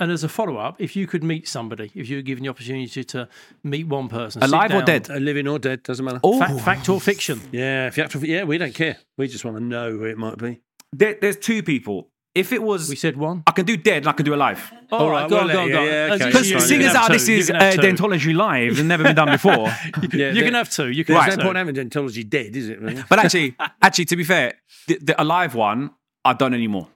And 0.00 0.12
as 0.12 0.22
a 0.22 0.28
follow 0.28 0.56
up, 0.58 0.76
if 0.80 0.94
you 0.94 1.06
could 1.08 1.24
meet 1.24 1.48
somebody, 1.48 1.90
if 1.94 2.08
you 2.08 2.16
were 2.18 2.22
given 2.22 2.44
the 2.44 2.50
opportunity 2.50 3.02
to 3.04 3.28
meet 3.64 3.86
one 3.88 4.08
person, 4.08 4.40
sit 4.40 4.48
Alive 4.48 4.72
or 4.72 4.82
dead? 4.82 5.10
Uh, 5.10 5.14
living 5.16 5.48
or 5.48 5.58
dead 5.58 5.82
doesn't 5.82 6.04
matter. 6.04 6.20
Oh, 6.22 6.38
Fact, 6.38 6.60
fact 6.60 6.88
or 6.88 7.00
fiction? 7.00 7.40
Yeah, 7.50 7.88
if 7.88 7.96
you 7.96 8.04
have 8.04 8.12
to, 8.12 8.18
yeah, 8.26 8.44
we 8.44 8.58
don't 8.58 8.74
care. 8.74 8.96
We 9.16 9.26
just 9.26 9.44
want 9.44 9.56
to 9.56 9.62
know 9.62 9.90
who 9.90 10.04
it 10.04 10.16
might 10.16 10.38
be. 10.38 10.60
there, 10.92 11.16
there's 11.20 11.36
two 11.36 11.62
people. 11.64 12.08
If 12.34 12.52
it 12.52 12.62
was, 12.62 12.88
We 12.88 12.94
said 12.94 13.16
one. 13.16 13.42
I 13.48 13.50
can 13.50 13.66
do 13.66 13.76
dead 13.76 13.98
and 14.04 14.08
I 14.08 14.12
can 14.12 14.24
do 14.24 14.32
alive. 14.34 14.72
Oh, 14.92 14.98
All 14.98 15.10
right, 15.10 15.28
go 15.28 15.36
we'll 15.38 15.44
on, 15.48 15.52
go 15.52 15.62
on, 15.62 15.70
go 15.72 15.78
on. 15.80 15.86
yeah, 15.86 15.92
As 16.12 16.20
okay, 16.20 16.30
Because 16.30 16.50
you- 16.50 16.60
seeing 16.60 16.82
as 16.82 16.94
how 16.94 17.08
this 17.08 17.28
is 17.28 17.50
uh. 17.50 17.54
Dentology 17.58 18.32
Live 18.36 18.78
and 18.78 18.86
never 18.86 19.02
been 19.02 19.16
done 19.16 19.30
before. 19.32 19.66
Yeah, 20.12 20.30
You 20.30 20.44
can 20.44 20.54
have 20.54 20.70
two. 20.70 20.88
You 20.90 21.04
can 21.04 21.14
There's 21.16 21.24
have 21.24 21.38
no 21.38 21.42
two. 21.42 21.46
point 21.48 21.56
having 21.56 21.74
dentology 21.74 22.28
dead, 22.28 22.54
is 22.54 22.68
it? 22.68 22.80
Really? 22.80 23.02
But 23.08 23.18
actually, 23.18 23.56
actually, 23.82 24.04
to 24.04 24.16
be 24.16 24.22
fair, 24.22 24.54
the, 24.86 24.98
the 25.02 25.20
alive 25.20 25.56
one, 25.56 25.90
I 26.24 26.34
don't 26.34 26.54
anymore. 26.54 26.86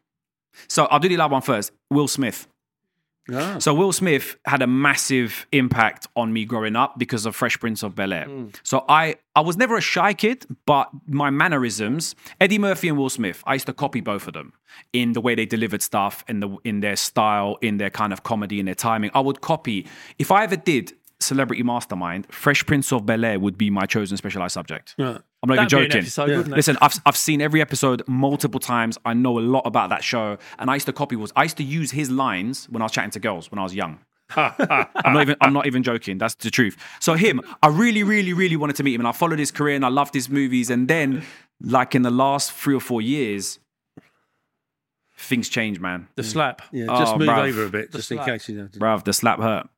So 0.68 0.84
I'll 0.84 1.00
do 1.00 1.08
the 1.08 1.16
alive 1.16 1.32
one 1.32 1.42
first. 1.42 1.72
Will 1.90 2.06
Smith. 2.06 2.46
Ah. 3.32 3.58
So 3.58 3.72
Will 3.72 3.92
Smith 3.92 4.36
had 4.46 4.62
a 4.62 4.66
massive 4.66 5.46
impact 5.52 6.08
on 6.16 6.32
me 6.32 6.44
growing 6.44 6.74
up 6.74 6.98
because 6.98 7.24
of 7.24 7.36
Fresh 7.36 7.60
Prince 7.60 7.82
of 7.82 7.94
Bel 7.94 8.12
Air. 8.12 8.26
So 8.62 8.84
I 8.88 9.16
I 9.36 9.40
was 9.40 9.56
never 9.56 9.76
a 9.76 9.80
shy 9.80 10.12
kid, 10.12 10.44
but 10.66 10.88
my 11.06 11.30
mannerisms, 11.30 12.14
Eddie 12.40 12.58
Murphy 12.58 12.88
and 12.88 12.98
Will 12.98 13.08
Smith, 13.10 13.42
I 13.46 13.54
used 13.54 13.66
to 13.66 13.72
copy 13.72 14.00
both 14.00 14.26
of 14.26 14.34
them 14.34 14.52
in 14.92 15.12
the 15.12 15.20
way 15.20 15.34
they 15.34 15.46
delivered 15.46 15.82
stuff, 15.82 16.24
in 16.28 16.40
the 16.40 16.56
in 16.64 16.80
their 16.80 16.96
style, 16.96 17.58
in 17.62 17.76
their 17.76 17.90
kind 17.90 18.12
of 18.12 18.22
comedy, 18.24 18.58
in 18.58 18.66
their 18.66 18.74
timing. 18.74 19.10
I 19.14 19.20
would 19.20 19.40
copy. 19.40 19.86
If 20.18 20.32
I 20.32 20.42
ever 20.44 20.56
did 20.56 20.92
Celebrity 21.22 21.62
Mastermind, 21.62 22.26
Fresh 22.32 22.66
Prince 22.66 22.92
of 22.92 23.06
Bel 23.06 23.24
Air 23.24 23.38
would 23.38 23.56
be 23.56 23.70
my 23.70 23.86
chosen 23.86 24.16
specialized 24.16 24.54
subject. 24.54 24.94
Right. 24.98 25.18
I'm 25.42 25.48
not 25.48 25.54
even 25.54 25.64
That'd 25.64 25.78
be 25.78 25.84
joking. 25.86 26.00
episode, 26.02 26.28
wouldn't? 26.36 26.56
Listen, 26.56 26.76
I've, 26.80 26.94
I've 27.06 27.16
seen 27.16 27.40
every 27.40 27.60
episode 27.60 28.02
multiple 28.06 28.60
times. 28.60 28.98
I 29.04 29.14
know 29.14 29.38
a 29.38 29.40
lot 29.40 29.62
about 29.66 29.90
that 29.90 30.04
show. 30.04 30.38
And 30.58 30.70
I 30.70 30.74
used 30.74 30.86
to 30.86 30.92
copy 30.92 31.16
was 31.16 31.32
I 31.34 31.42
used 31.44 31.56
to 31.56 31.64
use 31.64 31.90
his 31.90 32.10
lines 32.10 32.66
when 32.70 32.80
I 32.82 32.84
was 32.84 32.92
chatting 32.92 33.10
to 33.12 33.20
girls 33.20 33.50
when 33.50 33.58
I 33.58 33.62
was 33.62 33.74
young. 33.74 33.98
I'm 34.36 35.12
not 35.12 35.22
even 35.22 35.36
I'm 35.40 35.52
not 35.52 35.66
even 35.66 35.82
joking. 35.82 36.16
That's 36.18 36.34
the 36.36 36.50
truth. 36.50 36.76
So 37.00 37.14
him, 37.14 37.40
I 37.62 37.68
really, 37.68 38.02
really, 38.02 38.32
really 38.32 38.56
wanted 38.56 38.76
to 38.76 38.82
meet 38.84 38.94
him. 38.94 39.00
And 39.00 39.08
I 39.08 39.12
followed 39.12 39.38
his 39.38 39.50
career 39.50 39.74
and 39.76 39.84
I 39.84 39.88
loved 39.88 40.14
his 40.14 40.30
movies. 40.30 40.70
And 40.70 40.88
then, 40.88 41.22
like 41.60 41.94
in 41.94 42.02
the 42.02 42.10
last 42.10 42.52
three 42.52 42.74
or 42.74 42.80
four 42.80 43.02
years, 43.02 43.58
things 45.18 45.48
change, 45.48 45.80
man. 45.80 46.08
The 46.16 46.22
slap. 46.22 46.62
Yeah, 46.72 46.86
oh, 46.88 46.98
just 46.98 47.14
Oh, 47.14 47.18
move 47.18 47.28
bruv. 47.28 47.48
over 47.48 47.64
a 47.66 47.68
bit, 47.70 47.92
just 47.92 48.10
in 48.10 48.18
case 48.18 48.48
you 48.48 48.56
know. 48.56 48.68
Bruv, 48.68 49.04
the 49.04 49.12
slap 49.12 49.38
hurt 49.40 49.68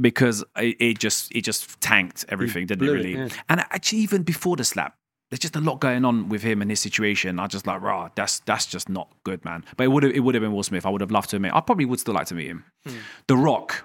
because 0.00 0.44
it, 0.56 0.76
it 0.80 0.98
just 0.98 1.34
it 1.34 1.42
just 1.42 1.80
tanked 1.80 2.24
everything, 2.28 2.66
didn't 2.66 2.82
it? 2.82 2.86
blew 2.86 2.94
it, 2.94 3.04
Really. 3.04 3.14
yeah. 3.14 3.28
And 3.48 3.60
actually, 3.60 3.98
even 4.00 4.22
before 4.22 4.56
the 4.56 4.64
slap, 4.64 4.94
there's 5.30 5.38
just 5.40 5.56
a 5.56 5.60
lot 5.60 5.80
going 5.80 6.04
on 6.04 6.28
with 6.28 6.42
him 6.42 6.60
and 6.60 6.70
his 6.70 6.80
situation. 6.80 7.38
I 7.38 7.46
just 7.46 7.66
like, 7.66 7.80
rah, 7.80 8.08
that's 8.14 8.40
that's 8.40 8.66
just 8.66 8.88
not 8.88 9.08
good, 9.24 9.44
man. 9.44 9.64
But 9.76 9.84
it 9.84 9.88
would 9.88 10.02
have 10.02 10.12
it 10.12 10.20
would 10.20 10.34
have 10.34 10.42
been 10.42 10.52
Will 10.52 10.62
Smith. 10.62 10.84
I 10.84 10.90
would 10.90 11.00
have 11.00 11.10
loved 11.10 11.30
to 11.30 11.38
meet. 11.38 11.52
I 11.54 11.60
probably 11.60 11.84
would 11.84 12.00
still 12.00 12.14
like 12.14 12.26
to 12.26 12.34
meet 12.34 12.46
him. 12.48 12.64
Hmm. 12.86 12.94
The 13.28 13.36
Rock 13.36 13.84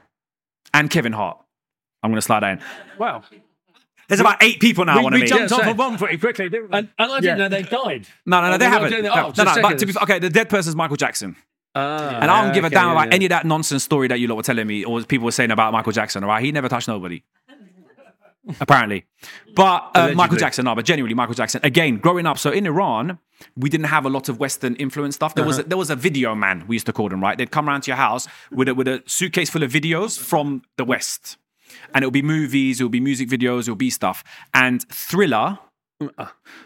and 0.74 0.90
Kevin 0.90 1.14
Hart. 1.14 1.38
I'm 2.04 2.12
gonna 2.12 2.22
slide 2.22 2.42
that 2.44 2.60
in. 2.60 2.64
Wow. 3.00 3.24
There's 4.08 4.20
about 4.20 4.44
eight 4.44 4.60
people 4.60 4.86
now 4.86 4.94
I 4.94 4.98
We, 4.98 5.04
want 5.04 5.14
to 5.14 5.18
we 5.18 5.22
meet. 5.24 5.30
jumped 5.30 5.50
Yeah, 5.50 5.58
off 5.58 5.64
same. 5.64 5.72
of 5.72 5.78
one 5.80 5.98
pretty 5.98 6.18
quickly, 6.20 6.48
didn't 6.48 6.70
we? 6.72 6.78
And, 6.78 6.90
and 7.00 7.12
I 7.12 7.20
didn't 7.20 7.40
Yeah. 7.40 7.48
know 7.48 7.50
they 7.50 7.64
died. 7.64 8.08
No, 8.28 8.40
no, 8.40 8.50
no, 8.50 8.54
Oh, 8.54 8.58
they 8.60 8.66
haven't. 8.66 8.90
doing 8.92 9.06
it. 9.06 9.08
No, 9.08 9.14
Oh, 9.16 9.34
no, 9.36 9.44
no, 9.56 9.62
but 9.64 9.80
to 9.80 9.86
be, 9.88 9.94
okay, 10.04 10.20
the 10.20 10.30
dead 10.30 10.48
person's 10.48 10.76
Michael 10.76 10.96
Jackson. 10.96 11.36
Ah, 11.76 12.20
And 12.22 12.32
I 12.32 12.44
don't 12.44 12.54
give 12.54 12.64
a 12.64 12.68
okay, 12.68 12.76
damn 12.76 12.92
about 12.92 13.10
yeah. 13.10 13.16
any 13.16 13.26
of 13.26 13.30
that 13.30 13.46
nonsense 13.46 13.84
story 13.84 14.08
that 14.08 14.20
you 14.20 14.28
lot 14.28 14.38
were 14.38 14.44
telling 14.44 14.66
me 14.66 14.86
or 14.86 15.02
people 15.04 15.26
were 15.26 15.32
saying 15.32 15.52
about 15.52 15.74
Michael 15.74 15.92
Jackson, 15.92 16.24
all 16.24 16.30
right? 16.30 16.44
He 16.44 16.52
never 16.52 16.70
touched 16.70 16.88
nobody. 16.88 17.22
Apparently. 18.60 19.06
But 19.56 19.92
uh, 19.96 20.14
Michael 20.14 20.38
Jackson, 20.38 20.66
no, 20.66 20.76
but 20.76 20.86
genuinely 20.86 21.16
Michael 21.16 21.34
Jackson. 21.34 21.62
Again, 21.64 21.98
growing 21.98 22.26
up, 22.26 22.38
so 22.38 22.52
in 22.52 22.66
Iran, 22.68 23.18
we 23.58 23.70
didn't 23.70 23.88
have 23.88 24.06
a 24.06 24.10
lot 24.10 24.30
of 24.30 24.40
Western 24.40 24.76
influence 24.76 25.16
stuff. 25.16 25.36
There 25.36 25.44
was 25.44 25.60
a, 25.60 25.64
there 25.64 25.78
was 25.78 25.90
a 25.90 25.96
video 25.96 26.36
man, 26.36 26.64
we 26.68 26.76
used 26.76 26.86
to 26.86 26.94
call 26.94 27.10
them, 27.10 27.22
right? 27.22 27.38
They'd 27.38 27.52
come 27.52 27.68
around 27.68 27.82
to 27.82 27.92
your 27.92 27.98
house 27.98 28.28
with 28.52 28.70
a, 28.70 28.76
with 28.76 28.88
a 28.88 29.04
suitcase 29.08 29.50
full 29.50 29.64
of 29.64 29.72
videos 29.72 30.18
from 30.18 30.62
the 30.78 30.86
West. 30.86 31.38
And 31.94 32.04
it'll 32.04 32.12
be 32.12 32.22
movies, 32.22 32.80
it'll 32.80 32.90
be 32.90 33.00
music 33.00 33.28
videos, 33.30 33.62
it'll 33.62 33.76
be 33.76 33.90
stuff. 33.90 34.24
And 34.54 34.88
Thriller 34.90 35.58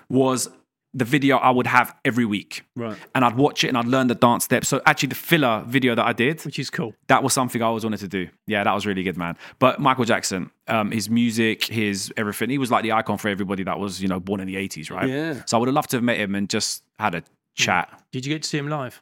was 0.10 0.50
the 0.94 1.06
video 1.06 1.38
I 1.38 1.52
would 1.52 1.68
have 1.68 1.96
every 2.04 2.26
week. 2.26 2.64
Right. 2.76 2.98
And 3.14 3.24
I'd 3.24 3.36
watch 3.36 3.64
it 3.64 3.68
and 3.68 3.78
I'd 3.78 3.86
learn 3.86 4.08
the 4.08 4.16
dance 4.16 4.44
steps. 4.46 4.68
So 4.68 4.82
actually 4.88 5.10
the 5.10 5.16
filler 5.16 5.64
video 5.68 5.94
that 5.94 6.06
I 6.06 6.14
did, 6.14 6.42
Which 6.44 6.58
is 6.58 6.70
cool. 6.72 6.96
that 7.08 7.22
was 7.22 7.32
something 7.34 7.62
I 7.62 7.66
always 7.66 7.84
wanted 7.84 8.00
to 8.00 8.08
do. 8.08 8.28
Yeah, 8.48 8.64
that 8.64 8.74
was 8.74 8.88
really 8.88 9.04
good, 9.04 9.16
man. 9.18 9.38
But 9.60 9.80
Michael 9.80 10.06
Jackson, 10.06 10.50
um, 10.68 10.90
his 10.92 11.08
music, 11.10 11.66
his 11.66 12.12
everything, 12.18 12.50
he 12.50 12.58
was 12.58 12.72
like 12.72 12.82
the 12.84 12.92
icon 12.94 13.18
for 13.20 13.28
everybody 13.30 13.64
that 13.64 13.78
was, 13.80 14.02
you 14.02 14.08
know, 14.08 14.20
born 14.20 14.40
in 14.40 14.48
the 14.48 14.56
80s, 14.56 14.90
right? 14.90 15.08
Yeah. 15.08 15.44
So 15.46 15.58
I 15.58 15.60
would 15.60 15.68
have 15.68 15.76
loved 15.76 15.92
to 15.92 15.98
have 15.98 16.04
met 16.04 16.18
him 16.18 16.34
and 16.34 16.50
just 16.50 16.84
had 16.98 17.14
a 17.14 17.24
chat. 17.56 18.02
Did 18.12 18.26
you 18.26 18.34
get 18.34 18.42
to 18.44 18.50
see 18.50 18.58
him 18.58 18.68
live? 18.70 19.02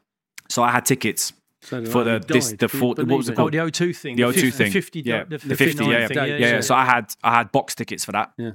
So 0.49 0.63
I 0.63 0.71
had 0.71 0.85
tickets 0.85 1.31
So 1.61 1.85
for 1.85 2.03
the 2.03 2.19
this 2.19 2.51
the 2.51 2.67
four, 2.67 2.95
what 2.95 3.07
was 3.07 3.29
it? 3.29 3.33
Oh, 3.33 3.35
called? 3.35 3.53
the 3.53 3.59
O2 3.59 3.95
thing. 3.95 4.15
the 4.17 4.23
O2 4.23 4.33
fif- 4.41 4.55
thing. 4.55 4.71
50, 4.71 5.01
yeah, 5.01 5.23
the, 5.23 5.37
the 5.37 5.55
50, 5.55 5.85
yeah, 5.85 5.89
yeah. 5.99 6.07
thing. 6.07 6.17
yeah, 6.17 6.37
yeah. 6.37 6.59
So 6.61 6.75
I 6.75 6.83
had 6.85 7.13
I 7.23 7.35
had 7.37 7.51
box 7.53 7.75
tickets 7.75 8.03
for 8.03 8.11
that. 8.11 8.33
Yeah. 8.37 8.51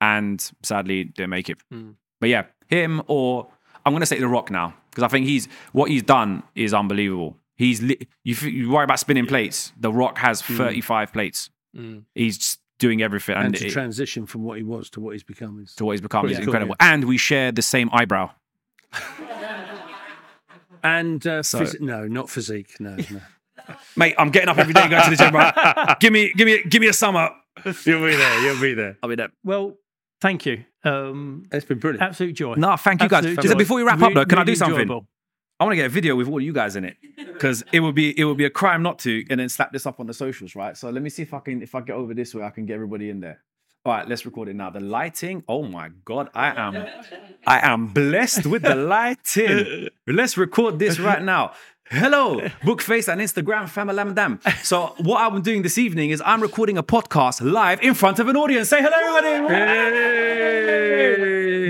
And 0.00 0.50
sadly 0.62 1.04
didn't 1.04 1.30
make 1.30 1.48
it. 1.48 1.58
Hmm. 1.70 1.92
But 2.20 2.28
yeah, 2.30 2.44
him 2.68 3.02
or 3.06 3.48
I'm 3.84 3.92
gonna 3.92 4.06
say 4.06 4.18
The 4.18 4.28
Rock 4.28 4.50
now 4.50 4.74
because 4.90 5.02
I 5.04 5.08
think 5.08 5.26
he's 5.26 5.48
what 5.72 5.90
he's 5.90 6.02
done 6.02 6.42
is 6.54 6.72
unbelievable. 6.74 7.36
He's 7.56 7.82
li- 7.82 8.06
you, 8.24 8.34
f- 8.34 8.42
you 8.42 8.70
worry 8.70 8.84
about 8.84 8.98
spinning 9.00 9.26
plates. 9.26 9.72
The 9.78 9.92
Rock 9.92 10.18
has 10.18 10.40
Hmm. 10.42 10.56
35 10.56 11.12
plates. 11.12 11.50
He's 12.14 12.58
doing 12.78 13.00
everything 13.02 13.36
and, 13.36 13.46
And 13.46 13.56
to 13.56 13.66
it- 13.66 13.70
transition 13.70 14.26
from 14.26 14.42
what 14.42 14.56
he 14.58 14.62
was 14.62 14.90
to 14.90 15.00
what 15.00 15.12
he's 15.12 15.22
become 15.22 15.60
is 15.62 15.74
to 15.76 15.84
what 15.84 15.92
he's 15.92 16.00
become 16.02 16.26
is 16.26 16.32
Pretty 16.32 16.44
cool, 16.44 16.48
incredible. 16.54 16.76
And 16.80 17.04
we 17.04 17.16
share 17.18 17.52
the 17.52 17.62
same 17.62 17.88
eyebrow. 17.92 18.30
and 20.82 21.26
uh, 21.26 21.42
So- 21.42 21.60
phys- 21.60 21.80
no, 21.80 22.06
not 22.06 22.30
physique. 22.30 22.76
No, 22.80 22.96
no. 22.96 23.20
Mate, 23.96 24.14
I'm 24.18 24.30
getting 24.30 24.48
up 24.48 24.58
every 24.58 24.72
day 24.74 24.88
going 24.88 25.02
to 25.04 25.10
the 25.10 25.16
gym, 25.16 25.34
right? 25.34 25.96
give 26.00 26.12
me, 26.12 26.32
give 26.36 26.46
me, 26.46 26.62
give 26.68 26.80
me 26.80 26.88
a 26.88 26.92
sum 26.92 27.16
up. 27.16 27.36
you'll 27.64 28.04
be 28.06 28.14
there. 28.14 28.42
You'll 28.42 28.60
be 28.60 28.74
there. 28.74 28.96
I'll 29.02 29.08
be 29.08 29.16
there. 29.16 29.30
Well, 29.44 29.76
thank 30.20 30.46
you. 30.46 30.64
Um, 30.86 31.46
It's 31.52 31.64
been 31.66 31.78
brilliant. 31.78 32.02
absolute 32.02 32.32
joy. 32.34 32.54
No, 32.56 32.76
thank 32.76 33.02
you 33.02 33.08
guys. 33.08 33.18
Absolute 33.24 33.42
Just 33.42 33.52
joy. 33.54 33.58
before 33.58 33.76
we 33.78 33.82
wrap 33.82 34.00
up, 34.02 34.14
though, 34.14 34.24
can 34.24 34.38
I 34.38 34.44
do 34.44 34.54
something? 34.54 34.80
enjoyable. 34.80 35.06
I 35.58 35.64
want 35.64 35.72
to 35.72 35.76
get 35.76 35.86
a 35.86 35.88
video 35.88 36.14
with 36.16 36.28
all 36.28 36.40
you 36.40 36.52
guys 36.52 36.76
in 36.76 36.84
it 36.84 36.96
because 37.16 37.64
it 37.72 37.80
would 37.80 37.94
be 37.94 38.18
it 38.18 38.24
would 38.24 38.36
be 38.36 38.44
a 38.44 38.50
crime 38.50 38.82
not 38.82 38.98
to, 39.00 39.24
and 39.30 39.40
then 39.40 39.48
slap 39.48 39.72
this 39.72 39.86
up 39.86 39.98
on 40.00 40.06
the 40.06 40.14
socials, 40.14 40.54
right? 40.54 40.76
So 40.76 40.90
let 40.90 41.02
me 41.02 41.08
see 41.10 41.22
if 41.22 41.32
I 41.32 41.40
can 41.40 41.62
if 41.62 41.74
I 41.74 41.80
get 41.80 41.94
over 41.96 42.12
this 42.14 42.34
way, 42.34 42.42
I 42.44 42.50
can 42.50 42.66
get 42.66 42.74
everybody 42.74 43.08
in 43.10 43.20
there. 43.20 43.42
All 43.86 43.92
right, 43.92 44.06
let's 44.08 44.26
record 44.26 44.48
it 44.48 44.56
now. 44.56 44.68
The 44.70 44.80
lighting, 44.80 45.44
oh 45.48 45.62
my 45.62 45.90
god, 46.04 46.28
I 46.34 46.48
am 46.60 46.86
I 47.46 47.60
am 47.66 47.86
blessed 47.86 48.44
with 48.46 48.62
the 48.62 48.74
lighting. 48.74 49.88
Let's 50.08 50.36
record 50.36 50.78
this 50.80 50.98
right 50.98 51.22
now. 51.22 51.52
Hello, 51.90 52.40
Bookface 52.64 53.06
and 53.06 53.20
Instagram 53.20 53.68
Famalamdam. 53.68 54.40
So 54.64 54.96
what 54.98 55.20
I'm 55.20 55.40
doing 55.40 55.62
this 55.62 55.78
evening 55.78 56.10
is 56.10 56.20
I'm 56.26 56.42
recording 56.42 56.76
a 56.76 56.82
podcast 56.82 57.40
live 57.40 57.80
in 57.80 57.94
front 57.94 58.18
of 58.18 58.26
an 58.26 58.36
audience. 58.36 58.70
Say 58.70 58.82
hello, 58.82 59.16
everybody. 59.16 59.46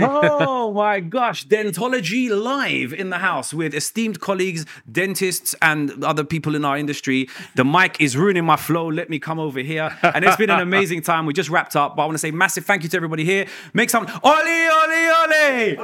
Oh 0.66 0.72
my 0.72 1.00
gosh, 1.00 1.46
Dentology 1.46 2.28
live 2.28 2.92
in 2.92 3.10
the 3.10 3.18
house 3.18 3.54
with 3.54 3.74
esteemed 3.74 4.20
colleagues, 4.20 4.66
dentists, 4.90 5.54
and 5.62 6.02
other 6.04 6.24
people 6.24 6.54
in 6.56 6.64
our 6.64 6.76
industry. 6.76 7.28
The 7.54 7.64
mic 7.64 8.00
is 8.00 8.16
ruining 8.16 8.44
my 8.44 8.56
flow. 8.56 8.88
Let 8.88 9.08
me 9.08 9.18
come 9.18 9.38
over 9.38 9.60
here. 9.60 9.96
And 10.02 10.24
it's 10.24 10.36
been 10.36 10.50
an 10.50 10.60
amazing 10.70 11.02
time. 11.02 11.24
We 11.24 11.32
just 11.32 11.50
wrapped 11.50 11.76
up, 11.76 11.96
but 11.96 12.02
I 12.02 12.06
want 12.06 12.14
to 12.16 12.18
say 12.18 12.30
massive 12.32 12.64
thank 12.66 12.82
you 12.82 12.88
to 12.88 12.96
everybody 12.96 13.24
here. 13.24 13.46
Make 13.74 13.90
some 13.90 14.06
Oli, 14.06 14.68
Oli, 14.80 15.08
Oli. 15.22 15.76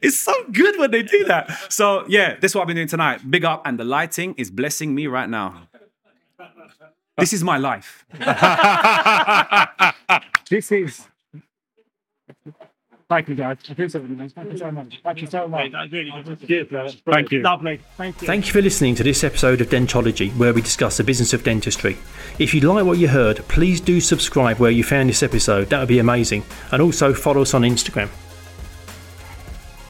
It's 0.00 0.18
so 0.18 0.32
good 0.50 0.78
when 0.78 0.90
they 0.90 1.02
do 1.02 1.24
that. 1.24 1.50
So, 1.72 2.04
yeah, 2.08 2.36
this 2.40 2.52
is 2.52 2.54
what 2.54 2.62
I've 2.62 2.68
been 2.68 2.76
doing 2.76 2.88
tonight. 2.88 3.30
Big 3.30 3.44
up, 3.44 3.62
and 3.66 3.78
the 3.78 3.84
lighting 3.84 4.34
is 4.38 4.50
blessing 4.50 4.94
me 4.94 5.06
right 5.06 5.28
now. 5.28 5.68
This 7.18 7.32
is 7.32 7.44
my 7.44 7.58
life. 7.58 8.04
This 10.50 10.70
is. 10.72 11.08
Thank 13.14 13.28
you, 13.28 13.36
guys. 13.36 13.58
I 13.68 13.72
appreciate 13.72 14.04
it. 14.10 14.32
Thank 14.34 14.50
you 14.50 14.58
so 14.58 14.72
much. 14.72 15.00
Thank 15.04 15.20
you 15.20 15.28
so 15.28 15.46
much. 15.46 15.70
Thank 17.04 17.30
you. 17.30 17.42
Lovely. 17.42 17.80
Thank 17.96 18.20
you. 18.20 18.26
Thank 18.26 18.46
you 18.46 18.52
for 18.52 18.60
listening 18.60 18.96
to 18.96 19.04
this 19.04 19.22
episode 19.22 19.60
of 19.60 19.68
Dentology, 19.68 20.36
where 20.36 20.52
we 20.52 20.60
discuss 20.62 20.96
the 20.96 21.04
business 21.04 21.32
of 21.32 21.44
dentistry. 21.44 21.96
If 22.40 22.54
you 22.54 22.60
like 22.62 22.84
what 22.84 22.98
you 22.98 23.06
heard, 23.06 23.36
please 23.46 23.80
do 23.80 24.00
subscribe 24.00 24.58
where 24.58 24.72
you 24.72 24.82
found 24.82 25.10
this 25.10 25.22
episode. 25.22 25.70
That 25.70 25.78
would 25.78 25.88
be 25.88 26.00
amazing. 26.00 26.42
And 26.72 26.82
also 26.82 27.14
follow 27.14 27.42
us 27.42 27.54
on 27.54 27.62
Instagram. 27.62 28.08